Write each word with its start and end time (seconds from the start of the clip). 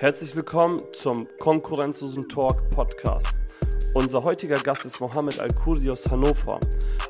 Herzlich 0.00 0.36
willkommen 0.36 0.82
zum 0.92 1.26
Konkurrenzlosen 1.40 2.28
Talk 2.28 2.70
Podcast. 2.70 3.40
Unser 3.94 4.22
heutiger 4.22 4.54
Gast 4.54 4.84
ist 4.84 5.00
Mohammed 5.00 5.40
Al-Kurdi 5.40 5.90
aus 5.90 6.08
Hannover. 6.08 6.60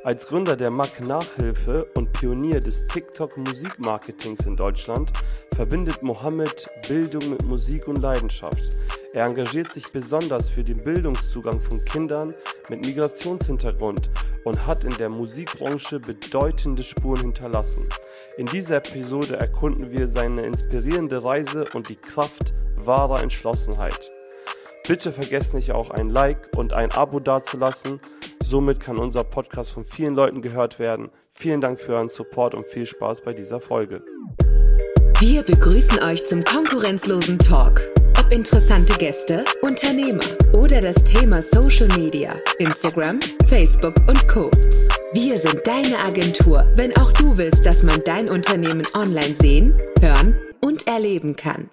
Als 0.04 0.26
Gründer 0.26 0.56
der 0.56 0.70
MAC 0.70 1.06
Nachhilfe 1.06 1.84
und 1.96 2.10
Pionier 2.14 2.60
des 2.60 2.88
TikTok 2.88 3.36
Musikmarketings 3.36 4.46
in 4.46 4.56
Deutschland 4.56 5.12
verbindet 5.54 6.02
Mohammed 6.02 6.70
Bildung 6.88 7.28
mit 7.28 7.44
Musik 7.44 7.88
und 7.88 7.98
Leidenschaft. 7.98 8.70
Er 9.12 9.26
engagiert 9.26 9.70
sich 9.70 9.92
besonders 9.92 10.48
für 10.48 10.64
den 10.64 10.82
Bildungszugang 10.82 11.60
von 11.60 11.84
Kindern 11.84 12.34
mit 12.70 12.86
Migrationshintergrund 12.86 14.08
und 14.44 14.66
hat 14.66 14.84
in 14.84 14.96
der 14.96 15.10
Musikbranche 15.10 16.00
bedeutende 16.00 16.82
Spuren 16.82 17.20
hinterlassen. 17.20 17.86
In 18.38 18.46
dieser 18.46 18.76
Episode 18.76 19.36
erkunden 19.36 19.90
wir 19.90 20.08
seine 20.08 20.46
inspirierende 20.46 21.22
Reise 21.22 21.66
und 21.74 21.90
die 21.90 21.96
Kraft 21.96 22.54
wahrer 22.88 23.22
Entschlossenheit. 23.22 24.10
Bitte 24.88 25.12
vergesst 25.12 25.54
nicht 25.54 25.70
auch 25.70 25.90
ein 25.90 26.08
Like 26.08 26.48
und 26.56 26.72
ein 26.72 26.90
Abo 26.90 27.20
dazulassen. 27.20 28.00
Somit 28.42 28.80
kann 28.80 28.98
unser 28.98 29.22
Podcast 29.22 29.70
von 29.70 29.84
vielen 29.84 30.14
Leuten 30.14 30.42
gehört 30.42 30.78
werden. 30.78 31.10
Vielen 31.30 31.60
Dank 31.60 31.78
für 31.78 31.92
euren 31.94 32.08
Support 32.08 32.54
und 32.54 32.66
viel 32.66 32.86
Spaß 32.86 33.20
bei 33.20 33.34
dieser 33.34 33.60
Folge. 33.60 34.02
Wir 35.20 35.42
begrüßen 35.42 36.02
euch 36.02 36.24
zum 36.24 36.42
konkurrenzlosen 36.42 37.38
Talk. 37.38 37.82
Ob 38.18 38.32
interessante 38.32 38.94
Gäste, 38.94 39.44
Unternehmer 39.60 40.24
oder 40.54 40.80
das 40.80 40.96
Thema 41.04 41.42
Social 41.42 41.88
Media, 41.98 42.34
Instagram, 42.58 43.20
Facebook 43.46 43.94
und 44.08 44.26
Co. 44.26 44.50
Wir 45.12 45.38
sind 45.38 45.66
deine 45.66 45.98
Agentur, 45.98 46.66
wenn 46.76 46.96
auch 46.96 47.12
du 47.12 47.36
willst, 47.36 47.66
dass 47.66 47.82
man 47.82 48.02
dein 48.04 48.28
Unternehmen 48.28 48.86
online 48.94 49.34
sehen, 49.34 49.78
hören 50.00 50.38
und 50.64 50.86
erleben 50.86 51.36
kann. 51.36 51.68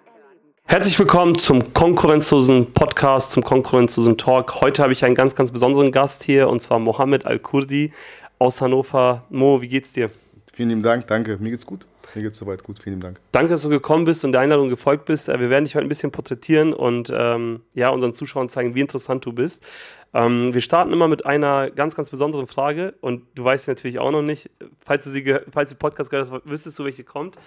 Herzlich 0.67 0.97
willkommen 0.97 1.37
zum 1.37 1.73
konkurrenzlosen 1.73 2.73
Podcast, 2.73 3.29
zum 3.29 3.43
konkurrenzlosen 3.43 4.17
Talk. 4.17 4.61
Heute 4.61 4.81
habe 4.81 4.93
ich 4.93 5.05
einen 5.05 5.13
ganz, 5.13 5.35
ganz 5.35 5.51
besonderen 5.51 5.91
Gast 5.91 6.23
hier 6.23 6.49
und 6.49 6.59
zwar 6.59 6.79
Mohammed 6.79 7.27
Al-Kurdi 7.27 7.93
aus 8.39 8.61
Hannover. 8.61 9.23
Mo, 9.29 9.61
wie 9.61 9.67
geht's 9.67 9.93
dir? 9.93 10.09
Vielen 10.53 10.69
lieben 10.69 10.81
Dank, 10.81 11.05
danke. 11.05 11.37
Mir 11.37 11.51
geht's 11.51 11.67
gut. 11.67 11.85
Mir 12.15 12.23
geht's 12.23 12.39
soweit 12.39 12.63
gut. 12.63 12.79
Vielen 12.79 12.95
lieben 12.95 13.01
Dank. 13.03 13.19
Danke, 13.31 13.49
dass 13.49 13.61
du 13.61 13.69
gekommen 13.69 14.05
bist 14.05 14.25
und 14.25 14.31
der 14.31 14.41
Einladung 14.41 14.69
gefolgt 14.69 15.05
bist. 15.05 15.29
Äh, 15.29 15.39
wir 15.39 15.51
werden 15.51 15.65
dich 15.65 15.75
heute 15.75 15.85
ein 15.85 15.89
bisschen 15.89 16.11
porträtieren 16.11 16.73
und 16.73 17.13
ähm, 17.15 17.61
ja, 17.75 17.89
unseren 17.89 18.13
Zuschauern 18.13 18.49
zeigen, 18.49 18.73
wie 18.73 18.81
interessant 18.81 19.23
du 19.23 19.33
bist. 19.33 19.67
Ähm, 20.15 20.51
wir 20.51 20.61
starten 20.61 20.91
immer 20.93 21.07
mit 21.07 21.27
einer 21.27 21.69
ganz, 21.69 21.95
ganz 21.95 22.09
besonderen 22.09 22.47
Frage 22.47 22.95
und 23.01 23.21
du 23.35 23.43
weißt 23.43 23.67
natürlich 23.67 23.99
auch 23.99 24.11
noch 24.11 24.23
nicht, 24.23 24.49
falls 24.83 25.03
du, 25.03 25.11
sie 25.11 25.35
falls 25.51 25.69
du 25.69 25.75
Podcast 25.75 26.09
gehört 26.09 26.31
hast, 26.31 26.49
wüsstest 26.49 26.79
du, 26.79 26.85
welche 26.85 27.03
kommt. 27.03 27.37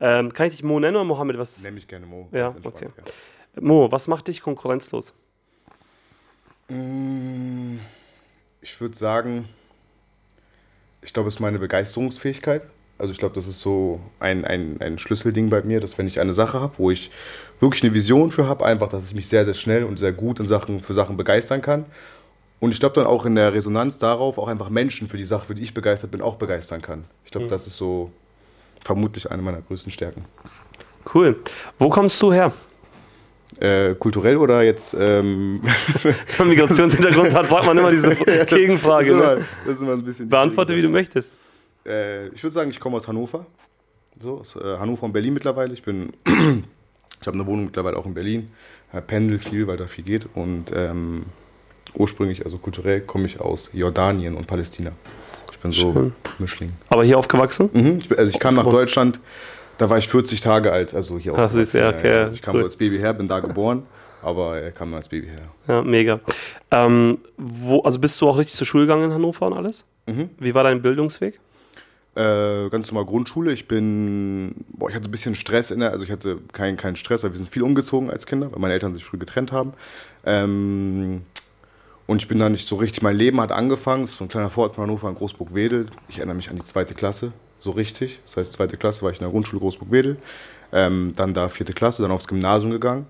Ähm, 0.00 0.32
kann 0.32 0.46
ich 0.46 0.54
dich 0.54 0.62
Mo 0.62 0.80
nennen 0.80 0.96
oder 0.96 1.04
Mohammed? 1.04 1.38
Was? 1.38 1.62
Nenn 1.62 1.74
mich 1.74 1.88
gerne 1.88 2.06
Mo. 2.06 2.28
Ja, 2.32 2.54
okay. 2.64 2.88
Ja. 2.96 3.62
Mo, 3.62 3.90
was 3.90 4.08
macht 4.08 4.28
dich 4.28 4.40
konkurrenzlos? 4.40 5.14
Mm, 6.68 7.78
ich 8.60 8.80
würde 8.80 8.96
sagen, 8.96 9.48
ich 11.02 11.12
glaube, 11.12 11.28
es 11.28 11.36
ist 11.36 11.40
meine 11.40 11.58
Begeisterungsfähigkeit. 11.58 12.66
Also 12.96 13.12
ich 13.12 13.18
glaube, 13.18 13.34
das 13.34 13.46
ist 13.46 13.60
so 13.60 14.00
ein, 14.20 14.44
ein, 14.44 14.80
ein 14.80 14.98
Schlüsselding 14.98 15.50
bei 15.50 15.62
mir, 15.62 15.80
dass 15.80 15.98
wenn 15.98 16.06
ich 16.06 16.20
eine 16.20 16.32
Sache 16.32 16.60
habe, 16.60 16.74
wo 16.78 16.90
ich 16.90 17.10
wirklich 17.60 17.82
eine 17.82 17.92
Vision 17.92 18.30
für 18.30 18.46
habe, 18.46 18.64
einfach, 18.64 18.88
dass 18.88 19.06
ich 19.06 19.14
mich 19.14 19.28
sehr, 19.28 19.44
sehr 19.44 19.54
schnell 19.54 19.84
und 19.84 19.98
sehr 19.98 20.12
gut 20.12 20.38
in 20.38 20.46
Sachen, 20.46 20.80
für 20.80 20.94
Sachen 20.94 21.16
begeistern 21.16 21.60
kann. 21.60 21.86
Und 22.60 22.70
ich 22.70 22.80
glaube 22.80 22.94
dann 22.94 23.06
auch 23.06 23.26
in 23.26 23.34
der 23.34 23.52
Resonanz 23.52 23.98
darauf 23.98 24.38
auch 24.38 24.48
einfach 24.48 24.70
Menschen 24.70 25.08
für 25.08 25.16
die 25.16 25.24
Sache, 25.24 25.46
für 25.46 25.54
die 25.54 25.62
ich 25.62 25.74
begeistert 25.74 26.12
bin, 26.12 26.22
auch 26.22 26.36
begeistern 26.36 26.82
kann. 26.82 27.04
Ich 27.24 27.32
glaube, 27.32 27.46
mhm. 27.46 27.50
das 27.50 27.66
ist 27.66 27.76
so 27.76 28.10
vermutlich 28.84 29.30
eine 29.30 29.42
meiner 29.42 29.62
größten 29.62 29.90
Stärken. 29.90 30.24
Cool. 31.12 31.40
Wo 31.78 31.88
kommst 31.88 32.20
du 32.22 32.32
her? 32.32 32.52
Äh, 33.58 33.94
kulturell 33.94 34.36
oder 34.36 34.62
jetzt. 34.62 34.94
Ähm 34.98 35.60
Wenn 36.02 36.14
man 36.38 36.48
Migrationshintergrund 36.48 37.34
hat, 37.34 37.46
fragt 37.46 37.66
man 37.66 37.78
immer 37.78 37.90
diese 37.90 38.14
Gegenfrage. 38.46 39.12
Das 39.12 39.16
ist, 39.16 39.22
immer, 39.22 39.34
ne? 39.36 39.44
das 39.64 39.74
ist 39.74 39.82
immer 39.82 39.92
ein 39.92 40.04
bisschen 40.04 40.28
Beantworte, 40.28 40.76
wie 40.76 40.82
du 40.82 40.88
möchtest. 40.88 41.36
Äh, 41.86 42.28
ich 42.28 42.42
würde 42.42 42.54
sagen, 42.54 42.70
ich 42.70 42.80
komme 42.80 42.96
aus 42.96 43.08
Hannover. 43.08 43.46
So, 44.22 44.38
aus 44.38 44.56
äh, 44.56 44.78
Hannover 44.78 45.04
und 45.04 45.12
Berlin 45.12 45.34
mittlerweile. 45.34 45.72
Ich 45.72 45.82
bin. 45.82 46.12
ich 46.26 47.26
habe 47.26 47.38
eine 47.38 47.46
Wohnung 47.46 47.66
mittlerweile 47.66 47.96
auch 47.96 48.06
in 48.06 48.14
Berlin. 48.14 48.50
pendel 49.06 49.38
viel, 49.38 49.66
weil 49.66 49.76
da 49.76 49.86
viel 49.86 50.04
geht. 50.04 50.26
Und 50.34 50.72
ähm, 50.74 51.26
ursprünglich, 51.94 52.44
also 52.44 52.58
kulturell, 52.58 53.02
komme 53.02 53.26
ich 53.26 53.40
aus 53.40 53.70
Jordanien 53.72 54.34
und 54.34 54.46
Palästina 54.46 54.92
bin 55.64 55.72
so 55.72 55.92
Schön. 55.92 56.12
Mischling. 56.38 56.72
Aber 56.88 57.04
hier 57.04 57.18
aufgewachsen? 57.18 57.70
Mhm. 57.72 57.98
Ich, 57.98 58.18
also 58.18 58.30
ich 58.30 58.38
kam 58.38 58.54
nach 58.54 58.66
Deutschland, 58.66 59.18
da 59.78 59.90
war 59.90 59.98
ich 59.98 60.08
40 60.08 60.40
Tage 60.40 60.70
alt, 60.70 60.94
also 60.94 61.18
hier 61.18 61.32
Ach, 61.34 61.46
aufgewachsen. 61.46 61.78
Ja, 61.78 61.88
okay. 61.88 62.12
Also 62.12 62.32
ich 62.34 62.42
kam 62.42 62.56
cool. 62.56 62.64
als 62.64 62.76
Baby 62.76 62.98
her, 62.98 63.14
bin 63.14 63.26
da 63.26 63.40
geboren, 63.40 63.82
aber 64.22 64.58
er 64.58 64.70
kam 64.70 64.94
als 64.94 65.08
Baby 65.08 65.28
her. 65.28 65.48
Ja, 65.66 65.82
mega. 65.82 66.20
Ähm, 66.70 67.18
wo, 67.36 67.80
also 67.80 67.98
bist 67.98 68.20
du 68.20 68.28
auch 68.28 68.38
richtig 68.38 68.56
zur 68.56 68.66
Schule 68.66 68.84
gegangen 68.84 69.04
in 69.04 69.12
Hannover 69.12 69.46
und 69.46 69.54
alles? 69.54 69.84
Mhm. 70.06 70.28
Wie 70.38 70.54
war 70.54 70.62
dein 70.64 70.82
Bildungsweg? 70.82 71.40
Äh, 72.14 72.68
ganz 72.68 72.92
normal 72.92 73.06
Grundschule. 73.06 73.52
Ich 73.52 73.66
bin, 73.66 74.64
boah, 74.68 74.88
ich 74.88 74.94
hatte 74.94 75.08
ein 75.08 75.10
bisschen 75.10 75.34
Stress 75.34 75.72
in 75.72 75.80
der, 75.80 75.90
also 75.90 76.04
ich 76.04 76.12
hatte 76.12 76.38
keinen 76.52 76.76
kein 76.76 76.94
Stress, 76.94 77.24
weil 77.24 77.32
wir 77.32 77.38
sind 77.38 77.48
viel 77.48 77.62
umgezogen 77.62 78.08
als 78.10 78.26
Kinder, 78.26 78.52
weil 78.52 78.60
meine 78.60 78.74
Eltern 78.74 78.92
sich 78.92 79.04
früh 79.04 79.18
getrennt 79.18 79.50
haben. 79.50 79.72
Ähm, 80.24 81.22
und 82.06 82.20
ich 82.20 82.28
bin 82.28 82.38
da 82.38 82.48
nicht 82.48 82.68
so 82.68 82.76
richtig, 82.76 83.02
mein 83.02 83.16
Leben 83.16 83.40
hat 83.40 83.50
angefangen, 83.50 84.06
so 84.06 84.24
ein 84.24 84.28
kleiner 84.28 84.50
Vorort 84.50 84.74
von 84.74 84.84
Hannover 84.84 85.08
in 85.08 85.14
Großburg-Wedel. 85.14 85.86
Ich 86.08 86.18
erinnere 86.18 86.36
mich 86.36 86.50
an 86.50 86.56
die 86.56 86.64
zweite 86.64 86.94
Klasse, 86.94 87.32
so 87.60 87.70
richtig. 87.70 88.20
Das 88.26 88.36
heißt, 88.36 88.52
zweite 88.52 88.76
Klasse 88.76 89.02
war 89.02 89.10
ich 89.10 89.18
in 89.18 89.24
der 89.24 89.30
Grundschule 89.30 89.60
Großburg-Wedel. 89.60 90.18
Ähm, 90.72 91.12
dann 91.16 91.32
da 91.32 91.48
vierte 91.48 91.72
Klasse, 91.72 92.02
dann 92.02 92.10
aufs 92.10 92.26
Gymnasium 92.26 92.72
gegangen, 92.72 93.06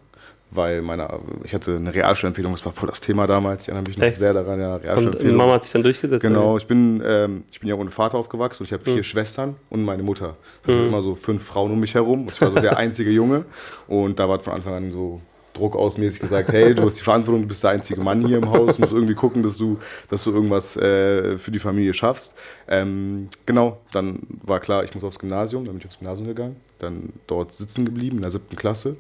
weil 0.51 0.81
meine, 0.83 1.09
ich 1.43 1.55
hatte 1.55 1.75
eine 1.75 1.93
Realschulempfehlung, 1.93 2.53
das 2.53 2.65
war 2.65 2.73
voll 2.73 2.89
das 2.89 3.01
Thema 3.01 3.27
damals. 3.27 3.63
Ich 3.63 3.69
erinnere 3.69 3.89
mich 3.89 3.97
noch 3.97 4.05
Echt? 4.05 4.19
sehr 4.19 4.33
daran, 4.33 4.61
ja, 4.61 4.77
Realschulempfehlung. 4.77 5.33
Und 5.33 5.39
Mama 5.39 5.55
hat 5.55 5.65
sich 5.65 5.73
dann 5.73 5.83
durchgesetzt? 5.83 6.23
Genau, 6.23 6.57
ich 6.57 6.67
bin, 6.67 7.03
ähm, 7.05 7.45
ich 7.51 7.59
bin 7.59 7.69
ja 7.69 7.75
ohne 7.75 7.91
Vater 7.91 8.19
aufgewachsen 8.19 8.63
und 8.63 8.67
ich 8.67 8.73
habe 8.73 8.85
vier 8.85 8.97
mhm. 8.97 9.03
Schwestern 9.03 9.57
und 9.71 9.85
meine 9.85 10.05
Mutter. 10.05 10.37
Da 10.65 10.73
mhm. 10.73 10.89
immer 10.89 11.03
so 11.03 11.17
fünf 11.17 11.43
Frauen 11.43 11.73
um 11.73 11.81
mich 11.81 11.95
herum. 11.95 12.27
Ich 12.33 12.41
war 12.41 12.51
so 12.51 12.61
der 12.61 12.77
einzige 12.77 13.11
Junge 13.11 13.45
und 13.89 14.21
da 14.21 14.29
war 14.29 14.39
von 14.39 14.53
Anfang 14.53 14.75
an 14.75 14.91
so 14.93 15.21
Druck 15.55 15.77
ausmäßig 15.77 16.21
gesagt, 16.21 16.53
hey, 16.53 16.75
du 16.75 16.83
hast 16.83 16.99
die 16.99 17.03
Verantwortung, 17.03 17.43
du 17.43 17.49
bist 17.49 17.63
der 17.63 17.71
einzige 17.71 18.01
Mann 18.01 18.27
hier 18.27 18.39
im 18.39 18.51
Haus, 18.51 18.79
musst 18.79 18.93
irgendwie 18.93 19.15
gucken, 19.15 19.43
dass 19.43 19.57
du, 19.57 19.79
dass 20.11 20.25
du 20.25 20.33
irgendwas 20.33 20.77
äh, 20.77 21.39
für 21.39 21.51
die 21.51 21.59
Familie 21.59 21.95
schaffst. 21.95 22.35
Ähm, 22.69 23.29
genau, 23.47 23.79
dann 23.93 24.21
war 24.43 24.61
klar, 24.61 24.85
ich 24.85 24.95
muss 24.95 25.05
aufs 25.05 25.19
Gymnasium, 25.19 25.65
dann 25.65 25.75
bin 25.75 25.81
ich 25.81 25.87
aufs 25.87 25.99
Gymnasium 25.99 26.27
gegangen, 26.27 26.57
dann 26.81 27.13
dort 27.27 27.53
sitzen 27.53 27.85
geblieben 27.85 28.17
in 28.17 28.23
der 28.23 28.33
siebten 28.33 28.57
Klasse, 28.57 28.97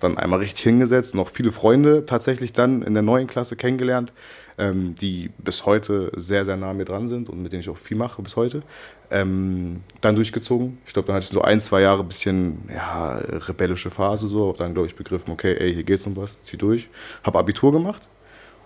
dann 0.00 0.18
einmal 0.18 0.40
richtig 0.40 0.62
hingesetzt, 0.62 1.14
noch 1.14 1.30
viele 1.30 1.52
Freunde 1.52 2.04
tatsächlich 2.04 2.52
dann 2.52 2.82
in 2.82 2.94
der 2.94 3.02
neuen 3.02 3.28
Klasse 3.28 3.56
kennengelernt, 3.56 4.12
ähm, 4.58 4.94
die 5.00 5.30
bis 5.38 5.66
heute 5.66 6.10
sehr, 6.16 6.44
sehr 6.44 6.56
nah 6.56 6.72
mir 6.72 6.84
dran 6.84 7.08
sind 7.08 7.28
und 7.28 7.42
mit 7.42 7.52
denen 7.52 7.60
ich 7.60 7.68
auch 7.68 7.78
viel 7.78 7.96
mache 7.96 8.22
bis 8.22 8.36
heute. 8.36 8.62
Ähm, 9.10 9.82
dann 10.00 10.16
durchgezogen. 10.16 10.78
Ich 10.86 10.92
glaube, 10.92 11.06
dann 11.06 11.16
hatte 11.16 11.24
ich 11.24 11.32
so 11.32 11.42
ein, 11.42 11.60
zwei 11.60 11.82
Jahre 11.82 12.02
ein 12.02 12.08
bisschen 12.08 12.68
ja, 12.72 13.18
rebellische 13.48 13.90
Phase 13.90 14.28
so. 14.28 14.48
Hab 14.48 14.56
dann, 14.56 14.72
glaube 14.72 14.88
ich, 14.88 14.96
begriffen, 14.96 15.32
okay, 15.32 15.56
ey, 15.58 15.72
hier 15.72 15.84
geht's 15.84 16.06
um 16.06 16.16
was, 16.16 16.34
zieh 16.42 16.56
durch. 16.56 16.88
Hab 17.22 17.36
Abitur 17.36 17.72
gemacht 17.72 18.02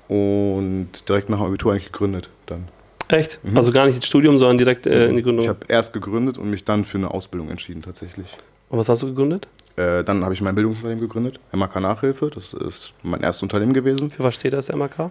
und 0.08 0.88
direkt 1.08 1.28
nach 1.28 1.38
dem 1.38 1.46
Abitur 1.46 1.72
eigentlich 1.72 1.92
gegründet 1.92 2.28
dann. 2.46 2.68
Echt? 3.08 3.40
Mhm. 3.42 3.56
Also 3.56 3.72
gar 3.72 3.86
nicht 3.86 3.96
ins 3.96 4.06
Studium, 4.06 4.38
sondern 4.38 4.58
direkt 4.58 4.86
äh, 4.86 5.08
in 5.08 5.16
die 5.16 5.22
Gründung? 5.22 5.44
Ich 5.44 5.48
habe 5.48 5.60
erst 5.68 5.92
gegründet 5.92 6.38
und 6.38 6.50
mich 6.50 6.64
dann 6.64 6.84
für 6.84 6.98
eine 6.98 7.10
Ausbildung 7.10 7.50
entschieden 7.50 7.82
tatsächlich. 7.82 8.28
Und 8.68 8.78
was 8.78 8.88
hast 8.88 9.02
du 9.02 9.06
gegründet? 9.06 9.48
Äh, 9.76 10.04
dann 10.04 10.24
habe 10.24 10.34
ich 10.34 10.40
mein 10.40 10.54
Bildungsunternehmen 10.54 11.00
gegründet, 11.00 11.40
MAK 11.52 11.80
Nachhilfe. 11.80 12.30
Das 12.32 12.52
ist 12.52 12.92
mein 13.02 13.20
erstes 13.20 13.42
Unternehmen 13.42 13.72
gewesen. 13.72 14.10
Für 14.10 14.22
was 14.22 14.36
steht 14.36 14.52
das, 14.52 14.70
MAK? 14.72 15.10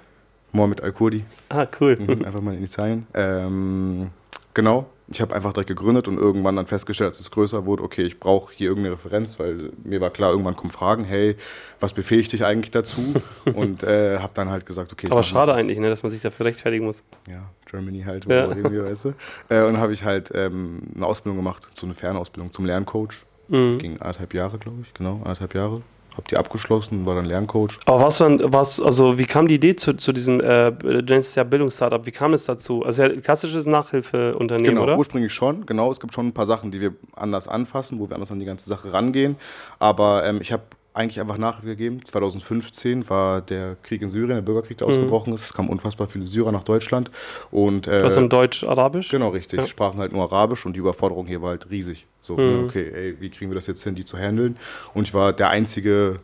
Mohamed 0.52 0.82
Al-Kurdi. 0.82 1.26
Ah, 1.50 1.68
cool. 1.80 1.96
Mhm, 2.00 2.26
einfach 2.26 2.42
mal 2.42 2.56
in 2.56 2.64
Italien. 2.64 3.08
Ähm, 3.14 4.10
genau, 4.54 4.88
ich 5.12 5.22
habe 5.22 5.36
einfach 5.36 5.54
direkt 5.54 5.70
gegründet 5.70 6.08
und 6.08 6.18
irgendwann 6.18 6.56
dann 6.56 6.68
festgestellt, 6.68 7.10
als 7.10 7.20
es 7.20 7.32
größer 7.32 7.66
wurde, 7.66 7.84
okay, 7.84 8.04
ich 8.04 8.20
brauche 8.20 8.54
hier 8.54 8.70
irgendeine 8.70 8.96
Referenz, 8.96 9.40
weil 9.40 9.72
mir 9.84 10.02
war 10.02 10.10
klar, 10.10 10.32
irgendwann 10.32 10.56
kommen 10.56 10.72
Fragen, 10.72 11.04
hey, 11.04 11.36
was 11.80 11.94
befähigt 11.94 12.32
dich 12.32 12.46
eigentlich 12.46 12.72
dazu? 12.72 13.16
und 13.54 13.84
äh, 13.84 14.20
habe 14.20 14.32
dann 14.34 14.50
halt 14.50 14.66
gesagt, 14.66 14.94
okay. 14.94 15.08
Aber 15.10 15.24
schade 15.24 15.54
eigentlich, 15.54 15.80
ne, 15.80 15.90
dass 15.90 16.04
man 16.04 16.12
sich 16.12 16.22
dafür 16.22 16.46
rechtfertigen 16.46 16.86
muss. 16.86 17.04
Ja, 17.28 17.50
Germany 17.70 18.04
halt, 18.06 18.26
ja. 18.26 18.48
irgendwie, 18.48 18.82
weißt 18.82 19.06
du. 19.06 19.14
Äh, 19.50 19.64
und 19.64 19.78
habe 19.78 19.94
ich 19.94 20.04
halt 20.04 20.32
ähm, 20.34 20.82
eine 20.96 21.06
Ausbildung 21.06 21.38
gemacht, 21.38 21.68
so 21.74 21.86
eine 21.86 21.96
Fernausbildung 21.96 22.52
zum 22.52 22.66
Lerncoach. 22.66 23.26
Mhm. 23.48 23.78
Ging 23.80 23.94
anderthalb 24.00 24.34
Jahre, 24.34 24.58
glaube 24.58 24.82
ich, 24.84 24.94
genau, 24.94 25.16
anderthalb 25.24 25.56
Jahre 25.56 25.82
habe 26.20 26.30
die 26.30 26.38
abgeschlossen, 26.38 27.06
war 27.06 27.16
dann 27.16 27.26
Lerncoach. 27.26 27.80
Aber 27.86 28.02
was 28.02 28.18
dann, 28.18 28.42
was, 28.54 28.80
also 28.80 29.18
wie 29.18 29.26
kam 29.26 29.48
die 29.48 29.56
Idee 29.56 29.76
zu, 29.76 29.94
zu 29.94 30.12
diesem, 30.12 30.40
äh, 30.40 30.72
du 30.72 31.02
nennst 31.02 31.30
es 31.30 31.36
ja 31.36 31.44
Bildungsstartup, 31.44 32.06
wie 32.06 32.12
kam 32.12 32.34
es 32.34 32.44
dazu? 32.44 32.84
Also 32.84 33.04
ja, 33.04 33.10
klassisches 33.22 33.66
Nachhilfeunternehmen, 33.66 34.72
genau, 34.72 34.84
oder? 34.84 34.98
ursprünglich 34.98 35.34
schon, 35.34 35.66
genau. 35.66 35.92
Es 35.92 36.00
gibt 36.00 36.14
schon 36.14 36.28
ein 36.28 36.34
paar 36.34 36.46
Sachen, 36.46 36.72
die 36.72 36.82
wir 36.82 36.94
anders 37.16 37.48
anfassen, 37.48 38.00
wo 38.00 38.10
wir 38.10 38.16
anders 38.16 38.32
an 38.32 38.40
die 38.40 38.46
ganze 38.46 38.70
Sache 38.70 38.94
rangehen. 38.94 39.38
Aber 39.80 40.26
ähm, 40.26 40.40
ich 40.42 40.52
habe 40.52 40.64
eigentlich 41.00 41.20
einfach 41.20 41.38
Nachhilfe 41.38 41.68
gegeben. 41.68 42.06
2015 42.06 43.10
war 43.10 43.42
der 43.42 43.78
Krieg 43.84 44.02
in 44.02 44.10
Syrien, 44.10 44.36
der 44.36 44.42
Bürgerkrieg, 44.42 44.78
der 44.78 44.88
mhm. 44.88 44.94
ausgebrochen 44.94 45.34
ist. 45.34 45.46
Es 45.46 45.54
kamen 45.54 45.70
unfassbar 45.70 46.08
viele 46.08 46.28
Syrer 46.28 46.52
nach 46.52 46.64
Deutschland. 46.64 47.10
Und, 47.52 47.88
äh, 47.88 48.04
Was 48.04 48.16
in 48.16 48.30
Deutsch-Arabisch? 48.30 49.10
Genau, 49.10 49.30
richtig. 49.30 49.60
Ja. 49.60 49.66
Sprachen 49.66 50.00
halt 50.00 50.12
nur 50.12 50.24
Arabisch 50.24 50.66
und 50.66 50.76
die 50.76 50.80
Überforderung 50.80 51.26
hier 51.26 51.42
war 51.42 51.50
halt 51.50 51.70
riesig. 51.70 52.06
So, 52.22 52.36
ne, 52.36 52.44
mhm. 52.44 52.64
okay, 52.66 52.92
ey, 52.94 53.16
wie 53.20 53.30
kriegen 53.30 53.50
wir 53.50 53.56
das 53.56 53.68
jetzt 53.68 53.84
hin, 53.84 53.96
die 53.96 54.06
zu 54.06 54.18
handeln? 54.18 54.58
Und 54.94 55.08
ich 55.08 55.14
war 55.14 55.34
der 55.34 55.50
einzige 55.50 56.20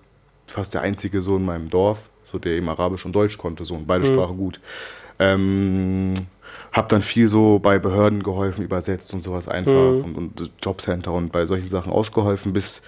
fast 0.46 0.74
der 0.74 0.82
einzige 0.82 1.22
so 1.22 1.38
in 1.38 1.46
meinem 1.46 1.70
Dorf, 1.70 2.10
so 2.24 2.38
der 2.38 2.54
eben 2.54 2.70
Arabisch 2.70 3.06
und 3.06 3.14
Deutsch 3.14 3.38
konnte, 3.38 3.66
so 3.66 3.76
und 3.76 3.88
beide 3.88 4.06
Sprachen 4.06 4.38
gut. 4.38 4.60
Ähm, 5.18 6.14
hab 6.72 6.90
dann 6.90 7.02
viel 7.02 7.28
so 7.28 7.60
bei 7.60 7.80
Behörden 7.80 8.22
geholfen, 8.22 8.64
übersetzt 8.64 9.14
und 9.14 9.22
sowas 9.22 9.48
einfach 9.48 9.74
und, 9.74 10.16
und 10.16 10.52
Jobcenter 10.62 11.12
und 11.12 11.32
bei 11.32 11.46
solchen 11.46 11.70
Sachen 11.70 11.92
ausgeholfen, 11.92 12.54
bis 12.54 12.82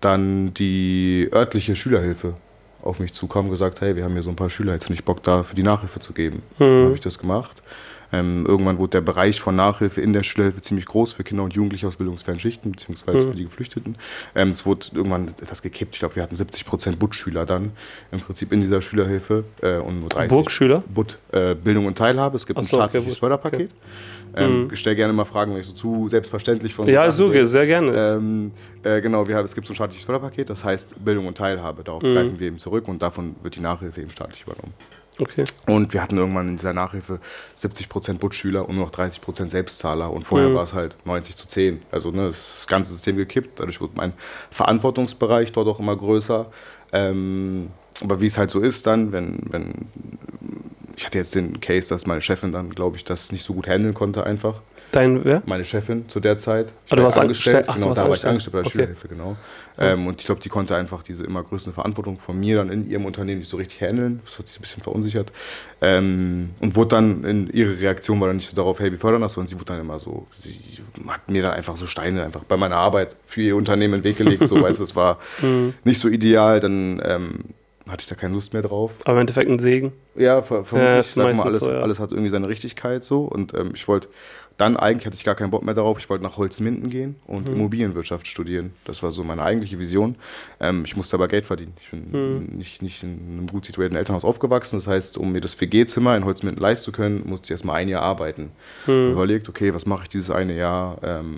dann 0.00 0.54
die 0.54 1.28
örtliche 1.32 1.76
Schülerhilfe 1.76 2.34
auf 2.82 3.00
mich 3.00 3.12
zukam 3.12 3.46
und 3.46 3.50
gesagt, 3.50 3.80
hey, 3.80 3.96
wir 3.96 4.04
haben 4.04 4.12
hier 4.12 4.22
so 4.22 4.30
ein 4.30 4.36
paar 4.36 4.50
Schüler, 4.50 4.72
jetzt 4.72 4.90
nicht 4.90 5.04
Bock 5.04 5.22
da 5.22 5.42
für 5.42 5.54
die 5.56 5.62
Nachhilfe 5.62 6.00
zu 6.00 6.12
geben. 6.12 6.42
Dann 6.58 6.84
habe 6.84 6.94
ich 6.94 7.00
das 7.00 7.18
gemacht. 7.18 7.62
Ähm, 8.12 8.44
irgendwann 8.46 8.78
wurde 8.78 8.90
der 8.90 9.00
Bereich 9.00 9.40
von 9.40 9.56
Nachhilfe 9.56 10.00
in 10.00 10.12
der 10.12 10.22
Schulhilfe 10.22 10.60
ziemlich 10.60 10.86
groß 10.86 11.12
für 11.14 11.24
Kinder 11.24 11.42
und 11.42 11.54
Jugendliche 11.54 11.86
aus 11.88 11.96
bildungsfernen 11.96 12.40
Schichten, 12.40 12.72
beziehungsweise 12.72 13.28
für 13.28 13.34
die 13.36 13.44
Geflüchteten. 13.44 13.96
Ähm, 14.34 14.50
es 14.50 14.64
wurde 14.66 14.86
irgendwann 14.94 15.34
das 15.46 15.62
gekippt. 15.62 15.94
Ich 15.94 16.00
glaube, 16.00 16.16
wir 16.16 16.22
hatten 16.22 16.36
70 16.36 16.64
Prozent 16.66 16.98
Butt-Schüler 16.98 17.46
dann 17.46 17.72
im 18.12 18.20
Prinzip 18.20 18.52
in 18.52 18.60
dieser 18.60 18.80
Schülerhilfe 18.82 19.44
äh, 19.62 19.76
und 19.78 20.00
nur 20.00 20.08
30 20.08 20.28
Burgschüler? 20.28 20.82
Butt, 20.88 21.18
äh, 21.32 21.54
Bildung 21.54 21.86
und 21.86 21.98
Teilhabe. 21.98 22.36
Es 22.36 22.46
gibt 22.46 22.58
ein 22.58 22.64
so, 22.64 22.76
okay, 22.76 22.84
staatliches 22.90 23.14
gut. 23.14 23.18
Förderpaket. 23.20 23.70
Ähm, 24.34 24.68
Ich 24.72 24.80
stelle 24.80 24.96
gerne 24.96 25.12
mal 25.12 25.24
Fragen, 25.24 25.52
wenn 25.54 25.60
ich 25.60 25.66
so 25.66 25.72
zu 25.72 26.08
selbstverständlich 26.08 26.74
von 26.74 26.86
Ja, 26.88 27.10
so, 27.10 27.28
rede. 27.28 27.46
sehr 27.46 27.66
gerne. 27.66 27.92
Ähm, 28.18 28.52
äh, 28.82 29.00
genau, 29.00 29.26
wir 29.26 29.36
haben, 29.36 29.44
es 29.46 29.54
gibt 29.54 29.66
so 29.66 29.72
ein 29.72 29.76
staatliches 29.76 30.04
Förderpaket, 30.04 30.50
das 30.50 30.62
heißt 30.64 31.02
Bildung 31.04 31.26
und 31.26 31.38
Teilhabe. 31.38 31.82
Darauf 31.84 32.02
Mhm. 32.02 32.12
greifen 32.12 32.38
wir 32.40 32.46
eben 32.48 32.58
zurück 32.58 32.86
und 32.88 33.00
davon 33.00 33.36
wird 33.42 33.56
die 33.56 33.60
Nachhilfe 33.60 34.00
eben 34.02 34.10
staatlich 34.10 34.42
übernommen. 34.42 34.74
Okay. 35.18 35.44
Und 35.66 35.92
wir 35.92 36.02
hatten 36.02 36.16
irgendwann 36.16 36.48
in 36.48 36.56
dieser 36.56 36.72
Nachhilfe 36.72 37.20
70% 37.56 38.18
Butt-Schüler 38.18 38.68
und 38.68 38.76
nur 38.76 38.86
noch 38.86 38.92
30% 38.92 39.48
Selbstzahler. 39.48 40.12
Und 40.12 40.22
vorher 40.22 40.54
war 40.54 40.64
es 40.64 40.74
halt 40.74 40.96
90 41.04 41.36
zu 41.36 41.46
10. 41.46 41.82
Also 41.90 42.10
ne, 42.10 42.28
das 42.28 42.66
ganze 42.66 42.92
System 42.92 43.16
gekippt. 43.16 43.60
Dadurch 43.60 43.80
wurde 43.80 43.94
mein 43.96 44.12
Verantwortungsbereich 44.50 45.52
dort 45.52 45.68
auch 45.68 45.80
immer 45.80 45.96
größer. 45.96 46.50
Ähm, 46.92 47.70
aber 48.02 48.20
wie 48.20 48.26
es 48.26 48.38
halt 48.38 48.50
so 48.50 48.60
ist 48.60 48.86
dann, 48.86 49.12
wenn, 49.12 49.40
wenn 49.50 49.88
ich 50.96 51.04
hatte 51.04 51.18
jetzt 51.18 51.34
den 51.34 51.60
Case, 51.60 51.88
dass 51.88 52.06
meine 52.06 52.20
Chefin 52.20 52.52
dann, 52.52 52.70
glaube 52.70 52.96
ich, 52.96 53.04
das 53.04 53.32
nicht 53.32 53.44
so 53.44 53.54
gut 53.54 53.68
handeln 53.68 53.94
konnte 53.94 54.24
einfach. 54.24 54.62
Dein, 54.92 55.24
wer? 55.24 55.42
Meine 55.46 55.64
Chefin 55.64 56.08
zu 56.08 56.20
der 56.20 56.38
Zeit. 56.38 56.72
Ich 56.86 56.92
Ah, 56.92 56.96
du 56.96 57.02
war 57.02 57.04
warst 57.06 57.18
angestellt? 57.18 57.64
Ach, 57.68 57.74
du 57.74 57.80
genau, 57.80 57.88
warst 57.90 58.00
da 58.00 58.08
war 58.08 58.14
ich 58.16 58.26
angestellt. 58.26 58.52
bei 58.52 58.58
der 58.60 58.66
Okay. 58.66 58.72
Schülerhilfe, 58.72 59.08
genau. 59.08 59.36
Ähm, 59.78 60.06
und 60.06 60.20
ich 60.20 60.26
glaube, 60.26 60.40
die 60.40 60.48
konnte 60.48 60.74
einfach 60.74 61.02
diese 61.02 61.24
immer 61.24 61.42
größere 61.42 61.74
Verantwortung 61.74 62.18
von 62.18 62.38
mir 62.40 62.56
dann 62.56 62.70
in 62.70 62.88
ihrem 62.88 63.04
Unternehmen 63.04 63.40
nicht 63.40 63.50
so 63.50 63.58
richtig 63.58 63.80
handeln. 63.82 64.20
Das 64.24 64.38
hat 64.38 64.48
sich 64.48 64.58
ein 64.58 64.62
bisschen 64.62 64.82
verunsichert. 64.82 65.32
Ähm, 65.82 66.50
und 66.60 66.76
wurde 66.76 66.88
dann, 66.96 67.24
in 67.24 67.50
ihre 67.50 67.78
Reaktion 67.78 68.18
war 68.20 68.28
dann 68.28 68.36
nicht 68.36 68.48
so 68.48 68.56
darauf, 68.56 68.80
hey, 68.80 68.90
wir 68.90 68.98
fördern 68.98 69.20
das, 69.20 69.34
sondern 69.34 69.48
sie 69.48 69.56
wurde 69.56 69.66
dann 69.66 69.80
immer 69.80 69.98
so, 70.00 70.26
sie 70.42 70.58
hat 71.08 71.30
mir 71.30 71.42
dann 71.42 71.52
einfach 71.52 71.76
so 71.76 71.84
Steine 71.86 72.24
einfach 72.24 72.44
bei 72.44 72.56
meiner 72.56 72.76
Arbeit 72.76 73.16
für 73.26 73.42
ihr 73.42 73.56
Unternehmen 73.56 73.94
in 73.94 74.00
den 74.02 74.04
Weg 74.04 74.16
gelegt. 74.16 74.48
So, 74.48 74.60
weißt 74.62 74.78
du, 74.78 74.84
es 74.84 74.96
war 74.96 75.18
Mhm. 75.42 75.74
nicht 75.84 76.00
so 76.00 76.08
ideal, 76.08 76.60
dann 76.60 77.02
ähm, 77.04 77.38
hatte 77.86 78.00
ich 78.00 78.06
da 78.08 78.14
keine 78.14 78.32
Lust 78.34 78.52
mehr 78.54 78.62
drauf. 78.62 78.90
Aber 79.04 79.12
im 79.12 79.20
Endeffekt 79.20 79.50
ein 79.50 79.58
Segen. 79.58 79.92
Ja, 80.16 80.40
ver 80.42 80.64
vermutlich. 80.64 80.96
Ja, 80.96 81.02
sag 81.24 81.36
mal, 81.36 81.42
alles, 81.44 81.60
so, 81.60 81.70
ja. 81.70 81.78
alles 81.80 82.00
hat 82.00 82.10
irgendwie 82.12 82.30
seine 82.30 82.48
Richtigkeit 82.48 83.04
so. 83.04 83.24
Und 83.24 83.52
ähm, 83.54 83.72
ich 83.74 83.86
wollte 83.86 84.08
dann 84.58 84.76
eigentlich 84.78 85.04
hatte 85.06 85.16
ich 85.16 85.24
gar 85.24 85.34
keinen 85.34 85.50
Bock 85.50 85.62
mehr 85.64 85.74
darauf. 85.74 85.98
Ich 85.98 86.08
wollte 86.08 86.24
nach 86.24 86.38
Holzminden 86.38 86.88
gehen 86.88 87.16
Mhm. 87.26 87.34
und 87.34 87.48
Immobilienwirtschaft 87.48 88.26
studieren. 88.26 88.72
Das 88.84 89.02
war 89.02 89.10
so 89.10 89.22
meine 89.22 89.42
eigentliche 89.42 89.78
Vision. 89.78 90.14
Ähm, 90.60 90.84
ich 90.86 90.96
musste 90.96 91.16
aber 91.16 91.28
Geld 91.28 91.44
verdienen. 91.44 91.74
Ich 91.82 91.90
bin 91.90 92.10
Mhm. 92.10 92.56
nicht, 92.56 92.80
nicht 92.80 93.02
in 93.02 93.20
einem 93.38 93.46
gut 93.48 93.66
situierten 93.66 93.96
Elternhaus 93.98 94.24
aufgewachsen. 94.24 94.76
Das 94.78 94.86
heißt, 94.86 95.18
um 95.18 95.32
mir 95.32 95.40
das 95.42 95.60
WG-Zimmer 95.60 96.16
in 96.16 96.24
Holzminden 96.24 96.60
leisten 96.62 96.84
zu 96.86 96.92
können, 96.92 97.22
musste 97.26 97.44
ich 97.46 97.50
erstmal 97.50 97.76
ein 97.76 97.88
Jahr 97.88 98.02
arbeiten. 98.02 98.50
Mhm. 98.86 99.12
Überlegt, 99.12 99.48
okay, 99.48 99.74
was 99.74 99.84
mache 99.84 100.04
ich 100.04 100.08
dieses 100.08 100.30
eine 100.30 100.56
Jahr? 100.56 100.98
Ähm, 101.02 101.36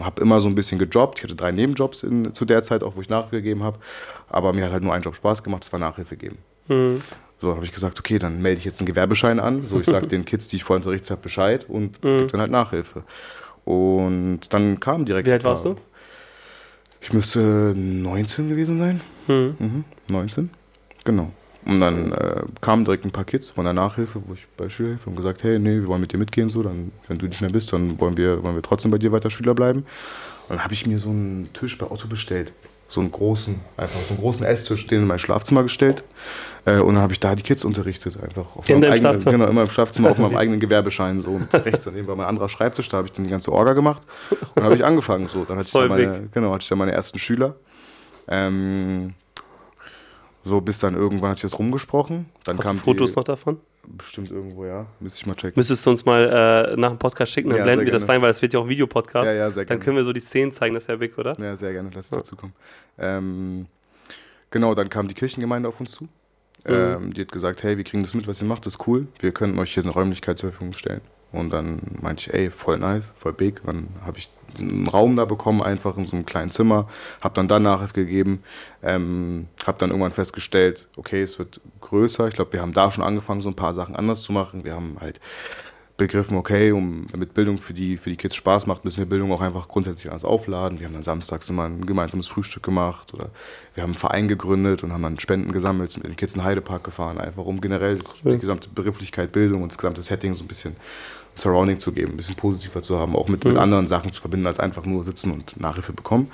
habe 0.00 0.20
immer 0.20 0.40
so 0.40 0.48
ein 0.48 0.54
bisschen 0.54 0.78
gejobbt. 0.78 1.18
Ich 1.18 1.24
hatte 1.24 1.36
drei 1.36 1.52
Nebenjobs 1.52 2.02
in, 2.02 2.34
zu 2.34 2.44
der 2.44 2.62
Zeit, 2.62 2.82
auch 2.82 2.96
wo 2.96 3.00
ich 3.00 3.08
nachgegeben 3.08 3.62
habe. 3.62 3.78
Aber 4.28 4.52
mir 4.52 4.66
hat 4.66 4.72
halt 4.72 4.82
nur 4.82 4.92
ein 4.92 5.00
Job 5.02 5.14
Spaß 5.14 5.42
gemacht, 5.42 5.62
das 5.64 5.72
war 5.72 5.80
Nachhilfe 5.80 6.16
geben. 6.16 6.36
Mhm. 6.68 7.00
So, 7.40 7.54
habe 7.54 7.64
ich 7.64 7.72
gesagt, 7.72 7.98
okay, 7.98 8.18
dann 8.18 8.42
melde 8.42 8.58
ich 8.58 8.64
jetzt 8.64 8.80
einen 8.80 8.86
Gewerbeschein 8.86 9.38
an. 9.38 9.66
So, 9.66 9.78
ich 9.80 9.86
sage 9.86 10.06
den 10.08 10.24
Kids, 10.24 10.48
die 10.48 10.56
ich 10.56 10.64
vorher 10.64 10.78
unterrichtet 10.84 11.10
habe, 11.10 11.20
Bescheid 11.22 11.66
und 11.68 12.02
Mhm. 12.02 12.18
gebe 12.18 12.26
dann 12.32 12.40
halt 12.40 12.50
Nachhilfe. 12.50 13.04
Und 13.64 14.40
dann 14.50 14.80
kam 14.80 15.04
direkt. 15.04 15.26
Wie 15.28 15.32
alt 15.32 15.44
warst 15.44 15.64
du? 15.66 15.76
Ich 17.00 17.12
müsste 17.12 17.74
19 17.76 18.48
gewesen 18.48 18.78
sein. 18.78 19.00
Mhm. 19.28 19.54
Mhm, 19.58 19.84
19. 20.10 20.50
Genau. 21.04 21.30
Und 21.64 21.80
dann 21.80 22.12
äh, 22.12 22.42
kamen 22.60 22.84
direkt 22.84 23.04
ein 23.04 23.10
paar 23.10 23.24
Kids 23.24 23.50
von 23.50 23.64
der 23.64 23.74
Nachhilfe, 23.74 24.22
wo 24.26 24.32
ich 24.34 24.46
bei 24.56 24.68
Schülerhilfe 24.68 25.10
und 25.10 25.16
gesagt, 25.16 25.42
hey, 25.42 25.58
nee, 25.58 25.80
wir 25.80 25.86
wollen 25.86 26.00
mit 26.00 26.12
dir 26.12 26.18
mitgehen, 26.18 26.48
so, 26.48 26.62
dann, 26.62 26.92
wenn 27.08 27.18
du 27.18 27.26
nicht 27.26 27.40
mehr 27.42 27.50
bist, 27.50 27.72
dann 27.72 28.00
wollen 28.00 28.16
wir, 28.16 28.42
wollen 28.42 28.54
wir 28.54 28.62
trotzdem 28.62 28.90
bei 28.90 28.96
dir 28.98 29.12
weiter 29.12 29.30
Schüler 29.30 29.54
bleiben. 29.54 29.80
Und 29.80 30.56
dann 30.56 30.64
habe 30.64 30.72
ich 30.72 30.86
mir 30.86 30.98
so 30.98 31.10
einen 31.10 31.50
Tisch 31.52 31.76
bei 31.76 31.90
Otto 31.90 32.08
bestellt. 32.08 32.52
So 32.88 33.00
einen 33.00 33.12
großen, 33.12 33.60
einfach 33.76 34.00
so 34.00 34.14
einen 34.14 34.20
großen 34.20 34.46
Esstisch, 34.46 34.86
den 34.86 35.02
in 35.02 35.06
mein 35.06 35.18
Schlafzimmer 35.18 35.62
gestellt. 35.62 36.04
Äh, 36.64 36.80
und 36.80 36.94
dann 36.94 37.02
habe 37.02 37.12
ich 37.12 37.20
da 37.20 37.34
die 37.34 37.42
Kids 37.42 37.64
unterrichtet, 37.64 38.16
einfach 38.22 38.56
auf 38.56 38.68
In 38.68 38.80
meinem 38.80 38.92
eigenen, 38.92 38.98
Schlafzimmer? 39.00 39.32
Genau, 39.32 39.48
in 39.48 39.54
meinem 39.54 39.70
Schlafzimmer 39.70 40.10
auf 40.10 40.18
meinem 40.18 40.36
eigenen 40.38 40.58
Gewerbeschein. 40.58 41.20
So. 41.20 41.32
Und 41.32 41.52
rechts 41.52 41.84
daneben 41.84 42.08
war 42.08 42.16
mein 42.16 42.26
anderer 42.26 42.48
Schreibtisch, 42.48 42.88
da 42.88 42.98
habe 42.98 43.08
ich 43.08 43.12
dann 43.12 43.24
die 43.24 43.30
ganze 43.30 43.52
Orga 43.52 43.74
gemacht. 43.74 44.02
Und 44.30 44.40
dann 44.54 44.64
habe 44.64 44.74
ich 44.74 44.84
angefangen. 44.84 45.28
So. 45.28 45.44
Dann 45.44 45.58
hatte 45.58 45.66
ich, 45.66 45.72
Voll 45.72 45.88
da 45.88 45.94
meine, 45.94 46.28
genau, 46.32 46.52
hatte 46.52 46.62
ich 46.62 46.68
dann 46.68 46.78
meine 46.78 46.92
ersten 46.92 47.18
Schüler. 47.18 47.56
Ähm, 48.26 49.14
so 50.48 50.60
bis 50.60 50.78
dann 50.80 50.94
irgendwann 50.94 51.30
hat 51.30 51.36
sich 51.36 51.50
das 51.50 51.58
rumgesprochen. 51.58 52.26
Dann 52.44 52.58
Hast 52.58 52.70
du 52.70 52.74
Fotos 52.74 53.14
noch 53.16 53.24
davon? 53.24 53.58
Bestimmt 53.86 54.30
irgendwo, 54.30 54.66
ja. 54.66 54.86
Müsste 55.00 55.20
ich 55.20 55.26
mal 55.26 55.34
checken. 55.34 55.54
Müsstest 55.56 55.86
du 55.86 55.90
uns 55.90 56.04
mal 56.04 56.72
äh, 56.72 56.76
nach 56.76 56.90
dem 56.90 56.98
Podcast 56.98 57.32
schicken, 57.32 57.50
dann 57.50 57.58
Ja, 57.60 57.64
blenden 57.64 57.86
wir 57.86 57.92
das 57.92 58.04
gerne. 58.06 58.18
ein, 58.18 58.22
weil 58.22 58.30
es 58.30 58.42
wird 58.42 58.52
ja 58.52 58.60
auch 58.60 58.64
ein 58.64 58.68
Videopodcast. 58.68 59.26
Ja, 59.26 59.32
ja, 59.34 59.50
sehr 59.50 59.64
Dann 59.64 59.68
gerne. 59.78 59.84
können 59.84 59.96
wir 59.96 60.04
so 60.04 60.12
die 60.12 60.20
Szenen 60.20 60.52
zeigen, 60.52 60.74
das 60.74 60.88
wäre 60.88 60.98
big, 60.98 61.16
oder? 61.16 61.32
Ja, 61.40 61.56
sehr 61.56 61.72
gerne, 61.72 61.90
lass 61.94 62.06
es 62.06 62.10
dazu 62.10 62.36
kommen. 62.36 62.52
Ähm, 62.98 63.66
genau, 64.50 64.74
dann 64.74 64.90
kam 64.90 65.08
die 65.08 65.14
Kirchengemeinde 65.14 65.68
auf 65.68 65.80
uns 65.80 65.92
zu. 65.92 66.08
Ähm, 66.66 67.14
die 67.14 67.22
hat 67.22 67.32
gesagt, 67.32 67.62
hey, 67.62 67.76
wir 67.78 67.84
kriegen 67.84 68.02
das 68.02 68.12
mit, 68.14 68.26
was 68.28 68.42
ihr 68.42 68.46
macht, 68.46 68.66
das 68.66 68.74
ist 68.74 68.86
cool. 68.86 69.06
Wir 69.20 69.32
können 69.32 69.58
euch 69.58 69.72
hier 69.72 69.84
eine 69.84 69.92
Räumlichkeit 69.92 70.38
zur 70.38 70.50
Verfügung 70.50 70.74
stellen. 70.74 71.00
Und 71.32 71.50
dann 71.50 71.80
meinte 72.02 72.22
ich, 72.22 72.34
ey, 72.34 72.50
voll 72.50 72.78
nice, 72.78 73.12
voll 73.16 73.32
big. 73.32 73.62
Dann 73.64 73.88
habe 74.04 74.18
ich 74.18 74.28
einen 74.58 74.86
Raum 74.86 75.16
da 75.16 75.24
bekommen, 75.24 75.62
einfach 75.62 75.96
in 75.96 76.06
so 76.06 76.16
einem 76.16 76.26
kleinen 76.26 76.50
Zimmer. 76.50 76.88
Habe 77.20 77.34
dann 77.34 77.48
da 77.48 77.58
Nachhilfe 77.58 77.94
gegeben. 77.94 78.42
Ähm, 78.82 79.48
habe 79.66 79.78
dann 79.78 79.90
irgendwann 79.90 80.12
festgestellt, 80.12 80.88
okay, 80.96 81.22
es 81.22 81.38
wird 81.38 81.60
größer. 81.80 82.28
Ich 82.28 82.34
glaube, 82.34 82.52
wir 82.52 82.60
haben 82.60 82.72
da 82.72 82.90
schon 82.90 83.04
angefangen, 83.04 83.40
so 83.40 83.48
ein 83.48 83.56
paar 83.56 83.74
Sachen 83.74 83.96
anders 83.96 84.22
zu 84.22 84.32
machen. 84.32 84.64
Wir 84.64 84.74
haben 84.74 84.96
halt 85.00 85.20
begriffen, 85.98 86.36
okay, 86.36 86.70
um, 86.70 87.08
damit 87.10 87.34
Bildung 87.34 87.58
für 87.58 87.74
die, 87.74 87.96
für 87.96 88.08
die 88.08 88.16
Kids 88.16 88.36
Spaß 88.36 88.66
macht, 88.66 88.84
müssen 88.84 88.98
wir 88.98 89.06
Bildung 89.06 89.32
auch 89.32 89.40
einfach 89.40 89.66
grundsätzlich 89.66 90.06
anders 90.06 90.24
aufladen. 90.24 90.78
Wir 90.78 90.86
haben 90.86 90.94
dann 90.94 91.02
samstags 91.02 91.50
immer 91.50 91.64
ein 91.64 91.84
gemeinsames 91.84 92.28
Frühstück 92.28 92.62
gemacht 92.62 93.12
oder 93.12 93.30
wir 93.74 93.82
haben 93.82 93.90
einen 93.90 93.98
Verein 93.98 94.28
gegründet 94.28 94.84
und 94.84 94.92
haben 94.92 95.02
dann 95.02 95.18
Spenden 95.18 95.52
gesammelt, 95.52 95.90
sind 95.90 96.04
mit 96.04 96.12
den 96.12 96.16
Kids 96.16 96.34
in 96.34 96.40
den 96.40 96.46
Heidepark 96.46 96.84
gefahren, 96.84 97.18
einfach 97.18 97.44
um 97.44 97.60
generell 97.60 97.98
die 98.24 98.38
gesamte 98.38 98.68
Begrifflichkeit 98.68 99.32
Bildung 99.32 99.64
und 99.64 99.72
das 99.72 99.78
gesamte 99.78 100.00
Setting 100.02 100.34
so 100.34 100.44
ein 100.44 100.46
bisschen 100.46 100.76
Surrounding 101.38 101.78
zu 101.78 101.92
geben, 101.92 102.12
ein 102.12 102.16
bisschen 102.16 102.34
positiver 102.34 102.82
zu 102.82 102.98
haben, 102.98 103.16
auch 103.16 103.28
mit, 103.28 103.44
mit 103.44 103.56
anderen 103.56 103.86
Sachen 103.86 104.12
zu 104.12 104.20
verbinden, 104.20 104.46
als 104.46 104.60
einfach 104.60 104.84
nur 104.84 105.04
sitzen 105.04 105.32
und 105.32 105.58
Nachhilfe 105.60 105.92
bekommen. 105.92 106.30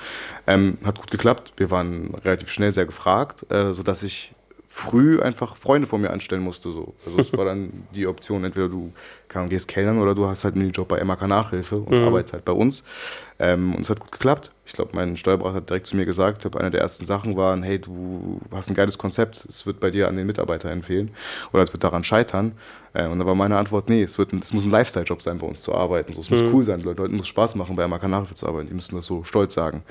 Ähm, 0.46 0.78
hat 0.84 0.98
gut 0.98 1.10
geklappt. 1.10 1.52
Wir 1.56 1.70
waren 1.70 2.14
relativ 2.24 2.50
schnell 2.50 2.72
sehr 2.72 2.86
gefragt, 2.86 3.50
äh, 3.50 3.72
sodass 3.72 4.02
ich 4.02 4.32
früh 4.66 5.20
einfach 5.20 5.56
Freunde 5.56 5.86
von 5.86 6.00
mir 6.00 6.10
anstellen 6.10 6.42
musste. 6.42 6.72
So. 6.72 6.94
Also 7.06 7.20
es 7.20 7.32
war 7.32 7.44
dann 7.44 7.84
die 7.94 8.06
Option, 8.06 8.44
entweder 8.44 8.68
du 8.68 8.92
Ahnung, 9.40 9.50
gehst 9.50 9.68
Kellnern 9.68 9.98
oder 9.98 10.14
du 10.14 10.26
hast 10.26 10.44
halt 10.44 10.54
einen 10.54 10.70
Job 10.70 10.88
bei 10.88 11.02
MAK 11.02 11.26
Nachhilfe 11.26 11.76
und 11.76 11.94
arbeitest 11.94 12.34
halt 12.34 12.44
bei 12.44 12.52
uns. 12.52 12.84
Ähm, 13.38 13.74
und 13.74 13.82
es 13.82 13.90
hat 13.90 13.98
gut 13.98 14.12
geklappt. 14.12 14.52
Ich 14.64 14.72
glaube, 14.72 14.92
mein 14.94 15.16
Steuerberater 15.16 15.56
hat 15.56 15.68
direkt 15.68 15.88
zu 15.88 15.96
mir 15.96 16.06
gesagt, 16.06 16.38
ich 16.38 16.42
glaube, 16.42 16.60
eine 16.60 16.70
der 16.70 16.80
ersten 16.80 17.04
Sachen 17.04 17.36
waren, 17.36 17.62
hey, 17.64 17.80
du 17.80 18.40
hast 18.52 18.70
ein 18.70 18.74
geiles 18.74 18.96
Konzept, 18.96 19.44
es 19.48 19.66
wird 19.66 19.80
bei 19.80 19.90
dir 19.90 20.08
an 20.08 20.16
den 20.16 20.26
Mitarbeiter 20.26 20.70
empfehlen 20.70 21.10
oder 21.52 21.64
es 21.64 21.72
wird 21.72 21.82
daran 21.82 22.04
scheitern. 22.04 22.52
Äh, 22.92 23.08
und 23.08 23.18
da 23.18 23.26
war 23.26 23.34
meine 23.34 23.58
Antwort, 23.58 23.88
nee, 23.88 24.04
es, 24.04 24.18
wird 24.18 24.32
ein, 24.32 24.40
es 24.42 24.52
muss 24.52 24.64
ein 24.64 24.70
Lifestyle-Job 24.70 25.20
sein, 25.20 25.38
bei 25.38 25.46
uns 25.48 25.62
zu 25.62 25.74
arbeiten. 25.74 26.12
So, 26.12 26.20
es 26.20 26.30
muss 26.30 26.42
cool 26.52 26.62
sein, 26.64 26.80
Leute, 26.80 27.02
Leuten 27.02 27.16
muss 27.16 27.26
Spaß 27.26 27.56
machen, 27.56 27.74
bei 27.74 27.86
MAK 27.88 28.04
Nachhilfe 28.04 28.34
zu 28.34 28.46
arbeiten. 28.46 28.68
Die 28.68 28.74
müssen 28.74 28.94
das 28.94 29.06
so 29.06 29.24
stolz 29.24 29.52
sagen. 29.52 29.82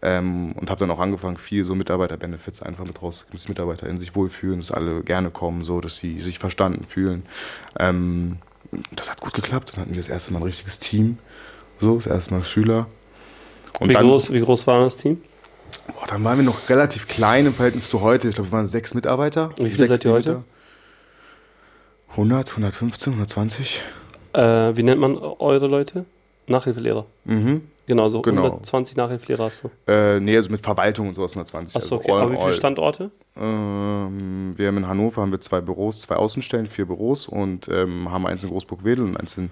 Ähm, 0.00 0.52
und 0.52 0.70
habe 0.70 0.78
dann 0.78 0.90
auch 0.92 1.00
angefangen, 1.00 1.36
viel 1.36 1.64
so 1.64 1.74
Mitarbeiter-Benefits 1.74 2.62
einfach 2.62 2.84
mit 2.84 3.02
raus, 3.02 3.26
dass 3.32 3.48
Mitarbeiter 3.48 3.88
in 3.88 3.98
sich 3.98 4.14
wohlfühlen, 4.14 4.60
dass 4.60 4.70
alle 4.70 5.02
gerne 5.02 5.30
kommen, 5.30 5.64
so, 5.64 5.80
dass 5.80 5.96
sie 5.96 6.20
sich 6.20 6.38
verstanden 6.38 6.84
fühlen. 6.84 7.24
Ähm, 7.78 8.38
das 8.92 9.10
hat 9.10 9.20
gut 9.20 9.34
geklappt. 9.34 9.72
Dann 9.72 9.82
hatten 9.82 9.90
wir 9.90 10.00
das 10.00 10.08
erste 10.08 10.32
Mal 10.32 10.40
ein 10.40 10.44
richtiges 10.44 10.78
Team, 10.78 11.18
so, 11.80 11.96
das 11.96 12.06
erste 12.06 12.34
Mal 12.34 12.44
Schüler. 12.44 12.86
Und 13.80 13.88
Wie, 13.88 13.94
dann, 13.94 14.06
groß, 14.06 14.32
wie 14.32 14.40
groß 14.40 14.66
war 14.66 14.80
das 14.80 14.96
Team? 14.96 15.20
Boah, 15.88 16.06
dann 16.06 16.22
waren 16.24 16.38
wir 16.38 16.44
noch 16.44 16.68
relativ 16.68 17.08
klein 17.08 17.46
im 17.46 17.54
Verhältnis 17.54 17.90
zu 17.90 18.00
heute. 18.00 18.28
Ich 18.28 18.36
glaube, 18.36 18.50
wir 18.50 18.56
waren 18.58 18.66
sechs 18.66 18.94
Mitarbeiter. 18.94 19.50
Wie 19.58 19.68
viele 19.68 19.86
seid 19.86 20.04
ihr 20.04 20.12
heute? 20.12 20.28
Mitarbeiter. 20.30 20.54
100, 22.10 22.50
115, 22.50 23.12
120. 23.12 23.82
Äh, 24.34 24.76
wie 24.76 24.82
nennt 24.82 25.00
man 25.00 25.16
eure 25.16 25.66
Leute? 25.66 26.04
Nachhilfelehrer. 26.46 27.06
Mhm. 27.24 27.62
Genau, 27.86 28.08
so 28.08 28.22
Genau. 28.22 28.44
120 28.44 28.96
Nachhilfelehrer 28.96 29.44
hast 29.44 29.64
du. 29.64 29.70
Äh, 29.90 30.18
nee, 30.20 30.36
also 30.36 30.50
mit 30.50 30.60
Verwaltung 30.62 31.08
und 31.08 31.14
sowas 31.14 31.32
120. 31.32 31.76
Achso, 31.76 31.96
also 31.96 31.96
okay. 31.96 32.12
all 32.12 32.20
Aber 32.22 32.32
wie 32.32 32.36
viele. 32.38 32.52
Standorte? 32.54 33.10
Ähm, 33.36 34.52
wir 34.56 34.68
haben 34.68 34.76
in 34.78 34.88
Hannover 34.88 35.22
haben 35.22 35.32
wir 35.32 35.40
zwei 35.40 35.60
Büros, 35.60 36.00
zwei 36.00 36.16
Außenstellen, 36.16 36.66
vier 36.66 36.86
Büros 36.86 37.28
und 37.28 37.68
ähm, 37.68 38.10
haben 38.10 38.26
eins 38.26 38.42
in 38.42 38.50
Großburg-Wedel 38.50 39.04
und 39.04 39.16
eins 39.16 39.36
in 39.36 39.50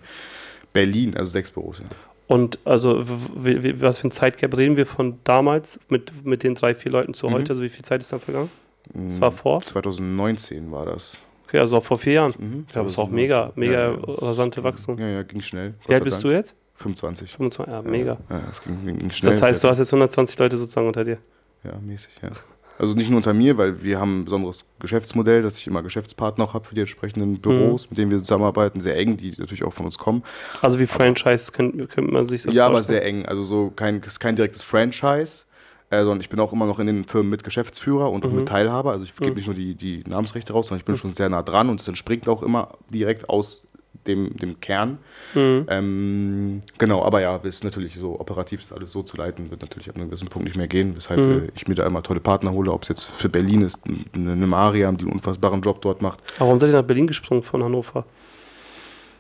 Berlin, 0.73 1.17
also 1.17 1.31
sechs 1.31 1.51
Büros. 1.51 1.79
Ja. 1.81 1.85
Und 2.29 2.59
also, 2.65 3.01
was 3.05 3.99
für 3.99 4.09
ein 4.09 4.11
Zeitgap 4.11 4.57
reden 4.57 4.77
wir 4.77 4.87
von 4.87 5.19
damals 5.25 5.79
mit, 5.89 6.25
mit 6.25 6.43
den 6.45 6.55
drei, 6.55 6.75
vier 6.75 6.91
Leuten 6.93 7.13
zu 7.15 7.29
Mhm. 7.29 7.33
heute? 7.35 7.51
Also, 7.51 7.63
wie 7.63 7.69
viel 7.69 7.85
Zeit 7.85 8.01
ist 8.01 8.13
dann 8.13 8.21
vergangen? 8.21 8.51
Das 8.95 9.21
war 9.21 9.31
vor? 9.33 9.61
2019 9.61 10.73
war 10.73 10.87
das. 10.87 11.17
Okay, 11.47 11.59
also 11.59 11.77
auch 11.77 11.83
vor 11.85 11.99
vier 11.99 12.15
Jahren. 12.15 12.35
Mhm, 12.39 12.67
Ja, 12.73 12.81
aber 12.81 12.89
ist 12.89 12.99
auch 12.99 13.09
2019. 13.11 13.15
mega, 13.15 13.53
mega 13.57 13.73
Ja, 13.73 13.91
ja. 13.91 13.99
rasante 14.27 14.65
Wachstum. 14.65 14.99
Ja, 14.99 15.09
ja, 15.09 15.23
ging 15.23 15.43
schnell. 15.43 15.75
Wie 15.87 15.95
alt 15.95 16.05
bist 16.05 16.25
du 16.25 16.31
jetzt? 16.31 16.57
25. 16.75 17.31
25, 17.33 17.73
ja, 17.73 17.83
mega. 17.83 18.17
Ja, 18.31 18.41
es 18.51 18.63
ging, 18.63 18.99
ging, 18.99 19.11
schnell. 19.11 19.31
Das 19.33 19.43
heißt, 19.43 19.63
du 19.63 19.69
hast 19.69 19.79
jetzt 19.79 19.93
120 19.93 20.39
Leute 20.39 20.57
sozusagen 20.57 20.87
unter 20.87 21.05
dir. 21.05 21.19
Ja, 21.65 21.73
mäßig, 21.81 22.11
ja. 22.23 22.31
Also 22.79 22.95
nicht 22.95 23.11
nur 23.11 23.19
unter 23.19 23.35
mir, 23.35 23.59
weil 23.59 23.85
wir 23.85 24.01
haben 24.01 24.21
ein 24.21 24.25
besonderes 24.25 24.65
Geschäftsmodell, 24.81 25.43
dass 25.43 25.59
ich 25.59 25.67
immer 25.69 25.83
Geschäftspartner 25.83 26.45
auch 26.45 26.55
habe 26.55 26.65
für 26.65 26.75
die 26.75 26.81
entsprechenden 26.81 27.39
Büros, 27.41 27.89
mit 27.91 27.99
denen 27.99 28.11
wir 28.11 28.19
zusammenarbeiten, 28.21 28.81
sehr 28.81 28.97
eng, 28.97 29.17
die 29.17 29.31
natürlich 29.39 29.63
auch 29.63 29.73
von 29.75 29.87
uns 29.87 29.99
kommen. 29.99 30.25
Also 30.63 30.81
wie 30.81 30.87
Franchise 30.87 31.53
könnte, 31.53 31.87
könnte 31.87 32.11
man 32.13 32.25
sich 32.25 32.43
das 32.43 32.55
ja, 32.55 32.67
aber 32.67 32.77
vorstellen. 32.79 33.01
sehr 33.01 33.07
eng. 33.09 33.27
Also 33.27 33.43
so 33.45 33.71
kein, 33.77 34.01
kein 34.01 34.35
direktes 34.35 34.63
Franchise, 34.63 35.45
äh, 35.91 35.99
sondern 36.03 36.23
ich 36.23 36.31
bin 36.31 36.41
auch 36.41 36.53
immer 36.53 36.67
noch 36.67 36.81
in 36.81 36.87
den 36.89 37.05
Firmen 37.05 37.31
mit 37.31 37.45
Geschäftsführer 37.45 38.11
und 38.11 38.25
auch 38.25 38.31
Mhm. 38.31 38.37
mit 38.37 38.49
Teilhaber. 38.49 38.93
Also 38.93 39.05
ich 39.05 39.15
gebe 39.15 39.37
nicht 39.37 39.47
nur 39.47 39.55
die, 39.55 39.75
die 39.77 40.03
Namensrechte 40.09 40.53
raus, 40.55 40.67
sondern 40.69 40.81
ich 40.81 40.87
bin 40.87 40.97
schon 40.97 41.13
sehr 41.13 41.29
nah 41.29 41.43
dran 41.43 41.69
und 41.69 41.81
es 41.81 41.87
entspringt 41.87 42.27
auch 42.27 42.43
immer 42.43 42.79
direkt 42.91 43.29
aus 43.29 43.67
dem, 44.07 44.37
dem 44.37 44.61
Kern. 44.61 44.99
Mhm. 45.35 45.67
Ähm, 45.69 46.61
genau, 46.79 47.05
aber 47.05 47.21
ja, 47.21 47.37
ist 47.37 47.63
natürlich 47.65 47.95
so 47.95 48.19
operativ 48.19 48.61
das 48.63 48.73
alles 48.73 48.91
so 48.93 49.03
zu 49.03 49.17
leiten, 49.17 49.51
wird 49.51 49.61
natürlich 49.61 49.89
ab 49.89 49.97
einem 49.97 50.07
gewissen 50.09 50.29
Punkt 50.29 50.47
nicht 50.47 50.57
mehr 50.57 50.67
gehen, 50.69 50.97
weshalb 50.97 51.21
Mhm. 51.21 51.45
äh, 51.45 51.49
ich 51.55 51.69
mir 51.69 51.75
da 51.75 51.87
immer 51.87 52.03
tolle 52.03 52.21
Partner 52.21 52.53
hole, 52.53 52.73
ob 52.73 52.83
es 52.83 52.89
jetzt 52.89 53.05
für 53.05 53.29
Berlin 53.29 53.63
ist, 53.63 53.81
eine, 54.15 54.33
eine 54.33 54.47
Mariam, 54.47 54.97
die 54.97 55.05
einen 55.05 55.13
unfassbaren 55.15 55.63
Job 55.63 55.81
dort 55.83 56.03
macht. 56.03 56.21
Warum 56.39 56.59
seid 56.59 56.71
ihr 56.71 56.77
nach 56.81 56.87
Berlin 56.87 57.07
gesprungen 57.07 57.43
von 57.43 57.63
Hannover? 57.63 58.05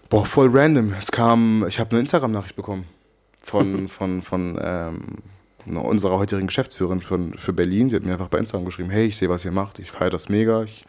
Boah, 0.09 0.26
voll 0.26 0.50
random. 0.52 0.95
Es 0.99 1.11
kam, 1.11 1.64
ich 1.69 1.79
habe 1.81 1.91
eine 1.93 2.00
Instagram-Nachricht 2.00 2.57
bekommen 2.57 2.85
von, 3.43 3.88
von, 3.88 4.21
von 4.23 4.59
ähm, 4.62 5.19
unserer 5.79 6.19
heutigen 6.19 6.47
Geschäftsführerin 6.49 7.00
von, 7.00 7.35
für 7.35 7.52
Berlin. 7.52 7.88
Sie 7.88 7.97
hat 7.97 8.02
mir 8.02 8.12
einfach 8.12 8.29
bei 8.29 8.38
Instagram 8.38 8.64
geschrieben, 8.67 8.91
hey, 8.91 9.07
ich 9.07 9.17
sehe, 9.17 9.29
was 9.29 9.45
ihr 9.45 9.52
macht, 9.52 9.79
ich 9.79 9.91
feiere 9.91 10.11
das 10.11 10.29
mega, 10.29 10.64
ich 10.64 10.85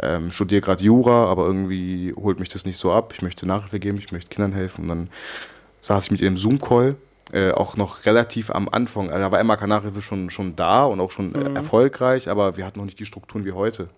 ähm, 0.00 0.30
studiere 0.30 0.60
gerade 0.60 0.84
Jura, 0.84 1.26
aber 1.26 1.46
irgendwie 1.46 2.12
holt 2.16 2.40
mich 2.40 2.48
das 2.48 2.64
nicht 2.64 2.78
so 2.78 2.92
ab. 2.92 3.12
Ich 3.14 3.22
möchte 3.22 3.46
Nachhilfe 3.46 3.78
geben, 3.78 3.98
ich 3.98 4.12
möchte 4.12 4.28
Kindern 4.28 4.52
helfen. 4.52 4.82
Und 4.82 4.88
dann 4.88 5.08
saß 5.82 6.04
ich 6.04 6.10
mit 6.10 6.20
ihr 6.20 6.28
im 6.28 6.36
Zoom-Call, 6.36 6.96
äh, 7.32 7.52
auch 7.52 7.76
noch 7.76 8.04
relativ 8.06 8.50
am 8.50 8.68
Anfang. 8.68 9.10
Also 9.10 9.20
da 9.20 9.32
war 9.32 9.42
MAK 9.42 9.66
Nachhilfe 9.66 10.02
schon, 10.02 10.30
schon 10.30 10.56
da 10.56 10.84
und 10.84 11.00
auch 11.00 11.10
schon 11.10 11.34
äh, 11.34 11.54
erfolgreich, 11.54 12.28
aber 12.28 12.56
wir 12.56 12.66
hatten 12.66 12.78
noch 12.78 12.86
nicht 12.86 12.98
die 12.98 13.06
Strukturen 13.06 13.44
wie 13.44 13.52
heute. 13.52 13.88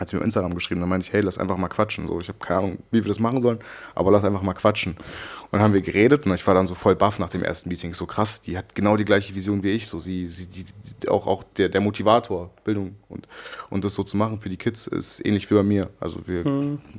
Hat 0.00 0.08
sie 0.08 0.16
mir 0.16 0.20
auf 0.20 0.24
Instagram 0.24 0.54
geschrieben, 0.54 0.80
dann 0.80 0.88
meinte 0.88 1.06
ich, 1.06 1.12
hey, 1.12 1.20
lass 1.20 1.38
einfach 1.38 1.56
mal 1.56 1.68
quatschen. 1.68 2.08
So, 2.08 2.20
ich 2.20 2.28
habe 2.28 2.38
keine 2.40 2.58
Ahnung, 2.58 2.78
wie 2.90 3.04
wir 3.04 3.08
das 3.08 3.20
machen 3.20 3.40
sollen, 3.40 3.60
aber 3.94 4.10
lass 4.10 4.24
einfach 4.24 4.42
mal 4.42 4.54
quatschen. 4.54 4.94
Und 4.94 5.52
dann 5.52 5.62
haben 5.62 5.72
wir 5.72 5.82
geredet 5.82 6.26
und 6.26 6.34
ich 6.34 6.44
war 6.46 6.54
dann 6.54 6.66
so 6.66 6.74
voll 6.74 6.96
baff 6.96 7.20
nach 7.20 7.30
dem 7.30 7.44
ersten 7.44 7.68
Meeting. 7.68 7.94
So 7.94 8.06
krass, 8.06 8.40
die 8.40 8.58
hat 8.58 8.74
genau 8.74 8.96
die 8.96 9.04
gleiche 9.04 9.34
Vision 9.36 9.62
wie 9.62 9.70
ich. 9.70 9.86
So, 9.86 10.00
sie, 10.00 10.28
sie 10.28 10.46
die, 10.46 10.64
die, 10.64 11.08
auch, 11.08 11.28
auch 11.28 11.44
der, 11.56 11.68
der 11.68 11.80
Motivator, 11.80 12.50
Bildung 12.64 12.96
und, 13.08 13.28
und 13.70 13.84
das 13.84 13.94
so 13.94 14.02
zu 14.02 14.16
machen 14.16 14.40
für 14.40 14.48
die 14.48 14.56
Kids 14.56 14.88
ist 14.88 15.24
ähnlich 15.24 15.48
wie 15.48 15.54
bei 15.54 15.62
mir. 15.62 15.90
Also 16.00 16.26
wir 16.26 16.44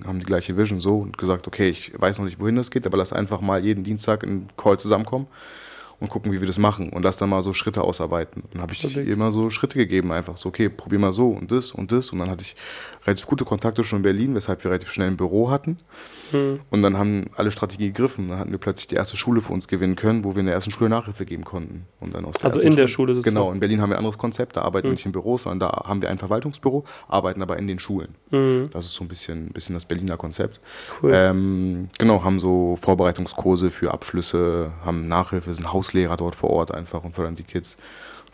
haben 0.05 0.19
die 0.19 0.25
gleiche 0.25 0.55
Vision 0.55 0.79
so 0.79 0.99
und 0.99 1.17
gesagt, 1.17 1.47
okay, 1.47 1.67
ich 1.67 1.91
weiß 1.99 2.19
noch 2.19 2.25
nicht, 2.25 2.39
wohin 2.39 2.55
das 2.55 2.71
geht, 2.71 2.87
aber 2.87 2.97
lass 2.97 3.11
einfach 3.11 3.41
mal 3.41 3.61
jeden 3.61 3.83
Dienstag 3.83 4.23
in 4.23 4.29
einen 4.29 4.47
Call 4.55 4.77
zusammenkommen 4.77 5.27
und 5.99 6.09
gucken, 6.09 6.31
wie 6.31 6.41
wir 6.41 6.47
das 6.47 6.57
machen 6.57 6.89
und 6.89 7.03
lass 7.03 7.17
dann 7.17 7.29
mal 7.29 7.41
so 7.41 7.53
Schritte 7.53 7.83
ausarbeiten. 7.83 8.41
Und 8.41 8.55
dann 8.55 8.61
habe 8.61 8.73
ich 8.73 8.81
Perfekt. 8.81 9.07
immer 9.07 9.31
so 9.31 9.49
Schritte 9.49 9.77
gegeben, 9.77 10.11
einfach 10.11 10.37
so, 10.37 10.49
okay, 10.49 10.69
probier 10.69 10.99
mal 10.99 11.13
so 11.13 11.29
und 11.29 11.51
das 11.51 11.71
und 11.71 11.91
das. 11.91 12.09
Und 12.09 12.19
dann 12.19 12.29
hatte 12.29 12.43
ich 12.43 12.55
relativ 13.05 13.25
gute 13.25 13.45
Kontakte 13.45 13.83
schon 13.83 13.97
in 13.97 14.03
Berlin, 14.03 14.35
weshalb 14.35 14.63
wir 14.63 14.71
relativ 14.71 14.91
schnell 14.91 15.07
ein 15.07 15.17
Büro 15.17 15.49
hatten. 15.49 15.77
Hm. 16.31 16.59
Und 16.69 16.81
dann 16.81 16.97
haben 16.97 17.25
alle 17.35 17.51
Strategien 17.51 17.93
gegriffen. 17.93 18.29
Dann 18.29 18.39
hatten 18.39 18.51
wir 18.51 18.57
plötzlich 18.57 18.87
die 18.87 18.95
erste 18.95 19.15
Schule 19.15 19.41
für 19.41 19.53
uns 19.53 19.67
gewinnen 19.67 19.95
können, 19.95 20.23
wo 20.23 20.35
wir 20.35 20.39
in 20.39 20.47
der 20.47 20.55
ersten 20.55 20.71
Schule 20.71 20.89
Nachhilfe 20.89 21.25
geben 21.25 21.43
konnten. 21.43 21.85
Und 21.99 22.15
dann 22.15 22.25
aus 22.25 22.35
der 22.35 22.45
Also 22.45 22.59
in 22.59 22.75
der 22.75 22.87
Schule 22.87 23.13
sozusagen? 23.13 23.35
Genau, 23.35 23.51
in 23.51 23.59
Berlin 23.59 23.81
haben 23.81 23.89
wir 23.89 23.95
ein 23.95 23.99
anderes 23.99 24.17
Konzept. 24.17 24.57
Da 24.57 24.61
arbeiten 24.61 24.87
wir 24.87 24.93
nicht 24.93 25.05
in 25.05 25.11
Büros, 25.11 25.43
sondern 25.43 25.69
da 25.69 25.83
haben 25.87 26.01
wir 26.01 26.09
ein 26.09 26.17
Verwaltungsbüro, 26.17 26.83
arbeiten 27.07 27.41
aber 27.41 27.57
in 27.57 27.67
den 27.67 27.79
Schulen. 27.79 28.15
Das 28.71 28.85
ist 28.85 28.93
so 28.93 29.03
ein 29.03 29.07
bisschen, 29.07 29.49
bisschen 29.49 29.75
das 29.75 29.85
Berliner 29.85 30.17
Konzept. 30.17 30.59
Cool. 31.01 31.11
Ähm, 31.13 31.89
genau, 31.97 32.23
haben 32.23 32.39
so 32.39 32.77
Vorbereitungskurse 32.81 33.71
für 33.71 33.93
Abschlüsse, 33.93 34.71
haben 34.83 35.07
Nachhilfe, 35.07 35.53
sind 35.53 35.71
Hauslehrer 35.71 36.17
dort 36.17 36.35
vor 36.35 36.49
Ort 36.49 36.73
einfach 36.73 37.03
und 37.03 37.15
fördern 37.15 37.35
die 37.35 37.43
Kids. 37.43 37.77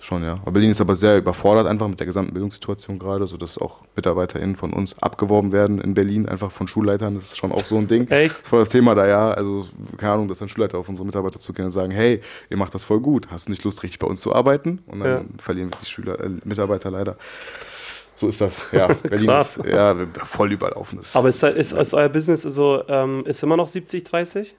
Schon, 0.04 0.24
ja. 0.24 0.34
Aber 0.42 0.52
Berlin 0.54 0.72
ist 0.72 0.82
aber 0.82 0.96
sehr 0.96 1.20
überfordert 1.20 1.68
einfach 1.68 1.88
mit 1.88 2.00
der 2.00 2.08
gesamten 2.08 2.34
Bildungssituation 2.34 2.98
gerade, 2.98 3.28
sodass 3.28 3.60
auch 3.60 3.82
MitarbeiterInnen 3.96 4.56
von 4.56 4.74
uns 4.74 4.98
abgeworben 5.02 5.52
werden 5.52 5.80
in 5.80 5.94
Berlin, 5.94 6.28
einfach 6.28 6.52
von 6.52 6.68
Schulleitern. 6.68 7.14
Das 7.14 7.26
ist 7.26 7.38
schon 7.38 7.52
auch 7.52 7.64
so 7.66 7.78
ein 7.78 7.88
Ding. 7.88 8.08
Echt? 8.10 8.42
Das 8.42 8.52
war 8.52 8.60
das 8.60 8.70
Thema 8.70 8.96
da, 8.96 9.06
ja. 9.08 9.30
Also, 9.32 9.68
keine 9.98 10.14
Ahnung, 10.14 10.28
dass 10.28 10.40
dann 10.40 10.50
Schulleiter 10.50 10.80
auf 10.80 10.90
unsere 10.90 11.06
Mitarbeiter 11.06 11.40
zugehen 11.40 11.66
und 11.68 11.72
sagen, 11.72 11.92
hey, 11.92 12.20
ihr 12.50 12.58
macht 12.58 12.74
das 12.74 12.84
voll 12.84 13.00
gut, 13.00 13.28
hast 13.30 13.46
du 13.48 13.52
nicht 13.52 13.64
Lust, 13.64 13.84
richtig 13.84 14.00
bei 14.00 14.08
uns 14.08 14.22
zu 14.22 14.34
arbeiten? 14.34 14.80
Und 14.88 15.02
dann 15.02 15.08
Ja. 15.10 15.22
verlieren 15.38 15.70
wir 15.70 15.78
die 15.80 15.86
Schüler, 15.86 16.20
äh, 16.20 16.30
Mitarbeiter 16.46 16.90
leider. 16.90 17.16
So 18.18 18.28
ist 18.28 18.42
das, 18.42 18.70
ja. 18.72 18.88
Berlin 19.04 19.30
ist 19.32 19.60
ja 19.66 19.96
voll 20.26 20.52
überlaufen. 20.52 21.00
Ist. 21.00 21.16
Aber 21.16 21.30
ist, 21.30 21.42
ist, 21.44 21.74
ist 21.74 21.94
euer 21.94 22.10
Business 22.10 22.42
so, 22.42 22.84
ähm, 22.88 23.24
ist 23.26 23.42
immer 23.44 23.58
noch 23.58 23.68
70, 23.68 24.04
30? 24.04 24.56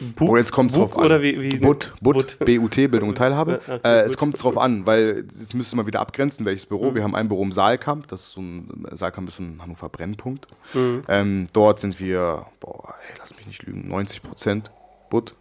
Bug, 0.00 0.28
Oh, 0.28 0.36
jetzt 0.36 0.52
kommt 0.52 0.70
es 0.72 0.76
drauf 0.76 0.96
an. 0.98 1.04
Oder 1.04 1.22
wie, 1.22 1.40
wie 1.40 1.58
BUT, 1.58 1.92
BUT, 2.00 2.36
But. 2.38 2.46
BUT, 2.46 2.74
Bildung 2.76 3.08
und 3.10 3.18
Teilhabe. 3.18 3.60
Okay, 3.66 3.80
äh, 3.82 4.00
es 4.02 4.16
kommt 4.16 4.42
drauf 4.42 4.58
an, 4.58 4.86
weil 4.86 5.24
jetzt 5.40 5.54
müsste 5.54 5.76
man 5.76 5.86
wieder 5.86 6.00
abgrenzen, 6.00 6.44
welches 6.46 6.64
Mhm. 6.66 6.68
Büro. 6.68 6.94
Wir 6.94 7.02
haben 7.02 7.14
ein 7.14 7.28
Büro 7.28 7.42
im 7.42 7.52
Saalkamp, 7.52 8.08
das 8.08 8.22
ist 8.22 8.30
so 8.32 8.40
ein, 8.40 8.86
Saalkamp 8.92 9.28
ist 9.28 9.36
so 9.36 9.42
ein 9.42 9.60
Hannover 9.62 9.88
Brennpunkt. 9.88 10.46
Mhm. 10.74 11.02
Ähm, 11.08 11.46
dort 11.52 11.80
sind 11.80 11.98
wir, 12.00 12.44
boah, 12.60 12.94
ey, 13.08 13.16
lass 13.18 13.34
mich 13.36 13.46
nicht 13.46 13.62
lügen, 13.64 13.88
90 13.88 14.22
Prozent 14.22 14.70
BUT, 15.10 15.34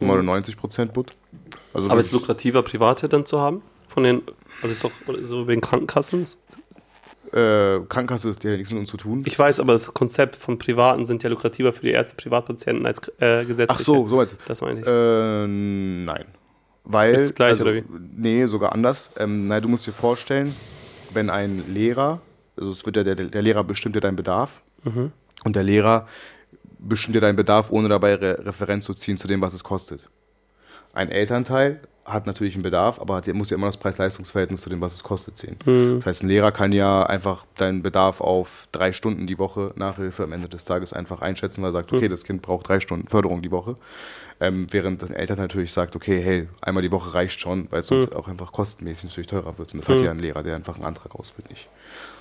99 0.00 0.56
Prozent 0.56 0.92
BUT. 0.92 1.14
Also 1.72 1.86
Mhm. 1.86 1.90
Aber 1.92 2.00
ist 2.00 2.12
lukrativer, 2.12 2.62
Private 2.62 3.08
dann 3.08 3.24
zu 3.24 3.40
haben? 3.40 3.62
Von 3.88 4.04
den, 4.04 4.22
also 4.62 4.72
ist 4.72 4.84
doch 4.84 4.92
so 5.20 5.46
wegen 5.48 5.60
Krankenkassen? 5.60 6.24
Äh, 7.32 7.80
Krankenkasse 7.88 8.30
hat 8.30 8.44
ja 8.44 8.56
nichts 8.56 8.70
mit 8.70 8.80
uns 8.80 8.90
zu 8.90 8.96
tun. 8.96 9.22
Ich 9.26 9.38
weiß, 9.38 9.60
aber 9.60 9.72
das 9.72 9.92
Konzept 9.92 10.36
von 10.36 10.58
Privaten 10.58 11.04
sind 11.06 11.22
ja 11.22 11.30
lukrativer 11.30 11.72
für 11.72 11.82
die 11.82 11.92
Ärzte, 11.92 12.16
Privatpatienten 12.16 12.84
als 12.86 13.00
äh, 13.18 13.44
gesetzliche. 13.44 13.80
Ach 13.80 13.84
so, 13.84 14.08
so 14.08 14.16
meinst 14.16 14.34
du. 14.34 14.36
Das 14.46 14.60
meine 14.60 14.80
ich. 14.80 14.86
Äh, 14.86 15.46
nein. 15.46 16.24
Weil. 16.84 17.14
Ist 17.14 17.34
gleich, 17.36 17.50
also, 17.52 17.62
oder 17.64 17.74
wie? 17.74 17.84
Nee, 18.16 18.46
sogar 18.46 18.72
anders. 18.72 19.10
Ähm, 19.18 19.46
nein, 19.48 19.62
du 19.62 19.68
musst 19.68 19.86
dir 19.86 19.92
vorstellen, 19.92 20.54
wenn 21.14 21.30
ein 21.30 21.62
Lehrer, 21.72 22.20
also 22.56 22.70
es 22.70 22.84
wird 22.84 22.96
ja 22.96 23.02
der, 23.04 23.14
der 23.14 23.42
Lehrer 23.42 23.64
bestimmt 23.64 23.94
ja 23.94 24.00
deinen 24.00 24.16
Bedarf 24.16 24.62
Mhm. 24.84 25.12
und 25.44 25.54
der 25.54 25.62
Lehrer 25.62 26.08
bestimmt 26.80 27.14
ja 27.14 27.20
deinen 27.20 27.36
Bedarf, 27.36 27.70
ohne 27.70 27.88
dabei 27.88 28.14
Re 28.16 28.44
Referenz 28.44 28.84
zu 28.84 28.94
ziehen 28.94 29.16
zu 29.16 29.28
dem, 29.28 29.40
was 29.40 29.54
es 29.54 29.62
kostet. 29.62 30.08
Ein 30.92 31.08
Elternteil 31.08 31.80
hat 32.04 32.26
natürlich 32.26 32.54
einen 32.54 32.62
Bedarf, 32.62 33.00
aber 33.00 33.16
hat, 33.16 33.28
muss 33.28 33.50
ja 33.50 33.56
immer 33.56 33.66
das 33.66 33.76
Preis-Leistungs-Verhältnis 33.76 34.62
zu 34.62 34.70
dem, 34.70 34.80
was 34.80 34.94
es 34.94 35.02
kostet, 35.02 35.38
sehen. 35.38 35.56
Mhm. 35.64 35.96
Das 35.98 36.06
heißt, 36.06 36.22
ein 36.24 36.28
Lehrer 36.28 36.50
kann 36.50 36.72
ja 36.72 37.04
einfach 37.04 37.46
deinen 37.56 37.82
Bedarf 37.82 38.20
auf 38.20 38.68
drei 38.72 38.92
Stunden 38.92 39.26
die 39.26 39.38
Woche 39.38 39.72
Nachhilfe 39.76 40.24
am 40.24 40.32
Ende 40.32 40.48
des 40.48 40.64
Tages 40.64 40.92
einfach 40.92 41.22
einschätzen, 41.22 41.62
weil 41.62 41.70
er 41.70 41.72
sagt, 41.72 41.92
okay, 41.92 42.08
das 42.08 42.24
Kind 42.24 42.42
braucht 42.42 42.68
drei 42.68 42.80
Stunden 42.80 43.08
Förderung 43.08 43.42
die 43.42 43.50
Woche. 43.50 43.76
Ähm, 44.40 44.66
während 44.70 45.04
ein 45.04 45.14
Eltern 45.14 45.38
natürlich 45.38 45.72
sagt, 45.72 45.94
okay, 45.94 46.20
hey, 46.20 46.48
einmal 46.60 46.82
die 46.82 46.90
Woche 46.90 47.14
reicht 47.14 47.38
schon, 47.38 47.68
weil 47.70 47.80
es 47.80 47.86
sonst 47.86 48.12
auch 48.12 48.26
einfach 48.26 48.50
kostenmäßig 48.50 49.04
natürlich 49.04 49.28
teurer 49.28 49.56
wird. 49.58 49.72
Und 49.72 49.80
das 49.80 49.88
hat 49.88 50.00
ja 50.00 50.10
ein 50.10 50.18
Lehrer, 50.18 50.42
der 50.42 50.56
einfach 50.56 50.74
einen 50.74 50.84
Antrag 50.84 51.14
ausfüllt, 51.14 51.48
nicht. 51.50 51.68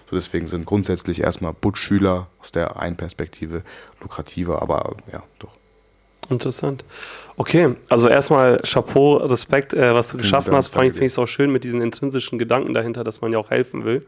So 0.10 0.16
deswegen 0.18 0.46
sind 0.46 0.66
grundsätzlich 0.66 1.22
erstmal 1.22 1.54
Butschüler 1.54 2.28
aus 2.40 2.52
der 2.52 2.80
einen 2.80 2.98
Perspektive 2.98 3.64
lukrativer, 4.02 4.62
aber 4.62 4.98
ja, 5.12 5.24
doch. 5.40 5.61
Interessant. 6.32 6.84
Okay, 7.38 7.76
also 7.90 8.08
erstmal 8.08 8.62
Chapeau, 8.64 9.18
Respekt, 9.18 9.74
äh, 9.74 9.94
was 9.94 10.10
du 10.10 10.18
geschaffen 10.18 10.54
hast. 10.54 10.70
Vor 10.70 10.82
allem 10.82 10.92
finde 10.92 11.06
ich 11.08 11.14
es 11.14 11.20
auch 11.20 11.28
schön 11.28 11.52
mit 11.52 11.64
diesen 11.64 11.82
intrinsischen 11.82 12.40
Gedanken 12.40 12.74
dahinter, 12.74 13.04
dass 13.04 13.22
man 13.22 13.32
ja 13.32 13.40
auch 13.40 13.50
helfen 13.50 13.86
will. 13.86 14.06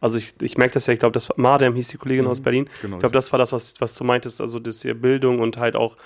Also 0.00 0.18
ich, 0.18 0.34
ich 0.42 0.58
merke 0.58 0.74
das 0.74 0.86
ja, 0.86 0.92
ich 0.92 1.00
glaube, 1.00 1.12
das 1.12 1.28
war 1.28 1.36
Mariam 1.38 1.74
hieß 1.74 1.88
die 1.88 1.96
Kollegin 1.96 2.26
aus 2.26 2.40
Berlin. 2.40 2.68
genau. 2.82 2.96
Ich 2.96 3.00
glaube, 3.00 3.14
das 3.14 3.32
war 3.32 3.38
das, 3.38 3.52
was, 3.52 3.80
was 3.80 3.94
du 3.94 4.04
meintest, 4.04 4.40
also 4.40 4.58
dass 4.58 4.84
ihr 4.84 4.94
Bildung 4.94 5.40
und 5.40 5.56
halt 5.56 5.74
auch 5.74 5.96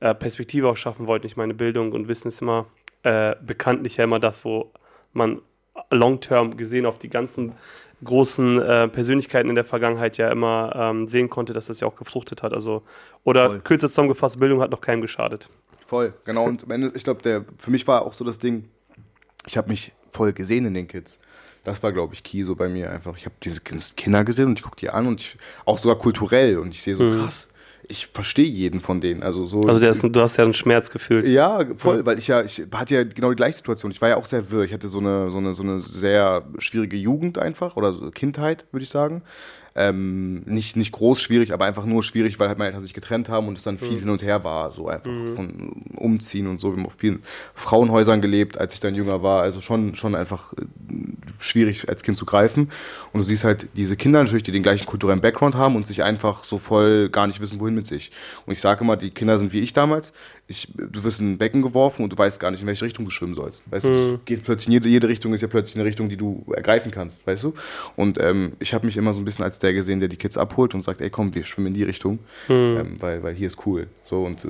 äh, 0.00 0.14
Perspektive 0.14 0.68
auch 0.68 0.76
schaffen 0.76 1.06
wollten. 1.06 1.26
Ich 1.26 1.36
meine, 1.36 1.54
Bildung 1.54 1.92
und 1.92 2.08
Wissen 2.08 2.28
ist 2.28 2.42
immer 2.42 2.66
äh, 3.02 3.34
bekanntlich 3.44 3.96
ja 3.96 4.04
immer 4.04 4.20
das, 4.20 4.44
wo 4.44 4.72
man 5.12 5.40
long-term 5.90 6.56
gesehen 6.56 6.86
auf 6.86 6.98
die 6.98 7.08
ganzen 7.08 7.52
großen 8.02 8.60
äh, 8.60 8.88
Persönlichkeiten 8.88 9.48
in 9.48 9.54
der 9.54 9.64
Vergangenheit 9.64 10.16
ja 10.16 10.30
immer 10.30 10.72
ähm, 10.74 11.08
sehen 11.08 11.30
konnte, 11.30 11.52
dass 11.52 11.66
das 11.66 11.80
ja 11.80 11.86
auch 11.86 11.96
gefruchtet 11.96 12.42
hat. 12.42 12.52
Also, 12.52 12.82
oder 13.22 13.46
Voll. 13.46 13.60
kürzer 13.60 13.88
zusammengefasst, 13.88 14.38
Bildung 14.38 14.60
hat 14.60 14.70
noch 14.70 14.80
keinem 14.80 15.02
geschadet. 15.02 15.48
Voll, 15.86 16.14
genau. 16.24 16.44
Und 16.44 16.64
am 16.64 16.70
Ende, 16.70 16.92
ich 16.94 17.04
glaube, 17.04 17.22
der 17.22 17.44
für 17.58 17.70
mich 17.70 17.86
war 17.86 18.02
auch 18.02 18.14
so 18.14 18.24
das 18.24 18.38
Ding, 18.38 18.68
ich 19.46 19.56
habe 19.56 19.68
mich 19.68 19.92
voll 20.10 20.32
gesehen 20.32 20.64
in 20.64 20.74
den 20.74 20.88
Kids. 20.88 21.20
Das 21.64 21.82
war, 21.82 21.92
glaube 21.92 22.14
ich, 22.14 22.22
key 22.22 22.42
so 22.44 22.54
bei 22.54 22.68
mir 22.68 22.90
einfach. 22.90 23.16
Ich 23.16 23.24
habe 23.24 23.34
diese 23.42 23.60
Kinder 23.60 24.24
gesehen 24.24 24.46
und 24.46 24.58
ich 24.58 24.62
gucke 24.62 24.76
die 24.76 24.90
an 24.90 25.06
und 25.06 25.20
ich, 25.20 25.38
auch 25.64 25.78
sogar 25.78 25.98
kulturell 25.98 26.58
und 26.58 26.74
ich 26.74 26.82
sehe 26.82 26.94
so 26.94 27.08
krass. 27.10 27.48
Ich 27.88 28.06
verstehe 28.06 28.46
jeden 28.46 28.80
von 28.80 29.00
denen. 29.00 29.22
Also 29.22 29.44
so. 29.46 29.62
Mhm. 29.62 29.68
Also 29.70 29.86
ist, 29.86 30.02
du 30.02 30.20
hast 30.20 30.36
ja 30.36 30.44
einen 30.44 30.54
Schmerz 30.54 30.90
gefühlt. 30.90 31.26
Ja, 31.28 31.60
voll, 31.76 32.04
weil 32.06 32.18
ich 32.18 32.28
ja, 32.28 32.42
ich 32.42 32.62
hatte 32.72 32.94
ja 32.94 33.04
genau 33.04 33.30
die 33.30 33.36
gleiche 33.36 33.56
Situation. 33.56 33.90
Ich 33.92 34.00
war 34.00 34.08
ja 34.08 34.16
auch 34.16 34.26
sehr 34.26 34.50
wirr. 34.50 34.64
Ich 34.64 34.72
hatte 34.72 34.88
so 34.88 34.98
eine, 34.98 35.30
so 35.30 35.38
eine, 35.38 35.54
so 35.54 35.62
eine 35.62 35.80
sehr 35.80 36.44
schwierige 36.58 36.96
Jugend 36.96 37.38
einfach 37.38 37.76
oder 37.76 37.92
so 37.92 38.10
Kindheit, 38.10 38.64
würde 38.72 38.84
ich 38.84 38.90
sagen. 38.90 39.22
Ähm, 39.76 40.42
nicht, 40.46 40.76
nicht 40.76 40.92
groß 40.92 41.20
schwierig, 41.20 41.52
aber 41.52 41.64
einfach 41.64 41.84
nur 41.84 42.04
schwierig, 42.04 42.38
weil 42.38 42.46
halt 42.46 42.58
meine 42.58 42.68
Eltern 42.68 42.82
sich 42.82 42.94
getrennt 42.94 43.28
haben 43.28 43.48
und 43.48 43.58
es 43.58 43.64
dann 43.64 43.76
viel 43.76 43.96
Mhm. 43.96 43.98
hin 43.98 44.10
und 44.10 44.22
her 44.22 44.44
war, 44.44 44.70
so 44.70 44.86
einfach 44.86 45.10
von 45.34 45.72
Umziehen 45.96 46.46
und 46.46 46.60
so. 46.60 46.70
Wir 46.70 46.76
haben 46.76 46.86
auf 46.86 46.94
vielen 46.96 47.24
Frauenhäusern 47.54 48.20
gelebt, 48.20 48.56
als 48.56 48.74
ich 48.74 48.78
dann 48.80 48.94
jünger 48.94 49.24
war. 49.24 49.42
Also 49.42 49.60
schon, 49.60 49.96
schon 49.96 50.14
einfach 50.14 50.52
äh, 50.52 50.62
schwierig 51.38 51.88
als 51.88 52.02
Kind 52.02 52.16
zu 52.16 52.24
greifen. 52.24 52.70
Und 53.12 53.20
du 53.20 53.24
siehst 53.24 53.44
halt 53.44 53.68
diese 53.76 53.96
Kinder 53.96 54.22
natürlich, 54.22 54.42
die 54.42 54.52
den 54.52 54.62
gleichen 54.62 54.86
kulturellen 54.86 55.20
Background 55.20 55.54
haben 55.54 55.76
und 55.76 55.86
sich 55.86 56.02
einfach 56.02 56.44
so 56.44 56.58
voll 56.58 57.08
gar 57.08 57.26
nicht 57.26 57.40
wissen, 57.40 57.60
wohin 57.60 57.74
mit 57.74 57.86
sich. 57.86 58.10
Und 58.46 58.52
ich 58.52 58.60
sage 58.60 58.82
immer, 58.82 58.96
die 58.96 59.10
Kinder 59.10 59.38
sind 59.38 59.52
wie 59.52 59.60
ich 59.60 59.72
damals. 59.72 60.12
Ich, 60.46 60.68
du 60.76 61.04
wirst 61.04 61.20
in 61.20 61.32
ein 61.32 61.38
Becken 61.38 61.62
geworfen 61.62 62.02
und 62.02 62.12
du 62.12 62.18
weißt 62.18 62.38
gar 62.38 62.50
nicht, 62.50 62.60
in 62.60 62.66
welche 62.66 62.84
Richtung 62.84 63.06
du 63.06 63.10
schwimmen 63.10 63.34
sollst. 63.34 63.62
Weißt 63.70 63.86
du, 63.86 63.90
es 63.90 64.18
geht 64.26 64.44
plötzlich, 64.44 64.74
jede, 64.74 64.88
jede 64.90 65.08
Richtung 65.08 65.32
ist 65.32 65.40
ja 65.40 65.48
plötzlich 65.48 65.76
eine 65.76 65.86
Richtung, 65.86 66.10
die 66.10 66.18
du 66.18 66.44
ergreifen 66.54 66.90
kannst, 66.90 67.26
weißt 67.26 67.44
du? 67.44 67.54
Und 67.96 68.20
ähm, 68.20 68.52
ich 68.58 68.74
habe 68.74 68.84
mich 68.84 68.98
immer 68.98 69.14
so 69.14 69.22
ein 69.22 69.24
bisschen 69.24 69.44
als 69.44 69.58
der 69.58 69.72
gesehen, 69.72 70.00
der 70.00 70.10
die 70.10 70.18
Kids 70.18 70.36
abholt 70.36 70.74
und 70.74 70.84
sagt, 70.84 71.00
ey 71.00 71.08
komm, 71.08 71.34
wir 71.34 71.44
schwimmen 71.44 71.68
in 71.68 71.74
die 71.74 71.84
Richtung, 71.84 72.18
ähm, 72.50 72.96
weil, 72.98 73.22
weil 73.22 73.34
hier 73.34 73.46
ist 73.46 73.64
cool. 73.64 73.86
So 74.02 74.24
und 74.24 74.44
äh, 74.44 74.48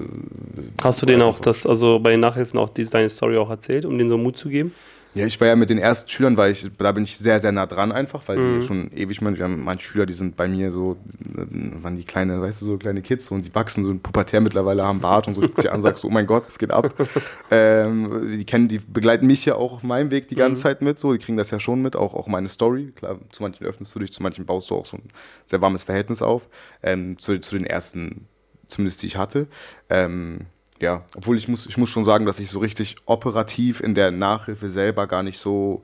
Hast 0.83 1.01
du 1.01 1.07
denen 1.07 1.23
auch 1.23 1.39
das, 1.39 1.65
also 1.65 2.01
bei 2.01 2.11
den 2.11 2.21
Nachhilfen 2.21 2.59
auch 2.59 2.71
diese, 2.71 2.91
deine 2.91 3.09
Story 3.09 3.37
auch 3.37 3.51
erzählt, 3.51 3.85
um 3.85 3.97
denen 3.97 4.11
so 4.11 4.19
Mut 4.19 4.37
zu 4.37 4.49
geben? 4.49 4.73
Ja, 5.15 5.27
ich 5.27 5.41
war 5.41 5.47
ja 5.47 5.55
mit 5.55 5.71
den 5.71 5.79
ersten 5.79 6.11
Schülern, 6.11 6.37
weil 6.37 6.51
ich, 6.51 6.69
da 6.77 6.91
bin 6.91 7.05
ich 7.05 7.17
sehr, 7.17 7.39
sehr 7.39 7.53
nah 7.53 7.67
dran 7.67 7.93
einfach, 7.93 8.23
weil 8.27 8.59
die 8.61 8.67
schon 8.67 8.91
ewig, 8.93 9.21
haben 9.21 9.63
manche 9.63 9.87
Schüler, 9.87 10.07
die 10.07 10.13
sind 10.13 10.37
bei 10.37 10.49
mir 10.49 10.73
so, 10.73 10.97
äh, 11.37 11.83
waren 11.83 11.97
die 11.97 12.05
kleine, 12.05 12.43
weißt 12.43 12.63
du, 12.63 12.67
so 12.67 12.79
kleine 12.79 13.01
Kids 13.01 13.31
und 13.31 13.45
die 13.45 13.55
wachsen 13.55 13.85
so 13.85 13.93
in 13.93 14.01
pubertär 14.01 14.41
mittlerweile, 14.41 14.83
haben 14.83 14.99
Bart 14.99 15.29
und 15.29 15.35
so, 15.35 15.43
ich 15.43 15.53
guck 15.53 15.63
die 15.63 15.71
an, 15.71 15.81
sag 15.81 15.99
so, 15.99 16.09
oh 16.09 16.11
mein 16.11 16.27
Gott, 16.27 16.49
es 16.49 16.59
geht 16.59 16.73
ab. 16.73 16.93
ähm, 17.53 18.33
die 18.37 18.45
kennen, 18.45 18.67
die 18.67 18.79
begleiten 18.79 19.29
mich 19.29 19.45
ja 19.45 19.55
auch 19.55 19.75
auf 19.75 19.83
meinem 19.85 20.11
Weg 20.11 20.27
die 20.27 20.35
ganze 20.35 20.63
Zeit 20.63 20.83
mit, 20.83 20.99
so, 20.99 21.13
die 21.13 21.19
kriegen 21.19 21.39
das 21.39 21.51
ja 21.53 21.61
schon 21.61 21.81
mit, 21.81 21.95
auch, 21.95 22.15
auch 22.15 22.27
meine 22.27 22.49
Story, 22.49 22.93
klar, 22.97 23.21
zu 23.31 23.45
manchen 23.45 23.65
öffnest 23.65 23.95
du 23.95 24.01
dich, 24.01 24.13
zu 24.13 24.21
manchen 24.21 24.45
baust 24.47 24.69
du 24.71 24.75
auch 24.75 24.87
so 24.87 24.97
ein 24.97 25.05
sehr 25.47 25.63
warmes 25.63 25.85
Verhältnis 25.85 26.23
auf, 26.23 26.49
ähm, 26.83 27.19
zu, 27.19 27.41
zu 27.41 27.55
den 27.57 27.67
ersten, 27.67 28.27
zumindest 28.67 29.03
die 29.03 29.07
ich 29.07 29.17
hatte, 29.17 29.47
ähm, 29.91 30.47
ja, 30.85 31.03
obwohl 31.17 31.37
ich 31.39 31.49
muss, 31.49 31.67
ich 31.67 31.79
muss 31.79 31.89
schon 31.89 32.05
sagen, 32.05 32.27
dass 32.27 32.39
ich 32.39 32.51
so 32.51 32.59
richtig 32.59 32.97
operativ 33.07 33.81
in 33.81 33.95
der 33.95 34.11
Nachhilfe 34.11 34.69
selber 34.69 35.07
gar 35.07 35.23
nicht 35.23 35.39
so, 35.39 35.83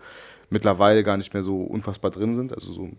mittlerweile 0.51 1.03
gar 1.03 1.17
nicht 1.17 1.33
mehr 1.33 1.43
so 1.43 1.63
unfassbar 1.63 2.11
drin 2.11 2.35
sind. 2.35 2.53
Also 2.53 2.73
so 2.73 2.91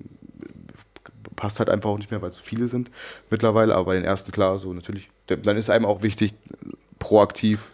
passt 1.35 1.59
halt 1.59 1.69
einfach 1.69 1.91
auch 1.91 1.97
nicht 1.97 2.09
mehr, 2.09 2.21
weil 2.21 2.29
es 2.29 2.35
so 2.35 2.41
viele 2.41 2.67
sind 2.67 2.89
mittlerweile, 3.29 3.75
aber 3.75 3.85
bei 3.85 3.95
den 3.95 4.03
ersten 4.03 4.31
klar, 4.31 4.57
so 4.57 4.73
natürlich, 4.73 5.09
dann 5.27 5.57
ist 5.57 5.69
einem 5.69 5.85
auch 5.85 6.01
wichtig, 6.01 6.33
proaktiv 6.97 7.71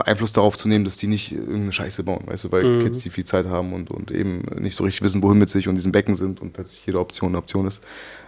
Einfluss 0.00 0.32
darauf 0.32 0.56
zu 0.56 0.68
nehmen, 0.68 0.84
dass 0.84 0.96
die 0.96 1.06
nicht 1.06 1.32
irgendeine 1.32 1.72
Scheiße 1.72 2.02
bauen, 2.04 2.26
weißt 2.26 2.44
du, 2.44 2.52
weil 2.52 2.78
Kids, 2.80 2.98
die 2.98 3.10
viel 3.10 3.24
Zeit 3.24 3.46
haben 3.46 3.72
und, 3.72 3.90
und 3.90 4.10
eben 4.10 4.42
nicht 4.58 4.76
so 4.76 4.84
richtig 4.84 5.02
wissen, 5.02 5.22
wohin 5.22 5.38
mit 5.38 5.50
sich 5.50 5.68
und 5.68 5.74
diesen 5.76 5.92
Becken 5.92 6.14
sind 6.14 6.40
und 6.40 6.52
plötzlich 6.52 6.84
jede 6.86 7.00
Option 7.00 7.30
eine 7.30 7.38
Option 7.38 7.66
ist, 7.66 7.82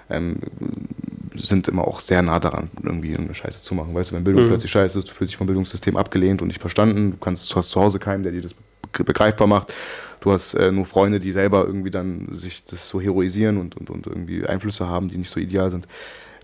ähm, 0.08 0.36
sind 1.34 1.68
immer 1.68 1.86
auch 1.86 2.00
sehr 2.00 2.22
nah 2.22 2.38
daran, 2.40 2.70
irgendwie 2.82 3.10
irgendeine 3.10 3.34
Scheiße 3.34 3.62
zu 3.62 3.74
machen. 3.74 3.94
Weißt 3.94 4.10
du, 4.10 4.16
wenn 4.16 4.24
Bildung 4.24 4.46
plötzlich 4.46 4.70
scheiße 4.70 4.98
ist, 4.98 5.08
du 5.08 5.12
fühlst 5.12 5.32
dich 5.32 5.36
vom 5.38 5.46
Bildungssystem 5.46 5.96
abgelehnt 5.96 6.42
und 6.42 6.48
nicht 6.48 6.60
verstanden, 6.60 7.12
du, 7.12 7.16
kannst, 7.18 7.50
du 7.52 7.56
hast 7.56 7.70
zu 7.70 7.80
Hause 7.80 7.98
keinen, 7.98 8.22
der 8.22 8.32
dir 8.32 8.42
das 8.42 8.54
be- 8.54 9.04
begreifbar 9.04 9.46
macht. 9.46 9.72
Du 10.20 10.32
hast 10.32 10.54
äh, 10.54 10.70
nur 10.70 10.86
Freunde, 10.86 11.20
die 11.20 11.32
selber 11.32 11.64
irgendwie 11.64 11.90
dann 11.90 12.28
sich 12.30 12.64
das 12.64 12.88
so 12.88 13.00
heroisieren 13.00 13.56
und, 13.58 13.76
und, 13.76 13.90
und 13.90 14.06
irgendwie 14.06 14.44
Einflüsse 14.44 14.88
haben, 14.88 15.08
die 15.08 15.16
nicht 15.18 15.30
so 15.30 15.40
ideal 15.40 15.70
sind. 15.70 15.88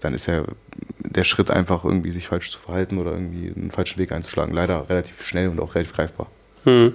Dann 0.01 0.15
ist 0.15 0.27
ja 0.27 0.45
der 1.01 1.25
Schritt 1.25 1.51
einfach 1.51 1.85
irgendwie 1.85 2.11
sich 2.11 2.29
falsch 2.29 2.51
zu 2.51 2.59
verhalten 2.59 2.99
oder 2.99 3.13
irgendwie 3.13 3.53
einen 3.55 3.71
falschen 3.71 3.99
Weg 3.99 4.13
einzuschlagen. 4.13 4.55
Leider 4.55 4.89
relativ 4.89 5.23
schnell 5.23 5.49
und 5.49 5.61
auch 5.61 5.75
relativ 5.75 5.95
greifbar. 5.95 6.29
Hm. 6.65 6.95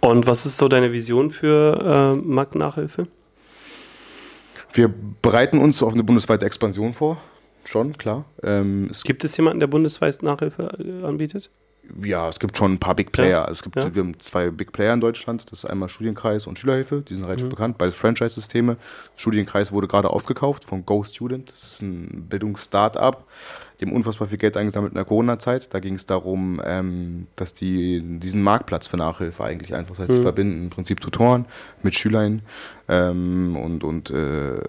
Und 0.00 0.26
was 0.26 0.46
ist 0.46 0.56
so 0.56 0.68
deine 0.68 0.92
Vision 0.92 1.30
für 1.30 2.16
äh, 2.16 2.26
Markt-Nachhilfe? 2.26 3.06
Wir 4.72 4.92
bereiten 5.20 5.58
uns 5.58 5.82
auf 5.82 5.94
eine 5.94 6.04
bundesweite 6.04 6.46
Expansion 6.46 6.92
vor. 6.92 7.20
Schon, 7.64 7.96
klar. 7.96 8.24
Ähm, 8.42 8.88
es 8.90 9.02
Gibt 9.04 9.24
es 9.24 9.36
jemanden, 9.36 9.60
der 9.60 9.66
bundesweit 9.66 10.22
Nachhilfe 10.22 10.70
äh, 10.78 11.04
anbietet? 11.06 11.50
Ja, 12.02 12.28
es 12.28 12.38
gibt 12.38 12.56
schon 12.56 12.74
ein 12.74 12.78
paar 12.78 12.94
Big 12.94 13.10
Player. 13.10 13.30
Ja. 13.30 13.40
Also 13.42 13.54
es 13.54 13.62
gibt, 13.62 13.74
Ja. 13.76 13.92
Wir 13.94 14.02
haben 14.02 14.18
zwei 14.20 14.50
Big 14.50 14.70
Player 14.72 14.94
in 14.94 15.00
Deutschland. 15.00 15.50
Das 15.50 15.64
ist 15.64 15.70
einmal 15.70 15.88
Studienkreis 15.88 16.46
und 16.46 16.56
Schülerhilfe. 16.58 17.02
Die 17.08 17.14
sind 17.16 17.24
relativ 17.24 17.46
Mhm. 17.46 17.50
bekannt. 17.50 17.78
Beides 17.78 17.96
Franchise-Systeme. 17.96 18.76
Studienkreis 19.16 19.72
wurde 19.72 19.88
gerade 19.88 20.08
aufgekauft 20.10 20.64
von 20.64 20.86
Go 20.86 21.02
Student. 21.02 21.50
Das 21.50 21.62
ist 21.64 21.82
ein 21.82 22.26
Bildungs-Startup. 22.28 23.24
Die 23.80 23.86
haben 23.86 23.92
unfassbar 23.94 24.28
viel 24.28 24.36
Geld 24.36 24.56
eingesammelt 24.58 24.92
in 24.92 24.96
der 24.96 25.06
Corona-Zeit. 25.06 25.72
Da 25.72 25.80
ging 25.80 25.94
es 25.94 26.04
darum, 26.04 26.60
ähm, 26.64 27.26
dass 27.36 27.54
die 27.54 28.02
diesen 28.18 28.42
Marktplatz 28.42 28.86
für 28.86 28.98
Nachhilfe 28.98 29.42
eigentlich 29.42 29.74
einfach, 29.74 29.96
das 29.96 30.08
heißt, 30.08 30.18
Mhm. 30.18 30.22
verbinden 30.22 30.62
im 30.64 30.70
Prinzip 30.70 31.00
Tutoren 31.00 31.46
mit 31.82 31.94
Schülern 31.94 32.42
ähm, 32.88 33.56
und, 33.56 33.82
und 33.82 34.10
äh, 34.10 34.60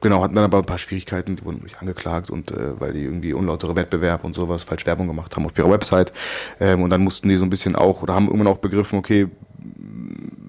genau, 0.00 0.22
hatten 0.22 0.34
dann 0.36 0.44
aber 0.44 0.58
ein 0.58 0.64
paar 0.64 0.78
Schwierigkeiten, 0.78 1.36
die 1.36 1.44
wurden 1.44 1.64
angeklagt 1.80 2.30
und 2.30 2.52
äh, 2.52 2.78
weil 2.80 2.92
die 2.92 3.02
irgendwie 3.02 3.32
unlautere 3.32 3.74
Wettbewerb 3.74 4.24
und 4.24 4.34
sowas, 4.34 4.62
falsch 4.62 4.86
Werbung 4.86 5.08
gemacht 5.08 5.34
haben 5.34 5.44
auf 5.46 5.58
ihrer 5.58 5.70
Website 5.70 6.12
ähm, 6.60 6.82
und 6.82 6.90
dann 6.90 7.02
mussten 7.02 7.28
die 7.28 7.36
so 7.36 7.44
ein 7.44 7.50
bisschen 7.50 7.74
auch 7.74 8.02
oder 8.02 8.14
haben 8.14 8.26
irgendwann 8.26 8.46
auch 8.48 8.58
begriffen, 8.58 8.98
okay, 8.98 9.28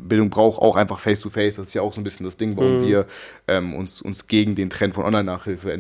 Bildung 0.06 0.30
braucht 0.30 0.62
auch 0.62 0.76
einfach 0.76 1.00
Face-to-Face, 1.00 1.56
das 1.56 1.70
ist 1.70 1.74
ja 1.74 1.82
auch 1.82 1.94
so 1.94 2.02
ein 2.02 2.04
bisschen 2.04 2.26
das 2.26 2.38
Ding, 2.38 2.56
warum 2.58 2.74
Mhm. 2.76 2.82
wir 2.82 3.06
ähm, 3.48 3.74
uns, 3.74 4.02
uns 4.02 4.28
gegen 4.28 4.54
den 4.56 4.70
Trend 4.70 4.94
von 4.94 5.06
Online-Nachhilfe 5.06 5.72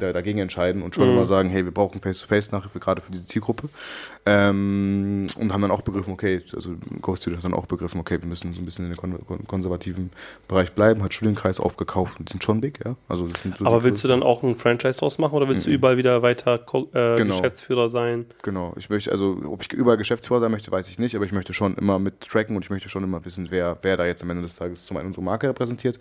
dagegen 0.00 0.38
entscheiden 0.38 0.82
und 0.82 0.94
schon 0.94 1.08
Mhm. 1.08 1.16
immer 1.16 1.26
sagen, 1.26 1.48
hey, 1.50 1.64
wir 1.64 1.72
brauchen 1.72 2.00
Face-to-Face-Nachhilfe 2.00 2.80
gerade 2.80 3.00
für 3.00 3.12
diese 3.12 3.26
Zielgruppe. 3.26 3.68
Ähm, 4.26 5.26
und 5.36 5.52
haben 5.52 5.62
dann 5.62 5.70
auch 5.70 5.80
begriffen, 5.80 6.12
okay, 6.12 6.42
also 6.54 6.74
Ghost 7.00 7.22
Student 7.22 7.42
hat 7.42 7.50
dann 7.50 7.58
auch 7.58 7.66
begriffen, 7.66 7.98
okay, 8.00 8.20
wir 8.20 8.28
müssen 8.28 8.52
so 8.52 8.60
ein 8.60 8.64
bisschen 8.66 8.84
in 8.84 8.90
den 8.90 8.96
kon 8.96 9.18
kon 9.26 9.46
konservativen 9.46 10.10
Bereich 10.46 10.72
bleiben, 10.72 11.02
hat 11.02 11.14
Studienkreis 11.14 11.58
aufgekauft 11.58 12.20
und 12.20 12.28
sind 12.28 12.44
schon 12.44 12.60
big, 12.60 12.80
ja. 12.84 12.96
Also 13.08 13.28
so 13.58 13.64
Aber 13.64 13.82
willst 13.82 14.04
du 14.04 14.08
dann 14.08 14.22
auch 14.22 14.42
ein 14.42 14.56
Franchise 14.56 15.00
draus 15.00 15.18
machen 15.18 15.34
oder 15.34 15.48
willst 15.48 15.66
du 15.66 15.70
überall 15.70 15.96
wieder 15.96 16.20
weiter 16.22 16.54
äh, 16.54 17.16
Genau. 17.16 17.36
Geschäftsführer 17.36 17.88
sein? 17.88 18.26
Genau, 18.42 18.74
ich 18.76 18.90
möchte, 18.90 19.10
also 19.10 19.38
ob 19.44 19.62
ich 19.62 19.72
überall 19.72 19.96
Geschäftsführer 19.96 20.40
sein 20.40 20.50
möchte, 20.50 20.70
weiß 20.70 20.90
ich 20.90 20.98
nicht, 20.98 21.16
aber 21.16 21.24
ich 21.24 21.32
möchte 21.32 21.54
schon 21.54 21.74
immer 21.76 21.98
mit 21.98 22.20
tracken 22.20 22.56
und 22.56 22.64
ich 22.64 22.70
möchte 22.70 22.88
schon 22.90 23.02
immer 23.02 23.24
wissen, 23.24 23.46
wer, 23.50 23.78
wer 23.82 23.96
da 23.96 24.04
jetzt 24.04 24.22
am 24.22 24.30
Ende 24.30 24.42
des 24.42 24.56
Tages 24.56 24.84
zum 24.84 24.98
einen 24.98 25.06
unsere 25.06 25.24
Marke 25.24 25.48
repräsentiert 25.48 25.98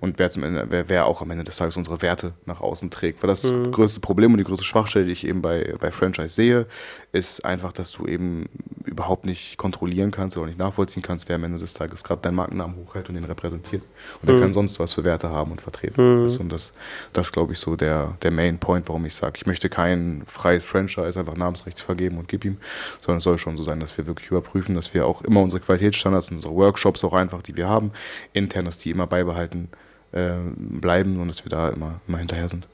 und 0.00 0.18
wer, 0.18 0.30
zum 0.30 0.42
Ende, 0.42 0.66
wer, 0.68 0.88
wer 0.88 1.06
auch 1.06 1.22
am 1.22 1.30
Ende 1.30 1.44
des 1.44 1.56
Tages 1.56 1.76
unsere 1.76 2.02
Werte 2.02 2.32
nach 2.46 2.60
außen 2.60 2.90
trägt. 2.90 3.22
Weil 3.22 3.28
das 3.28 3.42
größte 3.70 4.00
Problem 4.00 4.32
und 4.32 4.38
die 4.38 4.44
größte 4.44 4.64
Schwachstelle, 4.64 5.06
die 5.06 5.12
ich 5.12 5.26
eben 5.26 5.42
bei, 5.42 5.74
bei 5.80 5.90
Franchise 5.90 6.30
sehe, 6.30 6.66
ist 7.12 7.44
einfach, 7.52 7.72
dass 7.72 7.92
du 7.92 8.06
eben 8.06 8.46
überhaupt 8.84 9.24
nicht 9.24 9.56
kontrollieren 9.56 10.10
kannst 10.10 10.36
oder 10.36 10.46
nicht 10.46 10.58
nachvollziehen 10.58 11.02
kannst, 11.02 11.28
wer 11.28 11.36
am 11.36 11.44
Ende 11.44 11.58
des 11.58 11.74
Tages 11.74 12.02
gerade 12.02 12.20
deinen 12.20 12.34
Markennamen 12.34 12.76
hochhält 12.76 13.08
und 13.08 13.14
den 13.14 13.24
repräsentiert. 13.24 13.82
Und 14.20 14.28
der 14.28 14.36
kann 14.40 14.52
sonst 14.52 14.78
was 14.80 14.92
für 14.92 15.04
Werte 15.04 15.30
haben 15.30 15.52
und 15.52 15.60
vertreten. 15.60 15.94
Du, 15.96 16.24
Und 16.40 16.50
das, 16.50 16.72
das 17.12 17.32
glaube 17.32 17.52
ich, 17.52 17.58
so 17.58 17.76
der, 17.76 18.16
der 18.22 18.30
Main 18.30 18.58
Point, 18.58 18.88
warum 18.88 19.04
ich 19.06 19.14
sage, 19.14 19.34
ich 19.36 19.46
möchte 19.46 19.68
kein 19.68 20.24
freies 20.26 20.64
Franchise 20.64 21.18
einfach 21.18 21.36
Namensrecht 21.36 21.80
vergeben 21.80 22.18
und 22.18 22.28
gib 22.28 22.44
ihm, 22.44 22.58
sondern 23.00 23.18
es 23.18 23.24
soll 23.24 23.38
schon 23.38 23.56
so 23.56 23.62
sein, 23.62 23.80
dass 23.80 23.96
wir 23.96 24.06
wirklich 24.06 24.30
überprüfen, 24.30 24.74
dass 24.74 24.92
wir 24.94 25.06
auch 25.06 25.22
immer 25.22 25.40
unsere 25.40 25.62
Qualitätsstandards, 25.62 26.30
unsere 26.30 26.54
Workshops 26.54 27.04
auch 27.04 27.14
einfach, 27.14 27.42
die 27.42 27.56
wir 27.56 27.68
haben, 27.68 27.92
intern, 28.32 28.64
dass 28.64 28.78
die 28.78 28.90
immer 28.90 29.06
beibehalten 29.06 29.68
äh, 30.12 30.34
bleiben 30.56 31.20
und 31.20 31.28
dass 31.28 31.44
wir 31.44 31.50
da 31.50 31.68
immer, 31.70 32.00
immer 32.06 32.18
hinterher 32.18 32.48
sind. 32.48 32.66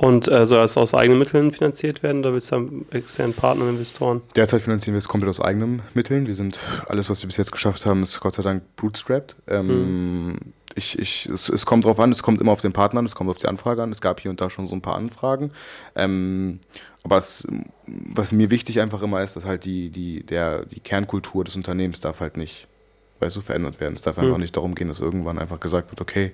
Und 0.00 0.28
äh, 0.28 0.46
soll 0.46 0.60
das 0.60 0.78
aus 0.78 0.94
eigenen 0.94 1.18
Mitteln 1.18 1.52
finanziert 1.52 2.02
werden 2.02 2.20
oder 2.20 2.32
willst 2.32 2.50
du 2.50 2.56
dann 2.56 2.86
externen 2.90 3.34
Partnern, 3.34 3.68
Investoren? 3.68 4.22
Derzeit 4.34 4.62
finanzieren 4.62 4.94
wir 4.94 4.98
es 4.98 5.08
komplett 5.08 5.28
aus 5.28 5.42
eigenen 5.42 5.82
Mitteln. 5.92 6.26
Wir 6.26 6.34
sind, 6.34 6.58
alles, 6.88 7.10
was 7.10 7.22
wir 7.22 7.26
bis 7.26 7.36
jetzt 7.36 7.52
geschafft 7.52 7.84
haben, 7.84 8.02
ist 8.02 8.18
Gott 8.18 8.34
sei 8.34 8.42
Dank 8.42 8.62
bootstrapped. 8.76 9.36
Ähm, 9.46 10.38
ich, 10.74 10.98
ich, 10.98 11.26
es, 11.26 11.50
es 11.50 11.66
kommt 11.66 11.84
drauf 11.84 12.00
an, 12.00 12.12
es 12.12 12.22
kommt 12.22 12.40
immer 12.40 12.52
auf 12.52 12.62
den 12.62 12.72
Partner 12.72 13.00
an, 13.00 13.04
es 13.04 13.14
kommt 13.14 13.28
auf 13.28 13.36
die 13.36 13.46
Anfrage 13.46 13.82
an. 13.82 13.92
Es 13.92 14.00
gab 14.00 14.20
hier 14.20 14.30
und 14.30 14.40
da 14.40 14.48
schon 14.48 14.66
so 14.66 14.74
ein 14.74 14.80
paar 14.80 14.96
Anfragen. 14.96 15.52
Ähm, 15.94 16.60
aber 17.02 17.18
es, 17.18 17.46
was 17.86 18.32
mir 18.32 18.48
wichtig 18.48 18.80
einfach 18.80 19.02
immer 19.02 19.22
ist, 19.22 19.36
dass 19.36 19.44
halt 19.44 19.66
die, 19.66 19.90
die, 19.90 20.24
der, 20.24 20.64
die 20.64 20.80
Kernkultur 20.80 21.44
des 21.44 21.56
Unternehmens 21.56 22.00
darf 22.00 22.20
halt 22.20 22.38
nicht, 22.38 22.68
weißt 23.20 23.36
du, 23.36 23.40
verändert 23.42 23.80
werden. 23.80 23.94
Es 23.94 24.00
darf 24.00 24.18
einfach 24.18 24.34
Mhm. 24.36 24.40
nicht 24.42 24.56
darum 24.56 24.74
gehen, 24.74 24.88
dass 24.88 24.98
irgendwann 25.00 25.38
einfach 25.38 25.60
gesagt 25.60 25.90
wird, 25.92 26.00
okay, 26.00 26.32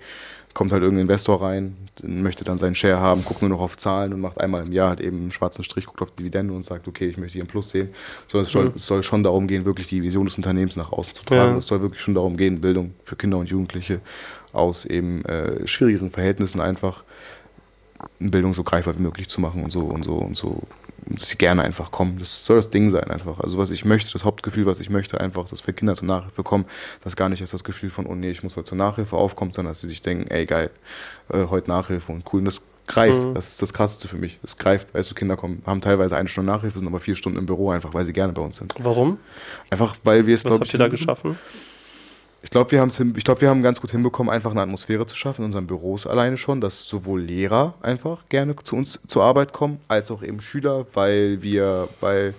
kommt 0.54 0.72
halt 0.72 0.82
irgendein 0.82 1.02
Investor 1.02 1.42
rein, 1.42 1.76
möchte 2.02 2.42
dann 2.42 2.58
seinen 2.58 2.74
Share 2.74 2.98
haben, 2.98 3.22
guckt 3.24 3.42
nur 3.42 3.50
noch 3.50 3.60
auf 3.60 3.76
Zahlen 3.76 4.14
und 4.14 4.20
macht 4.22 4.40
einmal 4.40 4.64
im 4.64 4.72
Jahr 4.72 4.88
halt 4.88 5.00
eben 5.00 5.18
einen 5.18 5.30
schwarzen 5.32 5.62
Strich, 5.64 5.84
guckt 5.84 6.00
auf 6.00 6.12
Dividende 6.12 6.54
und 6.54 6.64
sagt, 6.64 6.88
okay, 6.88 7.06
ich 7.08 7.18
möchte 7.18 7.34
hier 7.34 7.42
einen 7.42 7.50
Plus 7.50 7.68
sehen. 7.70 7.90
Sondern 8.26 8.46
es 8.46 8.52
soll, 8.52 8.64
Mhm. 8.66 8.72
es 8.76 8.86
soll 8.86 9.02
schon 9.02 9.22
darum 9.22 9.48
gehen, 9.48 9.66
wirklich 9.66 9.86
die 9.88 10.02
Vision 10.02 10.24
des 10.24 10.36
Unternehmens 10.38 10.76
nach 10.76 10.92
außen 10.92 11.14
zu 11.14 11.24
tragen. 11.24 11.52
Ja. 11.52 11.58
Es 11.58 11.66
soll 11.66 11.82
wirklich 11.82 12.00
schon 12.00 12.14
darum 12.14 12.38
gehen, 12.38 12.60
Bildung 12.62 12.94
für 13.04 13.16
Kinder 13.16 13.36
und 13.36 13.50
Jugendliche 13.50 14.00
aus 14.54 14.86
eben 14.86 15.24
äh, 15.26 15.66
schwierigeren 15.66 16.10
Verhältnissen 16.10 16.60
einfach 16.62 17.04
in 18.20 18.30
Bildung 18.30 18.54
so 18.54 18.62
greifbar 18.62 18.96
wie 18.96 19.02
möglich 19.02 19.28
zu 19.28 19.40
machen 19.42 19.62
und 19.62 19.70
so 19.70 19.80
und 19.80 20.04
so 20.04 20.14
und 20.16 20.36
so, 20.36 20.62
dass 21.08 21.28
sie 21.28 21.36
gerne 21.38 21.62
einfach 21.62 21.90
kommen. 21.92 22.18
Das 22.18 22.44
soll 22.44 22.56
das 22.56 22.70
Ding 22.70 22.90
sein 22.90 23.04
einfach. 23.10 23.40
Also 23.40 23.58
was 23.58 23.70
ich 23.70 23.84
möchte, 23.84 24.12
das 24.12 24.24
Hauptgefühl, 24.24 24.66
was 24.66 24.80
ich 24.80 24.90
möchte, 24.90 25.20
einfach, 25.20 25.44
dass 25.44 25.66
wir 25.66 25.72
Kinder 25.74 25.94
zur 25.94 26.08
Nachhilfe 26.08 26.42
kommen, 26.42 26.64
das 27.04 27.14
gar 27.16 27.28
nicht 27.28 27.40
erst 27.40 27.54
das 27.54 27.64
Gefühl 27.64 27.90
von, 27.90 28.06
oh 28.06 28.14
nee, 28.14 28.30
ich 28.30 28.42
muss 28.42 28.56
heute 28.56 28.66
zur 28.70 28.78
Nachhilfe 28.78 29.16
aufkommen, 29.16 29.52
sondern 29.52 29.70
dass 29.72 29.80
sie 29.80 29.88
sich 29.88 30.02
denken, 30.02 30.26
ey 30.30 30.46
geil, 30.46 30.70
äh, 31.32 31.44
heute 31.50 31.68
Nachhilfe 31.70 32.10
und 32.12 32.24
cool. 32.32 32.40
Und 32.40 32.46
das 32.46 32.62
greift, 32.88 33.24
Mhm. 33.24 33.34
das 33.34 33.48
ist 33.50 33.62
das 33.62 33.72
Krasseste 33.72 34.08
für 34.08 34.16
mich. 34.16 34.38
Es 34.42 34.56
greift, 34.58 34.94
weißt 34.94 35.10
du, 35.10 35.14
Kinder 35.14 35.36
kommen, 35.36 35.62
haben 35.66 35.80
teilweise 35.80 36.16
eine 36.16 36.28
Stunde 36.28 36.50
Nachhilfe, 36.52 36.78
sind 36.78 36.86
aber 36.88 37.00
vier 37.00 37.14
Stunden 37.16 37.38
im 37.38 37.46
Büro 37.46 37.70
einfach, 37.70 37.92
weil 37.94 38.04
sie 38.04 38.12
gerne 38.12 38.32
bei 38.32 38.42
uns 38.42 38.56
sind. 38.56 38.74
Warum? 38.78 39.18
Einfach, 39.70 39.96
weil 40.04 40.26
wir 40.26 40.34
es, 40.34 40.44
Was 40.44 40.58
habt 40.60 40.72
ihr 40.72 40.78
da 40.78 40.88
geschaffen? 40.88 41.38
Ich 42.42 42.50
glaube, 42.50 42.70
wir, 42.70 42.86
glaub, 43.24 43.40
wir 43.40 43.48
haben 43.48 43.62
ganz 43.62 43.80
gut 43.80 43.90
hinbekommen, 43.90 44.32
einfach 44.32 44.52
eine 44.52 44.60
Atmosphäre 44.60 45.06
zu 45.06 45.16
schaffen 45.16 45.42
in 45.42 45.46
unseren 45.46 45.66
Büros 45.66 46.06
alleine 46.06 46.36
schon, 46.36 46.60
dass 46.60 46.86
sowohl 46.86 47.22
Lehrer 47.22 47.74
einfach 47.82 48.28
gerne 48.28 48.54
zu 48.62 48.76
uns 48.76 49.00
zur 49.06 49.24
Arbeit 49.24 49.52
kommen, 49.52 49.80
als 49.88 50.10
auch 50.10 50.22
eben 50.22 50.40
Schüler, 50.40 50.86
weil 50.92 51.42
wir 51.42 51.88
bei 52.00 52.34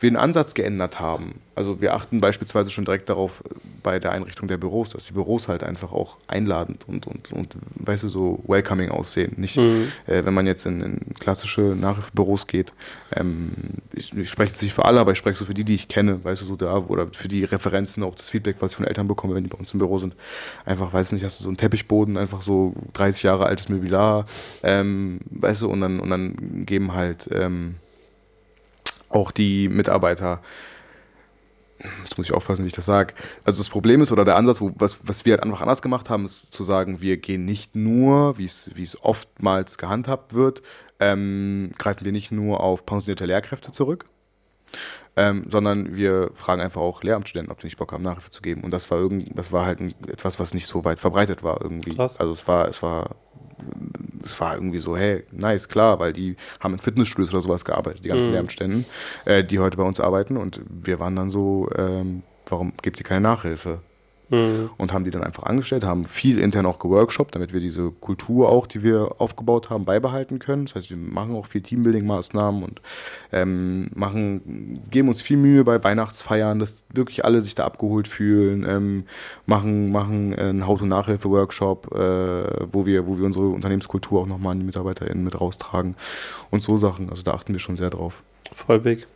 wir 0.00 0.10
den 0.10 0.16
Ansatz 0.16 0.54
geändert 0.54 0.98
haben. 0.98 1.40
Also 1.54 1.80
wir 1.80 1.94
achten 1.94 2.20
beispielsweise 2.20 2.70
schon 2.70 2.86
direkt 2.86 3.10
darauf 3.10 3.42
äh, 3.44 3.54
bei 3.82 3.98
der 3.98 4.12
Einrichtung 4.12 4.48
der 4.48 4.56
Büros, 4.56 4.88
dass 4.90 5.04
die 5.04 5.12
Büros 5.12 5.46
halt 5.46 5.62
einfach 5.62 5.92
auch 5.92 6.16
einladend 6.26 6.88
und, 6.88 7.06
und, 7.06 7.32
und 7.32 7.54
weißt 7.74 8.04
du, 8.04 8.08
so 8.08 8.42
welcoming 8.46 8.90
aussehen. 8.90 9.34
Nicht, 9.36 9.58
mhm. 9.58 9.88
äh, 10.06 10.24
wenn 10.24 10.32
man 10.32 10.46
jetzt 10.46 10.64
in, 10.64 10.80
in 10.80 11.14
klassische 11.18 11.60
Nachhilfebüros 11.60 12.46
geht, 12.46 12.72
ähm, 13.14 13.52
ich, 13.94 14.12
ich, 14.16 14.30
spreche 14.30 14.52
jetzt 14.52 14.62
nicht 14.62 14.72
für 14.72 14.86
alle, 14.86 15.00
aber 15.00 15.12
ich 15.12 15.18
spreche 15.18 15.36
so 15.36 15.44
für 15.44 15.54
die, 15.54 15.64
die 15.64 15.74
ich 15.74 15.88
kenne, 15.88 16.24
weißt 16.24 16.42
du, 16.42 16.46
so 16.46 16.56
da, 16.56 16.76
oder 16.78 17.08
für 17.12 17.28
die 17.28 17.44
Referenzen, 17.44 18.02
auch 18.02 18.14
das 18.14 18.30
Feedback, 18.30 18.56
was 18.60 18.72
ich 18.72 18.76
von 18.76 18.86
Eltern 18.86 19.06
bekomme, 19.06 19.34
wenn 19.34 19.44
die 19.44 19.50
bei 19.50 19.58
uns 19.58 19.72
im 19.72 19.78
Büro 19.78 19.98
sind. 19.98 20.14
Einfach, 20.64 20.92
weiß 20.92 21.12
nicht, 21.12 21.24
hast 21.24 21.40
du 21.40 21.44
so 21.44 21.50
einen 21.50 21.58
Teppichboden, 21.58 22.16
einfach 22.16 22.40
so 22.40 22.74
30 22.94 23.22
Jahre 23.24 23.46
altes 23.46 23.68
Mobiliar, 23.68 24.24
ähm, 24.62 25.20
weißt 25.30 25.62
du, 25.62 25.68
und 25.68 25.80
dann, 25.82 26.00
und 26.00 26.08
dann 26.08 26.64
geben 26.64 26.94
halt... 26.94 27.28
Ähm, 27.32 27.76
auch 29.10 29.30
die 29.30 29.68
Mitarbeiter 29.68 30.40
jetzt 32.02 32.16
muss 32.18 32.26
ich 32.26 32.32
aufpassen, 32.34 32.64
wie 32.64 32.68
ich 32.68 32.74
das 32.74 32.84
sage. 32.84 33.14
Also 33.44 33.60
das 33.60 33.68
Problem 33.68 34.02
ist, 34.02 34.12
oder 34.12 34.24
der 34.24 34.36
Ansatz, 34.36 34.60
wo, 34.60 34.72
was, 34.76 34.98
was 35.02 35.24
wir 35.24 35.32
halt 35.32 35.42
einfach 35.42 35.60
anders 35.60 35.82
gemacht 35.82 36.10
haben, 36.10 36.26
ist 36.26 36.52
zu 36.52 36.62
sagen, 36.62 37.00
wir 37.00 37.16
gehen 37.16 37.44
nicht 37.44 37.74
nur, 37.74 38.38
wie 38.38 38.44
es 38.44 38.98
oftmals 39.02 39.78
gehandhabt 39.78 40.34
wird, 40.34 40.62
ähm, 40.98 41.72
greifen 41.78 42.04
wir 42.04 42.12
nicht 42.12 42.32
nur 42.32 42.60
auf 42.60 42.84
pensionierte 42.84 43.26
Lehrkräfte 43.26 43.72
zurück, 43.72 44.04
ähm, 45.16 45.46
sondern 45.48 45.96
wir 45.96 46.30
fragen 46.34 46.60
einfach 46.60 46.80
auch 46.80 47.02
Lehramtsstudenten, 47.02 47.50
ob 47.50 47.60
die 47.60 47.66
nicht 47.66 47.78
Bock 47.78 47.92
haben, 47.92 48.04
Nachhilfe 48.04 48.30
zu 48.30 48.42
geben. 48.42 48.62
Und 48.62 48.70
das 48.70 48.90
war 48.90 48.98
irgend, 48.98 49.36
das 49.36 49.50
war 49.50 49.64
halt 49.64 49.80
ein, 49.80 49.94
etwas, 50.06 50.38
was 50.38 50.54
nicht 50.54 50.66
so 50.66 50.84
weit 50.84 50.98
verbreitet 50.98 51.42
war 51.42 51.60
irgendwie. 51.62 51.94
Krass. 51.94 52.20
Also 52.20 52.32
es 52.32 52.46
war, 52.46 52.68
es 52.68 52.82
war 52.82 53.16
es 54.24 54.40
war 54.40 54.54
irgendwie 54.54 54.78
so, 54.78 54.96
hey, 54.96 55.24
nice, 55.32 55.68
klar, 55.68 55.98
weil 55.98 56.12
die 56.12 56.36
haben 56.60 56.74
in 56.74 56.80
Fitnessstudios 56.80 57.32
oder 57.32 57.42
sowas 57.42 57.64
gearbeitet, 57.64 58.04
die 58.04 58.08
ganzen 58.08 58.26
mhm. 58.26 58.32
Lehramtsständen, 58.32 58.84
äh, 59.24 59.42
die 59.42 59.58
heute 59.58 59.76
bei 59.76 59.82
uns 59.82 60.00
arbeiten. 60.00 60.36
Und 60.36 60.60
wir 60.68 61.00
waren 61.00 61.16
dann 61.16 61.30
so, 61.30 61.68
ähm, 61.76 62.22
warum 62.46 62.72
gibt 62.82 63.00
ihr 63.00 63.04
keine 63.04 63.22
Nachhilfe? 63.22 63.80
Mhm. 64.30 64.70
und 64.78 64.92
haben 64.92 65.04
die 65.04 65.10
dann 65.10 65.22
einfach 65.22 65.42
angestellt, 65.44 65.84
haben 65.84 66.06
viel 66.06 66.38
intern 66.38 66.66
auch 66.66 66.78
geworkshopt, 66.78 67.34
damit 67.34 67.52
wir 67.52 67.60
diese 67.60 67.90
Kultur 67.90 68.48
auch, 68.48 68.66
die 68.66 68.82
wir 68.82 69.16
aufgebaut 69.18 69.70
haben, 69.70 69.84
beibehalten 69.84 70.38
können. 70.38 70.66
Das 70.66 70.74
heißt, 70.76 70.90
wir 70.90 70.96
machen 70.96 71.34
auch 71.34 71.46
viel 71.46 71.62
Teambuilding-Maßnahmen 71.62 72.62
und 72.62 72.80
ähm, 73.32 73.90
machen, 73.94 74.82
geben 74.90 75.08
uns 75.08 75.22
viel 75.22 75.36
Mühe 75.36 75.64
bei 75.64 75.82
Weihnachtsfeiern, 75.82 76.58
dass 76.58 76.84
wirklich 76.92 77.24
alle 77.24 77.40
sich 77.40 77.54
da 77.54 77.64
abgeholt 77.64 78.08
fühlen, 78.08 78.64
ähm, 78.68 79.04
machen, 79.46 79.92
machen 79.92 80.34
einen 80.34 80.66
How-to-Nachhilfe-Workshop, 80.66 81.94
äh, 81.94 82.66
wo, 82.72 82.86
wir, 82.86 83.06
wo 83.06 83.18
wir 83.18 83.24
unsere 83.24 83.48
Unternehmenskultur 83.48 84.22
auch 84.22 84.26
nochmal 84.26 84.52
an 84.52 84.60
die 84.60 84.66
MitarbeiterInnen 84.66 85.24
mit 85.24 85.40
raustragen 85.40 85.96
und 86.50 86.62
so 86.62 86.78
Sachen. 86.78 87.10
Also 87.10 87.22
da 87.22 87.32
achten 87.32 87.52
wir 87.52 87.60
schon 87.60 87.76
sehr 87.76 87.90
drauf. 87.90 88.22
Voll 88.52 88.80
big. 88.80 89.06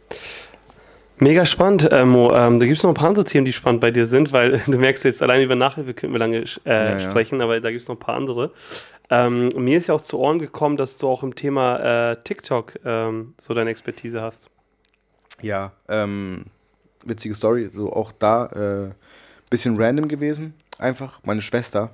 Mega 1.18 1.46
spannend, 1.46 1.90
äh, 1.90 2.05
Mo. 2.05 2.33
Ähm, 2.35 2.59
da 2.59 2.66
gibt 2.66 2.79
es 2.79 2.83
noch 2.83 2.90
ein 2.90 2.94
paar 2.94 3.09
andere 3.09 3.24
Themen, 3.24 3.44
die 3.44 3.53
spannend 3.53 3.81
bei 3.81 3.90
dir 3.90 4.07
sind, 4.07 4.33
weil 4.33 4.59
du 4.66 4.79
merkst 4.79 5.05
jetzt, 5.05 5.22
allein 5.22 5.42
über 5.42 5.55
Nachhilfe 5.55 5.94
könnten 5.94 6.14
wir 6.14 6.18
lange 6.18 6.38
äh, 6.38 6.44
ja, 6.64 7.00
sprechen, 7.00 7.38
ja. 7.38 7.44
aber 7.44 7.61
da 7.61 7.70
gibt 7.70 7.83
es 7.83 7.88
noch 7.88 7.96
ein 7.96 8.00
paar 8.00 8.16
andere. 8.16 8.50
Ähm, 9.11 9.48
mir 9.57 9.79
ist 9.79 9.87
ja 9.87 9.94
auch 9.94 10.00
zu 10.00 10.18
Ohren 10.18 10.38
gekommen, 10.38 10.77
dass 10.77 10.96
du 10.96 11.09
auch 11.09 11.22
im 11.22 11.35
Thema 11.35 12.12
äh, 12.12 12.16
TikTok 12.24 12.81
ähm, 12.85 13.35
so 13.38 13.55
deine 13.55 13.70
Expertise 13.70 14.22
hast. 14.22 14.50
Ja, 15.40 15.72
ähm, 15.88 16.46
witzige 17.05 17.35
Story, 17.35 17.68
so 17.68 17.92
auch 17.92 18.12
da 18.12 18.46
äh, 18.46 18.90
bisschen 19.50 19.81
random 19.81 20.09
gewesen. 20.09 20.55
Einfach 20.79 21.20
meine 21.22 21.42
Schwester, 21.42 21.90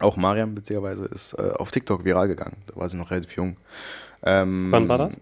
auch 0.00 0.16
Mariam 0.16 0.56
witzigerweise, 0.56 1.04
ist 1.06 1.34
äh, 1.34 1.50
auf 1.56 1.70
TikTok 1.70 2.04
viral 2.04 2.26
gegangen. 2.26 2.56
Da 2.66 2.76
war 2.76 2.88
sie 2.88 2.96
noch 2.96 3.10
relativ 3.10 3.36
jung. 3.36 3.56
Ähm, 4.24 4.68
Wann 4.72 4.88
war 4.88 4.98
das? 4.98 5.20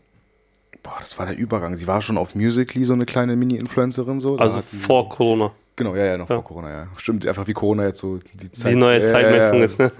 Boah, 0.82 0.96
das 1.00 1.18
war 1.18 1.26
der 1.26 1.36
Übergang. 1.36 1.76
Sie 1.76 1.86
war 1.86 2.02
schon 2.02 2.18
auf 2.18 2.34
Musically 2.34 2.84
so 2.84 2.92
eine 2.92 3.06
kleine 3.06 3.36
Mini-Influencerin. 3.36 4.20
So. 4.20 4.36
Also 4.36 4.62
vor 4.62 5.08
Corona. 5.08 5.52
Genau, 5.76 5.94
ja, 5.96 6.04
ja, 6.04 6.18
noch 6.18 6.28
ja. 6.28 6.36
vor 6.36 6.44
Corona, 6.44 6.70
ja. 6.70 6.88
Stimmt, 6.96 7.26
einfach 7.26 7.46
wie 7.46 7.54
Corona 7.54 7.86
jetzt 7.86 7.98
so 7.98 8.18
die 8.34 8.50
Zeit. 8.50 8.72
Die 8.72 8.76
neue 8.76 9.00
ja, 9.00 9.06
Zeitmessung 9.06 9.58
ja, 9.58 9.64
ist, 9.64 9.78
ne? 9.78 9.90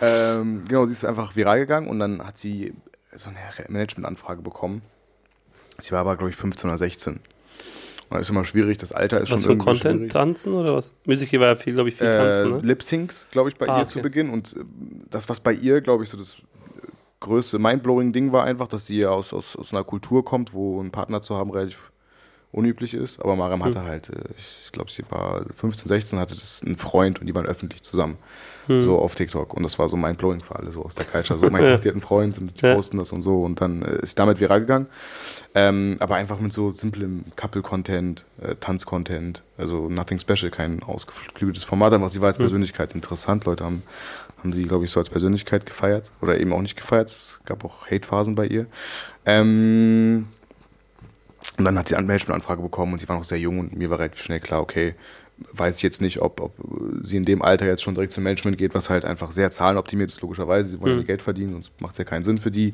ähm, 0.00 0.62
genau, 0.68 0.86
sie 0.86 0.92
ist 0.92 1.04
einfach 1.04 1.34
viral 1.34 1.58
gegangen 1.58 1.88
und 1.88 1.98
dann 1.98 2.24
hat 2.24 2.38
sie 2.38 2.72
so 3.12 3.30
eine 3.30 3.38
Managementanfrage 3.68 4.42
bekommen. 4.42 4.82
Sie 5.78 5.90
war 5.92 6.00
aber, 6.00 6.16
glaube 6.16 6.30
ich, 6.30 6.36
15 6.36 6.70
oder 6.70 6.78
16. 6.78 7.14
Und 7.14 7.20
das 8.10 8.22
ist 8.22 8.30
immer 8.30 8.44
schwierig, 8.44 8.78
das 8.78 8.92
Alter 8.92 9.20
ist 9.20 9.32
was 9.32 9.42
schon 9.42 9.52
irgendwie 9.52 9.66
Was 9.66 9.78
für 9.78 9.82
Content? 9.82 9.96
Schwierig. 9.98 10.12
Tanzen 10.12 10.52
oder 10.52 10.76
was? 10.76 10.94
Musically 11.04 11.40
war 11.40 11.48
ja 11.48 11.56
viel, 11.56 11.74
glaube 11.74 11.88
ich, 11.88 11.96
viel 11.96 12.06
äh, 12.06 12.12
Tanzen, 12.12 12.48
ne? 12.48 12.60
Lip-Syncs, 12.62 13.26
glaube 13.32 13.48
ich, 13.48 13.56
bei 13.56 13.68
ah, 13.68 13.78
ihr 13.78 13.82
okay. 13.82 13.90
zu 13.90 14.00
Beginn. 14.00 14.30
Und 14.30 14.52
äh, 14.56 14.60
das, 15.10 15.28
was 15.28 15.40
bei 15.40 15.52
ihr, 15.52 15.80
glaube 15.80 16.04
ich, 16.04 16.10
so 16.10 16.16
das 16.16 16.36
größte 17.20 17.58
mindblowing 17.58 18.12
Ding 18.12 18.32
war 18.32 18.44
einfach, 18.44 18.68
dass 18.68 18.86
sie 18.86 19.06
aus, 19.06 19.32
aus, 19.32 19.56
aus 19.56 19.72
einer 19.72 19.84
Kultur 19.84 20.24
kommt, 20.24 20.52
wo 20.52 20.80
ein 20.80 20.90
Partner 20.90 21.22
zu 21.22 21.36
haben 21.36 21.50
relativ 21.50 21.92
unüblich 22.56 22.94
ist. 22.94 23.20
Aber 23.20 23.36
Mariam 23.36 23.62
hatte 23.62 23.80
hm. 23.80 23.86
halt, 23.86 24.10
äh, 24.10 24.24
ich 24.36 24.72
glaube, 24.72 24.90
sie 24.90 25.04
war 25.10 25.44
15, 25.54 25.88
16, 25.88 26.18
hatte 26.18 26.34
das 26.34 26.62
einen 26.64 26.76
Freund 26.76 27.20
und 27.20 27.26
die 27.26 27.34
waren 27.34 27.46
öffentlich 27.46 27.82
zusammen. 27.82 28.16
Hm. 28.66 28.82
So 28.82 28.98
auf 28.98 29.14
TikTok. 29.14 29.54
Und 29.54 29.62
das 29.62 29.78
war 29.78 29.88
so 29.88 29.96
mindblowing 29.96 30.42
für 30.42 30.56
alle, 30.56 30.72
so 30.72 30.82
aus 30.82 30.94
der 30.94 31.04
Culture. 31.04 31.38
So, 31.38 31.46
mein 31.50 31.62
Gott, 31.62 31.84
die 31.84 31.88
hat 31.88 31.94
einen 31.94 32.00
Freund 32.00 32.38
und 32.38 32.60
die 32.60 32.66
ja. 32.66 32.74
posten 32.74 32.98
das 32.98 33.12
und 33.12 33.22
so. 33.22 33.42
Und 33.42 33.60
dann 33.60 33.82
äh, 33.82 33.98
ist 34.00 34.18
damit 34.18 34.40
viral 34.40 34.60
gegangen. 34.60 34.86
Ähm, 35.54 35.96
aber 36.00 36.16
einfach 36.16 36.40
mit 36.40 36.52
so 36.52 36.70
simplem 36.70 37.24
Couple-Content, 37.36 38.24
äh, 38.40 38.56
Tanz-Content. 38.56 39.42
Also 39.58 39.88
nothing 39.88 40.18
special, 40.18 40.50
kein 40.50 40.82
ausgeklügeltes 40.82 41.64
Format. 41.64 41.92
Aber 41.92 42.08
sie 42.08 42.20
war 42.20 42.28
als 42.28 42.38
hm. 42.38 42.44
Persönlichkeit 42.44 42.94
interessant. 42.94 43.44
Leute 43.44 43.64
haben 43.64 43.82
haben 44.38 44.52
sie, 44.52 44.64
glaube 44.64 44.84
ich, 44.84 44.90
so 44.90 45.00
als 45.00 45.08
Persönlichkeit 45.08 45.66
gefeiert 45.66 46.12
oder 46.20 46.38
eben 46.38 46.52
auch 46.52 46.60
nicht 46.60 46.76
gefeiert. 46.76 47.08
Es 47.08 47.40
gab 47.46 47.64
auch 47.64 47.86
Hate-Phasen 47.90 48.34
bei 48.34 48.46
ihr. 48.46 48.66
Ähm, 49.24 50.28
und 51.58 51.64
dann 51.64 51.78
hat 51.78 51.88
sie 51.88 51.96
eine 51.96 52.06
Management-Anfrage 52.06 52.62
bekommen 52.62 52.92
und 52.92 52.98
sie 53.00 53.08
war 53.08 53.16
noch 53.16 53.24
sehr 53.24 53.38
jung 53.38 53.58
und 53.58 53.76
mir 53.76 53.90
war 53.90 53.98
relativ 53.98 54.22
schnell 54.22 54.40
klar, 54.40 54.60
okay, 54.60 54.94
weiß 55.52 55.76
ich 55.76 55.82
jetzt 55.82 56.00
nicht, 56.00 56.22
ob, 56.22 56.40
ob 56.40 56.54
sie 57.02 57.16
in 57.16 57.24
dem 57.24 57.42
Alter 57.42 57.66
jetzt 57.66 57.82
schon 57.82 57.94
direkt 57.94 58.12
zum 58.12 58.24
Management 58.24 58.56
geht, 58.56 58.74
was 58.74 58.88
halt 58.88 59.04
einfach 59.04 59.32
sehr 59.32 59.50
zahlenoptimiert 59.50 60.10
ist, 60.10 60.20
logischerweise. 60.22 60.70
Sie 60.70 60.80
wollen 60.80 60.94
mhm. 60.94 61.00
ja 61.00 61.06
Geld 61.06 61.22
verdienen, 61.22 61.52
sonst 61.52 61.72
macht 61.80 61.92
es 61.92 61.98
ja 61.98 62.04
keinen 62.04 62.24
Sinn 62.24 62.38
für 62.38 62.50
die. 62.50 62.72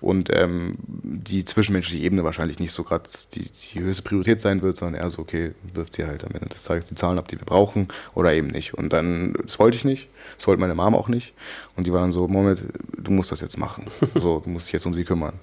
Und 0.00 0.30
ähm, 0.32 0.76
die 0.86 1.44
zwischenmenschliche 1.44 2.04
Ebene 2.04 2.22
wahrscheinlich 2.22 2.60
nicht 2.60 2.72
so 2.72 2.84
gerade 2.84 3.08
die, 3.34 3.50
die 3.50 3.80
höchste 3.80 4.02
Priorität 4.04 4.40
sein 4.40 4.62
wird, 4.62 4.76
sondern 4.76 5.02
eher 5.02 5.10
so, 5.10 5.22
okay, 5.22 5.52
wirft 5.72 5.94
sie 5.94 6.04
halt 6.04 6.24
am 6.24 6.30
Ende 6.32 6.48
des 6.48 6.62
Tages 6.62 6.86
die 6.86 6.94
Zahlen 6.94 7.18
ab, 7.18 7.28
die 7.28 7.38
wir 7.38 7.46
brauchen 7.46 7.88
oder 8.14 8.32
eben 8.32 8.48
nicht. 8.48 8.74
Und 8.74 8.92
dann, 8.92 9.34
das 9.42 9.58
wollte 9.58 9.76
ich 9.76 9.84
nicht, 9.84 10.08
das 10.36 10.46
wollte 10.46 10.60
meine 10.60 10.74
Mama 10.74 10.96
auch 10.96 11.08
nicht. 11.08 11.34
Und 11.74 11.86
die 11.86 11.92
waren 11.92 12.12
so, 12.12 12.28
Moment, 12.28 12.62
du 12.96 13.10
musst 13.10 13.32
das 13.32 13.40
jetzt 13.40 13.58
machen. 13.58 13.86
so, 14.14 14.38
du 14.38 14.50
musst 14.50 14.66
dich 14.66 14.74
jetzt 14.74 14.86
um 14.86 14.94
sie 14.94 15.04
kümmern. 15.04 15.34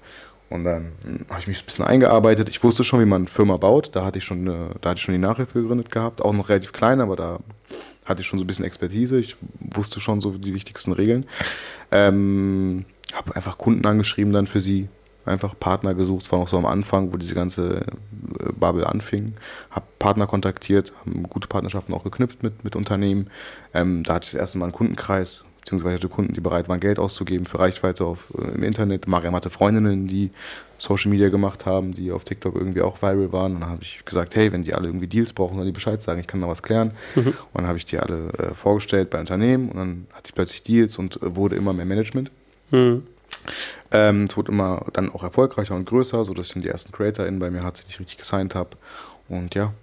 Und 0.51 0.65
dann 0.65 0.91
habe 1.29 1.39
ich 1.39 1.47
mich 1.47 1.61
ein 1.61 1.65
bisschen 1.65 1.85
eingearbeitet. 1.85 2.49
Ich 2.49 2.61
wusste 2.61 2.83
schon, 2.83 2.99
wie 2.99 3.05
man 3.05 3.21
eine 3.21 3.29
Firma 3.29 3.55
baut. 3.55 3.89
Da 3.93 4.03
hatte 4.03 4.19
ich 4.19 4.25
schon, 4.25 4.45
da 4.45 4.89
hatte 4.89 4.97
ich 4.97 5.01
schon 5.01 5.13
die 5.13 5.19
Nachhilfe 5.19 5.61
gegründet 5.61 5.89
gehabt. 5.89 6.21
Auch 6.21 6.33
noch 6.33 6.49
relativ 6.49 6.73
klein, 6.73 6.99
aber 6.99 7.15
da 7.15 7.39
hatte 8.05 8.21
ich 8.21 8.27
schon 8.27 8.37
so 8.37 8.43
ein 8.43 8.47
bisschen 8.47 8.65
Expertise. 8.65 9.17
Ich 9.17 9.37
wusste 9.59 10.01
schon 10.01 10.19
so 10.19 10.31
die 10.31 10.53
wichtigsten 10.53 10.91
Regeln. 10.91 11.25
Ähm, 11.89 12.85
habe 13.13 13.35
einfach 13.35 13.57
Kunden 13.57 13.85
angeschrieben 13.85 14.33
dann 14.33 14.45
für 14.45 14.59
sie. 14.59 14.89
Einfach 15.23 15.57
Partner 15.57 15.93
gesucht. 15.93 16.25
Es 16.25 16.31
war 16.33 16.39
noch 16.39 16.49
so 16.49 16.57
am 16.57 16.65
Anfang, 16.65 17.13
wo 17.13 17.17
diese 17.17 17.35
ganze 17.35 17.85
äh, 18.39 18.51
Bubble 18.59 18.87
anfing. 18.87 19.35
Habe 19.69 19.85
Partner 19.99 20.27
kontaktiert, 20.27 20.91
haben 20.99 21.23
gute 21.23 21.47
Partnerschaften 21.47 21.93
auch 21.93 22.03
geknüpft 22.03 22.43
mit, 22.43 22.63
mit 22.65 22.75
Unternehmen. 22.75 23.29
Ähm, 23.73 24.03
da 24.03 24.15
hatte 24.15 24.25
ich 24.25 24.31
das 24.31 24.41
erste 24.41 24.57
Mal 24.57 24.65
einen 24.65 24.73
Kundenkreis 24.73 25.45
beziehungsweise 25.61 25.95
hatte 25.95 26.09
Kunden, 26.09 26.33
die 26.33 26.41
bereit 26.41 26.67
waren, 26.67 26.79
Geld 26.79 26.99
auszugeben 26.99 27.45
für 27.45 27.59
Reichweite 27.59 28.03
auf, 28.03 28.27
äh, 28.37 28.55
im 28.55 28.63
Internet. 28.63 29.07
Mariam 29.07 29.35
hatte 29.35 29.49
Freundinnen, 29.49 30.07
die 30.07 30.31
Social 30.77 31.11
Media 31.11 31.29
gemacht 31.29 31.65
haben, 31.65 31.93
die 31.93 32.11
auf 32.11 32.23
TikTok 32.23 32.55
irgendwie 32.55 32.81
auch 32.81 33.01
viral 33.01 33.31
waren. 33.31 33.53
Und 33.53 33.61
dann 33.61 33.69
habe 33.69 33.83
ich 33.83 34.03
gesagt, 34.03 34.35
hey, 34.35 34.51
wenn 34.51 34.63
die 34.63 34.73
alle 34.73 34.87
irgendwie 34.87 35.07
Deals 35.07 35.33
brauchen, 35.33 35.55
sollen 35.55 35.67
die 35.67 35.71
Bescheid 35.71 36.01
sagen, 36.01 36.19
ich 36.19 36.27
kann 36.27 36.41
da 36.41 36.47
was 36.47 36.63
klären. 36.63 36.91
Mhm. 37.15 37.27
Und 37.27 37.35
dann 37.53 37.67
habe 37.67 37.77
ich 37.77 37.85
die 37.85 37.99
alle 37.99 38.29
äh, 38.39 38.53
vorgestellt 38.55 39.11
bei 39.11 39.19
Unternehmen 39.19 39.69
und 39.69 39.77
dann 39.77 40.07
hatte 40.13 40.29
ich 40.29 40.35
plötzlich 40.35 40.63
Deals 40.63 40.97
und 40.97 41.21
äh, 41.21 41.35
wurde 41.35 41.55
immer 41.55 41.73
mehr 41.73 41.85
Management. 41.85 42.31
Mhm. 42.71 43.03
Ähm, 43.91 44.25
es 44.29 44.37
wurde 44.37 44.51
immer 44.51 44.85
dann 44.93 45.11
auch 45.11 45.23
erfolgreicher 45.23 45.75
und 45.75 45.85
größer, 45.87 46.25
sodass 46.25 46.47
ich 46.47 46.53
dann 46.53 46.63
die 46.63 46.69
ersten 46.69 46.91
CreatorInnen 46.91 47.39
bei 47.39 47.51
mir 47.51 47.63
hatte, 47.63 47.83
die 47.83 47.89
ich 47.89 47.99
richtig 47.99 48.17
gesigned 48.17 48.55
habe. 48.55 48.71
Und 49.29 49.55
ja, 49.55 49.73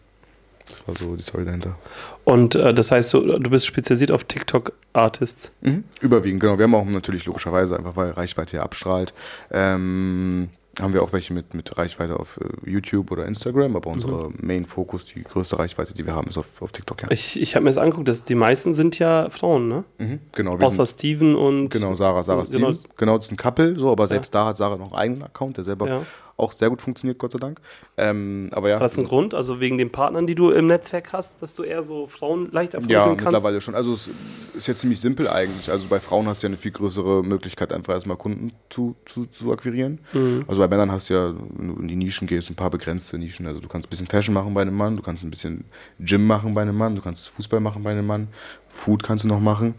das 0.68 0.86
war 0.86 0.94
so 0.96 1.16
die 1.16 1.22
Story 1.22 1.44
dahinter. 1.44 1.76
Und 2.24 2.54
äh, 2.54 2.74
das 2.74 2.90
heißt, 2.90 3.14
du, 3.14 3.38
du 3.38 3.50
bist 3.50 3.66
spezialisiert 3.66 4.12
auf 4.12 4.24
TikTok-Artists? 4.24 5.52
Mhm. 5.60 5.84
Überwiegend, 6.00 6.40
genau. 6.40 6.58
Wir 6.58 6.64
haben 6.64 6.74
auch 6.74 6.84
natürlich 6.84 7.24
logischerweise, 7.26 7.76
einfach 7.76 7.96
weil 7.96 8.10
Reichweite 8.10 8.52
hier 8.52 8.62
abstrahlt, 8.62 9.14
ähm, 9.50 10.50
haben 10.80 10.92
wir 10.92 11.02
auch 11.02 11.12
welche 11.12 11.34
mit, 11.34 11.54
mit 11.54 11.76
Reichweite 11.76 12.18
auf 12.18 12.38
äh, 12.38 12.70
YouTube 12.70 13.10
oder 13.10 13.26
Instagram, 13.26 13.74
aber 13.76 13.90
unser 13.90 14.28
mhm. 14.28 14.34
Main-Fokus, 14.40 15.06
die 15.06 15.22
größte 15.22 15.58
Reichweite, 15.58 15.94
die 15.94 16.06
wir 16.06 16.14
haben, 16.14 16.28
ist 16.28 16.38
auf, 16.38 16.62
auf 16.62 16.72
TikTok. 16.72 17.02
Ja. 17.02 17.10
Ich, 17.10 17.40
ich 17.40 17.56
habe 17.56 17.64
mir 17.64 17.70
das 17.70 17.78
angeguckt, 17.78 18.08
dass 18.08 18.24
die 18.24 18.34
meisten 18.34 18.72
sind 18.72 18.98
ja 18.98 19.28
Frauen, 19.30 19.68
ne? 19.68 19.84
Mhm, 19.98 20.20
genau. 20.32 20.56
Außer 20.56 20.86
sind, 20.86 20.98
Steven 20.98 21.36
und. 21.36 21.70
Genau, 21.70 21.94
Sarah, 21.94 22.22
Sarah, 22.22 22.40
also, 22.40 22.52
Steven. 22.52 22.72
Genau, 22.72 22.94
genau, 22.96 23.16
das 23.16 23.26
ist 23.26 23.32
ein 23.32 23.36
Couple, 23.36 23.76
so, 23.76 23.90
aber 23.90 24.06
selbst 24.06 24.34
ja. 24.34 24.40
da 24.40 24.46
hat 24.48 24.56
Sarah 24.56 24.76
noch 24.76 24.92
einen 24.92 25.00
eigenen 25.00 25.22
Account, 25.24 25.56
der 25.56 25.64
selber 25.64 25.88
ja 25.88 26.02
auch 26.38 26.52
sehr 26.52 26.70
gut 26.70 26.80
funktioniert, 26.80 27.18
Gott 27.18 27.32
sei 27.32 27.38
Dank. 27.38 27.60
Ähm, 27.96 28.48
aber 28.52 28.68
ja. 28.68 28.76
Hat 28.76 28.82
das 28.82 28.96
einen 28.96 29.08
Grund? 29.08 29.34
Also 29.34 29.60
wegen 29.60 29.76
den 29.76 29.90
Partnern, 29.90 30.26
die 30.26 30.36
du 30.36 30.50
im 30.50 30.68
Netzwerk 30.68 31.12
hast, 31.12 31.42
dass 31.42 31.54
du 31.54 31.64
eher 31.64 31.82
so 31.82 32.06
Frauen 32.06 32.50
leichter 32.52 32.80
Ja, 32.86 33.06
kannst? 33.06 33.24
mittlerweile 33.24 33.60
schon. 33.60 33.74
Also 33.74 33.92
es 33.92 34.08
ist 34.54 34.68
ja 34.68 34.76
ziemlich 34.76 35.00
simpel 35.00 35.28
eigentlich. 35.28 35.68
Also 35.70 35.88
bei 35.88 35.98
Frauen 35.98 36.26
hast 36.28 36.42
du 36.42 36.46
ja 36.46 36.50
eine 36.50 36.56
viel 36.56 36.70
größere 36.70 37.24
Möglichkeit, 37.24 37.72
einfach 37.72 37.94
erstmal 37.94 38.16
Kunden 38.16 38.52
zu, 38.70 38.94
zu, 39.04 39.26
zu 39.26 39.52
akquirieren. 39.52 39.98
Mhm. 40.12 40.44
Also 40.46 40.60
bei 40.60 40.68
Männern 40.68 40.92
hast 40.92 41.10
du 41.10 41.14
ja, 41.14 41.34
wenn 41.56 41.74
du 41.74 41.80
in 41.82 41.88
die 41.88 41.96
Nischen 41.96 42.28
gehst, 42.28 42.48
ein 42.50 42.54
paar 42.54 42.70
begrenzte 42.70 43.18
Nischen. 43.18 43.46
Also 43.46 43.58
du 43.60 43.66
kannst 43.68 43.88
ein 43.88 43.90
bisschen 43.90 44.06
Fashion 44.06 44.32
machen 44.34 44.54
bei 44.54 44.62
einem 44.62 44.76
Mann, 44.76 44.96
du 44.96 45.02
kannst 45.02 45.24
ein 45.24 45.30
bisschen 45.30 45.64
Gym 45.98 46.24
machen 46.24 46.54
bei 46.54 46.62
einem 46.62 46.76
Mann, 46.78 46.94
du 46.94 47.02
kannst 47.02 47.28
Fußball 47.30 47.58
machen 47.58 47.82
bei 47.82 47.90
einem 47.90 48.06
Mann, 48.06 48.28
Food 48.68 49.02
kannst 49.02 49.24
du 49.24 49.28
noch 49.28 49.40
machen. 49.40 49.74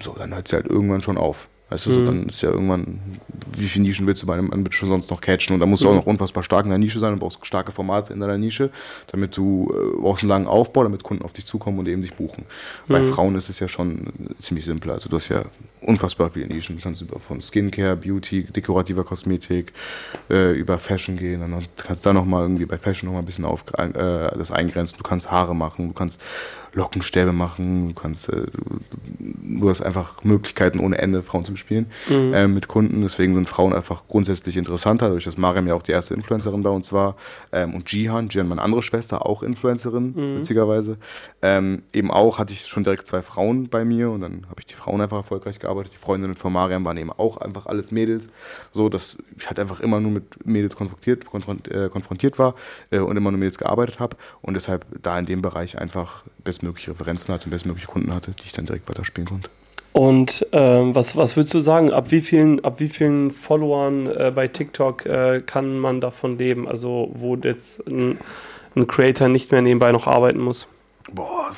So, 0.00 0.14
dann 0.16 0.32
hört 0.32 0.46
es 0.46 0.52
halt 0.52 0.66
irgendwann 0.66 1.00
schon 1.02 1.16
auf. 1.16 1.48
Weißt 1.70 1.86
du, 1.86 1.92
so, 1.92 2.04
dann 2.04 2.26
ist 2.26 2.42
ja 2.42 2.50
irgendwann, 2.50 3.00
wie 3.56 3.66
viele 3.66 3.86
Nischen 3.86 4.06
willst 4.06 4.22
du 4.22 4.26
bei 4.26 4.34
einem 4.34 4.70
schon 4.70 4.90
sonst 4.90 5.10
noch 5.10 5.20
catchen? 5.20 5.54
Und 5.54 5.60
da 5.60 5.66
musst 5.66 5.82
du 5.82 5.88
auch 5.88 5.94
noch 5.94 6.06
unfassbar 6.06 6.42
stark 6.42 6.64
in 6.66 6.70
der 6.70 6.78
Nische 6.78 6.98
sein, 6.98 7.14
du 7.14 7.18
brauchst 7.18 7.44
starke 7.44 7.72
Formate 7.72 8.12
in 8.12 8.20
deiner 8.20 8.36
Nische, 8.36 8.70
damit 9.06 9.36
du 9.36 9.72
äh, 9.74 10.00
brauchst 10.00 10.22
einen 10.22 10.28
langen 10.28 10.46
Aufbau, 10.46 10.82
damit 10.82 11.02
Kunden 11.02 11.24
auf 11.24 11.32
dich 11.32 11.46
zukommen 11.46 11.78
und 11.78 11.88
eben 11.88 12.02
dich 12.02 12.14
buchen. 12.14 12.44
Bei 12.86 13.02
Frauen 13.02 13.34
ist 13.34 13.48
es 13.48 13.60
ja 13.60 13.68
schon 13.68 14.12
ziemlich 14.40 14.66
simpel. 14.66 14.90
Also 14.90 15.08
du 15.08 15.16
hast 15.16 15.30
ja 15.30 15.44
unfassbar 15.80 16.30
viele 16.30 16.48
Nischen. 16.48 16.76
Du 16.76 16.82
kannst 16.82 17.00
über 17.00 17.18
von 17.18 17.40
Skincare, 17.40 17.96
Beauty, 17.96 18.44
dekorativer 18.44 19.04
Kosmetik, 19.04 19.72
äh, 20.28 20.52
über 20.52 20.78
Fashion 20.78 21.16
gehen. 21.16 21.40
Dann 21.40 21.64
kannst 21.76 22.04
du 22.04 22.10
da 22.10 22.12
nochmal 22.12 22.42
irgendwie 22.42 22.66
bei 22.66 22.76
Fashion 22.76 23.08
nochmal 23.08 23.22
ein 23.22 23.26
bisschen 23.26 23.46
auf, 23.46 23.64
äh, 23.78 23.88
das 23.92 24.50
eingrenzen. 24.50 24.98
Du 24.98 25.02
kannst 25.02 25.30
Haare 25.30 25.54
machen, 25.56 25.88
du 25.88 25.94
kannst 25.94 26.20
Lockenstäbe 26.74 27.32
machen, 27.32 27.88
du 27.88 27.94
kannst, 27.94 28.28
äh, 28.28 28.46
du, 29.18 29.68
hast 29.68 29.80
einfach 29.80 30.22
Möglichkeiten 30.24 30.80
ohne 30.80 30.98
Ende, 30.98 31.22
Frauen 31.22 31.44
zu 31.44 31.52
bespielen 31.52 31.86
äh, 32.10 32.46
mit 32.48 32.68
Kunden. 32.68 33.02
Deswegen 33.02 33.34
sind 33.34 33.48
Frauen 33.48 33.72
einfach 33.72 34.04
grundsätzlich 34.08 34.56
interessanter, 34.56 35.06
dadurch, 35.06 35.24
dass 35.24 35.36
Mariam 35.36 35.66
ja 35.66 35.74
auch 35.74 35.82
die 35.82 35.92
erste 35.92 36.14
Influencerin 36.14 36.62
bei 36.62 36.70
uns 36.70 36.92
war. 36.92 37.16
Ähm, 37.52 37.74
und 37.74 37.90
Jihan, 37.92 38.28
Jihan, 38.28 38.48
meine 38.48 38.62
andere 38.62 38.82
Schwester, 38.82 39.24
auch 39.24 39.42
Influencerin, 39.42 40.36
witzigerweise. 40.38 40.98
Ähm, 41.42 41.82
eben 41.92 42.10
auch 42.10 42.38
hatte 42.38 42.52
ich 42.52 42.66
schon 42.66 42.84
direkt 42.84 43.06
zwei 43.06 43.22
Frauen 43.22 43.68
bei 43.68 43.84
mir 43.84 44.10
und 44.10 44.20
dann 44.20 44.46
habe 44.48 44.60
ich 44.60 44.66
die 44.66 44.74
Frauen 44.74 45.00
einfach 45.00 45.18
erfolgreich 45.18 45.58
gearbeitet. 45.58 45.92
Die 45.94 45.98
Freundinnen 45.98 46.34
von 46.34 46.52
Mariam 46.52 46.84
waren 46.84 46.96
eben 46.96 47.12
auch 47.12 47.36
einfach 47.36 47.66
alles 47.66 47.90
Mädels. 47.90 48.28
So, 48.72 48.88
dass 48.88 49.16
ich 49.36 49.46
halt 49.46 49.58
einfach 49.58 49.80
immer 49.80 50.00
nur 50.00 50.10
mit 50.10 50.46
Mädels 50.46 50.76
konfrontiert, 50.76 51.24
konfront, 51.26 51.68
äh, 51.68 51.88
konfrontiert 51.88 52.38
war 52.38 52.54
äh, 52.90 52.98
und 52.98 53.16
immer 53.16 53.30
nur 53.30 53.38
Mädels 53.38 53.58
gearbeitet 53.58 54.00
habe 54.00 54.16
und 54.42 54.54
deshalb 54.54 54.86
da 55.02 55.18
in 55.18 55.26
dem 55.26 55.42
Bereich 55.42 55.78
einfach 55.78 56.24
bestmögliche 56.64 56.90
Referenzen 56.92 57.34
hatte 57.34 57.44
und 57.46 57.50
bestmögliche 57.50 57.86
Kunden 57.86 58.12
hatte, 58.12 58.32
die 58.32 58.44
ich 58.44 58.52
dann 58.52 58.66
direkt 58.66 58.88
weiterspielen 58.88 59.28
konnte. 59.28 59.50
Und 59.92 60.44
ähm, 60.50 60.94
was, 60.94 61.16
was 61.16 61.36
würdest 61.36 61.54
du 61.54 61.60
sagen, 61.60 61.92
ab 61.92 62.10
wie 62.10 62.20
vielen, 62.20 62.64
ab 62.64 62.80
wie 62.80 62.88
vielen 62.88 63.30
Followern 63.30 64.06
äh, 64.08 64.32
bei 64.34 64.48
TikTok 64.48 65.06
äh, 65.06 65.40
kann 65.44 65.78
man 65.78 66.00
davon 66.00 66.36
leben? 66.36 66.66
Also 66.66 67.10
wo 67.12 67.36
jetzt 67.36 67.86
ein, 67.86 68.18
ein 68.74 68.86
Creator 68.88 69.28
nicht 69.28 69.52
mehr 69.52 69.62
nebenbei 69.62 69.92
noch 69.92 70.08
arbeiten 70.08 70.40
muss? 70.40 70.66
Boah, 71.12 71.48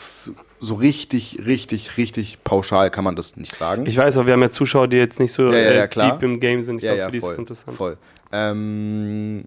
so 0.61 0.75
richtig, 0.75 1.41
richtig, 1.47 1.97
richtig 1.97 2.39
pauschal 2.45 2.91
kann 2.91 3.05
man 3.05 3.17
das 3.17 3.37
nicht 3.37 3.55
sagen. 3.57 3.87
Ich 3.87 3.97
weiß, 3.97 4.19
aber 4.19 4.27
wir 4.27 4.35
haben 4.35 4.43
ja 4.43 4.51
Zuschauer, 4.51 4.89
die 4.89 4.99
jetzt 4.99 5.19
nicht 5.19 5.33
so 5.33 5.51
Ja, 5.51 5.59
ja, 5.59 5.73
ja, 5.73 5.85
äh, 5.85 5.89
klar. 5.89 6.13
deep 6.13 6.23
im 6.23 6.41
Game 6.41 6.61
sind. 6.61 6.79
Ich 6.79 6.83
ja, 6.83 6.95
glaube, 6.95 7.01
ja, 7.01 7.07
für 7.07 7.13
die 7.13 7.19
ist 7.19 7.25
voll, 7.25 7.33
es 7.33 7.39
interessant. 7.39 7.77
voll. 7.77 7.97
Ähm, 8.33 9.45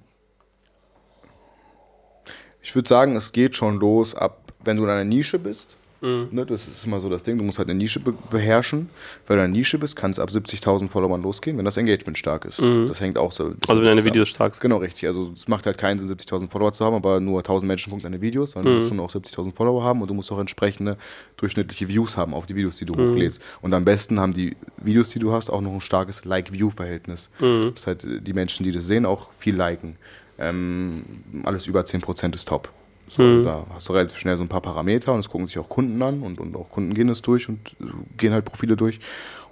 ich 2.61 2.73
würde 2.73 2.87
sagen, 2.89 3.15
es 3.15 3.31
geht 3.31 3.55
schon 3.55 3.79
los 3.79 4.15
ab, 4.15 4.48
wenn 4.63 4.77
du 4.77 4.83
in 4.83 4.89
einer 4.89 5.05
Nische 5.05 5.39
bist. 5.39 5.77
Mhm. 6.01 6.29
Ne, 6.31 6.45
das 6.45 6.65
ist 6.65 6.85
immer 6.85 7.01
so 7.01 7.09
das 7.09 7.23
Ding. 7.23 7.37
Du 7.37 7.43
musst 7.43 7.57
halt 7.59 7.69
eine 7.69 7.77
Nische 7.77 7.99
be 7.99 8.13
beherrschen. 8.31 8.89
Wenn 9.27 9.35
du 9.35 9.43
in 9.43 9.49
einer 9.49 9.57
Nische 9.57 9.77
bist, 9.77 9.97
kann 9.97 10.11
es 10.11 10.19
ab 10.19 10.29
70.000 10.29 10.87
Followern 10.87 11.21
losgehen, 11.21 11.57
wenn 11.57 11.65
das 11.65 11.75
Engagement 11.75 12.17
stark 12.17 12.45
ist. 12.45 12.59
Das 12.59 13.01
hängt 13.01 13.17
auch 13.17 13.33
so. 13.33 13.45
Mhm. 13.45 13.57
Also 13.67 13.81
wenn 13.81 13.89
deine. 13.89 14.05
Videos 14.05 14.29
stark 14.29 14.55
sind. 14.55 14.61
Genau, 14.61 14.77
richtig. 14.77 15.07
Also 15.07 15.33
es 15.35 15.49
macht 15.49 15.65
halt 15.65 15.77
keinen 15.77 15.99
Sinn, 15.99 16.07
70.000 16.07 16.49
Follower 16.49 16.71
zu 16.71 16.85
haben, 16.85 16.95
aber 16.95 17.19
nur 17.19 17.41
1.000 17.41 17.65
Menschen 17.65 17.89
gucken 17.89 18.03
deine 18.03 18.21
Videos, 18.21 18.51
sondern 18.51 18.73
du 18.73 18.79
musst 18.79 18.89
schon 18.89 18.99
auch 19.01 19.11
70.000 19.11 19.53
Follower 19.53 19.83
haben 19.83 20.01
und 20.01 20.07
du 20.07 20.13
musst 20.13 20.31
auch 20.31 20.39
entsprechende 20.39 20.95
durchschnittliche 21.35 21.89
Views 21.89 22.15
haben 22.15 22.33
auf 22.33 22.45
die 22.45 22.55
Videos, 22.55 22.77
die 22.77 22.85
du 22.85 22.93
hochlädst. 22.95 23.41
Und 23.61 23.73
am 23.73 23.83
besten 23.83 24.21
haben 24.21 24.33
die 24.33 24.55
Videos, 24.77 25.09
die 25.09 25.19
du 25.19 25.33
hast, 25.33 25.49
auch 25.49 25.59
noch 25.59 25.73
ein 25.73 25.81
starkes 25.81 26.23
Like-View-Verhältnis. 26.23 27.29
Das 27.39 27.87
heißt, 27.87 28.07
die 28.21 28.33
Menschen, 28.33 28.63
die 28.63 28.71
das 28.71 28.87
sehen, 28.87 29.05
auch 29.05 29.33
viel 29.37 29.55
liken. 29.55 29.97
Ähm, 30.37 31.03
alles 31.43 31.67
über 31.67 31.81
10% 31.81 32.33
ist 32.33 32.47
top. 32.47 32.69
So, 33.09 33.23
also 33.23 33.43
Da 33.43 33.65
hast 33.73 33.89
du 33.89 33.93
relativ 33.93 34.17
schnell 34.17 34.37
so 34.37 34.43
ein 34.43 34.47
paar 34.49 34.61
Parameter 34.61 35.13
und 35.13 35.19
es 35.19 35.29
gucken 35.29 35.47
sich 35.47 35.57
auch 35.59 35.69
Kunden 35.69 36.01
an 36.01 36.21
und, 36.21 36.39
und 36.39 36.55
auch 36.55 36.69
Kunden 36.69 36.93
gehen 36.93 37.09
es 37.09 37.21
durch 37.21 37.49
und 37.49 37.75
äh, 37.81 37.85
gehen 38.17 38.33
halt 38.33 38.45
Profile 38.45 38.75
durch. 38.75 38.99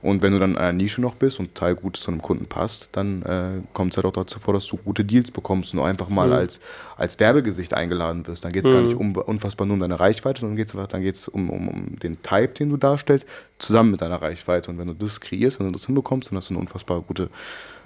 Und 0.01 0.21
wenn 0.21 0.31
du 0.31 0.37
dann 0.39 0.51
in 0.51 0.57
einer 0.57 0.73
Nische 0.73 1.01
noch 1.01 1.15
bist 1.15 1.39
und 1.39 1.55
Teil 1.55 1.73
gut 1.75 1.97
zu 1.97 2.11
einem 2.11 2.21
Kunden 2.21 2.45
passt, 2.45 2.89
dann 2.91 3.23
äh, 3.23 3.61
kommt 3.73 3.93
es 3.93 3.97
halt 3.97 4.05
auch 4.05 4.11
dazu 4.11 4.39
vor, 4.39 4.53
dass 4.53 4.67
du 4.67 4.77
gute 4.77 5.03
Deals 5.03 5.31
bekommst 5.31 5.73
und 5.73 5.79
einfach 5.79 6.07
mal 6.07 6.31
als, 6.33 6.61
als 6.97 7.19
Werbegesicht 7.19 7.73
eingeladen 7.73 8.27
wirst. 8.27 8.45
Dann 8.45 8.53
geht 8.53 8.63
es 8.63 8.69
gar 8.69 8.81
nicht 8.81 8.95
um, 8.95 9.15
unfassbar 9.15 9.65
nur 9.65 9.73
um 9.73 9.79
deine 9.79 9.99
Reichweite, 9.99 10.41
sondern 10.41 10.55
geht's, 10.55 10.73
dann 10.73 11.01
geht 11.01 11.15
es 11.15 11.27
um, 11.27 11.49
um, 11.49 11.67
um 11.67 11.99
den 11.99 12.21
Type, 12.21 12.49
den 12.49 12.69
du 12.69 12.77
darstellst, 12.77 13.27
zusammen 13.57 13.89
mit 13.91 14.01
deiner 14.01 14.21
Reichweite. 14.21 14.69
Und 14.69 14.77
wenn 14.77 14.87
du 14.87 14.93
das 14.93 15.19
kreierst, 15.19 15.59
wenn 15.59 15.65
du 15.67 15.73
das 15.73 15.87
hinbekommst, 15.87 16.29
dann 16.29 16.37
hast 16.37 16.49
du 16.49 16.53
eine 16.53 16.61
unfassbar 16.61 17.01
gute 17.01 17.29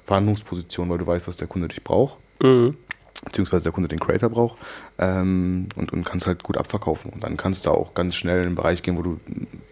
Verhandlungsposition, 0.06 0.90
weil 0.90 0.98
du 0.98 1.08
weißt, 1.08 1.28
dass 1.30 1.38
der 1.38 1.48
Kunde 1.48 1.70
dich 1.70 1.84
braucht 1.84 2.18
Mhm. 2.44 2.76
Beziehungsweise 3.24 3.64
der 3.64 3.72
Kunde 3.72 3.88
den 3.88 4.00
Creator 4.00 4.30
braucht 4.30 4.58
ähm, 4.98 5.68
und, 5.76 5.94
und 5.94 6.04
kannst 6.04 6.26
halt 6.26 6.44
gut 6.44 6.58
abverkaufen. 6.58 7.12
Und 7.12 7.24
dann 7.24 7.38
kannst 7.38 7.66
du 7.66 7.72
auch 7.72 7.94
ganz 7.94 8.16
schnell 8.16 8.40
in 8.40 8.48
einen 8.48 8.56
Bereich 8.56 8.82
gehen, 8.82 8.98
wo 8.98 9.04
du 9.04 9.20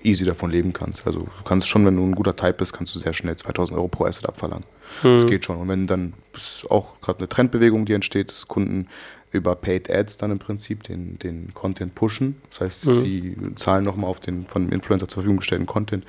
easy 0.04 0.24
davon 0.24 0.52
leben 0.52 0.72
kannst. 0.72 1.06
Also 1.08 1.22
du 1.22 1.44
kannst 1.46 1.68
schon, 1.68 1.86
wenn 1.86 1.96
du 1.96 2.04
ein 2.04 2.14
guter 2.14 2.36
Type 2.36 2.54
bist, 2.54 2.74
kannst 2.74 2.94
du 2.94 3.00
sehr 3.00 3.14
schnell 3.14 3.36
2000 3.36 3.78
Euro 3.78 3.88
pro 3.88 4.06
Asset 4.06 4.28
abverlangen. 4.28 4.66
Das 5.04 5.26
geht 5.28 5.46
schon. 5.46 5.58
Und 5.58 5.68
wenn 5.70 5.88
dann 5.88 6.14
ist 6.36 6.70
auch 6.70 7.00
gerade 7.02 7.20
eine 7.20 7.30
Trendbewegung, 7.30 7.86
die 7.86 7.94
entsteht, 7.94 8.30
dass 8.30 8.48
Kunden 8.48 8.88
über 9.32 9.56
Paid 9.56 9.92
Ads 9.92 10.18
dann 10.18 10.32
im 10.32 10.40
Prinzip 10.40 10.84
den, 10.84 11.20
den 11.20 11.54
Content 11.54 11.94
pushen. 11.94 12.42
Das 12.50 12.62
heißt, 12.62 12.82
sie 12.82 13.38
zahlen 13.56 13.84
nochmal 13.84 14.10
auf 14.10 14.20
den 14.20 14.46
von 14.46 14.66
dem 14.66 14.74
Influencer 14.74 15.08
zur 15.08 15.18
Verfügung 15.18 15.38
gestellten 15.38 15.68
Content, 15.68 16.06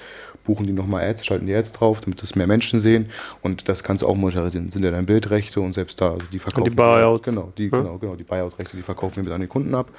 buchen 0.51 0.67
die 0.67 0.73
nochmal 0.73 1.09
Ads, 1.09 1.25
schalten 1.25 1.47
die 1.47 1.55
Ads 1.55 1.71
drauf, 1.73 2.01
damit 2.01 2.21
das 2.23 2.35
mehr 2.35 2.49
Menschen 2.49 2.81
sehen. 2.81 3.07
Und 3.41 3.69
das 3.69 3.85
kannst 3.85 4.03
du 4.03 4.09
auch 4.09 4.17
monetarisieren. 4.17 4.69
Sind 4.69 4.85
ja 4.85 4.91
dann 4.91 5.07
Bildrechte 5.07 5.61
und 5.61 5.73
selbst 5.75 6.01
da, 6.01 6.13
also 6.15 6.27
die 6.33 6.41
verkaufen. 6.41 6.75
Buyouts. 6.75 7.29
Genau, 7.31 7.53
die, 7.57 7.65
Ja. 7.69 7.79
genau, 7.81 7.99
genau, 7.99 8.17
die 8.17 8.25
Buyout-Rechte, 8.25 8.77
die 8.77 8.83
verkaufen 8.83 9.17
wir 9.17 9.23
mit 9.25 9.33
an 9.33 9.41
den 9.41 9.49
Kunden 9.49 9.75
ab. 9.77 9.93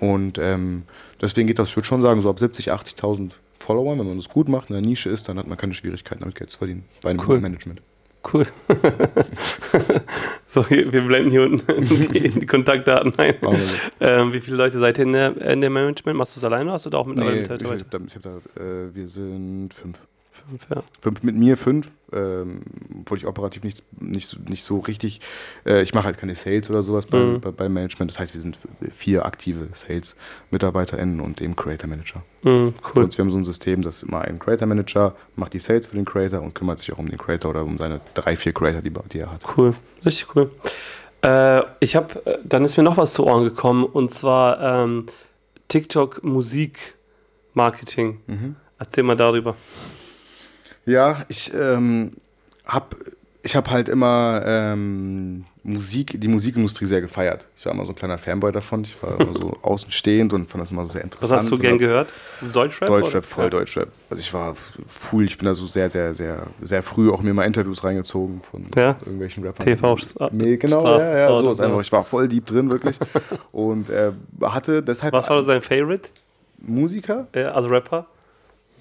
Und 0.00 0.36
ähm, 0.38 0.82
deswegen 1.22 1.46
geht 1.48 1.58
das, 1.58 1.70
ich 1.70 1.76
würde 1.76 1.86
schon 1.86 2.02
sagen, 2.02 2.20
so 2.20 2.28
ab 2.28 2.36
70.000, 2.36 2.68
80.000 2.98 3.30
Followern, 3.60 3.98
wenn 3.98 4.06
man 4.08 4.16
das 4.18 4.28
gut 4.28 4.48
macht, 4.50 4.68
in 4.68 4.74
der 4.74 4.82
Nische 4.82 5.08
ist, 5.08 5.26
dann 5.28 5.38
hat 5.38 5.46
man 5.46 5.56
keine 5.56 5.72
Schwierigkeiten 5.72 6.20
damit 6.20 6.34
Geld 6.34 6.50
zu 6.50 6.58
verdienen. 6.58 6.84
Bei 7.02 7.08
einem 7.10 7.20
Cool. 7.26 7.40
Management. 7.40 7.80
Cool. 8.30 8.46
so, 10.54 10.70
wir 10.70 11.02
blenden 11.02 11.30
hier 11.30 11.42
unten 11.42 12.12
die, 12.12 12.46
Kontaktdaten 12.46 13.18
ein. 13.18 13.34
Ähm, 14.00 14.32
wie 14.32 14.40
viele 14.40 14.56
Leute 14.56 14.78
seid 14.78 14.98
ihr 14.98 15.04
in 15.04 15.12
der, 15.12 15.36
in 15.36 15.60
der 15.60 15.70
Management? 15.70 16.16
Machst 16.16 16.36
du 16.36 16.40
es 16.40 16.44
alleine 16.44 16.64
oder 16.64 16.74
hast 16.74 16.86
du 16.86 16.90
da 16.90 16.98
auch 16.98 17.06
Nee, 17.06 17.14
mittlerweile 17.14 17.76
ich 17.76 17.82
da, 17.90 17.98
ich 18.06 18.14
hab 18.14 18.22
da 18.22 18.36
äh, 18.60 18.94
wir 18.94 19.08
sind 19.08 19.74
fünf. 19.74 20.06
Fünf, 20.48 20.66
ja. 20.70 20.82
Fünf 21.00 21.22
mit 21.22 21.36
mir, 21.36 21.56
fünf, 21.56 21.88
ähm, 22.12 22.60
obwohl 23.00 23.18
ich 23.18 23.26
operativ 23.26 23.62
nicht, 23.64 23.82
nicht, 24.00 24.28
so- 24.28 24.36
nicht 24.48 24.62
so 24.62 24.78
richtig, 24.78 25.20
äh, 25.66 25.82
ich 25.82 25.94
mache 25.94 26.04
halt 26.04 26.18
keine 26.18 26.34
Sales 26.34 26.68
oder 26.70 26.82
sowas 26.82 27.06
beim, 27.06 27.34
Mhm. 27.34 27.40
bei, 27.40 27.50
beim 27.50 27.72
Management. 27.72 28.10
Das 28.10 28.18
heißt, 28.18 28.34
wir 28.34 28.40
sind 28.40 28.58
vier 28.90 29.24
aktive 29.24 29.68
Sales-MitarbeiterInnen 29.72 31.20
und 31.20 31.40
eben 31.40 31.56
Creator 31.56 31.88
Manager. 31.88 32.22
Mhm, 32.42 32.74
cool. 32.94 33.04
uns, 33.04 33.16
wir 33.16 33.24
haben 33.24 33.30
so 33.30 33.38
ein 33.38 33.44
System, 33.44 33.82
dass 33.82 34.02
immer 34.02 34.22
ein 34.22 34.38
Creator 34.38 34.66
Manager 34.66 35.14
macht 35.36 35.52
die 35.54 35.58
Sales 35.58 35.86
für 35.86 35.96
den 35.96 36.04
Creator 36.04 36.40
und 36.42 36.54
kümmert 36.54 36.78
sich 36.78 36.92
auch 36.92 36.98
um 36.98 37.08
den 37.08 37.18
Creator 37.18 37.50
oder 37.50 37.64
um 37.64 37.78
seine 37.78 38.00
drei, 38.14 38.36
vier 38.36 38.52
Creator, 38.52 38.82
die, 38.82 38.92
die 39.12 39.18
er 39.20 39.30
hat. 39.32 39.42
Cool, 39.56 39.74
richtig 40.04 40.34
cool. 40.36 40.50
Äh, 41.22 41.62
ich 41.80 41.96
habe, 41.96 42.40
dann 42.44 42.64
ist 42.64 42.76
mir 42.76 42.82
noch 42.82 42.96
was 42.98 43.14
zu 43.14 43.24
Ohren 43.24 43.44
gekommen 43.44 43.84
und 43.84 44.10
zwar 44.10 44.60
ähm, 44.84 45.06
TikTok 45.68 46.22
Musik 46.22 46.94
Marketing. 47.54 48.20
Mhm. 48.26 48.56
Erzähl 48.78 49.04
mal 49.04 49.16
darüber. 49.16 49.56
Ja, 50.86 51.24
ich 51.28 51.52
ähm, 51.54 52.12
habe 52.66 52.96
ich 53.46 53.54
hab 53.56 53.68
halt 53.70 53.90
immer 53.90 54.42
ähm, 54.46 55.44
Musik, 55.64 56.18
die 56.18 56.28
Musikindustrie 56.28 56.86
sehr 56.86 57.02
gefeiert. 57.02 57.46
Ich 57.58 57.66
war 57.66 57.72
immer 57.74 57.84
so 57.84 57.92
ein 57.92 57.94
kleiner 57.94 58.16
Fanboy 58.16 58.52
davon. 58.52 58.84
Ich 58.84 59.02
war 59.02 59.20
immer 59.20 59.34
so 59.34 59.52
außenstehend 59.62 60.32
und 60.32 60.50
fand 60.50 60.62
das 60.62 60.72
immer 60.72 60.84
so 60.86 60.92
sehr 60.92 61.02
Was 61.02 61.04
interessant. 61.04 61.40
hast 61.42 61.50
du 61.50 61.58
gern 61.58 61.76
gehört? 61.78 62.10
Deutschrap? 62.52 62.88
Deutschrap, 62.88 63.24
voll 63.26 63.44
Ja. 63.44 63.50
Deutschrap. 63.50 63.88
Also 64.08 64.20
ich 64.20 64.32
war 64.32 64.56
cool, 65.12 65.24
ich 65.24 65.36
bin 65.36 65.44
da 65.46 65.54
so 65.54 65.66
sehr, 65.66 65.90
sehr, 65.90 66.14
sehr, 66.14 66.46
sehr 66.62 66.82
früh 66.82 67.10
auch 67.10 67.20
mir 67.20 67.34
mal 67.34 67.44
Interviews 67.44 67.84
reingezogen 67.84 68.40
von 68.50 68.66
Ja? 68.76 68.96
irgendwelchen 69.00 69.44
Rappern. 69.44 69.66
TV 69.66 69.98
Nee, 70.32 70.56
genau, 70.56 70.82
Straßen- 70.82 71.12
ja, 71.12 71.18
ja, 71.30 71.42
so 71.42 71.52
ist 71.52 71.58
ja. 71.58 71.64
einfach. 71.66 71.80
Ich 71.82 71.92
war 71.92 72.04
voll 72.04 72.28
deep 72.28 72.46
drin, 72.46 72.70
wirklich. 72.70 72.98
und 73.52 73.90
äh, 73.90 74.12
hatte 74.42 74.82
deshalb 74.82 75.12
Was 75.12 75.28
war 75.28 75.42
sein 75.42 75.60
Favorite? 75.60 76.08
Musiker. 76.66 77.26
Äh, 77.32 77.42
also 77.44 77.68
Rapper? 77.68 78.06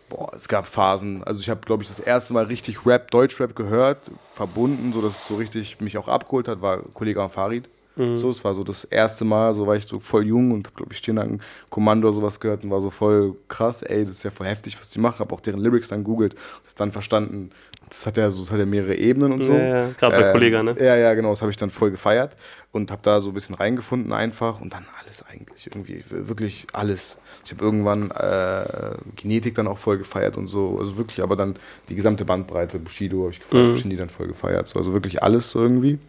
Boah, 0.09 0.31
es 0.35 0.47
gab 0.47 0.67
Phasen. 0.67 1.23
Also 1.23 1.41
ich 1.41 1.49
habe, 1.49 1.61
glaube 1.61 1.83
ich, 1.83 1.89
das 1.89 1.99
erste 1.99 2.33
Mal 2.33 2.45
richtig 2.45 2.85
Rap, 2.85 3.11
Deutschrap 3.11 3.55
gehört, 3.55 4.11
verbunden, 4.33 4.93
so 4.93 5.01
dass 5.01 5.13
es 5.13 5.27
so 5.27 5.35
richtig 5.35 5.81
mich 5.81 5.97
auch 5.97 6.07
abgeholt 6.07 6.47
hat, 6.47 6.61
war 6.61 6.79
Kollege 6.93 7.27
Farid. 7.29 7.69
Mhm. 7.95 8.17
So, 8.17 8.29
es 8.29 8.43
war 8.43 8.55
so 8.55 8.63
das 8.63 8.85
erste 8.85 9.23
Mal, 9.23 9.53
so 9.53 9.67
war 9.67 9.75
ich 9.75 9.85
so 9.85 9.99
voll 9.99 10.25
jung 10.25 10.51
und 10.51 10.75
glaube 10.75 10.93
ich 10.93 10.97
Stirnacken 10.97 11.41
Kommando 11.69 12.07
oder 12.07 12.15
sowas 12.15 12.39
gehört 12.39 12.63
und 12.63 12.71
war 12.71 12.81
so 12.81 12.89
voll 12.89 13.35
krass, 13.47 13.83
ey, 13.83 14.03
das 14.03 14.17
ist 14.17 14.23
ja 14.23 14.31
voll 14.31 14.47
heftig, 14.47 14.79
was 14.79 14.89
die 14.89 14.99
machen. 14.99 15.19
Habe 15.19 15.33
auch 15.33 15.41
deren 15.41 15.59
Lyrics 15.59 15.89
dann 15.89 16.03
googelt, 16.03 16.35
das 16.63 16.75
dann 16.75 16.91
verstanden. 16.91 17.51
Das 17.89 18.05
hat 18.07 18.17
ja 18.17 18.29
so, 18.31 18.41
das 18.43 18.51
hat 18.51 18.59
ja 18.59 18.65
mehrere 18.65 18.95
Ebenen 18.95 19.31
und 19.33 19.41
so. 19.43 19.53
Ja, 19.53 19.63
ja. 19.63 19.89
gerade 19.97 20.15
bei 20.19 20.27
Ähm, 20.27 20.33
Kollega, 20.33 20.63
ne? 20.63 20.75
Ja, 20.79 20.95
ja, 20.95 21.13
genau, 21.13 21.29
das 21.31 21.41
habe 21.41 21.51
ich 21.51 21.57
dann 21.57 21.69
voll 21.69 21.91
gefeiert 21.91 22.35
und 22.71 22.89
habe 22.89 23.01
da 23.03 23.21
so 23.21 23.29
ein 23.29 23.33
bisschen 23.33 23.55
reingefunden 23.55 24.11
einfach 24.13 24.59
und 24.61 24.73
dann 24.73 24.85
alles 25.01 25.23
eigentlich 25.29 25.67
irgendwie, 25.67 26.03
wirklich 26.09 26.65
alles. 26.73 27.17
Ich 27.45 27.51
habe 27.51 27.63
irgendwann 27.63 28.09
äh, 28.11 28.95
Genetik 29.15 29.55
dann 29.55 29.67
auch 29.67 29.77
voll 29.77 29.97
gefeiert 29.97 30.37
und 30.37 30.47
so, 30.47 30.77
also 30.79 30.97
wirklich, 30.97 31.21
aber 31.21 31.35
dann 31.35 31.55
die 31.89 31.95
gesamte 31.95 32.25
Bandbreite, 32.25 32.79
Bushido 32.79 33.21
habe 33.23 33.31
ich 33.31 33.39
gefeiert, 33.39 33.69
Mhm. 33.69 33.75
Shindy 33.75 33.95
dann 33.97 34.09
voll 34.09 34.27
gefeiert, 34.27 34.67
so, 34.67 34.79
also 34.79 34.93
wirklich 34.93 35.21
alles 35.21 35.49
so 35.51 35.61
irgendwie. 35.61 35.99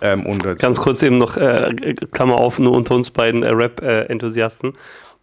Ähm, 0.00 0.38
Ganz 0.58 0.80
kurz 0.80 1.02
eben 1.02 1.16
noch, 1.16 1.36
äh, 1.36 1.74
Klammer 2.12 2.36
auf, 2.36 2.58
nur 2.58 2.72
unter 2.72 2.94
uns 2.94 3.10
beiden 3.10 3.42
äh, 3.42 3.50
Rap-Enthusiasten. 3.50 4.72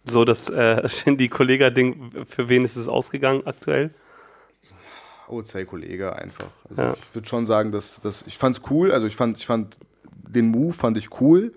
so 0.04 0.24
das 0.24 0.50
äh, 0.50 0.86
Shindy-Kollega-Ding, 0.88 2.26
für 2.28 2.48
wen 2.48 2.64
ist 2.64 2.76
es 2.76 2.88
ausgegangen 2.88 3.46
aktuell? 3.46 3.90
OC 5.28 5.64
Kollege 5.66 6.14
einfach. 6.16 6.50
Also 6.68 6.82
Ja. 6.82 6.92
ich 6.92 7.14
würde 7.14 7.28
schon 7.28 7.46
sagen, 7.46 7.72
dass, 7.72 8.00
dass 8.00 8.24
ich 8.26 8.38
fand's 8.38 8.60
cool. 8.70 8.92
Also 8.92 9.06
ich 9.06 9.16
fand, 9.16 9.36
ich 9.38 9.46
fand 9.46 9.78
den 10.28 10.48
Move 10.48 10.72
fand 10.72 10.96
ich 10.96 11.20
cool. 11.20 11.52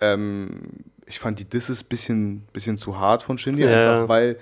Ähm, 0.00 0.48
ich 1.06 1.18
fand 1.18 1.38
die 1.38 1.44
Disses 1.44 1.82
bisschen, 1.82 2.42
bisschen 2.52 2.78
zu 2.78 2.98
hart 2.98 3.22
von 3.22 3.38
Shindy, 3.38 3.62
Ja. 3.64 4.00
einfach 4.02 4.08
weil 4.08 4.38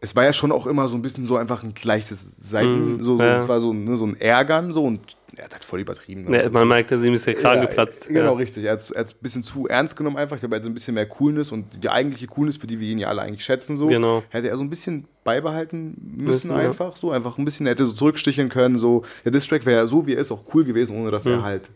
es 0.00 0.14
war 0.14 0.24
ja 0.24 0.32
schon 0.32 0.52
auch 0.52 0.66
immer 0.66 0.86
so 0.88 0.96
ein 0.96 1.02
bisschen 1.02 1.26
so 1.26 1.36
einfach 1.36 1.62
ein 1.64 1.74
leichtes 1.82 2.36
Seiten, 2.38 2.96
Mhm, 2.96 3.02
so, 3.02 3.16
so 3.16 3.22
ja. 3.24 3.42
es 3.42 3.48
war 3.48 3.60
so, 3.60 3.72
ne, 3.72 3.96
so 3.96 4.06
ein 4.06 4.14
Ärgern 4.20 4.72
so 4.72 4.84
und 4.84 5.15
er 5.34 5.44
hat 5.44 5.54
halt 5.54 5.64
voll 5.64 5.80
übertrieben. 5.80 6.32
Ja, 6.32 6.48
man 6.50 6.68
merkt, 6.68 6.90
dass 6.90 7.02
ihm 7.02 7.12
ist 7.14 7.26
der 7.26 7.34
Kragen 7.34 7.62
Ja, 7.62 7.66
geplatzt. 7.66 8.08
Genau, 8.08 8.20
ja. 8.20 8.30
richtig. 8.32 8.64
Er 8.64 8.72
hat 8.72 8.78
es 8.80 8.92
ein 8.92 9.04
bisschen 9.20 9.42
zu 9.42 9.66
ernst 9.66 9.96
genommen 9.96 10.16
einfach. 10.16 10.36
Ich 10.36 10.40
glaube, 10.40 10.54
er 10.54 10.60
hatte 10.60 10.68
ein 10.70 10.74
bisschen 10.74 10.94
mehr 10.94 11.06
Coolness 11.06 11.50
und 11.52 11.82
die 11.82 11.88
eigentliche 11.88 12.26
Coolness, 12.26 12.56
für 12.56 12.66
die 12.66 12.78
wir 12.80 12.88
ihn 12.88 12.98
ja 12.98 13.08
alle 13.08 13.22
eigentlich 13.22 13.44
schätzen, 13.44 13.76
so, 13.76 13.86
Genau. 13.88 14.22
hätte 14.30 14.48
er 14.48 14.56
so 14.56 14.62
ein 14.62 14.70
bisschen 14.70 15.06
beibehalten 15.24 15.96
müssen, 16.16 16.26
Müssen, 16.26 16.52
einfach 16.52 16.96
so. 16.96 17.10
Einfach 17.10 17.36
ein 17.38 17.44
bisschen, 17.44 17.66
er 17.66 17.72
hätte 17.72 17.86
so 17.86 17.92
zurücksticheln 17.92 18.48
können, 18.48 18.78
so. 18.78 19.02
Der 19.24 19.32
Distrack 19.32 19.66
wäre 19.66 19.80
ja 19.82 19.86
so, 19.86 20.06
wie 20.06 20.14
er 20.14 20.20
ist, 20.20 20.30
auch 20.32 20.44
cool 20.54 20.64
gewesen, 20.64 20.96
ohne 21.00 21.10
dass 21.10 21.26
er 21.26 21.42
halt 21.42 21.70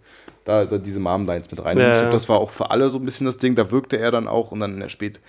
da 0.45 0.63
er 0.63 0.79
diese 0.79 1.01
Mom-Lines 1.01 1.51
mit 1.51 1.63
rein. 1.63 1.77
Mhm. 1.77 1.83
Ja, 1.83 1.95
ich 1.95 2.01
glaube, 2.01 2.13
das 2.15 2.29
war 2.29 2.39
auch 2.39 2.51
für 2.51 2.71
alle 2.71 2.89
so 2.89 2.99
ein 2.99 3.05
bisschen 3.05 3.27
das 3.27 3.37
Ding. 3.37 3.55
Da 3.57 3.71
wirkte 3.71 3.99
er 3.99 4.11
dann 4.11 4.27
auch 4.27 4.53
und 4.53 4.61
dann 4.61 4.73
in 4.75 4.81
der 4.81 4.89
Spät, 4.89 5.21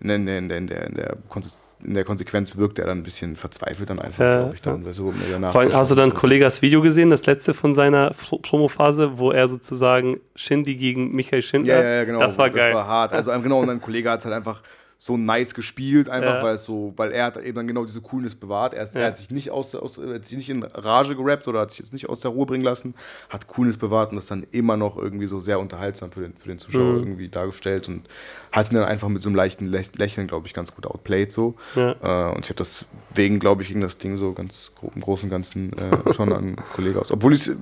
in 0.00 0.08
der, 0.08 0.16
in 0.16 0.26
der, 0.26 0.38
in 0.38 0.48
der, 0.48 0.58
in 0.58 0.66
der, 0.66 0.86
in 0.86 0.94
der, 0.94 1.14
Konsist- 1.28 1.60
in 1.84 1.94
der 1.94 2.04
Konsequenz 2.04 2.56
wirkte 2.56 2.82
er 2.82 2.88
dann 2.88 2.98
ein 2.98 3.02
bisschen 3.04 3.36
verzweifelt 3.36 3.88
dann 3.90 3.98
einfach, 4.00 4.24
Ja, 4.24 4.36
glaube 4.40 4.54
ich. 4.54 4.62
Dann, 4.62 4.84
weil 4.84 4.92
so 4.94 5.12
Vor 5.50 5.72
hast 5.72 5.90
du 5.90 5.94
dann. 5.94 6.12
Kollegas 6.12 6.60
Video 6.62 6.80
gesehen, 6.82 7.10
das 7.10 7.24
letzte 7.26 7.54
von 7.54 7.74
seiner 7.74 8.10
Pro- 8.10 8.38
Promophase, 8.38 9.18
wo 9.18 9.30
er 9.30 9.46
sozusagen 9.48 10.18
Shindy 10.34 10.74
gegen 10.76 11.14
Michael 11.14 11.42
Schindler? 11.42 11.74
Ja, 11.76 11.82
ja, 11.82 11.90
ja, 11.96 12.04
genau. 12.04 12.20
Das 12.20 12.36
war 12.38 12.50
geil. 12.50 12.72
Das 12.72 12.74
war 12.74 12.86
hart. 12.86 13.12
Also 13.12 13.30
ähm, 13.30 13.42
genau, 13.42 13.60
und 13.60 13.70
ein 13.70 13.80
Kollege 13.80 14.10
hat 14.10 14.18
es 14.20 14.24
halt 14.24 14.34
einfach 14.34 14.62
so 15.00 15.16
nice 15.16 15.54
gespielt, 15.54 16.08
einfach 16.08 16.34
Ja. 16.34 16.42
weil 16.42 16.56
es 16.56 16.64
so, 16.64 16.92
weil 16.96 17.12
er 17.12 17.26
hat 17.26 17.36
eben 17.36 17.54
dann 17.54 17.68
genau 17.68 17.84
diese 17.84 18.00
Coolness 18.00 18.34
bewahrt. 18.34 18.74
Er, 18.74 18.82
ist, 18.82 18.96
Ja. 18.96 19.02
er 19.02 19.06
hat 19.06 19.16
sich 19.16 19.30
nicht 19.30 19.52
aus, 19.52 19.72
aus 19.76 19.96
er 19.96 20.14
hat 20.16 20.26
sich 20.26 20.36
nicht 20.36 20.50
in 20.50 20.64
Rage 20.64 21.14
gerappt 21.14 21.46
oder 21.46 21.60
hat 21.60 21.70
sich 21.70 21.78
jetzt 21.78 21.92
nicht 21.92 22.08
aus 22.08 22.18
der 22.18 22.32
Ruhe 22.32 22.46
bringen 22.46 22.64
lassen, 22.64 22.94
hat 23.28 23.46
Coolness 23.46 23.76
bewahrt 23.76 24.10
und 24.10 24.16
das 24.16 24.26
dann 24.26 24.44
immer 24.50 24.76
noch 24.76 24.96
irgendwie 24.96 25.28
so 25.28 25.38
sehr 25.38 25.60
unterhaltsam 25.60 26.10
für 26.10 26.22
den, 26.22 26.34
für 26.36 26.48
den 26.48 26.58
Zuschauer 26.58 26.94
Mhm. 26.94 26.98
irgendwie 26.98 27.28
dargestellt 27.28 27.86
und 27.88 28.08
hat 28.50 28.72
ihn 28.72 28.74
dann 28.74 28.84
einfach 28.86 29.08
mit 29.08 29.22
so 29.22 29.28
einem 29.28 29.36
leichten 29.36 29.66
Lä- 29.72 29.96
Lächeln, 29.96 30.26
glaube 30.26 30.48
ich, 30.48 30.52
ganz 30.54 30.74
gut 30.74 30.84
outplayed 30.84 31.30
so. 31.30 31.54
Ja. 31.76 31.92
Äh, 31.92 32.34
und 32.34 32.44
ich 32.44 32.50
habe 32.50 32.56
deswegen, 32.58 33.38
glaube 33.38 33.62
ich, 33.62 33.68
ging 33.68 33.80
das 33.80 33.98
Ding 33.98 34.16
so 34.16 34.32
ganz 34.32 34.72
im 34.96 35.00
Großen 35.00 35.26
und 35.26 35.30
Ganzen 35.30 35.72
äh, 35.74 36.12
schon 36.14 36.32
an 36.32 36.38
einen 36.38 36.56
Kollege 36.74 37.00
aus. 37.00 37.12
Obwohl 37.12 37.34
ich 37.34 37.46
es 37.46 37.56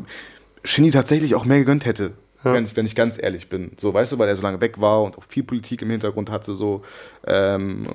Shinny 0.64 0.90
tatsächlich 0.90 1.34
auch 1.34 1.44
mehr 1.44 1.58
gegönnt 1.58 1.84
hätte. 1.84 2.12
Ja. 2.44 2.52
Wenn, 2.52 2.64
ich, 2.64 2.76
wenn 2.76 2.86
ich 2.86 2.94
ganz 2.94 3.20
ehrlich 3.20 3.48
bin. 3.48 3.72
So, 3.80 3.92
weißt 3.92 4.12
du, 4.12 4.18
weil 4.18 4.28
er 4.28 4.36
so 4.36 4.42
lange 4.42 4.60
weg 4.60 4.80
war 4.80 5.02
und 5.02 5.18
auch 5.18 5.24
viel 5.28 5.42
Politik 5.42 5.82
im 5.82 5.90
Hintergrund 5.90 6.30
hatte. 6.30 6.54
So, 6.54 6.82
ähm, 7.26 7.88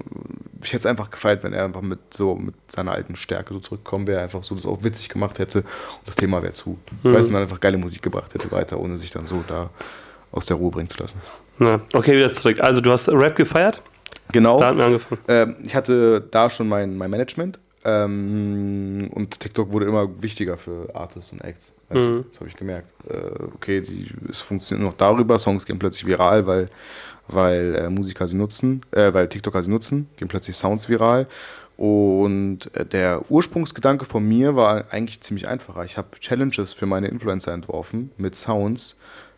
ich 0.62 0.70
hätte 0.70 0.80
es 0.80 0.86
einfach 0.86 1.10
gefeiert, 1.10 1.44
wenn 1.44 1.54
er 1.54 1.66
einfach 1.66 1.82
mit, 1.82 2.00
so, 2.14 2.36
mit 2.36 2.56
seiner 2.68 2.92
alten 2.92 3.16
Stärke 3.16 3.54
so 3.54 3.60
zurückgekommen 3.60 4.08
wäre, 4.08 4.22
einfach 4.22 4.44
so 4.44 4.56
das 4.56 4.66
auch 4.66 4.84
witzig 4.84 5.10
gemacht 5.10 5.40
hätte 5.40 5.60
und 5.60 6.08
das 6.08 6.16
Thema 6.16 6.42
wäre 6.44 6.54
zu. 6.54 6.78
Mhm. 7.04 7.14
Weißt 7.14 7.24
du, 7.24 7.28
und 7.30 7.34
dann 7.34 7.44
einfach 7.44 7.60
geile 7.60 7.78
Musik 7.78 8.02
gebracht 8.02 8.34
hätte 8.34 8.52
weiter, 8.52 8.80
ohne 8.80 8.98
sich 8.98 9.12
dann 9.12 9.26
so 9.26 9.44
da 9.48 9.70
aus 10.32 10.46
der 10.46 10.58
Ruhe 10.58 10.72
bringen 10.72 10.90
zu 10.90 10.98
lassen. 10.98 11.16
Na, 11.60 11.80
okay, 11.94 12.16
wieder 12.16 12.34
zurück. 12.34 12.60
Also, 12.62 12.82
du 12.82 12.92
hast 12.92 13.10
Rap 13.10 13.36
gefeiert? 13.36 13.82
Genau. 14.32 14.60
Da 14.60 14.68
hatten 14.68 14.78
wir 14.78 14.86
angefangen. 14.86 15.22
Ähm, 15.28 15.56
ich 15.64 15.76
hatte 15.76 16.22
da 16.32 16.50
schon 16.50 16.68
mein, 16.68 16.98
mein 16.98 17.10
Management 17.10 17.60
ähm, 17.84 19.10
und 19.14 19.40
TikTok 19.40 19.72
wurde 19.72 19.88
immer 19.88 20.10
wichtiger 20.22 20.58
für 20.58 20.94
Artists 20.94 21.32
und 21.32 21.42
Acts. 21.42 21.74
Also, 21.90 22.10
Mhm. 22.10 22.26
Das 22.32 22.40
habe 22.40 22.50
ich 22.50 22.56
gemerkt. 22.56 22.94
Äh, 23.10 23.44
okay, 23.56 23.82
die, 23.82 24.10
es 24.30 24.42
funktioniert 24.42 24.88
noch 24.88 24.98
darüber, 24.98 25.38
Songs 25.38 25.66
gehen 25.66 25.80
plötzlich 25.80 26.06
viral, 26.06 26.46
weil, 26.48 26.70
weil 27.28 27.76
äh, 27.76 27.90
Musiker 27.90 28.28
sie 28.28 28.38
nutzen, 28.38 28.82
äh, 28.92 29.14
weil 29.14 29.28
TikToker 29.28 29.64
sie 29.64 29.72
nutzen, 29.72 30.08
gehen 30.18 30.28
plötzlich 30.28 30.56
Sounds 30.56 30.90
viral. 30.90 31.28
Und 31.78 32.70
äh, 32.76 32.86
der 32.86 33.30
Ursprungsgedanke 33.32 34.06
von 34.06 34.28
mir 34.28 34.56
war 34.56 34.86
eigentlich 34.92 35.22
ziemlich 35.22 35.48
einfacher. 35.48 35.84
Ich 35.84 35.98
habe 35.98 36.20
Challenges 36.20 36.74
für 36.74 36.86
meine 36.86 37.08
Influencer 37.08 37.54
entworfen 37.54 38.12
mit 38.18 38.36
Sounds, 38.36 38.96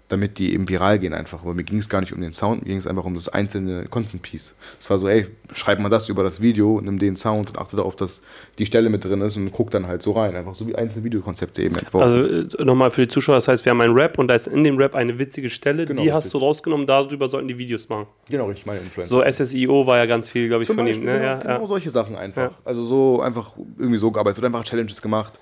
damit 0.10 0.38
die 0.38 0.54
eben 0.54 0.70
viral 0.70 1.00
gehen 1.00 1.14
einfach. 1.14 1.42
Aber 1.42 1.54
mir 1.56 1.64
ging 1.64 1.80
es 1.80 1.90
gar 1.90 2.02
nicht 2.02 2.14
um 2.14 2.22
den 2.22 2.34
Sound, 2.34 2.62
mir 2.64 2.68
ging 2.70 2.78
es 2.78 2.86
einfach 2.86 3.06
um 3.06 3.16
das 3.16 3.30
einzelne 3.30 3.86
Content 3.86 4.22
Piece. 4.22 4.54
Es 4.80 4.88
war 4.90 5.00
so, 5.00 5.08
ey, 5.08 5.26
schreib 5.54 5.80
mal 5.80 5.90
das 5.90 6.08
über 6.10 6.22
das 6.24 6.40
Video, 6.42 6.80
nimm 6.82 7.00
den 7.00 7.16
Sound 7.16 7.50
und 7.50 7.58
achte 7.58 7.78
darauf, 7.78 7.96
dass 7.96 8.22
die 8.60 8.66
Stelle 8.66 8.90
mit 8.90 9.04
drin 9.04 9.22
ist 9.22 9.38
und 9.38 9.52
guck 9.52 9.72
dann 9.72 9.88
halt 9.88 10.04
so 10.04 10.12
rein. 10.12 10.36
Einfach 10.36 10.54
so 10.54 10.68
wie 10.68 10.76
einzelne 10.76 11.04
Videokonzepte 11.04 11.64
eben 11.64 11.76
entworfen. 11.78 12.46
Also, 12.46 12.60
äh, 12.62 12.66
nochmal 12.66 12.92
für 12.92 13.02
die 13.04 13.08
Zuschauer, 13.08 13.36
das 13.36 13.48
heißt, 13.48 13.66
wir 13.66 13.72
haben 13.72 13.82
einen 13.82 13.94
Rap 13.96 14.20
und 14.20 14.28
da 14.28 14.36
ist 14.36 14.48
in 14.48 14.64
dem 14.64 14.78
Rap 14.78 14.94
eine 14.94 15.18
witzige 15.18 15.50
Stelle, 15.50 15.86
Genau, 15.86 16.02
die 16.02 16.12
hast 16.14 16.26
richtig. 16.26 16.40
du 16.40 16.46
rausgenommen, 16.46 16.86
darüber 16.86 17.28
sollten 17.28 17.48
die 17.48 17.58
Videos 17.58 17.90
machen. 17.90 18.06
genau, 18.30 18.46
richtig, 18.48 18.66
meine 18.68 18.82
Influencer. 18.82 19.10
So 19.10 19.24
SSIO 19.24 19.88
war 19.88 19.98
ja 19.98 20.06
ganz 20.06 20.30
viel, 20.30 20.48
glaube 20.48 20.64
ich, 20.64 20.68
Zum 20.68 20.76
von 20.76 20.86
Beispiel, 20.86 21.04
ihm. 21.04 21.14
Ne? 21.14 21.14
genau, 21.20 21.26
Ja, 21.26 21.40
genau 21.40 21.62
ja. 21.62 21.68
solche 21.68 21.90
Sachen 21.90 22.16
einfach. 22.16 22.52
Ja. 22.52 22.58
Also 22.66 22.86
so 22.86 23.22
einfach 23.22 23.52
irgendwie 23.80 23.98
so 23.98 24.12
gearbeitet 24.12 24.40
oder 24.40 24.48
einfach 24.48 24.64
Challenges 24.64 25.02
gemacht. 25.02 25.40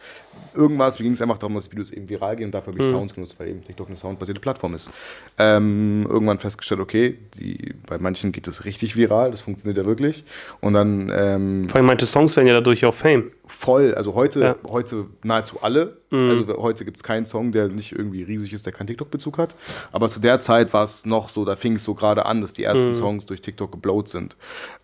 Irgendwas, 0.54 1.00
mir 1.00 1.04
ging 1.04 1.14
es 1.14 1.22
einfach 1.22 1.38
darum, 1.38 1.56
dass 1.56 1.72
Videos 1.72 1.92
eben 1.92 2.08
viral 2.10 2.36
gehen 2.36 2.46
und 2.48 2.52
dafür 2.52 2.74
Mhm. 2.74 2.78
habe 2.78 2.86
ich 2.88 2.92
Sounds 2.92 3.14
genutzt, 3.14 3.36
weil 3.40 3.50
eben 3.50 3.64
TikTok 3.64 3.88
eine 3.88 3.98
soundbasierte 3.98 4.42
Plattform 4.42 4.76
ist. 4.76 4.90
Ähm, 5.38 6.06
irgendwann 6.10 6.40
festgestellt, 6.40 6.82
okay, 6.82 7.18
die, 7.40 7.74
bei 7.88 7.98
manchen 7.98 8.32
geht 8.32 8.48
es 8.48 8.66
richtig 8.66 8.96
viral, 8.96 9.32
das 9.32 9.42
funktioniert 9.42 9.78
ja 9.78 9.86
wirklich. 9.86 10.24
Und 10.60 10.74
dann 10.74 11.12
ähm, 11.14 11.68
Vor 11.70 11.78
allem 11.78 11.86
manche 11.86 12.06
Songs 12.06 12.36
werden 12.36 12.48
ja 12.48 12.54
dadurch 12.54 12.86
auch 12.86 12.94
Fame. 12.94 13.32
voll, 13.46 13.94
also 13.96 14.14
heute, 14.14 14.40
Ja. 14.40 14.56
Mhm. 14.64 14.70
heute 14.72 15.06
nahezu 15.24 15.58
alle. 15.62 15.98
Also 16.14 16.46
heute 16.58 16.84
gibt 16.84 16.98
es 16.98 17.04
keinen 17.04 17.26
Song, 17.26 17.54
der 17.54 17.70
nicht 17.70 17.94
irgendwie 17.94 18.22
riesig 18.24 18.52
ist, 18.52 18.66
der 18.66 18.74
keinen 18.74 18.88
TikTok-Bezug 18.88 19.38
hat. 19.38 19.56
Aber 19.94 20.10
zu 20.10 20.20
der 20.20 20.42
Zeit 20.42 20.74
war 20.74 20.84
es 20.84 21.06
noch 21.06 21.30
so, 21.30 21.46
da 21.46 21.56
fing 21.56 21.76
es 21.76 21.86
so 21.86 21.94
gerade 21.94 22.26
an, 22.26 22.42
dass 22.42 22.52
die 22.52 22.66
ersten 22.66 22.88
Mhm. 22.88 22.94
Songs 22.94 23.26
durch 23.28 23.40
TikTok 23.40 23.72
geblowt 23.72 24.10
sind. 24.10 24.36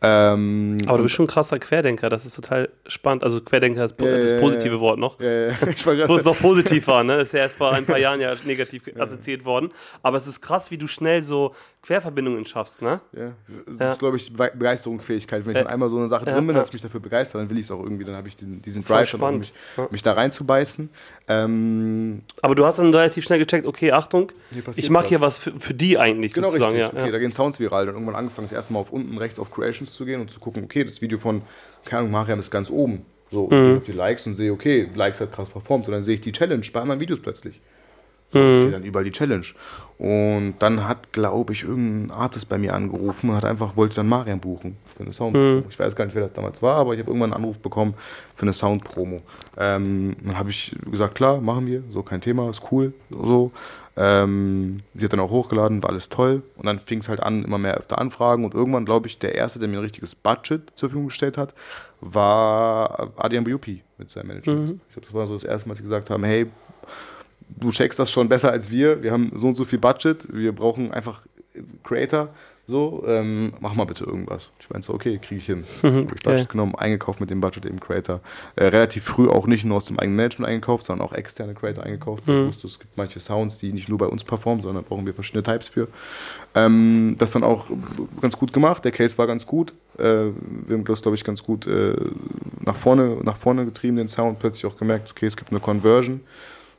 Ähm, 0.01 0.77
Aber 0.85 0.97
du 0.99 1.03
bist 1.03 1.15
schon 1.15 1.25
ein 1.25 1.29
krasser 1.29 1.59
Querdenker, 1.59 2.07
das 2.09 2.25
ist 2.25 2.33
total 2.35 2.69
spannend. 2.87 3.25
Also 3.25 3.41
Querdenker 3.41 3.83
ist 3.83 3.99
Ja, 3.99 4.07
ja, 4.07 4.17
das 4.19 4.39
positive. 4.39 4.79
Wort 4.79 4.99
noch. 4.99 5.19
Ja, 5.19 5.49
ich 5.69 5.85
es 5.85 6.25
noch 6.25 6.37
positiv 6.39 6.87
war, 6.87 7.03
ne? 7.03 7.17
Das 7.17 7.27
ist 7.29 7.33
ja 7.33 7.39
erst 7.39 7.57
vor 7.57 7.71
ein 7.73 7.85
paar 7.85 7.97
Jahren 7.99 8.19
ja 8.21 8.33
negativ 8.45 8.83
assoziiert 8.99 9.45
worden. 9.45 9.71
Aber 10.03 10.17
es 10.17 10.27
ist 10.27 10.41
krass, 10.41 10.71
wie 10.71 10.77
du 10.77 10.87
schnell 10.87 11.21
so 11.21 11.55
Querverbindungen 11.83 12.45
schaffst, 12.45 12.81
ne? 12.81 12.99
Ja, 13.13 13.31
das 13.65 13.79
Ja. 13.79 13.91
ist, 13.93 13.99
glaube 13.99 14.17
ich, 14.17 14.33
Be 14.33 14.51
Begeisterungsfähigkeit. 14.53 15.45
Wenn 15.45 15.51
ich 15.51 15.57
Ja. 15.57 15.63
dann 15.63 15.71
einmal 15.73 15.89
so 15.89 15.97
eine 15.97 16.07
Sache 16.07 16.25
Ja, 16.25 16.33
drin 16.33 16.47
bin, 16.47 16.55
ja. 16.55 16.61
dass 16.61 16.67
ich 16.69 16.73
mich 16.73 16.81
dafür 16.81 16.99
begeistere, 16.99 17.41
dann 17.41 17.49
will 17.49 17.57
ich 17.57 17.63
es 17.65 17.71
auch 17.71 17.81
irgendwie, 17.81 18.03
dann 18.03 18.15
habe 18.15 18.27
ich 18.27 18.35
diesen, 18.35 18.61
diesen 18.61 18.83
Drive, 18.83 19.09
spannend. 19.09 19.39
mich, 19.39 19.53
Ja. 19.77 19.87
mich 19.91 20.01
da 20.03 20.13
reinzubeißen. 20.13 20.89
Ähm, 21.29 22.21
Aber 22.41 22.55
du 22.55 22.65
hast 22.65 22.79
dann 22.79 22.93
relativ 22.93 23.23
schnell 23.25 23.39
gecheckt, 23.39 23.65
okay, 23.65 23.91
Achtung, 23.91 24.31
ich 24.75 24.89
mache 24.89 25.07
hier 25.07 25.21
was 25.21 25.37
für, 25.37 25.57
für 25.57 25.73
die 25.73 25.97
eigentlich 25.97 26.33
genau 26.33 26.49
sozusagen. 26.49 26.73
richtig. 26.75 26.93
Ja, 26.93 26.99
okay, 26.99 27.05
ja. 27.07 27.11
da 27.11 27.19
gehen 27.19 27.31
Sounds 27.31 27.59
viral. 27.59 27.85
Dann 27.85 27.95
irgendwann 27.95 28.15
angefangen, 28.15 28.47
das 28.47 28.53
erste 28.53 28.73
Mal 28.73 28.79
auf 28.79 28.91
unten 28.91 29.17
rechts 29.17 29.39
auf 29.39 29.51
Creations 29.51 29.93
zu 29.93 30.05
gehen 30.05 30.21
und 30.21 30.31
zu 30.31 30.39
gucken, 30.39 30.63
okay, 30.63 30.83
das 30.83 31.01
Video 31.01 31.17
von, 31.19 31.41
keine 31.85 31.99
Ahnung, 31.99 32.11
Mariam 32.11 32.39
ist 32.39 32.51
ganz 32.51 32.69
oben. 32.69 33.05
So, 33.31 33.49
Mhm. 33.51 33.63
gehe 33.65 33.77
auf 33.77 33.85
die 33.85 33.91
Likes 33.91 34.25
und 34.27 34.35
sehe, 34.35 34.51
okay, 34.51 34.89
Likes 34.93 35.19
hat 35.19 35.31
krass 35.31 35.49
performt. 35.49 35.87
Und 35.87 35.93
dann 35.93 36.03
sehe 36.03 36.15
ich 36.15 36.21
die 36.21 36.31
Challenge 36.31 36.65
bei 36.71 36.81
anderen 36.81 36.99
Videos 36.99 37.21
plötzlich. 37.21 37.61
Mhm. 38.37 38.71
Dann 38.71 38.83
überall 38.83 39.05
die 39.05 39.11
Challenge. 39.11 39.45
Und 39.97 40.55
dann 40.59 40.87
hat, 40.87 41.11
glaube 41.11 41.53
ich, 41.53 41.63
irgendein 41.63 42.11
Artist 42.15 42.47
bei 42.47 42.59
mir 42.59 42.75
angerufen 42.75 43.31
und 43.31 43.35
hat 43.35 43.45
einfach, 43.45 43.75
wollte 43.75 43.95
dann 43.95 44.07
Mariam 44.07 44.39
buchen 44.39 44.77
für 44.95 45.03
eine 45.03 45.11
Soundpromo. 45.11 45.63
Ich 45.69 45.79
weiß 45.79 45.95
gar 45.95 46.05
nicht, 46.05 46.13
wer 46.13 46.21
das 46.23 46.33
damals 46.33 46.61
war, 46.61 46.75
aber 46.75 46.93
ich 46.93 46.99
habe 46.99 47.09
irgendwann 47.09 47.33
einen 47.33 47.43
Anruf 47.43 47.57
bekommen 47.59 47.95
für 48.35 48.43
eine 48.43 48.53
Soundpromo. 48.53 49.21
Ähm, 49.57 50.15
dann 50.23 50.37
habe 50.37 50.51
ich 50.51 50.75
gesagt, 50.89 51.15
klar, 51.15 51.41
machen 51.41 51.65
wir, 51.65 51.81
so 51.89 52.03
kein 52.03 52.21
Thema, 52.21 52.47
ist 52.49 52.61
cool, 52.71 52.93
so. 53.09 53.51
Ähm, 53.99 54.81
sie 54.93 55.05
hat 55.05 55.13
dann 55.13 55.19
auch 55.19 55.31
hochgeladen, 55.31 55.81
war 55.81 55.89
alles 55.89 56.09
toll. 56.09 56.43
Und 56.55 56.67
dann 56.67 56.77
fing 56.77 56.99
es 56.99 57.09
halt 57.09 57.21
an, 57.21 57.43
immer 57.43 57.57
mehr 57.57 57.75
öfter 57.75 57.97
Anfragen. 57.97 58.45
Und 58.45 58.53
irgendwann, 58.53 58.85
glaube 58.85 59.07
ich, 59.07 59.17
der 59.17 59.33
Erste, 59.33 59.57
der 59.57 59.67
mir 59.67 59.77
ein 59.77 59.83
richtiges 59.83 60.13
Budget 60.13 60.61
zur 60.75 60.89
Verfügung 60.89 61.07
gestellt 61.07 61.35
hat, 61.35 61.55
war 61.99 63.11
Adrian 63.17 63.43
Bujupi 63.43 63.81
mit 63.97 64.11
seinem 64.11 64.27
Management. 64.27 64.79
Ich 64.89 64.93
glaube, 64.93 65.07
das 65.07 65.13
war 65.15 65.25
so 65.25 65.33
das 65.33 65.43
erste 65.43 65.67
Mal, 65.67 65.73
dass 65.73 65.79
sie 65.79 65.83
gesagt 65.85 66.11
haben, 66.11 66.23
hey, 66.23 66.45
du 67.49 67.71
checkst 67.71 67.99
das 67.99 68.11
schon 68.11 68.29
besser 68.29 68.51
als 68.51 68.69
wir. 68.71 69.01
Wir 69.03 69.11
haben 69.11 69.31
so 69.35 69.47
und 69.47 69.55
so 69.55 69.65
viel 69.65 69.79
Budget. 69.79 70.27
Wir 70.31 70.53
brauchen 70.53 70.91
einfach 70.91 71.21
Creator. 71.83 72.29
so, 72.67 73.03
ähm, 73.07 73.53
mach 73.61 73.73
mal 73.75 73.85
bitte 73.85 74.03
irgendwas. 74.03 74.51
Ich 74.59 74.69
meinte 74.69 74.85
so, 74.85 74.93
okay, 74.93 75.17
kriege 75.19 75.39
ich 75.39 75.45
hin. 75.45 75.63
Mhm, 75.81 76.07
Hab 76.09 76.15
ich 76.15 76.23
Budget 76.23 76.49
genommen, 76.49 76.75
eingekauft 76.75 77.19
mit 77.21 77.29
dem 77.29 77.39
Budget 77.41 77.65
eben 77.65 77.79
Creator. 77.79 78.19
Äh, 78.57 78.65
relativ 78.65 79.05
früh 79.05 79.27
auch 79.29 79.47
nicht 79.47 79.63
nur 79.63 79.77
aus 79.77 79.85
dem 79.85 79.97
eigenen 79.97 80.17
Management 80.17 80.49
eingekauft, 80.49 80.85
sondern 80.85 81.07
auch 81.07 81.13
externe 81.13 81.53
Creator 81.55 81.83
eingekauft. 81.83 82.23
Ich 82.27 82.33
wusste, 82.47 82.67
es 82.67 82.77
gibt 82.79 82.95
manche 82.97 83.19
Sounds, 83.21 83.57
die 83.57 83.71
nicht 83.71 83.87
nur 83.89 83.97
bei 83.97 84.05
uns 84.07 84.23
performen, 84.23 84.61
sondern 84.61 84.83
da 84.83 84.87
brauchen 84.87 85.07
wir 85.07 85.13
verschiedene 85.13 85.43
Types 85.43 85.69
für. 85.69 85.87
Ähm, 86.55 87.15
das 87.17 87.31
dann 87.31 87.43
auch 87.43 87.67
ganz 88.21 88.35
gut 88.37 88.51
gemacht. 88.53 88.83
Der 88.85 88.91
Case 88.91 89.17
war 89.17 89.25
ganz 89.27 89.45
gut. 89.45 89.73
Äh, 89.97 90.03
wir 90.03 90.77
haben 90.77 90.83
das, 90.85 91.01
glaube 91.01 91.15
ich, 91.15 91.23
ganz 91.23 91.41
gut 91.41 91.65
äh, 91.67 91.95
nach, 92.65 92.75
vorne, 92.75 93.17
nach 93.23 93.37
vorne 93.37 93.65
getrieben, 93.65 93.95
den 93.97 94.09
Sound. 94.09 94.39
Plötzlich 94.39 94.65
auch 94.65 94.77
gemerkt, 94.77 95.09
okay, 95.09 95.25
es 95.25 95.37
gibt 95.37 95.51
eine 95.51 95.59
Conversion. 95.61 96.19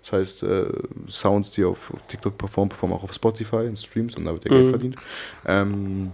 Das 0.03 0.13
heißt, 0.13 0.43
äh, 0.45 0.67
Sounds, 1.09 1.51
die 1.51 1.65
auf, 1.65 1.93
auf 1.93 2.07
TikTok 2.07 2.39
performen, 2.39 2.71
performen 2.71 2.97
auch 2.97 3.05
auf 3.05 3.13
Spotify 3.13 3.67
in 3.67 3.77
Streams 3.77 4.17
und 4.17 4.25
da 4.25 4.33
wird 4.33 4.45
der 4.45 4.51
Geld 4.51 4.69
verdient. 4.71 4.97
Ähm, 5.47 6.13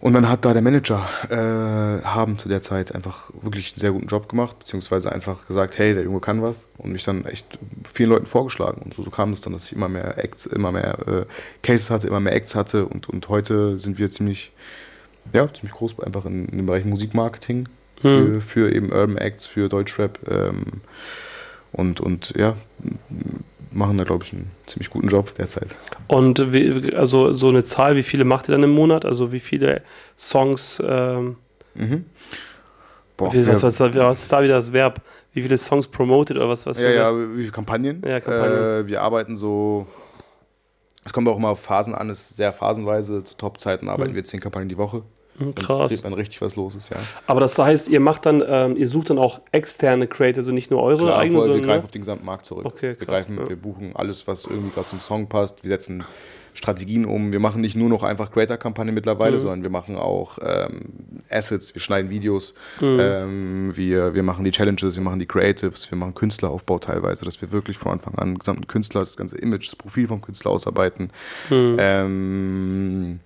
und 0.00 0.12
dann 0.12 0.28
hat 0.28 0.44
da 0.44 0.52
der 0.52 0.62
Manager 0.62 1.08
äh, 1.28 2.04
haben 2.04 2.38
zu 2.38 2.48
der 2.48 2.62
Zeit 2.62 2.94
einfach 2.94 3.30
wirklich 3.42 3.72
einen 3.72 3.80
sehr 3.80 3.90
guten 3.90 4.06
Job 4.06 4.28
gemacht, 4.28 4.60
beziehungsweise 4.60 5.10
einfach 5.10 5.48
gesagt, 5.48 5.76
hey, 5.76 5.92
der 5.92 6.04
Junge 6.04 6.20
kann 6.20 6.40
was 6.40 6.68
und 6.78 6.92
mich 6.92 7.02
dann 7.02 7.24
echt 7.24 7.58
vielen 7.92 8.10
Leuten 8.10 8.26
vorgeschlagen. 8.26 8.82
Und 8.82 8.94
so, 8.94 9.02
so 9.02 9.10
kam 9.10 9.32
es 9.32 9.40
dann, 9.40 9.52
dass 9.52 9.66
ich 9.66 9.72
immer 9.72 9.88
mehr 9.88 10.16
Acts, 10.16 10.46
immer 10.46 10.70
mehr 10.70 10.98
äh, 11.08 11.24
Cases 11.62 11.90
hatte, 11.90 12.06
immer 12.06 12.20
mehr 12.20 12.32
Acts 12.32 12.54
hatte 12.54 12.86
und, 12.86 13.08
und 13.08 13.28
heute 13.28 13.80
sind 13.80 13.98
wir 13.98 14.08
ziemlich, 14.10 14.52
ja, 15.32 15.52
ziemlich 15.52 15.72
groß 15.72 15.98
einfach 16.00 16.26
in, 16.26 16.46
in 16.46 16.58
dem 16.58 16.66
Bereich 16.66 16.84
Musikmarketing 16.84 17.68
für, 18.00 18.40
für 18.40 18.72
eben 18.72 18.92
Urban 18.92 19.16
Acts, 19.16 19.46
für 19.46 19.68
Deutschrap 19.68 20.20
ähm, 20.30 20.62
und, 21.72 22.00
und 22.00 22.34
ja, 22.36 22.56
machen 23.70 23.98
da, 23.98 24.04
glaube 24.04 24.24
ich, 24.24 24.32
einen 24.32 24.50
ziemlich 24.66 24.90
guten 24.90 25.08
Job 25.08 25.34
derzeit. 25.36 25.76
Und 26.06 26.52
wie, 26.52 26.94
also 26.94 27.32
so 27.32 27.48
eine 27.48 27.64
Zahl, 27.64 27.96
wie 27.96 28.02
viele 28.02 28.24
macht 28.24 28.48
ihr 28.48 28.52
dann 28.52 28.62
im 28.62 28.70
Monat? 28.72 29.04
Also 29.04 29.32
wie 29.32 29.40
viele 29.40 29.82
Songs, 30.16 30.82
ähm, 30.84 31.36
Mhm. 31.78 32.04
Boah, 33.16 33.32
wie, 33.32 33.46
was, 33.46 33.62
was, 33.62 33.80
was 33.80 34.22
ist 34.22 34.32
da 34.32 34.42
wieder 34.42 34.54
das 34.54 34.72
Verb? 34.72 35.00
Wie 35.32 35.42
viele 35.42 35.58
Songs 35.58 35.88
promoted 35.88 36.36
oder 36.36 36.48
was? 36.48 36.66
was 36.66 36.78
ja, 36.78 36.90
ja, 36.90 37.16
wie 37.16 37.40
viele 37.40 37.52
Kampagnen? 37.52 38.02
Ja, 38.06 38.20
Kampagnen. 38.20 38.58
Äh, 38.58 38.86
wir 38.86 39.02
arbeiten 39.02 39.36
so, 39.36 39.86
es 41.04 41.12
kommt 41.12 41.28
auch 41.28 41.36
immer 41.36 41.50
auf 41.50 41.60
Phasen 41.60 41.94
an, 41.94 42.10
es 42.10 42.30
ist 42.30 42.36
sehr 42.36 42.52
phasenweise. 42.52 43.24
Zu 43.24 43.36
Top-Zeiten 43.36 43.88
arbeiten 43.88 44.14
wir 44.14 44.24
zehn 44.24 44.40
Kampagnen 44.40 44.68
die 44.68 44.78
Woche. 44.78 45.02
Wenn 45.38 45.54
krass. 45.54 46.02
Wenn 46.02 46.12
richtig 46.12 46.40
was 46.40 46.56
los 46.56 46.74
ist, 46.74 46.90
ja. 46.90 46.96
Aber 47.26 47.40
das 47.40 47.58
heißt, 47.58 47.88
ihr 47.88 48.00
macht 48.00 48.26
dann, 48.26 48.42
ähm, 48.46 48.76
ihr 48.76 48.88
sucht 48.88 49.10
dann 49.10 49.18
auch 49.18 49.40
externe 49.52 50.06
Creator, 50.06 50.38
also 50.40 50.52
nicht 50.52 50.70
nur 50.70 50.82
eure 50.82 51.04
Klar, 51.04 51.18
eigenen, 51.18 51.40
voll, 51.40 51.54
wir 51.54 51.60
greifen 51.60 51.84
auf 51.84 51.90
den 51.90 52.02
gesamten 52.02 52.26
Markt 52.26 52.44
zurück. 52.46 52.66
Okay, 52.66 52.96
wir, 52.98 53.06
krass, 53.06 53.06
greifen, 53.26 53.38
ja. 53.38 53.48
wir 53.48 53.56
buchen 53.56 53.92
alles, 53.94 54.26
was 54.26 54.44
irgendwie 54.46 54.70
gerade 54.70 54.88
zum 54.88 55.00
Song 55.00 55.28
passt. 55.28 55.62
Wir 55.62 55.68
setzen 55.68 56.04
Strategien 56.54 57.04
um. 57.04 57.32
Wir 57.32 57.38
machen 57.38 57.60
nicht 57.60 57.76
nur 57.76 57.88
noch 57.88 58.02
einfach 58.02 58.32
Creator-Kampagnen 58.32 58.92
mittlerweile, 58.92 59.36
Mhm. 59.36 59.40
sondern 59.40 59.62
wir 59.62 59.70
machen 59.70 59.96
auch 59.96 60.38
ähm, 60.42 60.86
Assets, 61.30 61.72
wir 61.72 61.80
schneiden 61.80 62.10
Videos, 62.10 62.54
Mhm. 62.80 62.98
ähm, 63.00 63.76
wir, 63.76 64.14
wir 64.14 64.24
machen 64.24 64.44
die 64.44 64.50
Challenges, 64.50 64.96
wir 64.96 65.02
machen 65.04 65.20
die 65.20 65.26
Creatives, 65.26 65.88
wir 65.92 65.96
machen 65.98 66.14
Künstleraufbau 66.14 66.80
teilweise, 66.80 67.24
dass 67.24 67.40
wir 67.40 67.52
wirklich 67.52 67.78
von 67.78 67.92
Anfang 67.92 68.14
an 68.16 68.30
den 68.30 68.38
gesamten 68.38 68.66
Künstler, 68.66 69.02
das 69.02 69.16
ganze 69.16 69.38
Image, 69.38 69.68
das 69.68 69.76
Profil 69.76 70.08
vom 70.08 70.20
Künstler 70.20 70.50
ausarbeiten. 70.50 71.10
Mhm. 71.48 71.76
Ähm, 71.78 73.20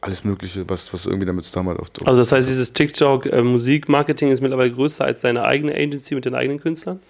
alles 0.00 0.24
Mögliche, 0.24 0.68
was, 0.68 0.92
was 0.92 1.06
irgendwie 1.06 1.26
damit 1.26 1.44
hat. 1.46 1.80
Auf, 1.80 2.06
Also 2.06 2.20
das 2.20 2.30
heißt, 2.32 2.48
dieses 2.48 2.72
TikTok 2.72 3.26
äh, 3.26 3.42
Musikmarketing 3.42 4.30
ist 4.30 4.40
mittlerweile 4.40 4.70
größer 4.72 5.04
als 5.04 5.22
deine 5.22 5.42
eigene 5.44 5.74
Agency 5.74 6.14
mit 6.14 6.24
den 6.24 6.34
eigenen 6.34 6.60
Künstlern? 6.60 7.00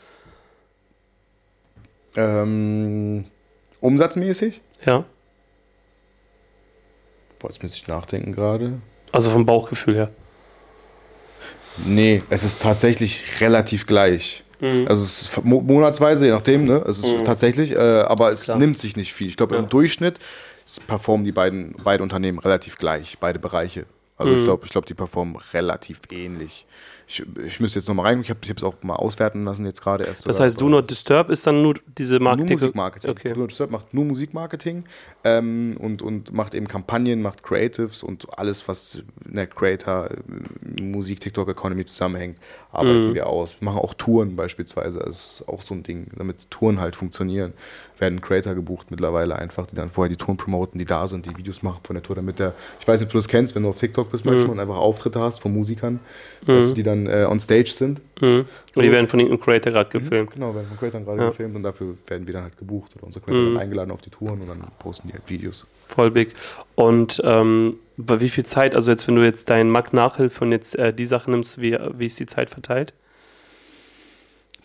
ähm, 2.16 3.24
umsatzmäßig? 3.80 4.62
Ja. 4.84 5.04
Boah, 7.38 7.50
jetzt 7.50 7.62
müsste 7.62 7.78
ich 7.78 7.86
nachdenken 7.88 8.32
gerade. 8.32 8.80
Also 9.12 9.30
vom 9.30 9.44
Bauchgefühl 9.44 9.94
her. 9.94 10.10
Nee, 11.84 12.22
es 12.30 12.42
ist 12.44 12.62
tatsächlich 12.62 13.40
relativ 13.42 13.86
gleich. 13.86 14.44
Mhm. 14.60 14.86
Also 14.88 15.02
es 15.04 15.22
ist 15.22 15.44
mo- 15.44 15.60
monatsweise, 15.60 16.24
je 16.24 16.32
nachdem, 16.32 16.64
ne? 16.64 16.82
Es 16.88 16.98
ist 16.98 17.16
tatsächlich, 17.24 17.72
äh, 17.72 17.76
aber 17.76 18.30
es 18.32 18.44
klar. 18.44 18.56
nimmt 18.58 18.78
sich 18.78 18.96
nicht 18.96 19.12
viel. 19.12 19.28
Ich 19.28 19.36
glaube, 19.36 19.54
Ja. 19.56 19.60
im 19.62 19.68
Durchschnitt 19.68 20.18
performen 20.86 21.24
die 21.24 21.32
beiden, 21.32 21.74
beide 21.82 22.02
Unternehmen 22.02 22.38
relativ 22.38 22.76
gleich, 22.76 23.18
beide 23.18 23.38
Bereiche. 23.38 23.86
Also 24.18 24.32
Mhm. 24.32 24.38
ich 24.38 24.44
glaube, 24.44 24.64
ich 24.64 24.70
glaub, 24.72 24.86
die 24.86 24.94
performen 24.94 25.36
relativ 25.52 26.00
ähnlich. 26.10 26.66
Ich, 27.06 27.22
ich 27.46 27.60
müsste 27.60 27.78
jetzt 27.78 27.86
nochmal 27.86 28.06
rein, 28.06 28.20
ich 28.20 28.30
habe 28.30 28.40
es 28.44 28.64
auch 28.64 28.74
mal 28.82 28.96
auswerten 28.96 29.44
lassen, 29.44 29.64
jetzt 29.66 29.80
gerade 29.80 30.04
erst. 30.04 30.26
Das 30.26 30.40
heißt, 30.40 30.60
Do 30.60 30.68
Not 30.68 30.90
Disturb 30.90 31.28
ist 31.30 31.46
dann 31.46 31.62
nur 31.62 31.74
diese 31.98 32.14
Nur 32.14 32.22
Marketing. 32.22 32.58
Musikmarketing. 32.58 33.10
Okay. 33.10 33.32
Du 33.34 33.46
Disturb 33.46 33.70
macht 33.70 33.92
nur 33.94 34.04
Musikmarketing 34.06 34.84
ähm, 35.22 35.76
und, 35.78 36.02
und 36.02 36.32
macht 36.32 36.54
eben 36.54 36.66
Kampagnen, 36.66 37.22
macht 37.22 37.42
Creatives 37.44 38.02
und 38.02 38.26
alles, 38.38 38.66
was 38.66 39.02
in 39.24 39.34
der 39.34 39.46
Creator, 39.46 40.08
Musik, 40.80 41.20
TikTok 41.20 41.48
Economy 41.50 41.84
zusammenhängt, 41.84 42.38
arbeiten 42.76 43.14
wir 43.14 43.26
aus. 43.26 43.60
Wir 43.60 43.66
machen 43.66 43.78
auch 43.78 43.94
Touren 43.94 44.36
beispielsweise. 44.36 44.98
Das 44.98 45.40
ist 45.40 45.48
auch 45.48 45.62
so 45.62 45.74
ein 45.74 45.82
Ding, 45.82 46.08
damit 46.16 46.50
Touren 46.50 46.80
halt 46.80 46.96
funktionieren. 46.96 47.52
Werden 47.98 48.20
Creator 48.20 48.54
gebucht 48.54 48.90
mittlerweile 48.90 49.36
einfach, 49.36 49.66
die 49.66 49.74
dann 49.74 49.90
vorher 49.90 50.10
die 50.10 50.16
Touren 50.16 50.36
promoten, 50.36 50.78
die 50.78 50.84
da 50.84 51.06
sind, 51.06 51.24
die 51.24 51.34
Videos 51.36 51.62
machen 51.62 51.80
von 51.82 51.94
der 51.94 52.02
Tour, 52.02 52.16
damit 52.16 52.38
der, 52.38 52.52
ich 52.78 52.86
weiß 52.86 53.00
nicht, 53.00 53.08
ob 53.08 53.12
du 53.12 53.18
das 53.18 53.28
kennst, 53.28 53.54
wenn 53.54 53.62
du 53.62 53.70
auf 53.70 53.78
TikTok 53.78 54.10
bist 54.12 54.26
manchmal 54.26 54.50
und 54.50 54.60
einfach 54.60 54.76
Auftritte 54.76 55.18
hast 55.20 55.40
von 55.40 55.52
Musikern, 55.54 56.00
dass 56.46 56.74
die 56.74 56.82
dann 56.82 57.06
äh, 57.06 57.26
on 57.28 57.40
stage 57.40 57.70
sind 57.70 58.02
Mhm. 58.20 58.46
Und 58.74 58.82
die 58.82 58.90
werden 58.90 59.08
von 59.08 59.20
irgendeinem 59.20 59.44
Creator 59.44 59.72
gerade 59.72 59.90
gefilmt. 59.90 60.30
Genau, 60.30 60.54
werden 60.54 60.66
von 60.68 60.78
Creators 60.78 61.04
gerade 61.04 61.20
Ja. 61.22 61.28
gefilmt 61.28 61.56
und 61.56 61.62
dafür 61.62 61.96
werden 62.06 62.26
wir 62.26 62.34
dann 62.34 62.44
halt 62.44 62.56
gebucht 62.56 62.94
oder 62.96 63.04
unsere 63.04 63.24
Creator 63.24 63.44
dann 63.44 63.56
eingeladen 63.58 63.90
auf 63.90 64.00
die 64.00 64.10
Touren 64.10 64.40
und 64.40 64.48
dann 64.48 64.64
posten 64.78 65.08
die 65.08 65.14
halt 65.14 65.28
Videos. 65.28 65.66
Voll 65.84 66.10
big. 66.10 66.34
Und 66.74 67.20
ähm, 67.24 67.76
bei 67.96 68.20
wie 68.20 68.28
viel 68.28 68.44
Zeit, 68.44 68.74
also 68.74 68.90
jetzt, 68.90 69.06
wenn 69.08 69.16
du 69.16 69.24
jetzt 69.24 69.48
deinen 69.50 69.70
Mac 69.70 69.92
Nachhilfe 69.92 70.44
und 70.44 70.52
jetzt 70.52 70.76
äh, 70.76 70.92
die 70.92 71.06
Sachen 71.06 71.32
nimmst, 71.32 71.60
wie, 71.60 71.76
wie 71.96 72.06
ist 72.06 72.20
die 72.20 72.26
Zeit 72.26 72.50
verteilt? 72.50 72.92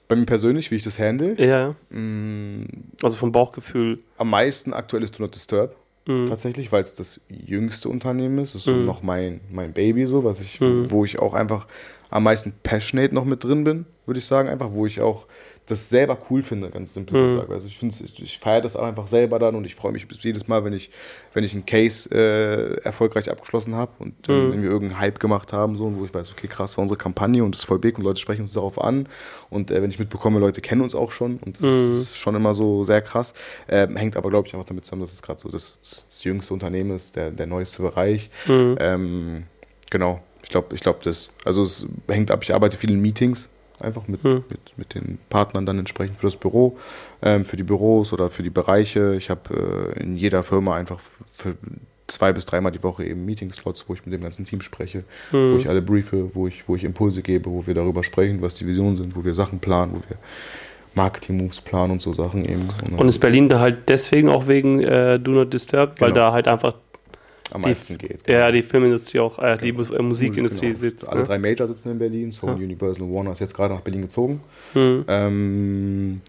Bei 0.08 0.16
mir 0.18 0.26
persönlich, 0.26 0.72
wie 0.72 0.76
ich 0.76 0.84
das 0.84 1.00
handle, 1.00 1.36
Ja, 1.42 1.76
mh, 1.90 2.66
also 3.02 3.18
vom 3.18 3.32
Bauchgefühl. 3.32 4.00
am 4.18 4.30
meisten 4.30 4.74
aktuell 4.74 5.04
ist 5.04 5.18
Do 5.18 5.24
Not 5.24 5.36
Disturb. 5.36 5.76
Tatsächlich, 6.28 6.72
weil 6.72 6.82
es 6.82 6.94
das 6.96 7.22
jüngste 7.30 7.88
Unternehmen 7.88 8.40
ist. 8.40 8.56
Das 8.56 8.64
ist 8.64 8.66
so 8.66 8.74
noch 8.76 9.04
mein, 9.04 9.40
mein 9.52 9.72
Baby, 9.72 10.08
so, 10.08 10.24
was 10.24 10.42
ich, 10.42 10.60
wo 10.60 11.06
ich 11.06 11.20
auch 11.20 11.34
einfach 11.36 11.68
am 12.10 12.24
meisten 12.24 12.54
passionate 12.64 13.14
noch 13.14 13.24
mit 13.24 13.44
drin 13.44 13.64
bin, 13.64 13.86
würde 14.08 14.18
ich 14.18 14.26
sagen. 14.26 14.50
Einfach, 14.50 14.74
wo 14.74 14.86
ich 14.88 15.00
auch 15.00 15.28
das 15.72 15.90
selber 15.90 16.18
cool 16.30 16.44
finde, 16.44 16.70
ganz 16.70 16.94
simpel 16.94 17.30
gesagt. 17.30 17.52
Also 17.52 17.68
ich 17.68 17.78
finde 17.78 17.96
ich, 18.04 18.22
ich 18.22 18.40
feiere 18.40 18.62
das 18.62 18.76
auch 18.76 18.84
einfach 18.84 19.08
selber 19.08 19.40
dann 19.40 19.56
und 19.56 19.66
ich 19.66 19.76
freue 19.76 19.92
mich 19.92 20.06
jedes 20.20 20.48
Mal, 20.48 20.64
wenn 20.64 20.74
ich, 20.74 20.92
wenn 21.34 21.44
ich 21.44 21.54
einen 21.54 21.66
Case 21.66 22.10
äh, 22.14 22.84
erfolgreich 22.84 23.32
abgeschlossen 23.32 23.76
habe 23.76 23.92
und 24.00 24.14
dann 24.28 24.52
wenn 24.52 24.62
wir 24.62 24.70
irgendeinen 24.70 25.00
Hype 25.00 25.20
gemacht 25.20 25.54
haben, 25.54 25.78
so, 25.78 25.94
wo 25.96 26.06
ich 26.06 26.14
weiß, 26.14 26.32
okay, 26.32 26.48
krass 26.48 26.78
war 26.78 26.82
unsere 26.82 26.98
Kampagne 26.98 27.44
und 27.44 27.56
es 27.56 27.62
ist 27.62 27.66
voll 27.66 27.80
big 27.80 27.98
und 27.98 28.04
Leute 28.04 28.20
sprechen 28.20 28.42
uns 28.42 28.54
darauf 28.54 28.82
an. 28.82 29.08
Und 29.50 29.72
äh, 29.72 29.82
wenn 29.82 29.90
ich 29.90 30.00
mitbekomme, 30.00 30.40
Leute 30.40 30.62
kennen 30.62 30.82
uns 30.82 30.94
auch 30.94 31.12
schon 31.12 31.38
und 31.38 31.62
das 31.62 31.64
ist 32.02 32.18
schon 32.18 32.36
immer 32.36 32.54
so 32.54 32.84
sehr 32.84 33.02
krass. 33.02 33.34
Ähm, 33.70 33.96
hängt 33.96 34.18
aber, 34.18 34.30
glaube 34.30 34.48
ich, 34.48 34.54
einfach 34.54 34.66
damit 34.68 34.86
zusammen, 34.86 35.02
dass 35.04 35.14
es 35.14 35.22
gerade 35.22 35.40
so 35.40 35.50
das, 35.50 35.78
das 35.82 36.24
jüngste 36.24 36.54
Unternehmen 36.54 36.92
ist, 36.92 37.16
der, 37.16 37.32
der 37.32 37.48
neueste 37.48 37.82
Bereich. 37.82 38.30
Ähm, 38.80 39.44
genau. 39.90 40.22
Ich 40.44 40.50
glaube, 40.50 40.76
ich 40.76 40.82
glaube 40.82 41.00
das. 41.04 41.32
Also 41.46 41.64
es 41.64 41.86
hängt 42.08 42.32
ab, 42.32 42.44
ich 42.44 42.54
arbeite 42.54 42.78
viel 42.78 42.90
in 42.90 43.00
Meetings, 43.00 43.48
einfach 43.82 44.08
mit, 44.08 44.24
mit, 44.24 44.46
mit 44.78 44.94
den 44.96 45.18
Partnern 45.30 45.66
dann 45.66 45.80
entsprechend 45.80 46.18
für 46.18 46.28
das 46.28 46.36
Büro, 46.36 46.78
ähm, 47.22 47.46
für 47.46 47.58
die 47.58 47.64
Büros 47.64 48.14
oder 48.14 48.30
für 48.30 48.44
die 48.44 48.50
Bereiche. 48.50 49.16
Ich 49.16 49.30
habe 49.30 49.94
äh, 49.98 50.04
in 50.04 50.16
jeder 50.18 50.44
Firma 50.44 50.76
einfach 50.76 51.00
für 51.36 51.56
zwei 52.08 52.34
bis 52.34 52.46
dreimal 52.46 52.72
die 52.72 52.84
Woche 52.84 53.06
eben 53.06 53.26
Meeting-Slots, 53.26 53.86
wo 53.88 53.94
ich 53.94 54.06
mit 54.06 54.14
dem 54.14 54.22
ganzen 54.22 54.44
Team 54.46 54.62
spreche, 54.62 55.04
wo 55.32 55.56
ich 55.56 55.70
alle 55.70 55.82
briefe, 55.82 56.36
wo 56.36 56.46
ich, 56.48 56.68
wo 56.68 56.76
ich 56.76 56.84
Impulse 56.84 57.22
gebe, 57.22 57.50
wo 57.50 57.66
wir 57.66 57.74
darüber 57.74 58.04
sprechen, 58.04 58.42
was 58.42 58.54
die 58.54 58.68
Visionen 58.68 58.98
sind, 58.98 59.16
wo 59.16 59.24
wir 59.24 59.34
Sachen 59.34 59.60
planen, 59.60 59.94
wo 59.94 59.98
wir 60.10 60.18
Marketing-Moves 60.94 61.62
planen 61.62 61.92
und 61.94 62.02
so 62.02 62.12
Sachen 62.12 62.44
eben. 62.44 62.68
Und, 62.90 63.00
Und 63.00 63.08
ist 63.08 63.20
Berlin 63.20 63.48
da 63.48 63.60
halt 63.62 63.88
deswegen 63.88 64.28
auch 64.28 64.48
wegen 64.48 64.82
äh, 64.82 65.20
Do 65.20 65.32
Not 65.32 65.54
Disturb, 65.54 66.02
weil 66.02 66.10
Genau. 66.10 66.20
da 66.22 66.32
halt 66.34 66.48
einfach 66.50 66.74
am 67.54 67.62
die, 67.62 67.70
meisten 67.70 67.98
geht. 67.98 68.28
ja, 68.30 68.52
die 68.52 68.62
Filmindustrie 68.62 69.20
auch, 69.20 69.40
äh, 69.40 69.58
die 69.58 69.72
Mus- 69.74 69.90
äh, 69.92 70.02
Musikindustrie 70.02 70.68
Genau. 70.68 70.80
sitzt. 70.80 71.08
Alle 71.10 71.22
Ne? 71.22 71.26
drei 71.28 71.38
Major 71.40 71.68
sitzen 71.68 71.92
in 71.92 72.00
Berlin. 72.00 72.32
Sony, 72.32 72.64
Universal 72.64 73.04
und 73.04 73.14
Warner 73.14 73.32
ist 73.34 73.40
jetzt 73.40 73.54
gerade 73.54 73.74
nach 73.74 73.82
Berlin 73.82 74.02
gezogen. 74.04 74.42
Mhm. 74.74 75.06
Ähm, 75.08 76.22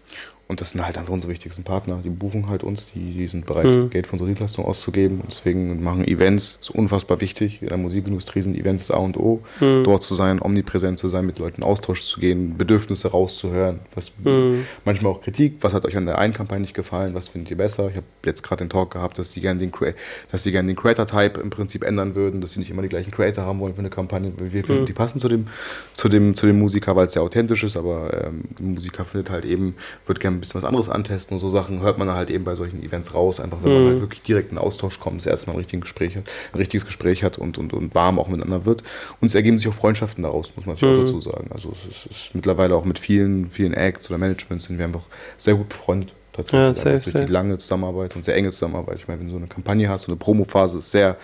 und 0.49 0.59
das 0.61 0.71
sind 0.71 0.85
halt 0.85 0.97
einfach 0.97 1.13
unsere 1.13 1.31
wichtigsten 1.31 1.63
Partner. 1.63 1.99
Die 2.03 2.09
buchen 2.09 2.49
halt 2.49 2.63
uns, 2.63 2.91
die, 2.93 2.99
die 3.13 3.27
sind 3.27 3.45
bereit, 3.45 3.65
Mhm. 3.65 3.89
Geld 3.89 4.05
für 4.07 4.13
unsere 4.13 4.27
Dienstleistung 4.27 4.65
auszugeben. 4.65 5.21
Und 5.21 5.31
deswegen 5.31 5.81
machen 5.81 6.05
Events, 6.05 6.57
ist 6.61 6.69
unfassbar 6.69 7.21
wichtig. 7.21 7.61
In 7.61 7.69
der 7.69 7.77
Musikindustrie 7.77 8.41
sind 8.41 8.55
Events 8.57 8.87
das 8.87 8.95
A 8.95 8.99
und 8.99 9.17
O. 9.17 9.41
Mhm. 9.61 9.83
Dort 9.85 10.03
zu 10.03 10.13
sein, 10.15 10.41
omnipräsent 10.41 10.99
zu 10.99 11.07
sein, 11.07 11.25
mit 11.25 11.39
Leuten 11.39 11.63
Austausch 11.63 12.03
zu 12.03 12.19
gehen, 12.19 12.57
Bedürfnisse 12.57 13.07
rauszuhören. 13.09 13.79
Was 13.95 14.13
Mhm. 14.23 14.65
manchmal 14.85 15.13
auch 15.13 15.21
Kritik, 15.21 15.55
was 15.61 15.73
hat 15.73 15.85
euch 15.85 15.95
an 15.97 16.05
der 16.05 16.19
einen 16.19 16.33
Kampagne 16.33 16.61
nicht 16.61 16.75
gefallen, 16.75 17.13
was 17.15 17.29
findet 17.29 17.49
ihr 17.51 17.57
besser? 17.57 17.87
Ich 17.89 17.95
habe 17.95 18.05
jetzt 18.25 18.43
gerade 18.43 18.65
den 18.65 18.69
Talk 18.69 18.91
gehabt, 18.91 19.17
dass 19.17 19.31
die 19.31 19.39
gerne 19.41 19.59
den, 19.61 19.71
Crea- 19.71 19.95
dass 20.31 20.43
die 20.43 20.51
gerne 20.51 20.67
den 20.67 20.75
Creator-Type 20.75 21.39
im 21.39 21.49
Prinzip 21.51 21.83
ändern 21.83 22.15
würden, 22.15 22.41
dass 22.41 22.51
sie 22.51 22.59
nicht 22.59 22.69
immer 22.69 22.81
die 22.81 22.89
gleichen 22.89 23.11
Creator 23.11 23.45
haben 23.45 23.59
wollen 23.59 23.73
für 23.75 23.79
eine 23.79 23.89
Kampagne. 23.89 24.33
Wir 24.37 24.63
finden, 24.65 24.85
die 24.85 24.93
passen 24.93 25.19
zu 25.19 25.29
dem, 25.29 25.45
zu 25.93 26.09
dem, 26.09 26.35
zu 26.35 26.45
dem 26.45 26.59
Musiker, 26.59 26.95
weil 26.95 27.07
es 27.07 27.13
sehr 27.13 27.21
authentisch 27.23 27.63
ist, 27.63 27.77
aber 27.77 28.25
ähm, 28.27 28.43
Musiker 28.59 29.05
findet 29.05 29.29
halt 29.29 29.45
eben, 29.45 29.75
wird 30.05 30.19
gerne 30.19 30.32
ein 30.37 30.39
bisschen 30.39 30.55
was 30.55 30.65
anderes 30.65 30.89
antesten 30.89 31.35
und 31.35 31.39
so 31.39 31.49
Sachen 31.49 31.81
hört 31.81 31.97
man 31.97 32.07
dann 32.07 32.17
halt 32.17 32.29
eben 32.29 32.43
bei 32.43 32.55
solchen 32.55 32.83
Events 32.83 33.13
raus, 33.13 33.39
einfach 33.39 33.59
wenn 33.63 33.73
man 33.73 33.87
halt 33.91 34.01
wirklich 34.01 34.21
direkt 34.21 34.51
in 34.51 34.57
Austausch 34.57 34.99
kommt, 34.99 35.21
das 35.21 35.25
erste 35.27 35.47
Mal 35.47 35.53
ein, 35.53 35.59
richtigen 35.59 35.81
Gespräch 35.81 36.15
hat, 36.15 36.23
ein 36.51 36.57
richtiges 36.57 36.85
Gespräch 36.85 37.23
hat 37.23 37.37
und, 37.37 37.57
und, 37.57 37.73
und 37.73 37.95
warm 37.95 38.19
auch 38.19 38.27
miteinander 38.27 38.65
wird. 38.65 38.83
Und 39.21 39.27
es 39.27 39.35
ergeben 39.35 39.57
sich 39.57 39.67
auch 39.67 39.73
Freundschaften 39.73 40.23
daraus, 40.23 40.51
muss 40.55 40.65
man 40.65 40.75
natürlich 40.75 40.99
auch 40.99 41.03
dazu 41.03 41.19
sagen. 41.19 41.49
Also 41.51 41.71
es 41.71 41.85
ist, 41.85 42.05
es 42.11 42.17
ist 42.17 42.35
mittlerweile 42.35 42.75
auch 42.75 42.85
mit 42.85 42.99
vielen, 42.99 43.49
vielen 43.49 43.73
Acts 43.73 44.09
oder 44.09 44.17
Managements 44.17 44.65
sind 44.65 44.77
wir 44.77 44.85
einfach 44.85 45.03
sehr 45.37 45.55
gut 45.55 45.69
befreundet. 45.69 46.13
Tatsächlich. 46.33 46.59
Ja, 46.67 46.73
safe, 46.73 46.89
durch 46.91 47.05
safe. 47.05 47.25
die 47.25 47.31
lange 47.31 47.57
Zusammenarbeit 47.59 48.15
und 48.15 48.25
sehr 48.25 48.35
enge 48.35 48.51
Zusammenarbeit. 48.51 48.97
Ich 48.97 49.07
meine, 49.07 49.19
wenn 49.19 49.27
du 49.27 49.31
so 49.33 49.37
eine 49.37 49.47
Kampagne 49.47 49.87
hast, 49.87 50.03
so 50.03 50.11
eine 50.11 50.17
Promophase 50.17 50.79
ist 50.79 50.89
sehr, 50.91 51.15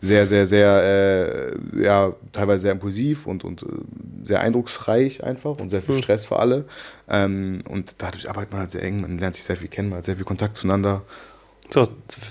sehr, 0.00 0.26
sehr, 0.26 0.46
sehr, 0.46 1.52
äh, 1.74 1.82
ja, 1.82 2.12
teilweise 2.32 2.60
sehr 2.62 2.72
impulsiv 2.72 3.26
und, 3.26 3.42
und 3.42 3.62
äh, 3.62 3.66
sehr 4.22 4.40
eindrucksreich 4.40 5.24
einfach 5.24 5.56
und 5.58 5.70
sehr 5.70 5.80
viel 5.82 5.94
Hm. 5.96 6.02
Stress 6.02 6.26
für 6.26 6.38
alle. 6.38 6.66
Ähm, 7.08 7.62
und 7.68 7.94
dadurch 7.98 8.28
arbeitet 8.28 8.52
man 8.52 8.60
halt 8.60 8.70
sehr 8.70 8.82
eng, 8.82 9.00
man 9.00 9.18
lernt 9.18 9.34
sich 9.34 9.44
sehr 9.44 9.56
viel 9.56 9.68
kennen, 9.68 9.88
man 9.88 9.98
hat 9.98 10.04
sehr 10.04 10.16
viel 10.16 10.24
Kontakt 10.26 10.56
zueinander. 10.56 11.02
So 11.72 11.86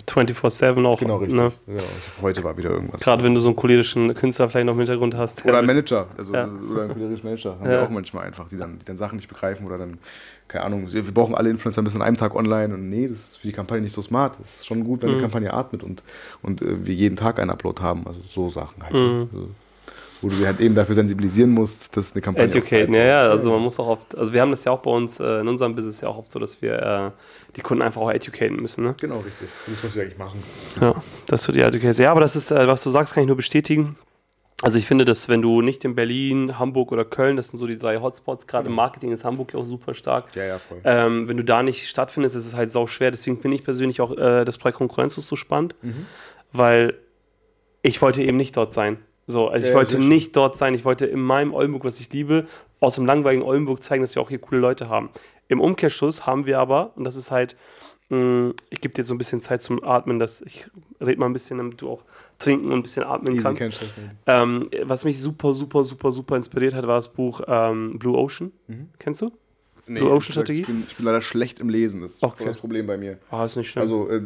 24-7 0.08 0.86
auch. 0.86 1.00
Genau, 1.00 1.18
richtig. 1.18 1.40
Ne? 1.40 1.52
Ja, 1.68 1.82
heute 2.22 2.44
war 2.44 2.58
wieder 2.58 2.72
irgendwas. 2.72 3.02
Gerade 3.02 3.24
wenn 3.24 3.34
du 3.36 3.42
so 3.42 3.48
einen 3.50 3.56
cholerischen 3.56 4.14
Künstler 4.14 4.50
vielleicht 4.50 4.66
noch 4.66 4.74
im 4.74 4.80
Hintergrund 4.80 5.16
hast. 5.16 5.44
Oder 5.46 5.54
der 5.54 5.60
ein 5.62 5.66
mit- 5.66 5.76
Manager, 5.76 6.08
also 6.18 6.34
Ja. 6.34 6.46
oder 6.70 6.84
ein 6.84 6.90
cholerischen 6.90 7.26
Manager, 7.26 7.52
haben 7.52 7.64
Ja. 7.66 7.72
wir 7.72 7.84
auch 7.84 7.90
manchmal 7.90 8.26
einfach, 8.26 8.50
die 8.50 8.58
dann, 8.58 8.80
die 8.80 8.86
dann 8.86 8.98
Sachen 8.98 9.16
nicht 9.16 9.30
begreifen 9.30 9.66
oder 9.66 9.78
dann, 9.78 9.98
keine 10.50 10.66
Ahnung, 10.66 10.92
wir 10.92 11.04
brauchen 11.04 11.36
alle 11.36 11.50
Influencer 11.50 11.82
ein 11.82 11.86
bisschen 11.86 12.02
an 12.02 12.08
einem 12.10 12.18
Tag 12.18 12.36
online 12.36 12.74
und 12.74 12.90
nee, 12.90 13.08
das 13.08 13.20
ist 13.20 13.38
für 13.38 13.48
die 13.48 13.54
Kampagne 13.54 13.82
nicht 13.82 13.94
so 13.94 14.02
smart. 14.02 14.38
Das 14.40 14.56
ist 14.56 14.66
schon 14.66 14.84
gut, 14.84 15.02
wenn 15.02 15.10
Mhm. 15.10 15.16
eine 15.16 15.22
Kampagne 15.22 15.54
atmet 15.54 15.84
und, 15.84 16.04
und 16.42 16.62
äh, 16.62 16.86
wir 16.86 16.94
jeden 16.94 17.16
Tag 17.16 17.40
einen 17.40 17.52
Upload 17.52 17.82
haben, 17.82 18.06
also 18.06 18.20
so 18.28 18.50
Sachen 18.50 18.84
halt. 18.84 18.94
Mhm. 18.94 19.30
Also, 19.32 19.50
wo 20.22 20.28
du 20.28 20.46
halt 20.46 20.60
eben 20.60 20.76
dafür 20.76 20.96
sensibilisieren 20.96 21.52
musst, 21.52 21.96
dass 21.96 22.12
eine 22.12 22.22
Kampagne. 22.22 22.50
Educaten, 22.50 22.94
Zeit 22.94 23.04
ja, 23.04 23.06
ja, 23.06 23.22
also 23.30 23.52
man 23.52 23.62
muss 23.62 23.80
auch 23.80 23.88
oft, 23.88 24.18
also 24.18 24.34
wir 24.34 24.42
haben 24.42 24.50
das 24.50 24.66
ja 24.66 24.74
auch 24.74 24.80
bei 24.82 24.92
uns 24.92 25.18
äh, 25.22 25.40
in 25.40 25.48
unserem 25.48 25.76
Business 25.76 26.02
ja 26.02 26.10
auch 26.10 26.18
oft 26.18 26.30
so, 26.30 26.40
dass 26.40 26.62
wir 26.62 26.74
äh, 26.74 27.12
die 27.56 27.62
Kunden 27.62 27.82
einfach 27.82 28.02
auch 28.02 28.12
educaten 28.12 28.58
müssen, 28.58 28.84
ne? 28.84 28.96
Genau, 29.00 29.20
richtig. 29.20 29.48
Das 29.66 29.76
ist, 29.76 29.84
was 29.86 29.96
wir 29.96 30.02
eigentlich 30.04 30.18
machen. 30.18 30.44
Ja, 30.82 30.96
das 31.28 31.44
so 31.44 31.54
die 31.54 31.62
Education. 31.62 32.04
Ja, 32.04 32.12
aber 32.12 32.20
das 32.20 32.36
ist, 32.36 32.52
äh, 32.52 32.68
was 32.68 32.84
du 32.84 32.90
sagst, 32.90 33.14
kann 33.14 33.22
ich 33.24 33.28
nur 33.28 33.38
bestätigen. 33.38 33.96
Also 34.62 34.78
ich 34.78 34.86
finde, 34.86 35.06
dass 35.06 35.30
wenn 35.30 35.42
du 35.42 35.62
nicht 35.62 35.86
in 35.86 35.96
Berlin, 35.96 36.60
Hamburg 36.60 36.92
oder 36.92 37.06
Köln, 37.06 37.38
das 37.38 37.48
sind 37.48 37.60
so 37.60 37.66
die 37.68 37.78
drei 37.78 38.00
Hotspots, 38.02 38.46
gerade 38.46 38.68
im 38.68 38.76
Marketing 38.76 39.12
ist 39.12 39.24
Hamburg 39.24 39.54
ja 39.54 39.60
auch 39.60 39.66
super 39.66 39.94
stark. 39.94 40.36
Ja, 40.36 40.44
ja, 40.44 40.60
voll. 40.60 40.82
Ähm, 40.84 41.30
wenn 41.30 41.38
du 41.38 41.44
da 41.46 41.64
nicht 41.64 41.88
stattfindest, 41.88 42.36
ist 42.36 42.46
es 42.46 42.56
halt 42.56 42.70
sau 42.72 42.86
schwer. 42.86 43.10
Deswegen 43.12 43.40
finde 43.40 43.56
ich 43.56 43.64
persönlich 43.64 44.02
auch 44.02 44.12
äh, 44.18 44.44
das 44.44 44.58
Projekt 44.58 44.78
Konkurrenzlos 44.80 45.28
so 45.28 45.36
spannend, 45.38 45.76
Mhm. 45.82 46.06
weil 46.52 46.96
ich 47.84 48.02
wollte 48.02 48.22
eben 48.22 48.36
nicht 48.36 48.58
dort 48.58 48.74
sein. 48.74 49.00
So, 49.28 49.48
also 49.48 49.66
ich 49.66 49.72
Ja, 49.72 49.78
wollte 49.78 49.92
sehr 49.92 50.02
schön. 50.02 50.10
nicht 50.10 50.36
dort 50.36 50.58
sein. 50.58 50.74
Ich 50.74 50.84
wollte 50.84 51.06
in 51.06 51.22
meinem 51.22 51.54
Oldenburg, 51.54 51.86
was 51.86 52.00
ich 52.02 52.12
liebe, 52.12 52.46
aus 52.82 52.96
dem 52.96 53.06
langweiligen 53.06 53.44
Oldenburg 53.44 53.82
zeigen, 53.84 54.02
dass 54.04 54.16
wir 54.16 54.22
auch 54.22 54.30
hier 54.30 54.40
coole 54.40 54.60
Leute 54.60 54.90
haben. 54.90 55.10
Im 55.48 55.62
Umkehrschluss 55.62 56.26
haben 56.26 56.46
wir 56.46 56.60
aber, 56.60 56.92
und 56.98 57.06
das 57.06 57.16
ist 57.16 57.32
halt, 57.32 57.56
ich 58.12 58.82
gebe 58.82 58.94
dir 58.94 59.04
so 59.04 59.14
ein 59.14 59.20
bisschen 59.20 59.40
Zeit 59.40 59.62
zum 59.62 59.84
Atmen, 59.84 60.18
dass 60.18 60.42
ich 60.42 60.66
rede 61.00 61.20
mal 61.20 61.28
ein 61.28 61.34
bisschen, 61.34 61.60
damit 61.60 61.80
du 61.82 61.90
auch 61.90 62.04
trinken 62.40 62.68
und 62.72 62.80
ein 62.80 62.82
bisschen 62.82 63.04
atmen 63.04 63.36
Easy 63.36 63.44
kannst. 63.44 63.80
Ähm, 64.26 64.68
was 64.84 65.06
mich 65.06 65.22
super, 65.22 65.54
super, 65.54 65.84
super, 65.84 66.12
super 66.12 66.36
inspiriert 66.36 66.74
hat, 66.74 66.88
war 66.88 66.96
das 66.96 67.14
Buch 67.14 67.42
ähm, 67.48 68.00
Blue 68.00 68.18
Ocean. 68.18 68.52
Mhm. 68.68 68.90
Kennst 68.98 69.22
du? 69.22 69.32
Nee, 69.86 70.00
Blue 70.00 70.10
Ocean 70.12 70.32
Strategie? 70.34 70.62
Ich 70.62 70.68
bin, 70.68 70.84
ich 70.88 70.96
bin 70.96 71.06
leider 71.06 71.22
schlecht 71.22 71.60
im 71.60 71.70
Lesen, 71.70 72.02
das 72.02 72.14
ist 72.16 72.24
Okay. 72.24 72.46
das 72.46 72.58
Problem 72.58 72.88
bei 72.88 72.98
mir. 72.98 73.20
Ah, 73.30 73.46
ist 73.46 73.56
nicht 73.58 73.70
schlimm. 73.70 73.82
Also, 73.84 74.10
äh, 74.10 74.22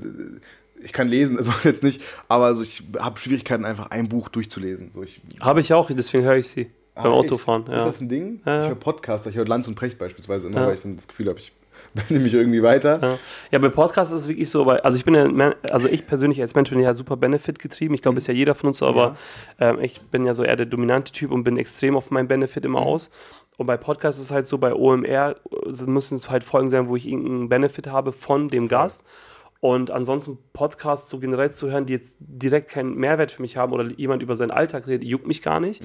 ich 0.82 0.94
kann 0.94 1.08
lesen, 1.10 1.38
also 1.38 1.52
jetzt 1.64 1.84
nicht, 1.84 2.02
aber 2.30 2.46
also 2.46 2.62
ich 2.62 2.84
habe 3.00 3.20
Schwierigkeiten, 3.20 3.66
einfach 3.66 3.92
ein 3.92 4.08
Buch 4.08 4.30
durchzulesen. 4.30 4.92
So, 4.94 5.04
Habe 5.42 5.60
ich 5.60 5.74
auch, 5.74 5.90
deswegen 5.92 6.24
höre 6.24 6.38
ich 6.38 6.48
sie 6.48 6.70
beim 6.96 7.08
Ah, 7.08 7.10
Autofahren. 7.10 7.64
echt? 7.64 7.72
Ja. 7.72 7.80
Ist 7.80 7.86
das 7.86 8.02
ein 8.02 8.08
Ding? 8.10 8.40
Ja. 8.46 8.62
Ich 8.62 8.68
höre 8.70 8.76
Podcaster, 8.76 9.30
ich 9.30 9.36
höre 9.36 9.46
Lanz 9.46 9.68
und 9.68 9.76
Precht 9.76 9.98
beispielsweise 9.98 10.48
immer, 10.48 10.62
Ja. 10.62 10.68
weil 10.68 10.76
ich 10.76 10.82
dann 10.82 10.96
das 10.96 11.08
Gefühl 11.08 11.28
habe, 11.28 11.40
ich 11.40 11.52
nämlich 12.10 12.34
irgendwie 12.34 12.64
weiter. 12.64 13.00
Ja. 13.02 13.20
ja, 13.52 13.60
bei 13.60 13.70
Podcasts 13.70 14.14
ist 14.14 14.22
es 14.22 14.28
wirklich 14.28 14.50
so, 14.50 14.66
weil, 14.66 14.80
also 14.80 14.98
ich 14.98 15.06
bin 15.06 15.14
ja, 15.14 15.54
also 15.70 15.88
ich 15.88 16.08
persönlich 16.08 16.41
als 16.41 16.56
Mensch 16.56 16.70
bin 16.70 16.80
ja 16.80 16.94
super 16.94 17.18
Benefit 17.18 17.60
getrieben. 17.60 17.94
Ich 17.94 18.02
glaube, 18.02 18.18
ist 18.18 18.28
ja 18.28 18.34
jeder 18.34 18.56
von 18.56 18.70
uns 18.70 18.80
so, 18.80 18.88
aber 18.88 19.16
ähm, 19.60 19.80
ich 19.82 20.02
bin 20.02 20.26
ja 20.26 20.34
so 20.34 20.44
eher 20.44 20.56
der 20.56 20.66
dominante 20.66 21.12
Typ 21.12 21.32
und 21.32 21.44
bin 21.44 21.58
extrem 21.58 21.96
auf 21.96 22.10
mein 22.10 22.28
Benefit 22.28 22.66
immer 22.66 22.82
aus. 22.82 23.12
Und 23.58 23.68
bei 23.68 23.78
Podcasts 23.78 24.20
ist 24.20 24.28
es 24.28 24.32
halt 24.32 24.48
so, 24.48 24.58
bei 24.58 24.74
OMR 24.74 25.36
äh, 25.66 25.84
müssen 25.86 26.16
es 26.16 26.30
halt 26.30 26.44
Folgen 26.44 26.70
sein, 26.70 26.88
wo 26.88 26.96
ich 26.96 27.08
irgendeinen 27.08 27.50
Benefit 27.50 27.88
habe 27.88 28.12
von 28.12 28.48
dem 28.48 28.68
Gast. 28.68 29.04
Und 29.64 29.91
ansonsten 29.91 30.38
Podcasts 30.51 31.09
so 31.09 31.20
generell 31.20 31.51
zu 31.51 31.72
hören, 31.72 31.86
die 31.86 31.93
jetzt 31.93 32.18
direkt 32.20 32.70
keinen 32.70 32.95
Mehrwert 32.95 33.32
für 33.32 33.41
mich 33.41 33.55
haben 33.55 33.72
oder 33.72 33.89
jemand 33.91 34.22
über 34.22 34.36
seinen 34.36 34.51
Alltag 34.51 34.88
redet, 34.88 35.07
juckt 35.07 35.26
mich 35.26 35.41
gar 35.41 35.61
nicht. 35.61 35.82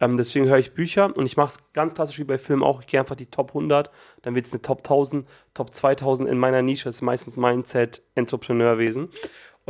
Ähm, 0.00 0.16
deswegen 0.16 0.48
höre 0.48 0.58
ich 0.58 0.74
Bücher 0.74 1.16
und 1.16 1.26
ich 1.26 1.36
mache 1.36 1.52
es 1.52 1.72
ganz 1.72 1.94
klassisch 1.94 2.18
wie 2.18 2.24
bei 2.24 2.38
Filmen 2.38 2.64
auch. 2.64 2.80
Ich 2.80 2.88
gehe 2.88 2.98
einfach 2.98 3.14
die 3.14 3.26
Top 3.26 3.50
100, 3.50 3.92
dann 4.22 4.34
wird 4.34 4.46
es 4.46 4.52
eine 4.52 4.62
Top 4.62 4.78
1000, 4.78 5.28
Top 5.54 5.72
2000 5.72 6.28
in 6.28 6.38
meiner 6.38 6.60
Nische. 6.60 6.86
Das 6.86 6.96
ist 6.96 7.02
meistens 7.02 7.36
Mindset, 7.36 8.02
Entrepreneurwesen. 8.16 9.10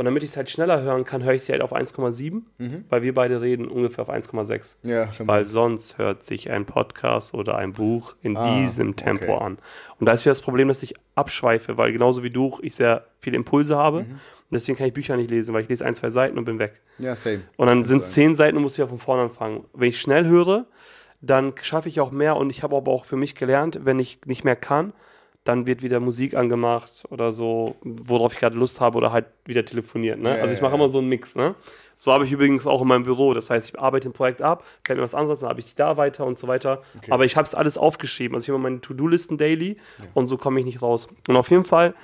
Und 0.01 0.05
damit 0.05 0.23
ich 0.23 0.31
es 0.31 0.37
halt 0.37 0.49
schneller 0.49 0.81
hören 0.81 1.03
kann, 1.03 1.23
höre 1.23 1.35
ich 1.35 1.43
sie 1.43 1.51
halt 1.51 1.61
auf 1.61 1.75
1,7, 1.75 2.41
weil 2.89 3.03
wir 3.03 3.13
beide 3.13 3.39
reden 3.39 3.67
ungefähr 3.67 4.01
auf 4.01 4.09
1,6. 4.09 4.77
Ja, 4.81 5.13
schon 5.13 5.27
Weil 5.27 5.45
sonst 5.45 5.99
hört 5.99 6.23
sich 6.23 6.49
ein 6.49 6.65
Podcast 6.65 7.35
oder 7.35 7.55
ein 7.59 7.73
Buch 7.73 8.15
in 8.23 8.35
Ah, 8.35 8.55
diesem 8.55 8.95
Tempo 8.95 9.35
okay. 9.35 9.43
an. 9.45 9.57
Und 9.99 10.07
da 10.07 10.11
ist 10.11 10.25
wieder 10.25 10.31
das 10.31 10.41
Problem, 10.41 10.69
dass 10.69 10.81
ich 10.81 10.95
abschweife, 11.13 11.77
weil 11.77 11.91
genauso 11.91 12.23
wie 12.23 12.31
du, 12.31 12.57
ich 12.63 12.73
sehr 12.73 13.05
viele 13.19 13.37
Impulse 13.37 13.77
habe. 13.77 13.99
Mhm. 13.99 14.11
Und 14.13 14.19
deswegen 14.49 14.75
kann 14.75 14.87
ich 14.87 14.93
Bücher 14.93 15.15
nicht 15.17 15.29
lesen, 15.29 15.53
weil 15.53 15.61
ich 15.61 15.69
lese 15.69 15.85
ein, 15.85 15.93
zwei 15.93 16.09
Seiten 16.09 16.39
und 16.39 16.45
bin 16.45 16.57
weg. 16.57 16.81
Ja, 16.97 17.15
same. 17.15 17.41
Und 17.57 17.67
dann 17.67 17.85
sind 17.85 18.01
es 18.01 18.11
zehn 18.11 18.33
Seiten 18.33 18.57
und 18.57 18.63
muss 18.63 18.79
wieder 18.79 18.87
von 18.87 18.97
vorne 18.97 19.21
anfangen. 19.21 19.65
Wenn 19.71 19.89
ich 19.89 20.01
schnell 20.01 20.25
höre, 20.25 20.65
dann 21.21 21.53
schaffe 21.61 21.89
ich 21.89 21.99
auch 21.99 22.09
mehr 22.09 22.37
und 22.37 22.49
ich 22.49 22.63
habe 22.63 22.75
aber 22.75 22.91
auch 22.91 23.05
für 23.05 23.17
mich 23.17 23.35
gelernt, 23.35 23.81
wenn 23.83 23.99
ich 23.99 24.21
nicht 24.25 24.45
mehr 24.45 24.55
kann, 24.55 24.93
dann 25.43 25.65
wird 25.65 25.81
wieder 25.81 25.99
Musik 25.99 26.35
angemacht 26.35 27.03
oder 27.09 27.31
so, 27.31 27.75
worauf 27.81 28.33
ich 28.33 28.39
gerade 28.39 28.55
Lust 28.55 28.79
habe 28.79 28.95
oder 28.97 29.11
halt 29.11 29.25
wieder 29.45 29.65
telefoniert. 29.65 30.19
Ne? 30.19 30.29
Ja, 30.37 30.41
also 30.41 30.53
ich 30.53 30.59
ja, 30.59 30.63
mache 30.63 30.73
ja. 30.73 30.77
immer 30.77 30.87
so 30.87 30.99
einen 30.99 31.07
Mix. 31.07 31.35
Ne? 31.35 31.55
So 31.95 32.13
habe 32.13 32.25
ich 32.25 32.31
übrigens 32.31 32.67
auch 32.67 32.81
in 32.83 32.87
meinem 32.87 33.03
Büro. 33.03 33.33
Das 33.33 33.49
heißt, 33.49 33.69
ich 33.69 33.79
arbeite 33.79 34.07
ein 34.09 34.13
Projekt 34.13 34.43
ab, 34.43 34.63
fällt 34.83 34.97
mir 34.97 35.03
was 35.03 35.15
anderes, 35.15 35.39
dann 35.39 35.49
habe 35.49 35.59
ich 35.59 35.65
die 35.65 35.75
da 35.75 35.97
weiter 35.97 36.25
und 36.27 36.37
so 36.37 36.47
weiter. 36.47 36.83
Aber 37.09 37.25
ich 37.25 37.35
habe 37.37 37.45
es 37.45 37.55
alles 37.55 37.77
aufgeschrieben. 37.79 38.35
Also 38.35 38.45
ich 38.45 38.49
habe 38.49 38.61
meine 38.61 38.81
To-Do-Listen 38.81 39.37
daily 39.37 39.77
und 40.13 40.27
so 40.27 40.37
komme 40.37 40.59
ich 40.59 40.65
nicht 40.65 40.83
raus. 40.83 41.07
Und 41.27 41.35
auf 41.35 41.49
jeden 41.49 41.65
Fall 41.65 41.95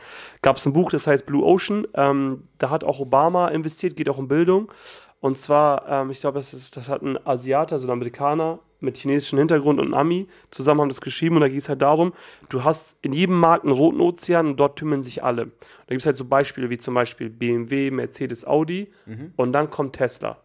gab 0.42 0.58
es 0.58 0.66
ein 0.66 0.74
Buch, 0.74 0.90
das 0.90 1.06
heißt 1.06 1.28
Blue 1.28 1.44
Ocean. 1.46 1.88
Ähm, 1.94 2.48
da 2.58 2.72
hat 2.72 2.84
auch 2.84 3.00
Obama 3.00 3.50
investiert, 3.50 3.96
geht 3.96 4.10
auch 4.10 4.18
um 4.18 4.28
Bildung. 4.28 4.72
Und 5.20 5.38
zwar, 5.38 5.88
ähm, 5.88 6.10
ich 6.10 6.22
glaube, 6.22 6.40
das, 6.40 6.54
ist- 6.56 6.76
das 6.76 6.90
hat 6.90 7.04
ein 7.04 7.18
Asiater, 7.28 7.74
also 7.74 7.88
ein 7.88 7.92
Amerikaner 7.92 8.60
mit 8.80 8.98
chinesischem 8.98 9.40
Hintergrund 9.40 9.80
und 9.80 9.94
Ami 9.94 10.28
zusammen 10.52 10.82
haben 10.82 10.90
das 10.90 11.02
geschrieben 11.02 11.36
und 11.36 11.42
da 11.42 11.48
ging 11.48 11.58
es 11.58 11.70
halt 11.70 11.82
darum, 11.82 12.14
du 12.50 12.64
hast 12.64 12.98
in 13.02 13.14
jedem 13.14 13.40
Markt 13.40 13.64
einen 13.66 13.74
roten 13.74 14.02
Ozean 14.02 14.48
und 14.48 14.60
dort 14.60 14.78
tümmeln 14.78 15.04
sich 15.04 15.24
alle. 15.24 15.46
Da 15.46 15.90
gibt 15.90 16.02
es 16.02 16.06
halt 16.06 16.18
so 16.18 16.26
Beispiele 16.26 16.70
wie 16.70 16.78
zum 16.78 16.94
Beispiel 16.94 17.30
BMW, 17.30 17.92
Mercedes, 17.92 18.46
Audi 18.46 18.92
und 19.36 19.54
dann 19.54 19.70
kommt 19.70 19.96
Tesla. 19.96 20.42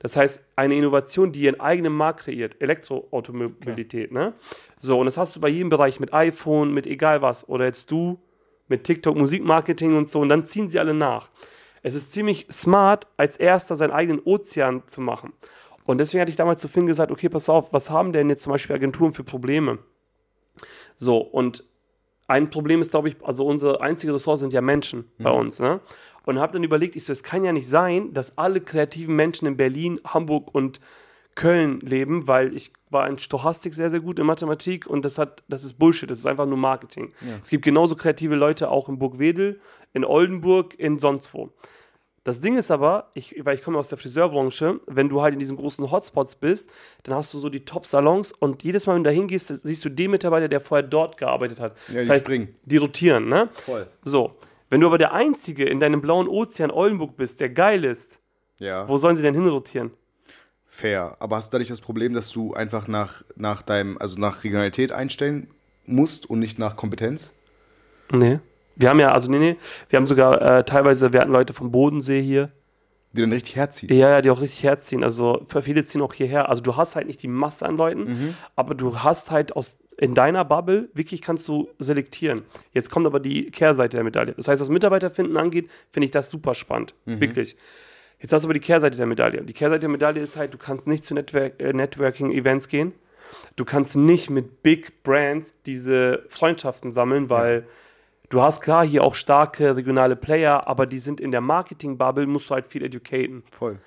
Das 0.00 0.16
heißt, 0.16 0.44
eine 0.56 0.74
Innovation, 0.74 1.32
die 1.32 1.40
ihren 1.40 1.58
eigenen 1.58 1.94
Markt 1.94 2.20
kreiert, 2.20 2.60
Elektroautomobilität, 2.60 4.12
ne? 4.12 4.34
So, 4.76 4.98
und 4.98 5.06
das 5.06 5.16
hast 5.16 5.34
du 5.34 5.40
bei 5.40 5.48
jedem 5.48 5.70
Bereich 5.70 6.00
mit 6.00 6.12
iPhone, 6.12 6.72
mit 6.72 6.86
egal 6.86 7.22
was, 7.22 7.48
oder 7.48 7.64
jetzt 7.64 7.90
du 7.90 8.20
mit 8.68 8.84
TikTok, 8.84 9.16
Musikmarketing 9.16 9.96
und 9.96 10.08
so, 10.08 10.20
und 10.20 10.28
dann 10.28 10.44
ziehen 10.44 10.70
sie 10.70 10.78
alle 10.78 10.94
nach. 10.94 11.30
Es 11.82 11.94
ist 11.94 12.12
ziemlich 12.12 12.46
smart, 12.52 13.06
als 13.16 13.36
erster 13.36 13.74
seinen 13.74 13.90
eigenen 13.90 14.20
Ozean 14.22 14.82
zu 14.86 15.00
machen. 15.00 15.32
Und 15.90 15.98
deswegen 15.98 16.20
hatte 16.20 16.30
ich 16.30 16.36
damals 16.36 16.62
zu 16.62 16.68
Finn 16.68 16.86
gesagt, 16.86 17.10
okay, 17.10 17.28
pass 17.28 17.48
auf, 17.48 17.72
was 17.72 17.90
haben 17.90 18.12
denn 18.12 18.28
jetzt 18.28 18.44
zum 18.44 18.52
Beispiel 18.52 18.76
Agenturen 18.76 19.12
für 19.12 19.24
Probleme? 19.24 19.80
So, 20.94 21.18
und 21.18 21.64
ein 22.28 22.48
Problem 22.48 22.80
ist, 22.80 22.92
glaube 22.92 23.08
ich, 23.08 23.16
also 23.24 23.44
unsere 23.44 23.80
einzige 23.80 24.14
Ressource 24.14 24.38
sind 24.38 24.52
ja 24.52 24.60
Menschen 24.60 25.10
bei 25.18 25.32
uns, 25.32 25.58
ne? 25.58 25.80
Und 26.26 26.38
habe 26.38 26.52
dann 26.52 26.62
überlegt, 26.62 26.94
ich 26.94 27.04
so, 27.04 27.12
es 27.12 27.24
kann 27.24 27.42
ja 27.42 27.50
nicht 27.50 27.68
sein, 27.68 28.14
dass 28.14 28.38
alle 28.38 28.60
kreativen 28.60 29.16
Menschen 29.16 29.48
in 29.48 29.56
Berlin, 29.56 30.00
Hamburg 30.04 30.54
und 30.54 30.80
Köln 31.34 31.80
leben, 31.80 32.28
weil 32.28 32.54
ich 32.54 32.72
war 32.90 33.08
in 33.08 33.18
Stochastik 33.18 33.74
sehr, 33.74 33.90
sehr 33.90 34.00
gut 34.00 34.20
in 34.20 34.26
Mathematik 34.26 34.86
und 34.86 35.04
das 35.04 35.18
hat, 35.18 35.42
das 35.48 35.64
ist 35.64 35.74
Bullshit, 35.74 36.08
das 36.08 36.20
ist 36.20 36.26
einfach 36.26 36.46
nur 36.46 36.58
Marketing. 36.58 37.12
Es 37.42 37.50
gibt 37.50 37.64
genauso 37.64 37.96
kreative 37.96 38.36
Leute 38.36 38.70
auch 38.70 38.88
in 38.88 39.00
Burgwedel, 39.00 39.60
in 39.92 40.04
Oldenburg, 40.04 40.78
in 40.78 41.00
sonst 41.00 41.34
wo. 41.34 41.50
Das 42.22 42.40
Ding 42.42 42.58
ist 42.58 42.70
aber, 42.70 43.10
ich, 43.14 43.34
weil 43.44 43.54
ich 43.54 43.62
komme 43.62 43.78
aus 43.78 43.88
der 43.88 43.96
Friseurbranche, 43.96 44.80
wenn 44.86 45.08
du 45.08 45.22
halt 45.22 45.32
in 45.32 45.38
diesen 45.38 45.56
großen 45.56 45.90
Hotspots 45.90 46.34
bist, 46.36 46.70
dann 47.04 47.14
hast 47.14 47.32
du 47.32 47.38
so 47.38 47.48
die 47.48 47.64
Top-Salons 47.64 48.32
und 48.32 48.62
jedes 48.62 48.86
Mal, 48.86 48.94
wenn 48.96 49.04
du 49.04 49.08
da 49.10 49.14
hingehst, 49.14 49.48
siehst 49.48 49.84
du 49.84 49.88
den 49.88 50.10
Mitarbeiter, 50.10 50.48
der 50.48 50.60
vorher 50.60 50.86
dort 50.86 51.16
gearbeitet 51.16 51.60
hat. 51.60 51.76
Ja, 51.88 51.94
das 51.94 52.06
die 52.08 52.12
heißt, 52.12 52.26
springen. 52.26 52.54
die 52.66 52.76
rotieren, 52.76 53.28
ne? 53.28 53.48
Voll. 53.64 53.86
So. 54.02 54.36
Wenn 54.68 54.80
du 54.82 54.86
aber 54.86 54.98
der 54.98 55.12
Einzige 55.14 55.64
in 55.64 55.80
deinem 55.80 56.00
blauen 56.02 56.28
Ozean 56.28 56.70
Oldenburg 56.70 57.16
bist, 57.16 57.40
der 57.40 57.48
geil 57.48 57.84
ist, 57.84 58.20
Ja. 58.58 58.86
wo 58.86 58.98
sollen 58.98 59.16
sie 59.16 59.22
denn 59.22 59.34
hinrotieren? 59.34 59.90
Fair. 60.66 61.16
Aber 61.20 61.36
hast 61.36 61.48
du 61.52 61.56
da 61.56 61.58
nicht 61.58 61.70
das 61.70 61.80
Problem, 61.80 62.12
dass 62.14 62.30
du 62.30 62.52
einfach 62.54 62.86
nach, 62.86 63.22
nach 63.34 63.62
deinem, 63.62 63.96
also 63.98 64.20
nach 64.20 64.44
Regionalität 64.44 64.92
einstellen 64.92 65.48
musst 65.86 66.28
und 66.28 66.38
nicht 66.38 66.58
nach 66.58 66.76
Kompetenz? 66.76 67.32
Nee. 68.12 68.38
Wir 68.80 68.88
haben 68.88 69.00
ja, 69.00 69.12
also 69.12 69.30
nee, 69.30 69.38
nee, 69.38 69.56
wir 69.88 69.96
haben 69.98 70.06
sogar 70.06 70.40
äh, 70.58 70.64
teilweise, 70.64 71.12
wir 71.12 71.20
hatten 71.20 71.32
Leute 71.32 71.52
vom 71.52 71.70
Bodensee 71.70 72.22
hier, 72.22 72.50
Die 73.12 73.20
dann 73.20 73.32
richtig 73.32 73.56
herziehen. 73.56 73.92
Ja, 73.92 74.08
ja, 74.10 74.22
die 74.22 74.30
auch 74.30 74.40
richtig 74.40 74.62
herziehen. 74.62 75.02
Also 75.04 75.42
für 75.48 75.62
viele 75.62 75.84
ziehen 75.84 76.00
auch 76.00 76.14
hierher. 76.14 76.48
Also 76.48 76.62
du 76.62 76.76
hast 76.76 76.96
halt 76.96 77.06
nicht 77.06 77.22
die 77.22 77.28
Masse 77.28 77.66
an 77.66 77.76
Leuten, 77.76 78.04
Mhm. 78.04 78.34
aber 78.56 78.74
du 78.74 79.00
hast 79.00 79.30
halt 79.30 79.54
aus 79.56 79.78
in 79.98 80.14
deiner 80.14 80.46
Bubble 80.46 80.88
wirklich 80.94 81.20
kannst 81.20 81.46
du 81.46 81.68
selektieren. 81.78 82.42
Jetzt 82.72 82.90
kommt 82.90 83.06
aber 83.06 83.20
die 83.20 83.50
Kehrseite 83.50 83.98
der 83.98 84.04
Medaille. 84.04 84.32
Das 84.32 84.48
heißt, 84.48 84.60
was 84.62 84.70
Mitarbeiterfinden 84.70 85.36
angeht, 85.36 85.68
finde 85.92 86.04
ich 86.06 86.10
das 86.10 86.30
super 86.30 86.54
spannend. 86.54 86.94
Mhm. 87.04 87.20
Wirklich. 87.20 87.56
Jetzt 88.18 88.32
hast 88.32 88.42
du 88.42 88.46
aber 88.46 88.54
die 88.54 88.60
Kehrseite 88.60 88.96
der 88.96 89.04
Medaille. 89.06 89.42
Die 89.42 89.52
Kehrseite 89.52 89.80
der 89.80 89.88
Medaille 89.90 90.20
ist 90.22 90.36
halt, 90.36 90.54
du 90.54 90.58
kannst 90.58 90.86
nicht 90.86 91.04
zu 91.04 91.12
Network 91.14 91.60
äh, 91.60 91.72
Networking-Events 91.74 92.68
gehen. 92.68 92.92
Du 93.56 93.64
kannst 93.66 93.94
nicht 93.96 94.30
mit 94.30 94.62
Big 94.62 95.02
Brands 95.02 95.54
diese 95.66 96.24
Freundschaften 96.30 96.92
sammeln, 96.92 97.28
weil 97.28 97.66
du 98.30 98.40
hast 98.40 98.62
klar 98.62 98.86
hier 98.86 99.04
auch 99.04 99.14
starke 99.14 99.76
regionale 99.76 100.16
Player, 100.16 100.66
aber 100.66 100.86
die 100.86 100.98
sind 100.98 101.20
in 101.20 101.30
der 101.30 101.42
Marketing-Bubble, 101.42 102.26
musst 102.26 102.48
du 102.48 102.54
halt 102.54 102.66
viel 102.66 102.82
educaten. 102.82 103.44
Voll. 103.50 103.78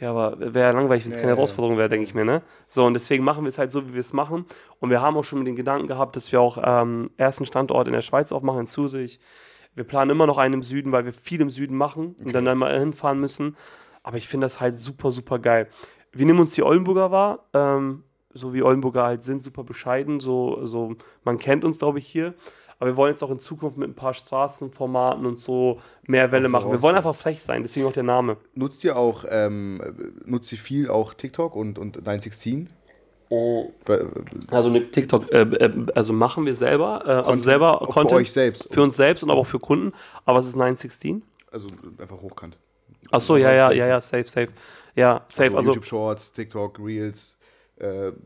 Ja, 0.00 0.10
aber 0.10 0.40
wäre 0.40 0.68
ja 0.68 0.70
langweilig, 0.70 1.04
wenn 1.04 1.10
es 1.10 1.18
Ja, 1.18 1.22
keine. 1.22 1.36
Herausforderung 1.36 1.76
wäre, 1.76 1.90
denke 1.90 2.04
ich 2.04 2.14
mir, 2.14 2.24
ne? 2.24 2.40
So, 2.66 2.86
und 2.86 2.94
deswegen 2.94 3.22
machen 3.22 3.44
wir 3.44 3.50
es 3.50 3.58
halt 3.58 3.70
so, 3.70 3.86
wie 3.86 3.92
wir 3.92 4.00
es 4.00 4.14
machen. 4.14 4.46
Und 4.78 4.88
wir 4.88 5.02
haben 5.02 5.16
auch 5.18 5.24
schon 5.24 5.44
den 5.44 5.56
Gedanken 5.56 5.88
gehabt, 5.88 6.16
dass 6.16 6.32
wir 6.32 6.40
auch 6.40 6.58
ähm, 6.62 7.10
ersten 7.18 7.44
Standort 7.44 7.86
in 7.86 7.92
der 7.92 8.00
Schweiz 8.00 8.32
aufmachen, 8.32 8.60
in 8.60 8.66
Zürich. 8.66 9.20
Wir 9.74 9.84
planen 9.84 10.10
immer 10.10 10.26
noch 10.26 10.38
einen 10.38 10.54
im 10.54 10.62
Süden, 10.62 10.90
weil 10.90 11.04
wir 11.04 11.12
viel 11.12 11.40
im 11.42 11.50
Süden 11.50 11.76
machen 11.76 12.16
und 12.24 12.32
dann 12.34 12.48
einmal 12.48 12.78
hinfahren 12.78 13.20
müssen. 13.20 13.56
Aber 14.02 14.16
ich 14.16 14.26
finde 14.26 14.46
das 14.46 14.60
halt 14.60 14.74
super, 14.74 15.10
super 15.10 15.38
geil. 15.38 15.68
Wir 16.12 16.24
nehmen 16.24 16.40
uns 16.40 16.54
die 16.54 16.62
Oldenburger 16.62 17.10
wahr, 17.10 17.46
ähm, 17.52 18.04
so 18.32 18.54
wie 18.54 18.62
Oldenburger 18.62 19.04
halt 19.04 19.22
sind, 19.22 19.42
super 19.42 19.64
bescheiden. 19.64 20.18
So, 20.18 20.64
so, 20.64 20.96
man 21.24 21.38
kennt 21.38 21.62
uns, 21.62 21.78
glaube 21.78 21.98
ich, 21.98 22.06
hier. 22.06 22.34
Aber 22.80 22.90
wir 22.90 22.96
wollen 22.96 23.12
jetzt 23.12 23.22
auch 23.22 23.30
in 23.30 23.38
Zukunft 23.38 23.76
mit 23.76 23.90
ein 23.90 23.94
paar 23.94 24.14
Straßenformaten 24.14 25.26
und 25.26 25.38
so 25.38 25.80
mehr 26.06 26.32
Welle 26.32 26.48
so 26.48 26.52
machen. 26.52 26.72
Wir 26.72 26.80
wollen 26.80 26.96
einfach 26.96 27.14
frech 27.14 27.42
sein, 27.42 27.62
deswegen 27.62 27.86
auch 27.86 27.92
der 27.92 28.02
Name. 28.04 28.38
Nutzt 28.54 28.82
ihr 28.84 28.96
auch, 28.96 29.24
ähm, 29.28 29.82
nutzt 30.24 30.50
ihr 30.50 30.58
viel 30.58 30.88
auch 30.88 31.12
TikTok 31.12 31.56
und, 31.56 31.78
und 31.78 31.96
916? 31.96 32.70
Weil, 33.28 34.10
Also 34.50 34.70
eine 34.70 34.90
TikTok, 34.90 35.30
äh, 35.30 35.42
äh, 35.42 35.86
also 35.94 36.12
machen 36.12 36.46
wir 36.46 36.54
selber, 36.54 37.02
äh, 37.04 37.10
also 37.10 37.22
Content, 37.22 37.44
selber 37.44 37.82
auch 37.82 37.86
für 37.86 37.92
Content 37.92 38.20
euch 38.20 38.32
selbst. 38.32 38.72
für 38.72 38.82
uns 38.82 38.96
selbst 38.96 39.22
und 39.22 39.30
aber 39.30 39.40
auch 39.40 39.46
für 39.46 39.60
Kunden. 39.60 39.92
Aber 40.24 40.38
was 40.38 40.46
ist 40.46 40.56
916? 40.56 41.22
Also 41.52 41.68
einfach 41.98 42.20
hochkant. 42.20 42.56
Ach 43.12 43.20
so, 43.20 43.36
ja, 43.36 43.52
ja, 43.52 43.70
ja, 43.72 43.88
ja, 43.88 44.00
safe, 44.00 44.26
safe. 44.26 44.48
Ja, 44.96 45.24
safe. 45.28 45.44
Also, 45.44 45.56
Also, 45.56 45.70
YouTube 45.70 45.84
Shorts, 45.84 46.32
TikTok, 46.32 46.78
Reels, 46.80 47.36
äh, 47.39 47.39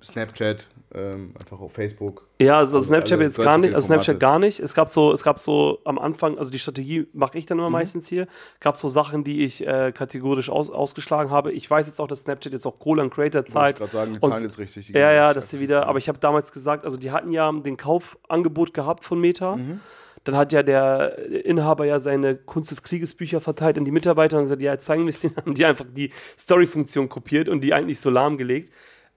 Snapchat, 0.02 0.68
ähm, 0.94 1.32
einfach 1.38 1.60
auf 1.60 1.72
Facebook. 1.72 2.26
ja, 2.40 2.58
also 2.58 2.76
also 2.78 2.86
Snapchat 2.88 3.20
jetzt 3.20 3.38
gar 3.38 3.58
nicht, 3.58 3.74
also 3.74 3.86
Snapchat 3.86 4.18
gar 4.20 4.38
nicht. 4.38 4.58
Es 4.60 4.74
gab 4.74 4.88
so, 4.88 5.12
es 5.12 5.22
gab 5.22 5.38
so 5.38 5.78
am 5.84 5.98
Anfang, 5.98 6.38
also 6.38 6.50
die 6.50 6.58
Strategie 6.58 7.06
mache 7.12 7.38
ich 7.38 7.46
dann 7.46 7.58
Mhm. 7.58 7.62
immer 7.64 7.70
meistens 7.70 8.08
hier. 8.08 8.26
Gab 8.60 8.76
so 8.76 8.88
Sachen, 8.88 9.22
die 9.24 9.44
ich 9.44 9.66
äh, 9.66 9.92
kategorisch 9.92 10.50
aus, 10.50 10.70
ausgeschlagen 10.70 11.30
habe. 11.30 11.52
Ich 11.52 11.70
weiß 11.70 11.86
jetzt 11.86 12.00
auch, 12.00 12.08
dass 12.08 12.20
Snapchat 12.22 12.52
jetzt 12.52 12.66
auch 12.66 12.78
Cola 12.78 13.02
und 13.04 13.10
Creator 13.14 13.42
Wollte 13.42 13.70
ich 13.70 13.76
gerade 13.78 13.90
sagen, 13.92 14.12
die 14.14 14.18
Und- 14.20 14.30
zahlen 14.30 14.42
jetzt 14.42 14.58
richtig. 14.58 14.88
Ja, 14.90 15.12
ja, 15.12 15.34
dass 15.34 15.50
sie 15.50 15.60
wieder, 15.60 15.86
aber 15.86 15.98
ich 15.98 16.08
habe 16.08 16.18
damals 16.18 16.50
gesagt, 16.52 16.84
also 16.84 16.96
die 16.96 17.10
hatten 17.12 17.30
ja 17.32 17.50
den 17.52 17.76
Kaufangebot 17.76 18.74
gehabt 18.74 19.04
von 19.04 19.20
Meta. 19.20 19.56
Mhm. 19.56 19.80
Dann 20.24 20.36
hat 20.38 20.52
ja 20.52 20.62
der 20.62 21.18
Inhaber 21.44 21.84
ja 21.84 22.00
seine 22.00 22.34
Kunst 22.34 22.70
des 22.70 22.82
Krieges 22.82 23.14
Bücher 23.14 23.42
verteilt 23.42 23.76
an 23.76 23.84
die 23.84 23.90
Mitarbeiter 23.90 24.38
und 24.38 24.44
gesagt, 24.44 24.62
ja, 24.62 24.72
jetzt 24.72 24.86
zeigen 24.86 25.02
wir 25.04 25.10
es 25.10 25.20
denen, 25.20 25.36
haben 25.36 25.54
die 25.54 25.66
einfach 25.66 25.84
die 25.94 26.10
Story-Funktion 26.38 27.08
kopiert 27.10 27.48
und 27.48 27.60
die 27.62 27.74
eigentlich 27.74 28.00
so 28.00 28.08
lahmgelegt. 28.10 28.70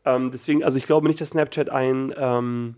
Ähm, 0.07 0.31
deswegen, 0.31 0.63
also 0.63 0.77
ich 0.77 0.85
glaube 0.85 1.07
nicht, 1.07 1.19
dass 1.19 1.29
Snapchat 1.29 1.69
ein, 1.69 2.13
ähm, 2.17 2.75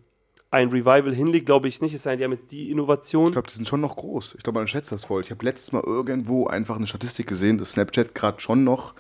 ein 0.52 0.70
Revival 0.70 1.14
hinlegt, 1.14 1.46
glaube 1.46 1.68
ich 1.68 1.82
nicht. 1.82 1.94
Es 1.94 2.04
sei 2.04 2.12
denn, 2.12 2.20
die 2.20 2.24
haben 2.26 2.32
jetzt 2.32 2.52
die 2.52 2.72
Innovation. 2.72 3.28
Ich 3.28 3.34
glaube, 3.34 3.48
die 3.48 3.56
sind 3.56 3.68
schon 3.68 3.82
noch 3.82 3.96
groß. 3.96 4.36
Ich 4.38 4.44
glaube, 4.44 4.60
man 4.60 4.68
schätzt 4.68 4.92
das 4.92 5.06
voll. 5.06 5.22
Ich 5.22 5.30
habe 5.30 5.46
letztes 5.46 5.72
Mal 5.72 5.84
irgendwo 5.86 6.48
einfach 6.48 6.78
eine 6.78 6.88
Statistik 6.88 7.28
gesehen, 7.28 7.60
dass 7.60 7.74
Snapchat 7.74 8.16
gerade 8.16 8.40
schon 8.40 8.64
noch 8.64 8.96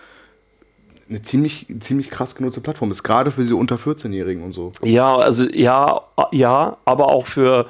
eine 1.09 1.23
ziemlich, 1.23 1.65
ziemlich 1.79 2.11
krass 2.11 2.35
genutzte 2.35 2.61
Plattform 2.61 2.91
ist. 2.91 3.01
Gerade 3.01 3.31
für 3.31 3.41
diese 3.41 3.55
unter 3.55 3.77
14-Jährigen 3.77 4.43
und 4.43 4.53
so. 4.53 4.71
Ja, 4.83 5.15
also 5.15 5.45
ja, 5.45 6.01
ja, 6.31 6.77
aber 6.85 7.11
auch 7.11 7.25
für 7.25 7.65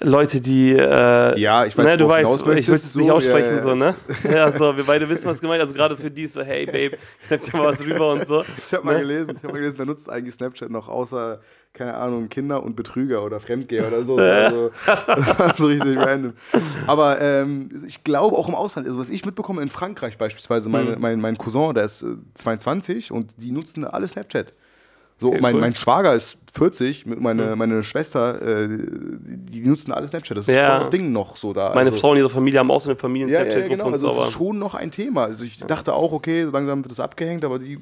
Leute, 0.00 0.40
die 0.40 0.72
äh, 0.72 1.38
Ja, 1.38 1.64
ich 1.64 1.76
weiß, 1.76 1.84
ne, 1.86 1.96
du 1.96 2.08
weißt, 2.08 2.40
ich 2.40 2.46
will 2.68 2.74
es 2.74 2.94
nicht 2.94 3.06
so, 3.06 3.12
aussprechen, 3.12 3.50
ja, 3.50 3.54
ja. 3.56 3.60
so, 3.62 3.74
ne? 3.74 3.94
Ja, 4.30 4.52
so, 4.52 4.76
wir 4.76 4.84
beide 4.84 5.08
wissen, 5.08 5.26
was 5.26 5.40
gemeint. 5.40 5.60
Also 5.60 5.74
gerade 5.74 5.96
für 5.96 6.10
die 6.10 6.26
so, 6.26 6.42
hey 6.42 6.66
Babe, 6.66 6.96
ich 7.20 7.26
snap 7.26 7.42
dir 7.42 7.56
mal 7.56 7.66
was 7.66 7.80
rüber 7.80 8.12
und 8.12 8.26
so. 8.26 8.42
Ich 8.66 8.72
habe 8.74 8.84
mal 8.84 8.94
Ne? 8.94 9.00
gelesen, 9.00 9.30
ich 9.36 9.42
habe 9.42 9.48
mal 9.52 9.58
gelesen, 9.58 9.78
wer 9.78 9.86
nutzt 9.86 10.10
eigentlich 10.10 10.34
Snapchat 10.34 10.70
noch 10.70 10.88
außer, 10.88 11.40
keine 11.72 11.94
Ahnung, 11.94 12.28
Kinder 12.28 12.62
und 12.62 12.76
Betrüger 12.76 13.22
oder 13.24 13.40
Fremdgeher 13.40 13.86
oder 13.88 14.04
so. 14.04 14.16
Also, 14.18 14.70
das 14.86 15.38
war 15.38 15.54
so 15.56 15.66
richtig 15.66 15.96
random. 15.96 16.32
Aber 16.86 17.20
ähm, 17.20 17.82
ich 17.86 18.02
glaube 18.04 18.36
auch 18.36 18.48
im 18.48 18.54
Ausland, 18.54 18.86
also 18.88 18.98
was 18.98 19.10
ich 19.10 19.24
mitbekomme 19.24 19.62
in 19.62 19.68
Frankreich 19.68 20.18
beispielsweise, 20.18 20.64
Hm. 20.66 20.72
meine, 20.72 20.96
mein, 20.96 21.20
mein 21.20 21.38
Cousin, 21.38 21.74
der 21.74 21.84
ist 21.84 22.02
äh, 22.02 22.06
22 22.34 23.12
und 23.12 23.32
die 23.36 23.52
nutzen 23.52 23.84
alle 23.84 24.08
Snapchat. 24.08 24.54
So, 25.20 25.32
mein, 25.40 25.58
mein 25.60 25.74
Schwager 25.74 26.14
ist 26.14 26.38
40, 26.52 27.06
mit 27.06 27.20
meine, 27.20 27.54
meine 27.56 27.82
Schwester, 27.82 28.42
äh, 28.42 28.68
die, 28.68 29.60
nutzen 29.60 29.92
alle 29.92 30.08
Snapchat. 30.08 30.36
Das 30.36 30.48
ist 30.48 30.54
Ja. 30.54 30.80
das 30.80 30.90
Ding 30.90 31.12
noch 31.12 31.36
so 31.36 31.52
da. 31.52 31.72
Meine 31.74 31.90
also, 31.90 32.00
Frau 32.00 32.10
und 32.10 32.18
ihre 32.18 32.28
Familie 32.28 32.58
haben 32.58 32.70
auch 32.70 32.80
so 32.80 32.90
eine 32.90 32.98
familien 32.98 33.28
ja, 33.28 33.38
ja, 33.38 33.44
snapchat 33.44 33.62
ja, 33.62 33.68
genau. 33.68 33.90
Also 33.90 34.10
aber 34.10 34.26
ist 34.26 34.32
schon 34.32 34.58
noch 34.58 34.74
ein 34.74 34.90
Thema. 34.90 35.24
Also 35.24 35.44
ich 35.44 35.58
dachte 35.58 35.94
auch, 35.94 36.12
okay, 36.12 36.44
so 36.44 36.50
langsam 36.50 36.84
wird 36.84 36.90
das 36.90 37.00
abgehängt, 37.00 37.44
aber 37.44 37.58
die 37.58 37.74
äh, 37.74 37.78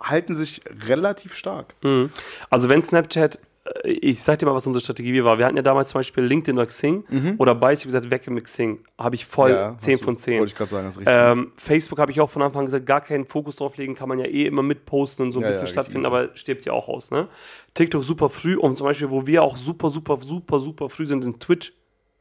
halten 0.00 0.34
sich 0.34 0.62
relativ 0.88 1.34
stark. 1.34 1.74
Mhm. 1.82 2.10
Also 2.48 2.68
wenn 2.68 2.82
Snapchat, 2.82 3.38
ich 3.84 4.22
sag 4.22 4.38
dir 4.38 4.46
mal, 4.46 4.54
was 4.54 4.66
unsere 4.66 4.82
Strategie 4.82 5.22
war. 5.24 5.38
Wir 5.38 5.46
hatten 5.46 5.56
ja 5.56 5.62
damals 5.62 5.90
zum 5.90 5.98
Beispiel 6.00 6.24
LinkedIn 6.24 6.56
oder 6.58 6.66
Xing 6.66 7.04
oder 7.38 7.54
beides, 7.54 7.84
wie 7.84 7.88
gesagt, 7.88 8.10
weg 8.10 8.28
mit 8.30 8.44
Xing. 8.44 8.80
Habe 8.98 9.14
ich 9.14 9.24
voll 9.26 9.50
Mhm. 9.52 9.56
Ja, 9.56 9.78
10 9.78 9.92
hast 9.94 10.00
du- 10.00 10.04
von 10.04 10.18
10. 10.18 10.38
Wollte 10.40 10.50
ich 10.52 10.56
gerade 10.56 10.70
sagen, 10.70 10.86
das 10.86 10.94
ist 10.96 11.00
richtig. 11.00 11.14
Ähm, 11.16 11.52
Facebook 11.56 11.98
habe 11.98 12.12
ich 12.12 12.20
auch 12.20 12.30
von 12.30 12.42
Anfang 12.42 12.60
an 12.60 12.66
gesagt, 12.66 12.86
gar 12.86 13.00
keinen 13.00 13.24
Fokus 13.26 13.56
drauf 13.56 13.76
legen, 13.76 13.94
kann 13.94 14.08
man 14.08 14.18
ja 14.18 14.26
eh 14.26 14.46
immer 14.46 14.62
mitposten 14.62 15.26
und 15.26 15.32
so 15.32 15.38
ein 15.40 15.42
Ja, 15.42 15.48
bisschen 15.48 15.66
ja, 15.66 15.72
stattfinden, 15.72 16.06
aber 16.06 16.30
stirbt 16.36 16.64
ja 16.66 16.72
auch 16.72 16.88
aus, 16.88 17.10
ne? 17.10 17.28
TikTok 17.74 18.04
super 18.04 18.28
früh 18.28 18.56
und 18.56 18.76
zum 18.76 18.86
Beispiel, 18.86 19.10
wo 19.10 19.26
wir 19.26 19.42
auch 19.42 19.56
super, 19.56 19.90
super, 19.90 20.18
super, 20.20 20.60
super 20.60 20.88
früh 20.88 21.06
sind, 21.06 21.22
sind 21.22 21.40
Twitch. 21.40 21.72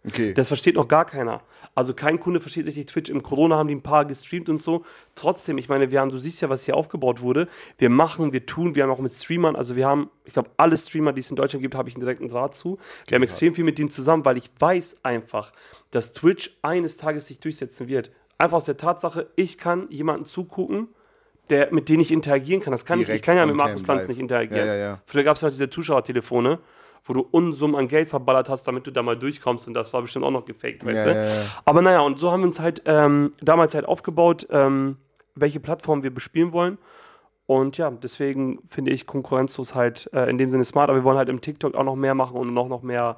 Okay. 0.06 0.34
Das 0.34 0.48
versteht 0.48 0.76
noch 0.76 0.88
gar 0.88 1.06
keiner. 1.06 1.42
Also 1.76 1.94
kein 1.94 2.20
Kunde 2.20 2.42
versteht 2.42 2.66
richtig 2.66 2.88
Twitch. 2.88 3.10
Im 3.10 3.24
Corona 3.24 3.56
haben 3.56 3.68
die 3.68 3.76
ein 3.76 3.82
paar 3.82 4.06
gestreamt 4.06 4.50
und 4.50 4.62
so. 4.62 4.84
Trotzdem, 5.16 5.58
ich 5.58 5.70
meine, 5.70 5.92
wir 5.92 6.02
haben, 6.02 6.10
du 6.10 6.18
siehst 6.18 6.42
ja, 6.42 6.50
was 6.50 6.66
hier 6.66 6.76
aufgebaut 6.76 7.22
wurde. 7.22 7.48
Wir 7.78 7.90
machen, 7.90 8.34
wir 8.34 8.46
tun, 8.46 8.76
wir 8.76 8.84
haben 8.84 8.90
auch 8.90 9.00
mit 9.00 9.14
Streamern, 9.14 9.56
also 9.56 9.76
wir 9.76 9.88
haben, 9.88 10.10
ich 10.26 10.34
glaube, 10.34 10.50
alle 10.58 10.78
Streamer, 10.78 11.14
die 11.14 11.22
es 11.22 11.30
in 11.30 11.36
Deutschland 11.36 11.62
gibt, 11.62 11.76
habe 11.76 11.88
ich 11.88 11.96
einen 11.96 12.02
direkten 12.02 12.28
Draht 12.28 12.56
zu. 12.56 12.80
Wir 13.08 13.16
haben 13.16 13.24
extrem 13.24 13.56
viel 13.56 13.64
mit 13.64 13.78
denen 13.78 13.90
zusammen, 13.90 14.26
weil 14.26 14.38
ich 14.38 14.50
weiß 14.60 14.98
einfach, 15.04 15.52
dass 15.92 16.14
Twitch 16.14 16.58
eines 16.62 16.98
Tages 16.98 17.28
sich 17.28 17.40
durchsetzen 17.40 17.88
wird. 17.88 18.12
Einfach 18.38 18.58
aus 18.58 18.66
der 18.66 18.78
Tatsache, 18.78 19.28
ich 19.36 19.58
kann 19.58 19.90
jemanden 19.90 20.26
zugucken, 20.26 20.90
der, 21.50 21.74
mit 21.74 21.90
dem 21.90 22.00
ich 22.00 22.12
interagieren 22.12 22.62
kann. 22.62 22.72
Das 22.72 22.86
kann 22.86 23.00
ich, 23.00 23.04
ich 23.04 23.08
Direkt 23.08 23.26
kann 23.26 23.38
ja 23.38 23.46
mit 23.46 23.56
Markus 23.56 23.86
Lanz 23.88 24.08
nicht 24.08 24.20
interagieren. 24.20 24.68
Ja, 24.68 24.74
ja, 24.74 24.80
ja. 24.80 25.02
Früher 25.06 25.24
gab 25.24 25.38
es 25.38 25.44
halt 25.44 25.54
diese 25.54 25.70
Zuschauertelefone, 25.70 26.60
wo 27.06 27.14
du 27.14 27.22
Unsummen 27.32 27.76
an 27.76 27.88
Geld 27.88 28.08
verballert 28.08 28.50
hast, 28.50 28.68
damit 28.68 28.86
du 28.88 28.92
da 28.92 29.02
mal 29.02 29.18
durchkommst 29.18 29.68
und 29.68 29.74
das 29.74 29.94
war 29.94 30.02
bestimmt 30.02 30.26
auch 30.26 30.32
noch 30.32 30.46
gefaked, 30.46 30.86
weißt 30.86 31.06
Ja, 31.06 31.14
du? 31.14 31.20
ja, 31.20 31.26
ja. 31.26 31.42
Aber 31.66 31.82
naja, 31.82 32.02
und 32.02 32.20
so 32.20 32.32
haben 32.32 32.42
wir 32.42 32.48
uns 32.48 32.60
halt 32.60 32.82
ähm, 32.86 33.32
damals 33.42 33.74
halt 33.74 33.86
aufgebaut, 33.86 34.48
ähm, 34.52 34.98
welche 35.36 35.60
Plattform 35.60 36.04
wir 36.04 36.14
bespielen 36.14 36.52
wollen. 36.52 36.78
Und 37.46 37.78
ja, 37.80 37.90
deswegen 37.90 38.60
finde 38.70 38.92
ich 38.92 39.08
konkurrenzlos 39.08 39.74
halt 39.74 40.08
äh, 40.14 40.30
in 40.30 40.38
dem 40.38 40.52
Sinne 40.52 40.66
smart, 40.66 40.90
aber 40.90 41.00
wir 41.00 41.04
wollen 41.04 41.18
halt 41.18 41.30
im 41.30 41.42
TikTok 41.42 41.74
auch 41.74 41.84
noch 41.84 41.96
mehr 41.96 42.14
machen 42.14 42.38
und 42.38 42.54
noch, 42.54 42.68
noch 42.68 42.84
mehr. 42.84 43.18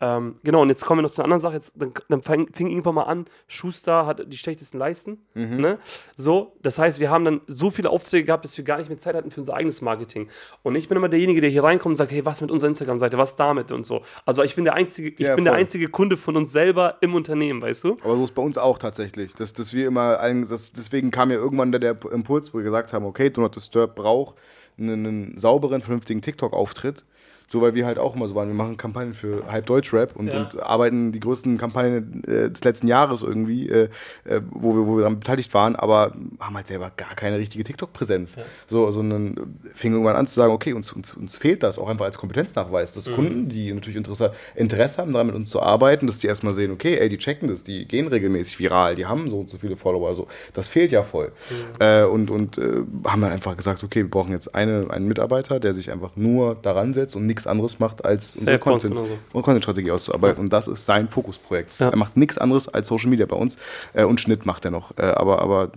Ähm, 0.00 0.36
genau, 0.44 0.62
und 0.62 0.68
jetzt 0.68 0.84
kommen 0.84 0.98
wir 0.98 1.02
noch 1.02 1.10
zu 1.10 1.20
einer 1.20 1.24
anderen 1.24 1.40
Sache. 1.40 1.54
Jetzt, 1.54 1.72
dann, 1.74 1.92
dann 2.08 2.22
fing, 2.22 2.52
fing 2.52 2.68
irgendwann 2.68 2.94
mal 2.94 3.02
an, 3.04 3.26
Schuster 3.48 4.06
hat 4.06 4.32
die 4.32 4.36
schlechtesten 4.36 4.78
Leisten. 4.78 5.18
Ne? 5.34 5.78
So, 6.16 6.52
das 6.62 6.78
heißt, 6.78 7.00
wir 7.00 7.10
haben 7.10 7.24
dann 7.24 7.40
so 7.48 7.70
viele 7.70 7.90
Aufträge 7.90 8.24
gehabt, 8.24 8.44
dass 8.44 8.56
wir 8.56 8.64
gar 8.64 8.78
nicht 8.78 8.88
mehr 8.88 8.98
Zeit 8.98 9.16
hatten 9.16 9.30
für 9.30 9.40
unser 9.40 9.54
eigenes 9.54 9.82
Marketing. 9.82 10.28
Und 10.62 10.76
ich 10.76 10.88
bin 10.88 10.96
immer 10.96 11.08
derjenige, 11.08 11.40
der 11.40 11.50
hier 11.50 11.64
reinkommt 11.64 11.94
und 11.94 11.96
sagt, 11.96 12.12
hey, 12.12 12.24
was 12.24 12.40
mit 12.40 12.50
unserer 12.52 12.68
Instagram-Seite, 12.68 13.18
was 13.18 13.34
damit 13.34 13.72
und 13.72 13.86
so. 13.86 14.02
Also 14.24 14.44
ich 14.44 14.54
bin 14.54 14.64
der 14.64 14.74
einzige, 14.74 15.08
ich 15.08 15.18
Ja, 15.18 15.34
bin 15.34 15.44
der 15.44 15.54
einzige 15.54 15.88
Kunde 15.88 16.16
von 16.16 16.36
uns 16.36 16.52
selber 16.52 16.98
im 17.00 17.14
Unternehmen, 17.14 17.60
weißt 17.60 17.84
du? 17.84 17.96
Aber 18.04 18.16
so 18.16 18.24
ist 18.24 18.34
bei 18.34 18.42
uns 18.42 18.56
auch 18.56 18.78
tatsächlich. 18.78 19.34
Dass, 19.34 19.52
dass 19.52 19.72
wir 19.74 19.88
immer 19.88 20.20
allen, 20.20 20.48
das, 20.48 20.70
deswegen 20.72 21.10
kam 21.10 21.30
ja 21.30 21.38
irgendwann 21.38 21.72
der, 21.72 21.80
der 21.80 21.98
Impuls, 22.12 22.54
wo 22.54 22.58
wir 22.58 22.64
gesagt 22.64 22.92
haben, 22.92 23.04
okay, 23.04 23.30
Do 23.30 23.40
Not 23.40 23.56
Disturb 23.56 23.96
braucht 23.96 24.36
einen, 24.78 25.06
einen 25.06 25.38
sauberen, 25.38 25.80
vernünftigen 25.80 26.22
TikTok-Auftritt. 26.22 27.04
So, 27.50 27.62
weil 27.62 27.74
wir 27.74 27.86
halt 27.86 27.98
auch 27.98 28.14
immer 28.14 28.28
so 28.28 28.34
waren. 28.34 28.48
Wir 28.48 28.54
machen 28.54 28.76
Kampagnen 28.76 29.14
für 29.14 29.50
Hype 29.50 29.64
Deutschrap 29.64 30.14
und, 30.16 30.28
Ja. 30.28 30.42
und 30.42 30.62
arbeiten 30.62 31.12
die 31.12 31.20
größten 31.20 31.56
Kampagnen 31.56 32.22
äh, 32.24 32.50
des 32.50 32.62
letzten 32.62 32.88
Jahres 32.88 33.22
irgendwie, 33.22 33.68
äh, 33.70 33.88
äh, 34.24 34.42
wo, 34.50 34.74
wir, 34.74 34.86
wo 34.86 34.96
wir 34.96 35.02
daran 35.04 35.18
beteiligt 35.18 35.54
waren, 35.54 35.74
aber 35.74 36.12
haben 36.40 36.56
halt 36.56 36.66
selber 36.66 36.92
gar 36.94 37.14
keine 37.14 37.38
richtige 37.38 37.64
TikTok-Präsenz. 37.64 38.36
So, 38.68 38.90
sondern 38.92 39.56
fing 39.74 39.92
irgendwann 39.92 40.16
an 40.16 40.26
zu 40.26 40.34
sagen, 40.34 40.52
okay, 40.52 40.74
uns, 40.74 40.92
uns, 40.92 41.14
uns 41.14 41.36
fehlt 41.38 41.62
das 41.62 41.78
auch 41.78 41.88
einfach 41.88 42.04
als 42.04 42.18
Kompetenznachweis. 42.18 42.92
Dass 42.92 43.10
Kunden, 43.10 43.48
die 43.48 43.72
natürlich 43.72 43.96
Interesse, 43.96 44.32
Interesse 44.54 45.00
haben, 45.00 45.12
daran 45.14 45.28
mit 45.28 45.36
uns 45.36 45.48
zu 45.48 45.62
arbeiten, 45.62 46.06
dass 46.06 46.18
die 46.18 46.26
erstmal 46.26 46.52
sehen, 46.52 46.70
okay, 46.70 46.96
ey, 46.98 47.08
die 47.08 47.16
checken 47.16 47.48
das, 47.48 47.64
die 47.64 47.86
gehen 47.88 48.08
regelmäßig 48.08 48.58
viral, 48.58 48.94
die 48.94 49.06
haben 49.06 49.30
so 49.30 49.40
und 49.40 49.48
so 49.48 49.56
viele 49.56 49.76
Follower. 49.78 50.14
So. 50.14 50.26
Das 50.52 50.68
fehlt 50.68 50.92
ja 50.92 51.02
voll. 51.02 51.32
Äh, 51.78 52.04
und 52.04 52.30
und 52.30 52.58
äh, 52.58 52.82
haben 53.06 53.22
dann 53.22 53.32
einfach 53.32 53.56
gesagt, 53.56 53.82
okay, 53.84 54.00
wir 54.02 54.10
brauchen 54.10 54.32
jetzt 54.32 54.54
eine, 54.54 54.88
einen 54.90 55.08
Mitarbeiter, 55.08 55.58
der 55.60 55.72
sich 55.72 55.90
einfach 55.90 56.10
nur 56.16 56.54
daran 56.56 56.92
setzt 56.92 57.16
und 57.16 57.24
nichts 57.26 57.37
nichts 57.38 57.46
anderes 57.46 57.78
macht, 57.78 58.04
als 58.04 58.34
unsere 58.36 58.58
Content- 58.58 58.96
und 59.32 59.42
Content-Strategie 59.42 59.90
auszuarbeiten. 59.90 60.40
Und 60.40 60.52
das 60.52 60.68
ist 60.68 60.84
sein 60.84 61.08
Fokusprojekt. 61.08 61.78
Ja. 61.78 61.90
Er 61.90 61.96
macht 61.96 62.16
nichts 62.16 62.36
anderes 62.38 62.68
als 62.68 62.88
Social 62.88 63.10
Media 63.10 63.26
bei 63.26 63.36
uns. 63.36 63.56
Äh, 63.94 64.04
und 64.04 64.20
Schnitt 64.20 64.44
macht 64.44 64.64
er 64.64 64.70
noch. 64.70 64.96
Äh, 64.98 65.02
aber, 65.02 65.40
aber 65.40 65.72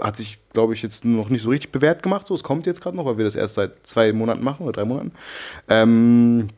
hat 0.00 0.16
sich, 0.16 0.38
glaube 0.52 0.74
ich, 0.74 0.82
jetzt 0.82 1.04
noch 1.04 1.28
nicht 1.28 1.42
so 1.42 1.50
richtig 1.50 1.72
bewährt 1.72 2.02
gemacht. 2.02 2.26
So, 2.26 2.34
es 2.34 2.42
kommt 2.42 2.66
jetzt 2.66 2.80
gerade 2.80 2.96
noch, 2.96 3.06
weil 3.06 3.18
wir 3.18 3.24
das 3.24 3.36
erst 3.36 3.54
seit 3.54 3.86
zwei 3.86 4.12
Monaten 4.12 4.42
machen 4.42 4.64
oder 4.64 4.72
drei 4.72 4.84
Monaten. 4.84 5.12
Ähm, 5.68 6.48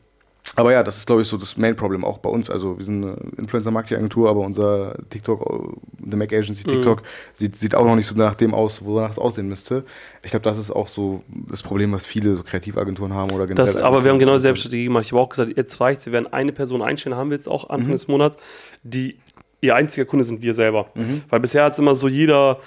aber 0.59 0.71
ja, 0.73 0.83
das 0.83 0.97
ist, 0.97 1.07
glaube 1.07 1.21
ich, 1.21 1.27
so 1.27 1.37
das 1.37 1.57
Main-Problem 1.57 2.03
auch 2.05 2.17
bei 2.19 2.29
uns. 2.29 2.49
Also, 2.49 2.77
wir 2.77 2.85
sind 2.85 3.03
eine 3.03 3.15
Influencer-Marketing-Agentur, 3.37 4.29
aber 4.29 4.41
unser 4.41 4.95
TikTok, 5.09 5.41
äh, 5.41 6.09
The 6.09 6.15
Mac 6.17 6.31
Agency 6.33 6.63
Mhm. 6.65 6.71
TikTok, 6.73 7.03
sieht, 7.33 7.55
sieht 7.55 7.75
auch 7.75 7.85
noch 7.85 7.95
nicht 7.95 8.07
so 8.07 8.15
nach 8.17 8.35
dem 8.35 8.53
aus, 8.53 8.83
wonach 8.83 9.09
es 9.11 9.19
aussehen 9.19 9.47
müsste. 9.47 9.83
Ich 10.23 10.31
glaube, 10.31 10.43
das 10.43 10.57
ist 10.57 10.71
auch 10.71 10.87
so 10.87 11.23
das 11.49 11.61
Problem, 11.63 11.91
was 11.91 12.05
viele 12.05 12.35
so 12.35 12.43
Kreativagenturen 12.43 13.13
haben 13.13 13.31
oder 13.31 13.47
Das, 13.47 13.77
aber 13.77 14.03
wir 14.03 14.11
haben 14.11 14.19
genau 14.19 14.33
dieselbe. 14.33 14.57
Strategie 14.57 14.85
gemacht. 14.85 15.05
Ich 15.05 15.11
habe 15.11 15.21
auch 15.21 15.29
gesagt, 15.29 15.51
jetzt 15.55 15.79
reicht's. 15.81 16.05
Wir 16.05 16.13
werden 16.13 16.31
eine 16.31 16.51
Person 16.51 16.81
einstellen, 16.81 17.15
haben 17.15 17.29
wir 17.29 17.35
jetzt 17.37 17.47
auch 17.47 17.65
Mhm. 17.69 17.75
Anfang 17.75 17.91
des 17.93 18.07
Monats. 18.07 18.37
Die, 18.83 19.17
ihr 19.61 19.75
einziger 19.75 20.05
Kunde 20.05 20.23
sind 20.25 20.41
wir 20.41 20.53
selber. 20.53 20.87
Mhm. 20.95 21.23
Weil 21.29 21.39
bisher 21.39 21.63
hat 21.65 21.73
es 21.73 21.79
immer 21.79 21.95
so 21.95 22.07
jeder, 22.07 22.59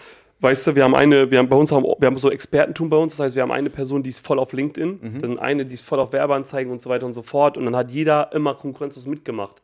weißt 0.43 0.67
du, 0.67 0.75
wir 0.77 0.85
haben 0.85 0.95
eine, 0.95 1.31
wir 1.31 1.39
haben 1.39 1.49
bei 1.49 1.57
uns 1.57 1.73
haben, 1.73 1.85
wir 1.85 2.07
haben 2.07 2.19
so 2.19 2.31
Expertentum 2.31 2.91
bei 2.91 2.97
uns. 2.99 3.17
Das 3.17 3.25
heißt, 3.27 3.37
wir 3.37 3.43
haben 3.43 3.53
eine 3.53 3.71
Person, 3.71 4.03
die 4.03 4.11
ist 4.11 4.25
voll 4.27 4.39
auf 4.39 4.53
LinkedIn, 4.53 4.99
Mhm. 5.01 5.21
dann 5.21 5.39
eine, 5.39 5.65
die 5.65 5.75
ist 5.75 5.85
voll 5.85 6.01
auf 6.01 6.13
Werbeanzeigen 6.13 6.71
und 6.71 6.81
so 6.81 6.91
weiter 6.91 7.07
und 7.07 7.15
so 7.15 7.23
fort. 7.23 7.57
Und 7.57 7.65
dann 7.65 7.77
hat 7.77 7.91
jeder 7.91 8.31
immer 8.33 8.55
konkurrenzlos 8.55 9.07
mitgemacht. 9.07 9.63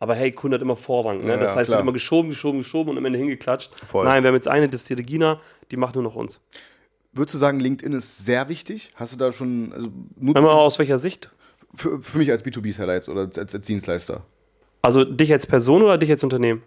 Aber 0.00 0.14
hey, 0.14 0.30
Kunde 0.30 0.54
hat 0.56 0.62
immer 0.62 0.76
Vorrang. 0.76 1.22
Ne? 1.24 1.30
Ja, 1.30 1.36
das 1.38 1.50
heißt, 1.56 1.62
es 1.62 1.68
klar. 1.68 1.78
wird 1.78 1.84
immer 1.86 1.92
geschoben, 1.92 2.28
geschoben, 2.30 2.58
geschoben 2.58 2.90
und 2.90 2.98
am 2.98 3.04
Ende 3.04 3.18
hingeklatscht. 3.18 3.72
Voll. 3.90 4.04
Nein, 4.04 4.22
wir 4.22 4.28
haben 4.28 4.36
jetzt 4.36 4.46
eine, 4.46 4.68
das 4.68 4.82
ist 4.82 4.90
die 4.90 4.94
Regina, 4.94 5.40
die 5.72 5.76
macht 5.76 5.96
nur 5.96 6.04
noch 6.04 6.14
uns. 6.14 6.40
Würdest 7.12 7.34
du 7.34 7.38
sagen, 7.38 7.58
LinkedIn 7.58 7.94
ist 7.94 8.24
sehr 8.24 8.48
wichtig? 8.48 8.90
Hast 8.94 9.12
du 9.12 9.16
da 9.16 9.32
schon, 9.32 9.72
also 9.72 9.88
Einmal 10.20 10.52
aus 10.52 10.78
welcher 10.78 10.98
Sicht? 10.98 11.30
für, 11.74 12.00
für 12.00 12.18
mich 12.18 12.30
als 12.30 12.44
B2B-Seller 12.44 12.94
jetzt 12.94 13.08
oder 13.08 13.22
als, 13.22 13.36
als 13.54 13.66
Dienstleister? 13.66 14.22
Also 14.82 15.04
dich 15.04 15.32
als 15.32 15.46
Person 15.46 15.82
oder 15.82 15.98
dich 15.98 16.10
als 16.10 16.22
Unternehmen? 16.22 16.62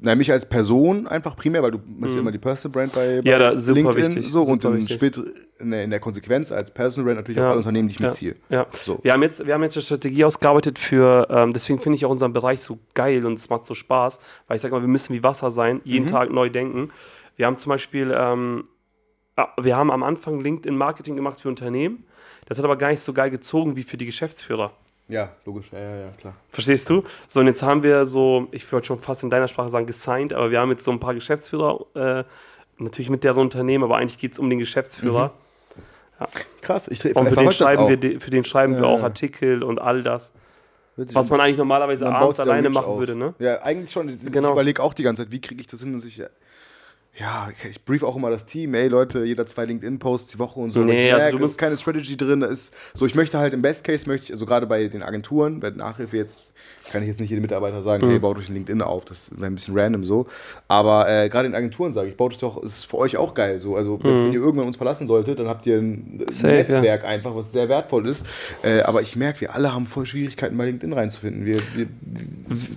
Nein, 0.00 0.16
mich 0.18 0.30
als 0.30 0.46
Person 0.46 1.08
einfach 1.08 1.34
primär, 1.34 1.60
weil 1.62 1.72
du 1.72 1.78
bist 1.78 2.14
ja 2.14 2.20
immer 2.20 2.30
die 2.30 2.38
Personal 2.38 2.72
Brand 2.72 2.92
bei, 2.94 3.16
bei 3.16 3.20
Mhm. 3.22 3.26
Ja, 3.26 3.38
da- 3.38 3.56
super 3.56 3.74
LinkedIn 3.80 4.06
wichtig, 4.16 4.30
so 4.32 4.42
und 4.42 4.62
super 4.62 4.74
in, 4.74 4.80
wichtig. 4.82 4.94
spät, 4.96 5.20
in, 5.58 5.70
der, 5.72 5.82
in 5.82 5.90
der 5.90 5.98
Konsequenz 5.98 6.52
als 6.52 6.70
Personal 6.70 7.04
Brand 7.06 7.16
natürlich 7.16 7.38
auch 7.40 7.44
Ja. 7.44 7.48
alle 7.50 7.58
Unternehmen, 7.58 7.88
die 7.88 7.94
ich 7.94 8.00
Ja. 8.00 8.06
mitziehe. 8.06 8.36
Ja. 8.48 8.66
So. 8.84 9.00
Wir, 9.02 9.12
haben 9.12 9.22
jetzt, 9.22 9.44
wir 9.44 9.54
haben 9.54 9.62
jetzt 9.64 9.76
eine 9.76 9.82
Strategie 9.82 10.24
ausgearbeitet 10.24 10.78
für, 10.78 11.26
ähm, 11.30 11.52
deswegen 11.52 11.80
finde 11.80 11.96
ich 11.96 12.04
auch 12.06 12.10
unseren 12.10 12.32
Bereich 12.32 12.60
so 12.62 12.78
geil 12.94 13.26
und 13.26 13.34
es 13.40 13.50
macht 13.50 13.64
so 13.66 13.74
Spaß, 13.74 14.20
weil 14.46 14.54
ich 14.56 14.62
sage 14.62 14.74
mal, 14.74 14.80
wir 14.82 14.88
müssen 14.88 15.14
wie 15.14 15.22
Wasser 15.24 15.50
sein, 15.50 15.80
jeden 15.84 16.04
Mhm. 16.04 16.10
Tag 16.10 16.30
neu 16.30 16.48
denken. 16.48 16.90
Wir 17.34 17.46
haben 17.46 17.56
zum 17.56 17.70
Beispiel, 17.70 18.14
ähm, 18.16 18.64
wir 19.60 19.76
haben 19.76 19.90
am 19.90 20.02
Anfang 20.04 20.40
LinkedIn-Marketing 20.40 21.16
gemacht 21.16 21.40
für 21.40 21.48
Unternehmen. 21.48 22.04
Das 22.46 22.58
hat 22.58 22.64
aber 22.64 22.76
gar 22.76 22.90
nicht 22.90 23.00
so 23.00 23.12
geil 23.12 23.30
gezogen 23.30 23.74
wie 23.76 23.82
für 23.82 23.96
die 23.96 24.06
Geschäftsführer. 24.06 24.72
Ja, 25.08 25.30
logisch, 25.46 25.66
ja, 25.72 25.78
ja, 25.78 25.96
ja, 25.96 26.08
klar. 26.20 26.34
Verstehst 26.50 26.88
du? 26.90 27.02
So, 27.26 27.40
und 27.40 27.46
jetzt 27.46 27.62
haben 27.62 27.82
wir 27.82 28.04
so, 28.04 28.46
ich 28.50 28.70
würde 28.70 28.86
schon 28.86 28.98
fast 28.98 29.22
in 29.22 29.30
deiner 29.30 29.48
Sprache 29.48 29.70
sagen, 29.70 29.86
gesigned, 29.86 30.34
aber 30.34 30.50
wir 30.50 30.60
haben 30.60 30.70
jetzt 30.70 30.84
so 30.84 30.90
ein 30.90 31.00
paar 31.00 31.14
Geschäftsführer, 31.14 31.80
äh, 31.94 32.24
natürlich 32.76 33.08
mit 33.08 33.24
deren 33.24 33.38
Unternehmen, 33.40 33.84
aber 33.84 33.96
eigentlich 33.96 34.18
geht 34.18 34.32
es 34.32 34.38
um 34.38 34.50
den 34.50 34.58
Geschäftsführer. 34.58 35.32
Krass, 36.60 36.88
ich 36.88 37.04
Und 37.16 37.28
für 37.28 37.36
den, 37.36 37.52
schreiben 37.52 37.82
auch. 37.84 37.88
wir, 37.88 38.20
für 38.20 38.30
den 38.30 38.44
schreiben 38.44 38.74
wir 38.74 38.82
Ja, 38.82 38.88
auch 38.88 38.98
ja. 38.98 39.04
Artikel 39.04 39.62
und 39.62 39.80
all 39.80 40.02
das. 40.02 40.32
Was 40.96 41.30
man 41.30 41.40
eigentlich 41.40 41.56
normalerweise 41.58 42.04
Man 42.04 42.14
abends 42.14 42.40
alleine 42.40 42.70
machen 42.70 42.86
auf. 42.86 42.98
würde, 42.98 43.14
ne? 43.14 43.34
Ja, 43.38 43.62
eigentlich 43.62 43.92
schon. 43.92 44.08
Ich 44.08 44.18
Genau. 44.32 44.50
überlege 44.52 44.82
auch 44.82 44.94
die 44.94 45.04
ganze 45.04 45.22
Zeit, 45.22 45.30
wie 45.32 45.40
kriege 45.40 45.60
ich 45.60 45.68
das 45.68 45.80
hin, 45.80 45.92
dass 45.92 46.04
ich. 46.04 46.20
Ja, 47.18 47.48
ich- 47.68 47.84
brief 47.84 48.04
auch 48.04 48.14
immer 48.14 48.30
das 48.30 48.46
Team, 48.46 48.74
ey 48.74 48.86
Leute, 48.86 49.24
jeder 49.24 49.44
zwei 49.44 49.64
LinkedIn-Posts 49.64 50.32
die 50.32 50.38
Woche 50.38 50.60
und 50.60 50.70
so. 50.70 50.80
Nee, 50.84 51.06
ich 51.08 51.12
also 51.12 51.18
merke, 51.22 51.30
du 51.32 51.36
es 51.38 51.40
musst- 51.40 51.52
ist 51.54 51.58
keine 51.58 51.76
Strategy 51.76 52.16
drin. 52.16 52.40
Da 52.40 52.46
ist 52.46 52.72
so, 52.94 53.06
ich 53.06 53.16
möchte 53.16 53.38
halt 53.38 53.52
im 53.54 53.60
Best 53.62 53.82
Case 53.82 54.06
möchte 54.08 54.26
ich, 54.26 54.32
also 54.32 54.46
gerade 54.46 54.66
bei 54.68 54.86
den 54.86 55.02
Agenturen, 55.02 55.58
bei 55.58 55.70
der 55.70 55.78
Nachhilfe 55.78 56.16
jetzt 56.16 56.44
kann 56.92 57.02
ich 57.02 57.08
jetzt 57.08 57.20
nicht 57.20 57.30
jedem 57.30 57.42
Mitarbeiter 57.42 57.82
sagen, 57.82 58.06
Mhm. 58.06 58.10
hey, 58.10 58.18
baut 58.20 58.38
euch 58.38 58.48
ein 58.48 58.54
LinkedIn 58.54 58.82
auf. 58.82 59.04
Das 59.04 59.30
wäre 59.32 59.46
ein 59.46 59.54
bisschen 59.56 59.76
random 59.76 60.04
so. 60.04 60.26
Aber 60.68 61.08
äh, 61.08 61.28
gerade 61.28 61.48
in 61.48 61.56
Agenturen 61.56 61.92
sage 61.92 62.08
ich, 62.08 62.16
baut 62.16 62.32
euch 62.32 62.38
doch, 62.38 62.62
ist 62.62 62.84
für 62.86 62.98
euch 62.98 63.16
auch 63.16 63.34
geil. 63.34 63.58
So, 63.58 63.74
also 63.74 63.98
wenn 64.02 64.32
ihr 64.32 64.40
irgendwann 64.40 64.68
uns 64.68 64.76
verlassen 64.76 65.08
solltet, 65.08 65.40
dann 65.40 65.48
habt 65.48 65.66
ihr 65.66 65.78
ein, 65.78 66.18
Mhm. 66.18 66.24
Safe, 66.30 66.54
Netzwerk 66.54 67.04
einfach, 67.04 67.34
was 67.34 67.50
sehr 67.50 67.68
wertvoll 67.68 68.06
ist. 68.08 68.24
Äh, 68.62 68.82
aber 68.82 69.02
ich 69.02 69.16
merke, 69.16 69.40
wir 69.40 69.54
alle 69.56 69.74
haben 69.74 69.86
voll 69.86 70.06
Schwierigkeiten 70.06 70.56
bei 70.56 70.66
LinkedIn 70.66 70.92
reinzufinden. 70.92 71.44
Wir, 71.44 71.56
wir, 71.74 71.88
ich, 72.48 72.70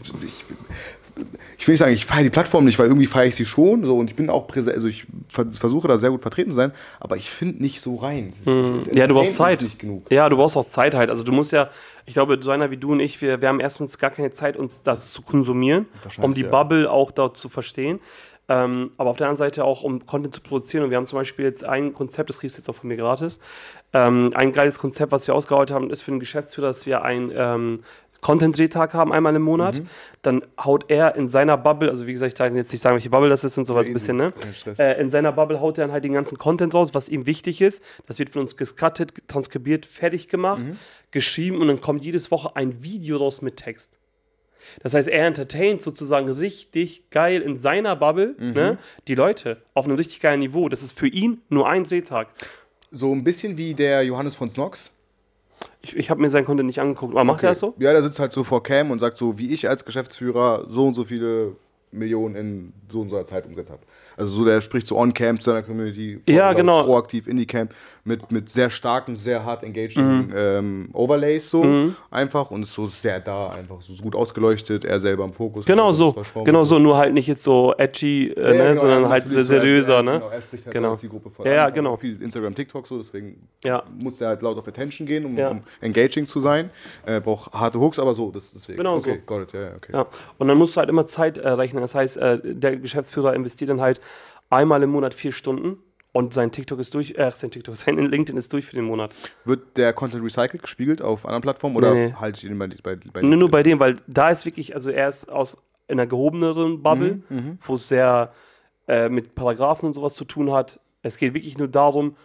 ich 1.58 1.68
will 1.68 1.74
nicht 1.74 1.80
sagen, 1.80 1.94
ich 1.94 2.06
feiere 2.06 2.24
die 2.24 2.30
Plattform 2.30 2.66
nicht, 2.66 2.80
weil 2.80 2.88
irgendwie 2.88 3.06
feiere 3.06 3.28
ich 3.28 3.36
sie 3.36 3.46
schon 3.46 3.86
so 3.86 3.98
und 3.98 4.10
ich 4.10 4.16
bin 4.16 4.30
auch 4.30 4.48
präsent, 4.48 4.76
also 4.76 4.88
ich 4.88 5.06
ver 5.28 5.46
versuche 5.52 5.88
da 5.88 5.98
sehr 5.98 6.10
gut 6.10 6.22
vertreten 6.22 6.52
zu 6.52 6.56
sein, 6.56 6.72
aber 7.00 7.18
ich 7.18 7.30
finde 7.30 7.62
nicht 7.62 7.82
so 7.82 7.96
rein. 7.96 8.30
Ist 8.30 8.46
Ja, 8.94 9.08
du 9.08 9.14
brauchst 9.14 9.36
Zeit. 9.36 9.62
Nicht 9.62 9.80
genug. 9.80 10.06
Ja, 10.10 10.30
du 10.30 10.38
brauchst 10.38 10.58
auch 10.58 10.66
Zeit 10.66 10.96
halt. 10.96 11.10
Also 11.10 11.24
du 11.24 11.32
musst 11.32 11.52
ja, 11.52 11.70
ich 12.06 12.14
glaube, 12.14 12.40
so 12.42 12.52
einer 12.52 12.72
wie 12.72 12.78
du 12.78 12.94
und 12.94 13.00
ich, 13.00 13.22
wir, 13.22 13.42
wir 13.42 13.48
haben 13.48 13.60
erstens 13.60 13.98
gar 13.98 14.10
keine 14.10 14.32
Zeit, 14.32 14.58
uns 14.58 14.82
das 14.82 15.12
zu 15.12 15.22
konsumieren, 15.22 15.86
um 16.22 16.34
die 16.34 16.42
ja. 16.42 16.50
Bubble 16.50 16.90
auch 16.90 17.12
dort 17.12 17.38
zu 17.38 17.50
verstehen. 17.50 18.00
Ähm, 18.50 18.92
aber 18.98 19.12
auf 19.12 19.18
der 19.18 19.28
anderen 19.28 19.38
Seite 19.38 19.64
auch, 19.64 19.84
um 19.84 20.06
Content 20.06 20.36
zu 20.36 20.42
produzieren. 20.42 20.84
Und 20.84 20.90
wir 20.90 20.98
haben 20.98 21.06
zum 21.06 21.18
Beispiel 21.18 21.46
jetzt 21.46 21.64
ein 21.64 21.94
Konzept, 21.94 22.30
das 22.30 22.40
kriegst 22.40 22.58
du 22.58 22.62
jetzt 22.62 22.70
auch 22.70 22.76
von 22.76 22.90
mir 22.90 22.98
gratis. 22.98 23.40
Ähm, 23.94 24.32
ein 24.36 24.52
geiles 24.52 24.78
Konzept, 24.78 25.12
was 25.14 25.26
wir 25.28 25.36
ausgearbeitet 25.36 25.74
haben, 25.74 25.90
ist 25.90 26.02
für 26.02 26.12
den 26.12 26.20
Geschäftsführer, 26.20 26.68
dass 26.68 26.86
wir 26.86 27.04
ein 27.04 27.32
ähm, 27.34 27.80
Content-Drehtag 28.22 28.94
haben, 28.94 29.12
einmal 29.12 29.36
im 29.36 29.42
Monat. 29.42 29.80
Mhm. 29.80 29.88
Dann 30.22 30.44
haut 30.64 30.86
er 30.90 31.16
in 31.16 31.28
seiner 31.28 31.58
Bubble, 31.58 31.90
also 31.90 32.06
wie 32.08 32.14
gesagt, 32.14 32.30
ich 32.30 32.34
darf 32.36 32.54
jetzt 32.54 32.72
nicht 32.72 32.82
sagen, 32.82 32.94
welche 32.96 33.10
Bubble 33.10 33.30
das 33.30 33.44
ist 33.44 33.58
und 33.58 33.66
sowas 33.66 33.88
ein 33.88 33.94
bisschen, 33.94 34.18
ne? 34.18 34.32
Äh, 34.78 35.02
in 35.02 35.10
seiner 35.10 35.32
Bubble 35.32 35.60
haut 35.60 35.78
er 35.78 35.86
dann 35.86 35.92
halt 35.92 36.04
den 36.04 36.14
ganzen 36.14 36.38
Content 36.38 36.74
raus, 36.74 36.94
was 36.94 37.10
ihm 37.10 37.26
wichtig 37.26 37.62
ist. 37.62 37.84
Das 38.08 38.20
wird 38.20 38.30
von 38.30 38.44
uns 38.44 38.56
gescuttet, 38.58 39.14
transkribiert, 39.28 39.86
fertig 39.86 40.28
gemacht, 40.28 40.62
Mhm. 40.62 40.78
geschrieben 41.12 41.60
und 41.62 41.68
dann 41.68 41.82
kommt 41.82 42.06
jedes 42.06 42.30
Woche 42.32 42.56
ein 42.56 42.84
Video 42.84 43.18
raus 43.18 43.42
mit 43.42 43.58
Text. 43.58 43.98
Das 44.84 44.94
heißt, 44.94 45.08
er 45.08 45.26
entertaint 45.26 45.82
sozusagen 45.82 46.30
richtig 46.30 47.10
geil 47.10 47.42
in 47.42 47.58
seiner 47.58 47.96
Bubble 47.96 48.36
Mhm. 48.38 48.52
ne, 48.54 48.78
die 49.08 49.16
Leute 49.16 49.64
auf 49.74 49.86
einem 49.86 49.96
richtig 49.96 50.20
geilen 50.20 50.40
Niveau. 50.42 50.70
Das 50.70 50.84
ist 50.84 50.98
für 50.98 51.08
ihn 51.08 51.42
nur 51.50 51.68
ein 51.68 51.84
Drehtag. 51.84 52.28
So 52.92 53.12
ein 53.12 53.24
bisschen 53.24 53.58
wie 53.58 53.74
der 53.74 54.04
Johannes 54.04 54.36
von 54.36 54.50
Snox. 54.52 54.92
Ich, 55.82 55.96
ich 55.96 56.10
habe 56.10 56.22
mir 56.22 56.30
sein 56.30 56.46
Content 56.46 56.68
nicht 56.68 56.80
angeguckt. 56.80 57.14
Aber 57.14 57.24
macht 57.24 57.44
er 57.44 57.50
das 57.50 57.60
so? 57.60 57.74
Ja, 57.80 57.92
der 57.92 58.04
sitzt 58.04 58.20
halt 58.20 58.32
so 58.34 58.44
vor 58.44 58.64
Cam 58.64 58.92
und 58.92 59.00
sagt 59.00 59.18
so, 59.18 59.38
wie 59.38 59.54
ich 59.54 59.68
als 59.68 59.86
Geschäftsführer 59.86 60.66
so 60.68 60.88
und 60.88 60.94
so 60.94 61.04
viele 61.04 61.56
Millionen 61.92 62.36
in 62.36 62.74
so 62.90 63.02
und 63.02 63.10
so 63.10 63.16
einer 63.16 63.26
Zeit 63.26 63.46
umgesetzt 63.46 63.72
habe. 63.72 63.82
Also 64.18 64.32
so, 64.38 64.46
der 64.46 64.62
spricht 64.62 64.88
so 64.88 64.98
on-cam 64.98 65.40
zu 65.40 65.50
seiner 65.52 65.64
Community, 65.64 66.20
Ja, 66.28 66.54
genau. 66.54 66.84
proaktiv 66.84 67.28
in 67.28 67.38
die 67.38 67.46
Camp 67.46 67.74
mit, 68.04 68.32
mit 68.32 68.50
sehr 68.50 68.70
starken, 68.70 69.16
sehr 69.16 69.44
hart 69.46 69.64
engaging 69.64 70.28
Mhm. 70.28 70.34
ähm, 70.36 70.90
Overlays 70.94 71.50
so 71.50 71.66
einfach 72.10 72.52
und 72.52 72.64
ist 72.64 72.74
so 72.74 72.88
sehr 72.88 73.20
da, 73.20 73.50
einfach 73.50 73.82
so 73.82 73.94
gut 74.02 74.16
ausgeleuchtet, 74.16 74.86
er 74.86 75.00
selber 75.00 75.24
im 75.24 75.34
Fokus. 75.34 75.66
Genau 75.66 75.92
so. 75.92 76.16
Genau 76.44 76.64
so, 76.64 76.80
nur 76.80 76.98
halt 76.98 77.14
nicht 77.14 77.28
jetzt 77.28 77.44
so 77.44 77.74
edgy, 77.78 78.28
äh, 78.30 78.42
Ja, 78.42 78.54
ne, 78.54 78.58
genau, 78.70 78.76
sondern 78.82 79.04
er 79.04 79.10
halt 79.10 79.28
sehr 79.28 79.44
seriöser, 79.44 79.98
er, 79.98 80.04
ne? 80.04 80.12
Genau, 80.14 80.30
er 80.30 80.42
spricht 80.42 80.66
halt 80.66 80.74
Genau. 80.74 80.88
seine 80.90 81.00
Zielgruppe 81.00 81.30
voll 81.30 81.46
Ja, 81.48 81.54
ja, 81.54 81.70
genau. 81.70 81.96
Viel 81.98 82.22
Instagram, 82.22 82.54
TikTok 82.56 82.88
so, 82.88 82.98
deswegen 83.02 83.48
Ja. 83.64 83.84
muss 83.98 84.18
der 84.18 84.30
halt 84.30 84.42
laut 84.42 84.58
auf 84.58 84.68
Attention 84.68 85.08
gehen, 85.08 85.26
um, 85.26 85.38
um 85.38 85.62
engaging 85.82 86.26
zu 86.26 86.40
sein. 86.40 86.70
Er 87.06 87.22
braucht 87.22 87.54
harte 87.54 87.80
Hooks, 87.80 88.00
aber 88.00 88.14
so, 88.14 88.32
das, 88.32 88.52
deswegen. 88.52 88.78
Genau 88.80 88.96
okay, 88.98 89.20
so. 89.26 89.34
got 89.36 89.44
it, 89.44 89.54
ja, 89.54 89.70
okay. 89.78 89.92
Ja, 89.94 90.08
und 90.38 90.48
dann 90.48 90.58
musst 90.58 90.76
du 90.76 90.80
halt 90.80 90.90
immer 90.90 91.08
Zeit 91.08 91.38
äh, 91.38 91.48
rechnen. 91.48 91.82
Das 91.82 91.96
heißt, 91.96 92.18
äh, 92.18 92.40
der 92.44 92.76
Geschäftsführer 92.78 93.34
investiert 93.36 93.70
dann 93.70 93.80
halt 93.82 94.01
einmal 94.50 94.84
im 94.84 94.90
Monat 94.92 95.14
vier 95.14 95.32
Stunden 95.32 95.78
und 96.14 96.34
sein 96.34 96.52
TikTok 96.52 96.80
ist 96.80 96.94
durch, 96.94 97.16
äh, 97.18 97.32
sein 97.32 97.52
TikTok, 97.52 97.76
sein 97.78 97.98
LinkedIn 97.98 98.38
ist 98.38 98.52
durch 98.54 98.66
für 98.66 98.76
den 98.76 98.86
Monat. 98.86 99.14
Wird 99.46 99.78
der 99.78 99.94
Content 99.94 100.24
recycelt, 100.24 100.62
gespiegelt 100.62 101.02
auf 101.02 101.26
anderen 101.26 101.42
Plattformen 101.42 101.76
oder 101.76 101.94
Nee, 101.94 102.08
nee. 102.08 102.14
haltet 102.14 102.44
ihr 102.44 102.52
ihn 102.52 102.60
bei, 102.60 102.68
bei, 102.68 102.96
bei 103.14 103.22
Nur, 103.22 103.38
nur 103.38 103.50
bei 103.52 103.64
dem, 103.64 103.80
weil 103.80 103.98
da 104.08 104.30
ist 104.30 104.46
wirklich, 104.46 104.74
also 104.74 104.90
er 104.90 105.08
ist 105.10 105.30
aus 105.30 105.58
einer 105.88 106.08
gehobeneren 106.08 106.82
Bubble, 106.84 107.22
Mhm, 107.30 107.60
wo 107.62 107.76
es 107.76 107.88
sehr 107.88 108.34
äh, 108.88 109.10
mit 109.10 109.36
Paragraphen 109.36 109.86
und 109.88 109.94
sowas 109.94 110.16
zu 110.16 110.26
tun 110.26 110.52
hat. 110.52 110.80
Es 111.02 111.18
geht 111.18 111.34
wirklich 111.34 111.58
nur 111.58 111.68
darum, 111.68 112.16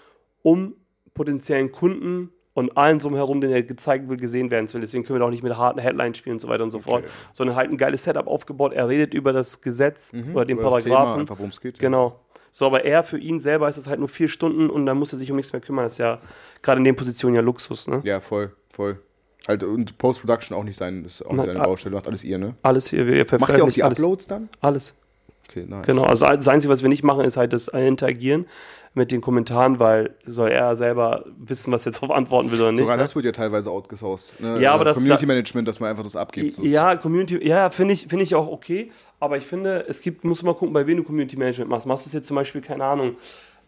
um 0.42 0.74
potenziellen 1.14 1.72
Kunden 1.72 2.30
und 2.56 2.76
allen 2.76 2.98
drumherum, 2.98 3.40
den 3.40 3.50
er 3.52 3.62
gezeigt 3.62 4.08
will, 4.08 4.16
gesehen 4.16 4.50
werden 4.50 4.66
zu 4.66 4.74
will. 4.74 4.80
Deswegen 4.80 5.04
können 5.04 5.20
wir 5.20 5.24
auch 5.26 5.30
nicht 5.30 5.42
mit 5.42 5.56
harten 5.56 5.78
Headlines 5.78 6.18
spielen 6.18 6.34
und 6.34 6.40
so 6.40 6.48
weiter 6.48 6.64
und 6.64 6.70
so 6.70 6.80
fort, 6.80 7.04
sondern 7.34 7.54
halt 7.54 7.70
ein 7.70 7.76
geiles 7.76 8.02
Setup 8.02 8.26
aufgebaut. 8.26 8.72
Er 8.72 8.88
redet 8.88 9.14
über 9.14 9.32
das 9.32 9.60
Gesetz 9.60 10.10
oder 10.34 10.44
den 10.44 10.56
Mhm. 10.56 10.62
Über 10.62 10.70
Paragraphen. 10.70 11.20
einfach 11.20 11.38
worum 11.38 11.50
es 11.50 11.60
geht. 11.60 11.78
Genau. 11.78 12.18
So, 12.50 12.64
aber 12.64 12.84
er 12.86 13.04
für 13.04 13.18
ihn 13.18 13.38
selber 13.38 13.68
ist 13.68 13.76
es 13.76 13.86
halt 13.86 13.98
nur 13.98 14.08
vier 14.08 14.28
Stunden 14.28 14.70
und 14.70 14.86
dann 14.86 14.98
muss 14.98 15.12
er 15.12 15.18
sich 15.18 15.30
um 15.30 15.36
nichts 15.36 15.52
mehr 15.52 15.60
kümmern. 15.60 15.84
Das 15.84 15.92
ist 15.92 15.98
ja 15.98 16.18
gerade 16.62 16.78
in 16.78 16.84
den 16.84 16.96
Positionen 16.96 17.34
ja 17.36 17.42
Luxus, 17.42 17.86
ne? 17.86 18.00
Ja, 18.04 18.20
voll, 18.20 18.50
voll. 18.70 18.98
Halt, 19.46 19.62
und 19.62 19.98
Post-Production 19.98 20.56
auch 20.56 20.64
nicht 20.64 20.76
sein, 20.78 21.04
ist 21.04 21.20
auch 21.22 21.32
nicht 21.32 21.46
Na, 21.46 21.52
seine. 21.52 21.58
Baustelle, 21.64 21.94
macht 21.94 22.08
alles 22.08 22.24
ihr, 22.24 22.38
ne? 22.38 22.54
Alles 22.62 22.88
hier, 22.88 23.06
wir 23.06 23.24
Macht 23.38 23.56
ihr 23.56 23.62
auch 23.64 23.70
die 23.70 23.82
alles. 23.84 23.98
Uploads 24.00 24.26
dann? 24.26 24.48
Alles. 24.62 24.94
Okay, 25.48 25.64
nice. 25.68 25.86
Genau, 25.86 26.02
also 26.04 26.26
das 26.26 26.48
Einzige, 26.48 26.72
was 26.72 26.82
wir 26.82 26.88
nicht 26.88 27.02
machen, 27.04 27.24
ist 27.24 27.36
halt 27.36 27.52
das 27.52 27.68
Interagieren 27.68 28.46
mit 28.94 29.12
den 29.12 29.20
Kommentaren, 29.20 29.78
weil 29.78 30.14
soll 30.24 30.50
er 30.50 30.74
selber 30.74 31.26
wissen, 31.38 31.70
was 31.70 31.84
er 31.84 31.92
darauf 31.92 32.10
antworten 32.10 32.50
will 32.50 32.60
oder 32.60 32.72
nicht. 32.72 32.80
Sogar 32.80 32.96
ne? 32.96 33.02
das 33.02 33.14
wird 33.14 33.26
ja 33.26 33.32
teilweise 33.32 33.70
outgesourced. 33.70 34.40
Ne? 34.40 34.58
Ja, 34.60 34.72
aber 34.72 34.82
Äh, 34.82 34.84
das- 34.86 34.96
Community 34.96 35.26
Management, 35.26 35.68
dass 35.68 35.78
man 35.80 35.90
einfach 35.90 36.02
das 36.02 36.16
abgibt. 36.16 36.54
So. 36.54 36.62
Ja, 36.64 36.96
Community, 36.96 37.46
ja, 37.46 37.68
finde 37.68 37.92
ich, 37.92 38.06
finde 38.08 38.24
ich 38.24 38.34
auch 38.34 38.48
okay. 38.48 38.90
Aber 39.20 39.36
ich 39.36 39.44
finde, 39.44 39.84
es 39.86 40.00
gibt, 40.00 40.24
musst 40.24 40.40
du 40.42 40.46
mal 40.46 40.54
gucken, 40.54 40.72
bei 40.72 40.86
wem 40.86 40.96
du 40.96 41.02
Community 41.04 41.36
Management 41.36 41.70
machst. 41.70 41.86
Machst 41.86 42.06
du 42.06 42.08
es 42.08 42.14
jetzt 42.14 42.26
zum 42.26 42.36
Beispiel, 42.36 42.62
keine 42.62 42.84
Ahnung, 42.84 43.16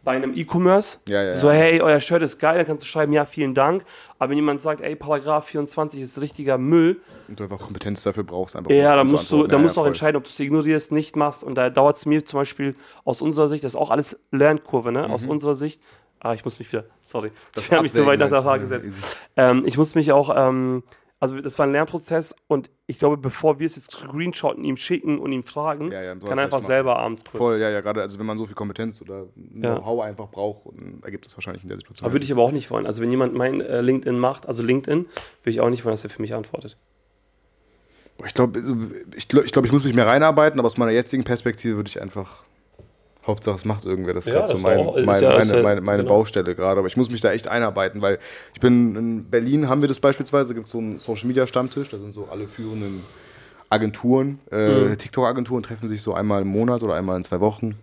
bei 0.05 0.12
einem 0.12 0.32
E-Commerce. 0.34 0.99
Ja, 1.07 1.22
ja, 1.22 1.32
so, 1.32 1.51
hey, 1.51 1.80
euer 1.80 2.01
Shirt 2.01 2.22
ist 2.22 2.38
geil, 2.38 2.57
dann 2.57 2.66
kannst 2.66 2.84
du 2.84 2.88
schreiben, 2.88 3.12
ja, 3.12 3.24
vielen 3.26 3.55
Dank. 3.55 3.84
Aber 4.18 4.30
wenn 4.30 4.36
jemand 4.36 4.62
sagt, 4.62 4.80
ey, 4.80 4.96
Paragraph 4.96 5.46
24 5.46 6.01
ist 6.01 6.20
richtiger 6.20 6.57
Müll, 6.59 7.01
Und 7.28 7.38
du 7.38 7.44
einfach 7.44 7.59
Kompetenz 7.59 8.03
dafür 8.03 8.24
brauchst. 8.24 8.57
Einfach 8.57 8.70
ja, 8.70 8.96
dann 8.96 9.09
zu 9.09 9.14
musst 9.14 9.30
du, 9.30 9.46
dann 9.46 9.62
musst 9.62 9.76
du 9.76 9.80
auch 9.82 9.86
entscheiden, 9.86 10.16
ob 10.16 10.24
du 10.24 10.30
es 10.30 10.38
ignorierst, 10.40 10.92
nicht 10.92 11.16
machst. 11.16 11.44
Und 11.44 11.57
da 11.57 11.68
dauert 11.70 11.96
es 11.96 12.07
mir 12.07 12.24
zum 12.24 12.40
Beispiel 12.40 12.74
aus 13.05 13.20
unserer 13.22 13.49
Sicht, 13.49 13.64
das 13.64 13.72
ist 13.72 13.76
auch 13.76 13.90
alles 13.90 14.18
Lernkurve, 14.30 14.92
ne? 14.92 15.09
Aus 15.11 15.26
unserer 15.26 15.55
Sicht. 15.55 15.82
Ah, 16.20 16.34
ich 16.34 16.44
muss 16.44 16.59
mich 16.59 16.72
wieder, 16.72 16.84
sorry, 17.01 17.28
Mhm. 17.28 17.32
Das 17.53 17.64
ich 17.64 17.72
habe 17.72 17.82
mich 17.82 17.92
so 17.92 18.05
weit 18.07 18.18
nach 18.18 18.28
der 18.28 18.42
Frage 18.42 18.66
du? 18.66 18.70
gesetzt. 18.70 19.18
Ähm, 19.36 19.62
ich 19.66 19.78
muss 19.78 19.94
mich 19.94 20.11
auch, 20.12 20.34
ähm, 20.34 20.82
also 21.20 21.40
das 21.40 21.58
war 21.58 21.66
ein 21.66 21.72
Lernprozess 21.72 22.34
und 22.46 22.70
ich 22.86 22.98
glaube, 22.98 23.16
bevor 23.16 23.58
wir 23.58 23.66
es 23.66 23.74
jetzt 23.74 23.90
screenshotten, 23.90 24.62
ihm 24.64 24.76
schicken 24.76 25.18
und 25.18 25.32
ihn 25.32 25.42
fragen, 25.42 25.90
Ja, 25.90 26.02
ja, 26.02 26.14
kann 26.14 26.38
er 26.38 26.44
einfach 26.44 26.60
selber 26.60 26.96
abends 26.96 27.24
kurz. 27.24 27.36
Voll, 27.36 27.58
ja, 27.58 27.70
ja, 27.70 27.80
gerade, 27.80 28.02
also 28.02 28.18
wenn 28.18 28.26
man 28.26 28.38
so 28.38 28.46
viel 28.46 28.54
Kompetenz 28.54 29.00
oder 29.02 29.26
Ja. 29.54 29.76
Know-how 29.76 30.02
einfach 30.02 30.28
braucht, 30.30 30.66
dann 30.66 31.00
ergibt 31.02 31.26
es 31.26 31.36
wahrscheinlich 31.36 31.64
in 31.64 31.68
der 31.68 31.78
Situation. 31.78 32.06
Aber 32.06 32.12
würde 32.12 32.24
ich 32.24 32.32
aber 32.32 32.42
auch 32.42 32.52
nicht 32.52 32.70
wollen. 32.70 32.86
Also 32.86 33.02
wenn 33.02 33.10
jemand 33.10 33.34
mein 33.34 33.60
äh, 33.60 33.80
LinkedIn 33.80 34.18
macht, 34.18 34.46
also 34.46 34.62
LinkedIn, 34.62 35.00
würde 35.06 35.50
ich 35.50 35.60
auch 35.60 35.70
nicht 35.70 35.84
wollen, 35.84 35.94
dass 35.94 36.04
er 36.04 36.10
für 36.10 36.22
mich 36.22 36.34
antwortet. 36.34 36.76
Ich 38.24 38.34
glaube, 38.34 38.62
ich, 39.16 39.28
glaub, 39.28 39.44
ich, 39.44 39.52
glaub, 39.52 39.64
ich 39.64 39.72
muss 39.72 39.84
mich 39.84 39.94
mehr 39.94 40.06
reinarbeiten, 40.06 40.58
aber 40.58 40.66
aus 40.66 40.76
meiner 40.76 40.90
jetzigen 40.92 41.24
Perspektive 41.24 41.76
würde 41.76 41.88
ich 41.88 42.00
einfach. 42.00 42.44
Hauptsache, 43.29 43.55
es 43.57 43.64
macht 43.64 43.85
irgendwer. 43.85 44.14
Das 44.14 44.26
ist 44.26 44.33
Ja, 44.35 44.41
gerade 44.41 44.53
so 44.57 44.59
mein, 44.59 44.81
auch- 44.81 44.97
mein, 45.05 45.22
ja- 45.22 45.37
meine, 45.39 45.62
meine, 45.62 45.81
meine 45.81 46.03
genau. 46.03 46.16
Baustelle 46.16 46.55
gerade. 46.57 46.79
Aber 46.81 46.89
ich 46.89 46.97
muss 46.97 47.11
mich 47.11 47.20
da 47.20 47.31
echt 47.31 47.47
einarbeiten, 47.47 48.03
weil 48.03 48.18
ich 48.55 48.61
bin 48.61 48.97
in 48.97 49.24
Berlin, 49.31 49.68
haben 49.68 49.81
wir 49.81 49.89
das 49.89 50.01
beispielsweise, 50.01 50.55
gibt 50.55 50.66
es 50.66 50.72
so 50.72 50.79
einen 50.79 50.99
Social 50.99 51.26
Media 51.29 51.47
Stammtisch, 51.47 51.89
da 51.91 51.99
sind 51.99 52.12
so 52.12 52.26
alle 52.31 52.49
führenden 52.49 53.03
Agenturen, 53.70 54.41
äh, 54.51 54.87
Mhm. 54.89 54.99
TikTok-Agenturen 54.99 55.62
treffen 55.62 55.89
sich 55.89 56.01
so 56.03 56.14
einmal 56.14 56.43
im 56.43 56.49
Monat 56.49 56.83
oder 56.83 56.95
einmal 56.95 57.16
in 57.18 57.24
zwei 57.24 57.39
Wochen 57.41 57.74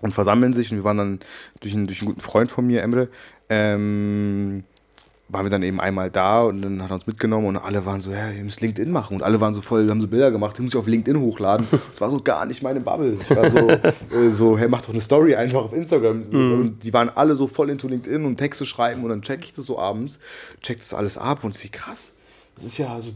und 0.00 0.12
versammeln 0.12 0.52
sich. 0.52 0.70
Und 0.72 0.78
wir 0.78 0.84
waren 0.84 0.98
dann 0.98 1.20
durch 1.60 1.72
einen, 1.72 1.86
durch 1.86 2.00
einen 2.00 2.08
guten 2.08 2.20
Freund 2.20 2.50
von 2.50 2.66
mir, 2.66 2.82
Emre, 2.82 3.08
ähm, 3.48 4.64
waren 5.32 5.46
wir 5.46 5.50
dann 5.50 5.62
eben 5.62 5.80
einmal 5.80 6.10
da 6.10 6.42
und 6.42 6.62
dann 6.62 6.82
hat 6.82 6.90
er 6.90 6.94
uns 6.94 7.06
mitgenommen 7.06 7.46
und 7.46 7.56
alle 7.56 7.86
waren 7.86 8.00
so, 8.00 8.10
ja, 8.10 8.30
ihr 8.30 8.44
müsst 8.44 8.60
LinkedIn 8.60 8.92
machen. 8.92 9.16
Und 9.16 9.22
alle 9.22 9.40
waren 9.40 9.54
so 9.54 9.62
voll, 9.62 9.88
haben 9.88 10.00
so 10.00 10.08
Bilder 10.08 10.30
gemacht, 10.30 10.58
die 10.58 10.62
muss 10.62 10.72
ich 10.72 10.78
auf 10.78 10.86
LinkedIn 10.86 11.20
hochladen. 11.20 11.66
Das 11.90 12.00
war 12.00 12.10
so 12.10 12.20
gar 12.20 12.44
nicht 12.46 12.62
meine 12.62 12.80
Bubble. 12.80 13.16
Ich 13.18 13.36
war 13.36 13.50
so, 13.50 13.58
äh, 14.16 14.30
so 14.30 14.58
hey, 14.58 14.68
mach 14.68 14.82
doch 14.82 14.90
eine 14.90 15.00
Story 15.00 15.34
einfach 15.34 15.64
auf 15.64 15.72
Instagram. 15.72 16.22
Und 16.30 16.78
die 16.82 16.92
waren 16.92 17.08
alle 17.08 17.34
so 17.34 17.46
voll 17.46 17.70
into 17.70 17.88
LinkedIn 17.88 18.24
und 18.24 18.36
Texte 18.36 18.66
schreiben 18.66 19.02
und 19.02 19.08
dann 19.08 19.22
check 19.22 19.42
ich 19.42 19.52
das 19.52 19.66
so 19.66 19.78
abends, 19.78 20.18
check 20.60 20.78
das 20.78 20.92
alles 20.92 21.16
ab 21.16 21.44
und 21.44 21.54
sie 21.54 21.70
krass. 21.70 22.12
Das 22.54 22.66
ist 22.66 22.78
ja 22.78 23.00
so, 23.00 23.10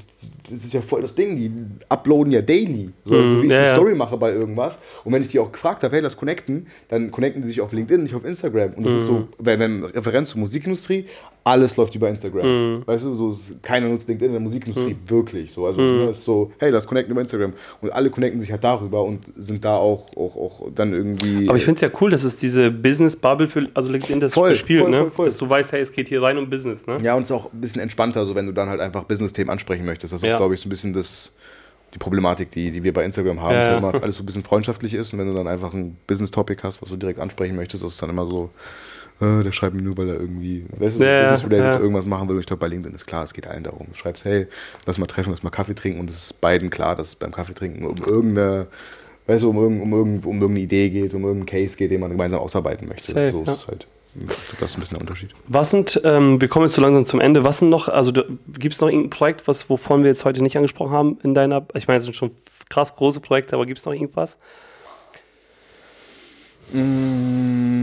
das 0.50 0.64
ist 0.64 0.72
ja 0.72 0.80
voll 0.80 1.02
das 1.02 1.14
Ding. 1.14 1.36
Die 1.36 1.52
uploaden 1.88 2.32
ja 2.32 2.40
daily. 2.40 2.90
So, 3.04 3.14
also 3.14 3.42
wie 3.42 3.46
ich 3.46 3.52
ja, 3.52 3.58
eine. 3.58 3.74
Story 3.74 3.94
mache 3.94 4.16
bei 4.16 4.32
irgendwas. 4.32 4.78
Und 5.04 5.12
wenn 5.12 5.20
ich 5.20 5.28
die 5.28 5.38
auch 5.38 5.52
gefragt 5.52 5.82
habe, 5.82 5.94
hey, 5.94 6.02
lass 6.02 6.16
connecten, 6.16 6.66
dann 6.88 7.10
connecten 7.10 7.42
die 7.42 7.48
sich 7.48 7.60
auf 7.60 7.72
LinkedIn, 7.72 8.02
nicht 8.02 8.14
auf 8.14 8.24
Instagram. 8.24 8.72
Und 8.74 8.84
das 8.84 8.94
ist 8.94 9.06
so, 9.06 9.28
wenn, 9.38 9.60
wenn 9.60 9.84
Referenz 9.84 10.30
zur 10.30 10.40
Musikindustrie, 10.40 11.06
alles 11.46 11.76
läuft 11.76 11.94
über 11.94 12.08
Instagram. 12.08 12.82
Weißt 12.86 13.04
du, 13.04 13.14
so 13.14 13.30
ist, 13.30 13.62
keiner 13.62 13.88
nutzt 13.88 14.08
LinkedIn 14.08 14.26
in 14.26 14.32
der 14.32 14.40
Musikindustrie 14.40 14.96
wirklich. 15.06 15.52
So, 15.52 15.64
also 15.64 15.80
ne, 15.80 16.10
ist 16.10 16.24
so, 16.24 16.50
hey, 16.58 16.70
lass 16.70 16.88
connecten 16.88 17.12
über 17.12 17.20
Instagram. 17.20 17.52
Und 17.80 17.92
alle 17.92 18.10
connecten 18.10 18.40
sich 18.40 18.50
halt 18.50 18.64
darüber 18.64 19.04
und 19.04 19.30
sind 19.36 19.64
da 19.64 19.76
auch, 19.76 20.08
auch, 20.16 20.36
auch 20.36 20.68
dann 20.74 20.92
irgendwie. 20.92 21.48
Aber 21.48 21.56
ich 21.56 21.64
finde 21.64 21.76
es 21.76 21.82
ja 21.82 21.90
cool, 22.00 22.10
dass 22.10 22.24
es 22.24 22.36
diese 22.36 22.72
Business-Bubble 22.72 23.46
für 23.46 23.68
also 23.74 23.92
LinkedIn 23.92 24.18
das 24.18 24.34
Voll, 24.34 24.50
bespielt, 24.50 24.80
voll, 24.82 24.90
ne? 24.90 25.10
voll. 25.12 25.26
Dass 25.26 25.36
du 25.36 25.48
weißt, 25.48 25.70
hey, 25.70 25.82
es 25.82 25.92
geht 25.92 26.08
hier 26.08 26.20
rein 26.20 26.36
um 26.36 26.50
Business, 26.50 26.84
ne? 26.88 26.98
Ja, 27.00 27.14
und 27.14 27.22
es 27.22 27.30
ist 27.30 27.36
auch 27.36 27.52
ein 27.52 27.60
bisschen 27.60 27.80
entspannter, 27.80 28.26
so 28.26 28.34
wenn 28.34 28.46
du 28.46 28.52
dann 28.52 28.68
halt 28.68 28.80
einfach 28.80 29.04
Business-Themen 29.04 29.48
ansprechen 29.50 29.84
möchtest. 29.84 30.12
Das 30.14 30.22
ist, 30.24 30.28
Ja. 30.28 30.38
glaube 30.38 30.54
ich, 30.54 30.60
so 30.60 30.66
ein 30.66 30.70
bisschen 30.70 30.92
das, 30.94 31.30
die 31.94 31.98
Problematik, 31.98 32.50
die, 32.50 32.72
die 32.72 32.82
wir 32.82 32.92
bei 32.92 33.04
Instagram 33.04 33.40
haben, 33.40 33.52
Ja, 33.52 33.58
dass 33.58 33.68
ja. 33.68 33.78
immer 33.78 34.02
alles 34.02 34.16
so 34.16 34.24
ein 34.24 34.26
bisschen 34.26 34.42
freundschaftlich 34.42 34.94
ist 34.94 35.12
und 35.12 35.20
wenn 35.20 35.28
du 35.28 35.34
dann 35.34 35.46
einfach 35.46 35.72
ein 35.72 35.96
Business-Topic 36.08 36.60
hast, 36.64 36.82
was 36.82 36.88
du 36.88 36.96
direkt 36.96 37.20
ansprechen 37.20 37.54
möchtest, 37.54 37.84
das 37.84 37.92
ist 37.92 38.02
dann 38.02 38.10
immer 38.10 38.26
so, 38.26 38.50
äh, 39.20 39.42
der 39.42 39.52
schreibt 39.52 39.74
mir 39.74 39.82
nur, 39.82 39.96
weil 39.96 40.08
er 40.08 40.14
irgendwie, 40.20 40.64
weißt 40.78 40.98
du, 41.00 41.04
Ja, 41.04 41.22
business-related 41.22 41.74
ja. 41.74 41.80
irgendwas 41.80 42.04
machen 42.06 42.28
will. 42.28 42.36
Und 42.36 42.40
ich 42.40 42.46
glaube, 42.46 42.60
bei 42.60 42.68
LinkedIn 42.68 42.94
ist 42.94 43.06
klar, 43.06 43.24
es 43.24 43.32
geht 43.32 43.46
allen 43.46 43.64
darum. 43.64 43.86
Du 43.90 43.94
schreibst, 43.96 44.24
hey, 44.24 44.46
lass 44.86 44.98
mal 44.98 45.06
treffen, 45.06 45.30
lass 45.30 45.42
mal 45.42 45.50
Kaffee 45.50 45.74
trinken 45.74 46.00
und 46.00 46.10
es 46.10 46.16
ist 46.16 46.40
beiden 46.40 46.70
klar, 46.70 46.96
dass 46.96 47.08
es 47.08 47.14
beim 47.14 47.32
Kaffee 47.32 47.54
trinken 47.54 47.86
um 47.86 47.96
irgendeine, 47.96 48.66
weißt 49.26 49.42
du, 49.42 49.50
um, 49.50 49.56
irgend- 49.58 49.82
um, 49.82 49.92
irgend- 49.92 50.26
um 50.26 50.34
irgendeine 50.34 50.60
Idee 50.60 50.90
geht, 50.90 51.14
um 51.14 51.22
irgendeinen 51.24 51.46
Case 51.64 51.76
geht, 51.76 51.90
den 51.90 52.00
man 52.00 52.10
gemeinsam 52.10 52.40
ausarbeiten 52.40 52.88
möchte. 52.88 53.12
Safe, 53.12 53.30
so 53.32 53.42
ja. 53.44 53.52
ist 53.52 53.66
halt, 53.68 53.86
ich 54.14 54.20
glaub, 54.26 54.60
das 54.60 54.70
ist 54.70 54.76
ein 54.76 54.80
bisschen 54.80 54.94
der 54.96 55.00
Unterschied. 55.02 55.30
Was 55.48 55.70
sind, 55.70 56.00
ähm, 56.04 56.40
wir 56.40 56.48
kommen 56.48 56.66
jetzt 56.66 56.74
so 56.74 56.82
langsam 56.82 57.04
zum 57.04 57.20
Ende, 57.20 57.44
was 57.44 57.58
sind 57.58 57.68
noch, 57.70 57.88
also 57.88 58.12
gibt 58.12 58.74
es 58.74 58.80
noch 58.80 58.88
irgendein 58.88 59.10
Projekt, 59.10 59.46
was, 59.48 59.68
wovon 59.68 60.02
wir 60.04 60.10
jetzt 60.10 60.24
heute 60.24 60.42
nicht 60.42 60.56
angesprochen 60.56 60.92
haben 60.92 61.18
in 61.22 61.34
deiner, 61.34 61.66
ich 61.74 61.86
meine, 61.86 61.98
es 61.98 62.04
sind 62.04 62.14
schon 62.16 62.30
krass 62.70 62.94
große 62.94 63.20
Projekte, 63.20 63.54
aber 63.56 63.66
gibt 63.66 63.78
es 63.78 63.84
noch 63.86 63.92
irgendwas? 63.92 64.38
Mm, 66.72 67.75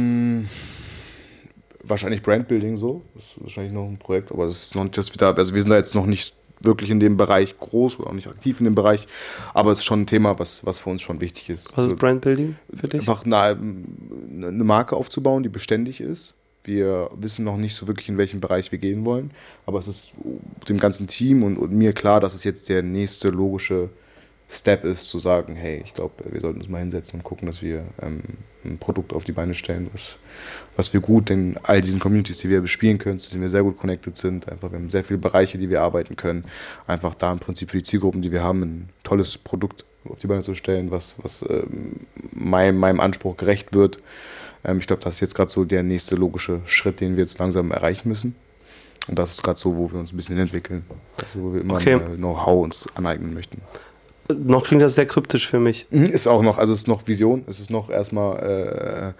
wahrscheinlich 1.83 2.21
Brandbuilding 2.21 2.77
so. 2.77 3.01
Das 3.15 3.25
ist 3.25 3.41
wahrscheinlich 3.41 3.73
noch 3.73 3.85
ein 3.85 3.97
Projekt, 3.97 4.31
aber 4.31 4.47
das 4.47 4.63
ist 4.63 4.75
noch 4.75 4.83
nicht, 4.83 4.97
dass 4.97 5.13
wir 5.13 5.17
da, 5.17 5.31
also 5.31 5.53
wir 5.53 5.61
sind 5.61 5.71
da 5.71 5.77
jetzt 5.77 5.95
noch 5.95 6.05
nicht 6.05 6.33
wirklich 6.61 6.89
in 6.89 6.99
dem 6.99 7.17
Bereich 7.17 7.57
groß 7.59 7.99
oder 7.99 8.09
auch 8.09 8.13
nicht 8.13 8.27
aktiv 8.27 8.59
in 8.59 8.65
dem 8.65 8.75
Bereich, 8.75 9.07
aber 9.53 9.71
es 9.71 9.79
ist 9.79 9.85
schon 9.85 10.01
ein 10.01 10.07
Thema, 10.07 10.39
was, 10.39 10.65
was 10.65 10.79
für 10.79 10.89
uns 10.89 11.01
schon 11.01 11.19
wichtig 11.19 11.49
ist. 11.49 11.75
Was 11.77 11.85
ist 11.85 11.97
Brandbuilding 11.97 12.55
für 12.73 12.87
dich? 12.87 13.01
Einfach 13.01 13.25
eine, 13.25 13.35
eine 13.35 14.63
Marke 14.63 14.95
aufzubauen, 14.95 15.43
die 15.43 15.49
beständig 15.49 15.99
ist. 15.99 16.35
Wir 16.63 17.09
wissen 17.15 17.43
noch 17.43 17.57
nicht 17.57 17.75
so 17.75 17.87
wirklich, 17.87 18.07
in 18.07 18.17
welchem 18.17 18.39
Bereich 18.39 18.71
wir 18.71 18.79
gehen 18.79 19.05
wollen, 19.05 19.31
aber 19.65 19.79
es 19.79 19.87
ist 19.89 20.13
dem 20.69 20.79
ganzen 20.79 21.07
Team 21.07 21.43
und, 21.43 21.57
und 21.57 21.73
mir 21.73 21.91
klar, 21.91 22.21
dass 22.21 22.33
es 22.33 22.45
jetzt 22.45 22.69
der 22.69 22.81
nächste 22.81 23.29
logische 23.29 23.89
Step 24.49 24.83
ist, 24.83 25.07
zu 25.07 25.17
sagen, 25.17 25.55
hey, 25.55 25.81
ich 25.83 25.93
glaube, 25.93 26.13
wir 26.29 26.39
sollten 26.39 26.59
uns 26.59 26.69
mal 26.69 26.79
hinsetzen 26.79 27.19
und 27.19 27.23
gucken, 27.23 27.47
dass 27.47 27.61
wir 27.61 27.85
ähm, 28.01 28.21
ein 28.63 28.77
Produkt 28.77 29.13
auf 29.13 29.23
die 29.23 29.31
Beine 29.31 29.55
stellen, 29.55 29.89
was, 29.91 30.17
was 30.75 30.93
wir 30.93 31.01
gut 31.01 31.29
in 31.29 31.57
all 31.63 31.81
diesen 31.81 31.99
Communities, 31.99 32.37
die 32.39 32.49
wir 32.49 32.61
bespielen 32.61 32.99
können, 32.99 33.19
zu 33.19 33.31
denen 33.31 33.41
wir 33.41 33.49
sehr 33.49 33.63
gut 33.63 33.79
connected 33.79 34.15
sind. 34.15 34.47
Einfach, 34.49 34.71
wir 34.71 34.77
haben 34.77 34.89
sehr 34.89 35.03
viele 35.03 35.17
Bereiche, 35.17 35.57
die 35.57 35.69
wir 35.69 35.81
arbeiten 35.81 36.15
können. 36.15 36.45
Einfach 36.85 37.15
da 37.15 37.31
im 37.31 37.39
Prinzip 37.39 37.71
für 37.71 37.77
die 37.77 37.83
Zielgruppen, 37.83 38.21
die 38.21 38.31
wir 38.31 38.43
haben, 38.43 38.61
ein 38.61 38.89
tolles 39.03 39.37
Produkt 39.37 39.85
auf 40.07 40.19
die 40.19 40.27
Beine 40.27 40.41
zu 40.41 40.53
stellen, 40.53 40.91
was, 40.91 41.15
was 41.21 41.43
ähm, 41.49 42.01
meinem, 42.33 42.77
meinem 42.77 42.99
Anspruch 42.99 43.37
gerecht 43.37 43.73
wird. 43.73 43.99
Ähm, 44.63 44.77
ich 44.77 44.87
glaube, 44.87 45.01
das 45.01 45.15
ist 45.15 45.21
jetzt 45.21 45.35
gerade 45.35 45.51
so 45.51 45.65
der 45.65 45.83
nächste 45.83 46.15
logische 46.15 46.61
Schritt, 46.65 46.99
den 46.99 47.15
wir 47.15 47.23
jetzt 47.23 47.39
langsam 47.39 47.71
erreichen 47.71 48.09
müssen. 48.09 48.35
Und 49.07 49.19
das 49.19 49.31
ist 49.31 49.43
gerade 49.43 49.59
so, 49.59 49.75
wo 49.75 49.91
wir 49.91 49.99
uns 49.99 50.13
ein 50.13 50.15
bisschen 50.15 50.37
entwickeln. 50.37 50.85
Also, 51.17 51.43
wo 51.43 51.53
wir 51.53 51.61
immer 51.61 51.75
Okay. 51.75 51.99
Know-how 52.15 52.63
uns 52.63 52.87
aneignen 52.95 53.33
möchten. 53.33 53.61
Noch 54.29 54.63
klingt 54.65 54.81
das 54.81 54.95
sehr 54.95 55.05
kryptisch 55.05 55.47
für 55.47 55.59
mich. 55.59 55.85
Mhm, 55.89 56.05
Ist 56.05 56.27
auch 56.27 56.41
noch, 56.41 56.57
also 56.57 56.73
es 56.73 56.79
ist 56.79 56.87
noch 56.87 57.07
Vision, 57.07 57.43
es 57.47 57.59
ist 57.59 57.69
noch 57.69 57.89
erstmal, 57.89 59.13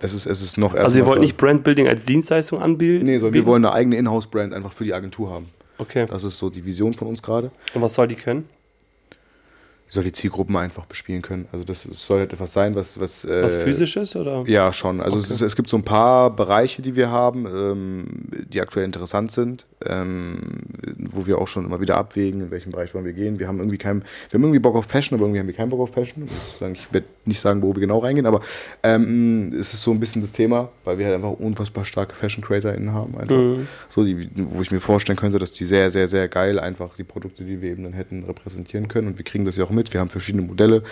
äh, 0.00 0.04
es 0.04 0.14
ist, 0.14 0.26
es 0.26 0.42
ist 0.42 0.58
noch 0.58 0.68
erstmal. 0.68 0.84
Also 0.84 0.98
ihr 0.98 1.06
wollt 1.06 1.20
nicht 1.20 1.36
Brandbuilding 1.36 1.88
als 1.88 2.04
Dienstleistung 2.04 2.60
anbieten? 2.60 3.04
Nee, 3.04 3.18
sondern 3.18 3.34
wir 3.34 3.46
wollen 3.46 3.64
eine 3.64 3.74
eigene 3.74 3.96
Inhouse-Brand 3.96 4.54
einfach 4.54 4.72
für 4.72 4.84
die 4.84 4.94
Agentur 4.94 5.30
haben. 5.30 5.46
Okay. 5.78 6.06
Das 6.08 6.22
ist 6.22 6.38
so 6.38 6.50
die 6.50 6.64
Vision 6.64 6.94
von 6.94 7.08
uns 7.08 7.22
gerade. 7.22 7.50
Und 7.74 7.82
was 7.82 7.94
soll 7.94 8.06
die 8.06 8.14
können? 8.14 8.48
Soll 9.94 10.02
die 10.04 10.12
Zielgruppen 10.12 10.56
einfach 10.56 10.86
bespielen 10.86 11.22
können. 11.22 11.46
Also 11.52 11.64
das 11.64 11.82
soll 11.84 12.22
etwas 12.22 12.52
sein, 12.52 12.74
was. 12.74 12.98
Was, 12.98 13.24
äh, 13.24 13.42
Was 13.44 13.54
physisches 13.54 14.16
oder? 14.16 14.42
Ja, 14.48 14.72
schon. 14.72 15.00
Also 15.00 15.18
es, 15.18 15.26
Okay. 15.26 15.34
ist, 15.34 15.40
es 15.42 15.54
gibt 15.56 15.70
so 15.70 15.76
ein 15.76 15.84
paar 15.84 16.30
Bereiche, 16.34 16.82
die 16.82 16.96
wir 16.96 17.10
haben, 17.12 17.46
ähm, 17.46 18.04
die 18.52 18.60
aktuell 18.60 18.84
interessant 18.84 19.30
sind, 19.30 19.66
ähm, 19.86 20.38
wo 20.98 21.26
wir 21.26 21.38
auch 21.38 21.46
schon 21.46 21.64
immer 21.64 21.80
wieder 21.80 21.96
abwägen, 21.96 22.40
in 22.40 22.50
welchem 22.50 22.72
Bereich 22.72 22.92
wollen 22.92 23.04
wir 23.04 23.12
gehen. 23.12 23.38
Wir 23.38 23.46
haben 23.46 23.58
irgendwie 23.58 23.78
kein, 23.78 24.02
wir 24.30 24.38
haben 24.38 24.42
irgendwie 24.42 24.58
Bock 24.58 24.74
auf 24.74 24.86
Fashion, 24.86 25.16
aber 25.16 25.26
irgendwie 25.26 25.38
haben 25.38 25.46
wir 25.46 25.54
keinen 25.54 25.70
Bock 25.70 25.80
auf 25.80 25.90
Fashion. 25.92 26.24
Ich 26.72 26.92
werde 26.92 27.06
nicht 27.24 27.38
sagen, 27.40 27.62
wo 27.62 27.72
wir 27.72 27.80
genau 27.80 27.98
reingehen, 28.00 28.26
aber 28.26 28.40
ähm, 28.82 29.52
es 29.58 29.72
ist 29.74 29.82
so 29.82 29.92
ein 29.92 30.00
bisschen 30.00 30.22
das 30.22 30.32
Thema, 30.32 30.70
weil 30.84 30.98
wir 30.98 31.06
halt 31.06 31.14
einfach 31.14 31.30
unfassbar 31.38 31.84
starke 31.84 32.16
Fashion-CreatorInnen 32.16 32.92
haben. 32.92 33.16
Einfach. 33.16 33.36
Mhm. 33.36 33.68
So, 33.90 34.04
die, 34.04 34.28
wo 34.34 34.60
ich 34.60 34.72
mir 34.72 34.80
vorstellen 34.80 35.16
könnte, 35.18 35.38
dass 35.38 35.52
die 35.52 35.64
sehr, 35.64 35.90
sehr, 35.92 36.08
sehr 36.08 36.26
geil 36.28 36.58
einfach 36.58 36.94
die 36.96 37.04
Produkte, 37.04 37.44
die 37.44 37.62
wir 37.62 37.70
eben 37.70 37.84
dann 37.84 37.92
hätten, 37.92 38.24
repräsentieren 38.24 38.88
können. 38.88 39.06
Und 39.08 39.18
wir 39.18 39.24
kriegen 39.24 39.44
das 39.44 39.56
ja 39.56 39.64
auch 39.64 39.70
mit. 39.70 39.83
Wir 39.92 40.00
haben 40.00 40.08
verschiedene 40.10 40.42
Modelle 40.46 40.82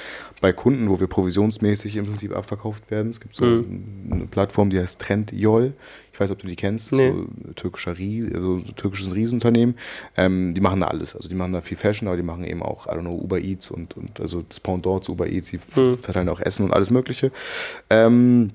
bei 0.41 0.53
Kunden, 0.53 0.89
wo 0.89 0.99
wir 1.01 1.07
provisionsmäßig 1.07 1.97
im 1.97 2.07
Prinzip 2.07 2.35
abverkauft 2.37 2.91
werden. 2.91 3.11
Es 3.11 3.21
gibt 3.21 3.35
so 3.37 3.45
Mhm. 3.45 4.09
eine 4.11 4.27
Plattform, 4.27 4.71
die 4.71 4.79
heißt 4.79 5.01
Trendyol. 5.01 5.73
Ich 6.13 6.21
weiß, 6.21 6.31
ob 6.31 6.39
du 6.41 6.47
die 6.47 6.57
kennst. 6.57 6.93
Nee. 6.93 7.11
So 7.11 7.27
türkischer 7.55 7.97
Ries, 7.97 8.27
also 8.35 8.59
so 8.59 8.73
türkisches 8.73 9.15
Riesenunternehmen. 9.15 9.77
Ähm, 10.17 10.53
die 10.55 10.61
machen 10.61 10.81
da 10.81 10.89
alles. 10.89 11.15
Also 11.17 11.29
die 11.29 11.35
machen 11.35 11.53
da 11.53 11.61
viel 11.63 11.77
Fashion, 11.79 12.09
aber 12.09 12.17
die 12.17 12.23
machen 12.23 12.45
eben 12.45 12.63
auch, 12.63 12.87
I 12.87 12.91
don't 12.91 13.01
know, 13.01 13.15
Uber 13.17 13.39
Eats 13.41 13.71
und, 13.71 13.97
und 13.97 14.21
also 14.21 14.43
das 14.49 14.61
Pendant 14.61 15.05
zu 15.05 15.13
Uber 15.13 15.29
Eats. 15.29 15.51
Die 15.51 15.59
Mhm. 15.77 15.99
verteilen 15.99 16.29
auch 16.29 16.41
Essen 16.41 16.65
und 16.67 16.73
alles 16.75 16.91
Mögliche. 16.91 17.31
Ähm, 17.89 18.51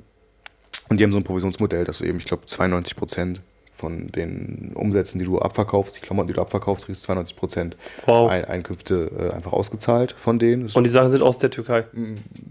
und 0.90 1.00
die 1.00 1.04
haben 1.04 1.12
so 1.12 1.18
ein 1.18 1.24
Provisionsmodell, 1.24 1.84
dass 1.86 1.98
du 1.98 2.06
eben, 2.06 2.18
ich 2.20 2.26
glaube, 2.26 2.46
92 2.46 2.96
Prozent 2.96 3.42
von 3.78 4.08
den 4.08 4.72
Umsätzen, 4.74 5.20
die 5.20 5.26
du 5.26 5.40
abverkaufst, 5.40 5.96
die 5.96 6.02
Klamotten, 6.02 6.30
die 6.30 6.34
du 6.34 6.42
abverkaufst, 6.42 6.86
kriegst 6.88 7.04
du 7.04 7.06
92 7.06 7.36
Prozent 7.36 7.78
Wow. 8.06 8.30
Ein 8.30 8.46
Einkünfte 8.46 9.12
äh, 9.18 9.36
einfach 9.36 9.54
ausgezahlt 9.54 10.14
von 10.14 10.40
denen. 10.40 10.70
Und 10.74 10.84
die 10.84 10.90
Sachen 10.90 11.12
sind 11.12 11.22
aus 11.22 11.38
der 11.38 11.52
Türkei. 11.52 11.86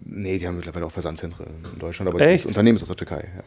nee, 0.05 0.39
die 0.39 0.47
haben 0.47 0.57
mittlerweile 0.57 0.87
auch 0.87 0.93
Versandzentren 0.93 1.47
in 1.73 1.79
Deutschland, 1.79 2.09
aber 2.09 2.21
Echt? 2.21 2.45
das 2.45 2.49
Unternehmen 2.49 2.77
ist 2.77 2.83
aus 2.83 2.89
der 2.89 2.97
Türkei. 2.97 3.29
Ja. 3.37 3.43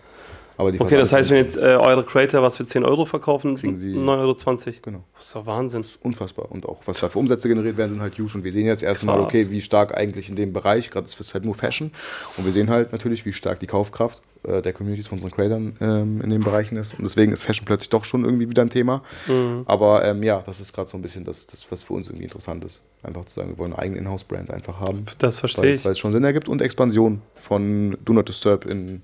Aber 0.59 0.73
die 0.73 0.81
Okay, 0.81 0.97
das 0.97 1.13
heißt, 1.13 1.29
wenn 1.31 1.37
jetzt 1.37 1.55
äh, 1.55 1.61
eure 1.61 2.03
Creator 2.03 2.41
was 2.43 2.57
für 2.57 2.65
10 2.65 2.83
Euro 2.83 3.05
verkaufen, 3.05 3.55
Kriegen 3.55 3.77
sie- 3.77 3.93
9,20 3.95 4.67
Euro. 4.67 4.75
Genau. 4.81 5.03
Das 5.17 5.27
ist 5.27 5.35
doch 5.35 5.45
Wahnsinn. 5.45 5.85
unfassbar. 6.03 6.51
Und 6.51 6.65
auch 6.65 6.81
was 6.85 6.99
da 6.99 7.07
für 7.07 7.17
Umsätze 7.17 7.47
generiert 7.47 7.77
werden, 7.77 7.91
sind 7.91 8.01
halt 8.01 8.19
huge. 8.19 8.33
Und 8.35 8.43
wir 8.43 8.51
sehen 8.51 8.65
jetzt 8.65 8.83
erst 8.83 9.05
mal, 9.05 9.15
Krass. 9.15 9.25
okay, 9.27 9.47
wie 9.51 9.61
stark 9.61 9.95
eigentlich 9.95 10.27
in 10.27 10.35
dem 10.35 10.51
Bereich, 10.51 10.89
gerade 10.91 11.05
ist 11.05 11.17
es 11.17 11.33
halt 11.33 11.45
nur 11.45 11.55
Fashion. 11.55 11.91
Und 12.35 12.43
wir 12.43 12.51
sehen 12.51 12.69
halt 12.69 12.91
natürlich, 12.91 13.25
wie 13.25 13.31
stark 13.31 13.61
die 13.61 13.67
Kaufkraft 13.67 14.21
äh, 14.43 14.61
der 14.61 14.73
Communities 14.73 15.07
von 15.07 15.17
unseren 15.19 15.31
Creators 15.31 15.61
ähm, 15.79 16.19
in 16.21 16.29
den 16.29 16.43
Bereichen 16.43 16.75
ist. 16.75 16.93
Und 16.93 17.03
deswegen 17.05 17.31
ist 17.31 17.43
Fashion 17.43 17.65
plötzlich 17.65 17.89
doch 17.89 18.03
schon 18.03 18.25
irgendwie 18.25 18.49
wieder 18.49 18.61
ein 18.63 18.69
Thema. 18.69 19.01
Mhm. 19.27 19.63
Aber 19.65 20.03
ähm, 20.03 20.21
ja, 20.23 20.41
das 20.45 20.59
ist 20.59 20.73
gerade 20.73 20.89
so 20.89 20.97
ein 20.97 21.01
bisschen 21.01 21.23
das, 21.23 21.47
das, 21.47 21.71
was 21.71 21.83
für 21.83 21.93
uns 21.93 22.07
irgendwie 22.07 22.25
interessant 22.25 22.65
ist. 22.65 22.81
Einfach 23.01 23.23
zu 23.23 23.35
sagen, 23.35 23.47
wir 23.51 23.57
wollen 23.57 23.71
eine 23.71 23.81
eigene 23.81 23.99
Inhouse-Brand 23.99 24.51
einfach 24.51 24.77
haben. 24.81 25.05
Das 25.19 25.39
verstehe 25.39 25.63
Weil, 25.63 25.75
ich. 25.75 25.85
weil 25.85 25.93
es 25.93 25.99
schon 25.99 26.11
Sinn 26.11 26.25
ergibt 26.25 26.49
und 26.49 26.61
Expansion 26.61 27.21
von 27.35 27.97
Do 28.03 28.11
Not 28.11 28.27
Disturb 28.27 28.65
in, 28.65 29.03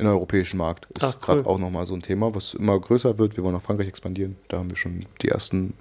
in 0.00 0.06
den 0.06 0.14
europäischen 0.14 0.56
Markt 0.56 0.86
ist 0.96 1.02
cool. 1.04 1.12
gerade 1.20 1.46
auch 1.46 1.58
nochmal 1.58 1.84
so 1.84 1.94
ein 1.94 2.02
Thema, 2.02 2.34
was 2.34 2.54
immer 2.54 2.78
größer 2.80 3.18
wird. 3.18 3.36
Wir 3.36 3.44
wollen 3.44 3.54
nach 3.54 3.62
Frankreich 3.62 3.88
expandieren. 3.88 4.36
Da 4.48 4.58
haben 4.58 4.70
wir 4.70 4.76
schon 4.76 5.04
die 5.20 5.28
ersten, 5.28 5.74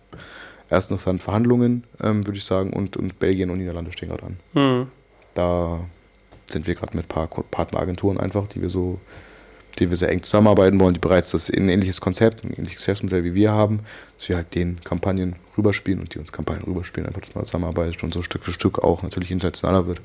ersten 0.69 0.93
interessanten 0.93 1.21
Verhandlungen, 1.21 1.85
ähm, 2.03 2.27
würde 2.27 2.37
ich 2.37 2.43
sagen. 2.43 2.73
Und, 2.73 2.97
und 2.97 3.17
Belgien 3.19 3.49
und 3.49 3.59
Niederlande 3.59 3.91
stehen 3.91 4.09
gerade 4.09 4.23
an. 4.23 4.37
Mhm. 4.53 4.87
Da 5.35 5.79
sind 6.47 6.67
wir 6.67 6.75
gerade 6.75 6.97
mit 6.97 7.05
ein 7.05 7.07
paar 7.07 7.27
Partneragenturen 7.27 8.19
einfach, 8.19 8.47
die 8.47 8.61
wir 8.61 8.69
so, 8.69 8.99
die 9.77 9.89
wir 9.89 9.95
sehr 9.95 10.09
eng 10.09 10.21
zusammenarbeiten 10.21 10.81
wollen, 10.81 10.95
die 10.95 10.99
bereits 10.99 11.31
das 11.31 11.49
ein 11.49 11.69
ähnliches 11.69 12.01
Konzept, 12.01 12.43
ein 12.43 12.51
ähnliches 12.51 12.77
Geschäftsmodell 12.77 13.23
wie 13.23 13.35
wir 13.35 13.51
haben, 13.51 13.81
dass 14.17 14.27
wir 14.27 14.35
halt 14.35 14.53
den 14.53 14.81
Kampagnen 14.81 15.35
rüberspielen 15.57 16.01
und 16.01 16.13
die 16.13 16.19
uns 16.19 16.33
Kampagnen 16.33 16.65
rüberspielen, 16.65 17.07
einfach 17.07 17.21
dass 17.21 17.35
man 17.35 17.45
zusammenarbeitet 17.45 18.03
und 18.03 18.13
so 18.13 18.21
Stück 18.21 18.43
für 18.43 18.51
Stück 18.51 18.79
auch 18.79 19.03
natürlich 19.03 19.31
internationaler 19.31 19.87
wird. 19.87 20.01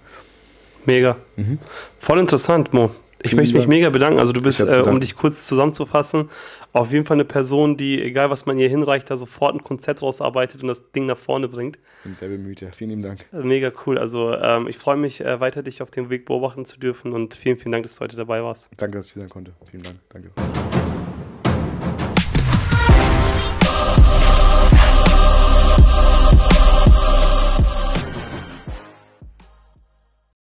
Mega. 0.86 1.16
Mhm. 1.36 1.58
Voll 1.98 2.20
interessant, 2.20 2.72
Mo. 2.72 2.90
Ich 3.24 3.34
möchte 3.34 3.56
mich 3.56 3.66
mega 3.66 3.88
bedanken. 3.88 4.18
Also 4.18 4.32
du 4.32 4.42
bist, 4.42 4.60
äh, 4.60 4.82
um 4.86 5.00
dich 5.00 5.16
kurz 5.16 5.46
zusammenzufassen, 5.46 6.28
auf 6.72 6.92
jeden 6.92 7.06
Fall 7.06 7.16
eine 7.16 7.24
Person, 7.24 7.76
die, 7.76 8.02
egal 8.02 8.28
was 8.28 8.44
man 8.44 8.58
ihr 8.58 8.68
hinreicht, 8.68 9.10
da 9.10 9.16
sofort 9.16 9.54
ein 9.54 9.64
Konzept 9.64 10.02
rausarbeitet 10.02 10.60
und 10.62 10.68
das 10.68 10.92
Ding 10.92 11.06
nach 11.06 11.16
vorne 11.16 11.48
bringt. 11.48 11.78
Bin 12.04 12.14
sehr 12.14 12.28
bemüht, 12.28 12.60
ja. 12.60 12.70
Vielen 12.70 12.90
lieben 12.90 13.02
Dank. 13.02 13.26
Also 13.32 13.46
mega 13.46 13.72
cool. 13.86 13.96
Also 13.96 14.34
ähm, 14.34 14.68
ich 14.68 14.76
freue 14.76 14.96
mich, 14.96 15.22
äh, 15.22 15.40
weiter 15.40 15.62
dich 15.62 15.80
auf 15.80 15.90
dem 15.90 16.10
Weg 16.10 16.26
beobachten 16.26 16.66
zu 16.66 16.78
dürfen 16.78 17.12
und 17.12 17.34
vielen, 17.34 17.56
vielen 17.56 17.72
Dank, 17.72 17.84
dass 17.84 17.96
du 17.96 18.00
heute 18.02 18.16
dabei 18.16 18.42
warst. 18.42 18.68
Danke, 18.76 18.98
dass 18.98 19.06
ich 19.06 19.14
hier 19.14 19.22
sein 19.22 19.30
konnte. 19.30 19.52
Vielen 19.70 19.82
Dank. 19.82 20.00
Danke. 20.10 20.30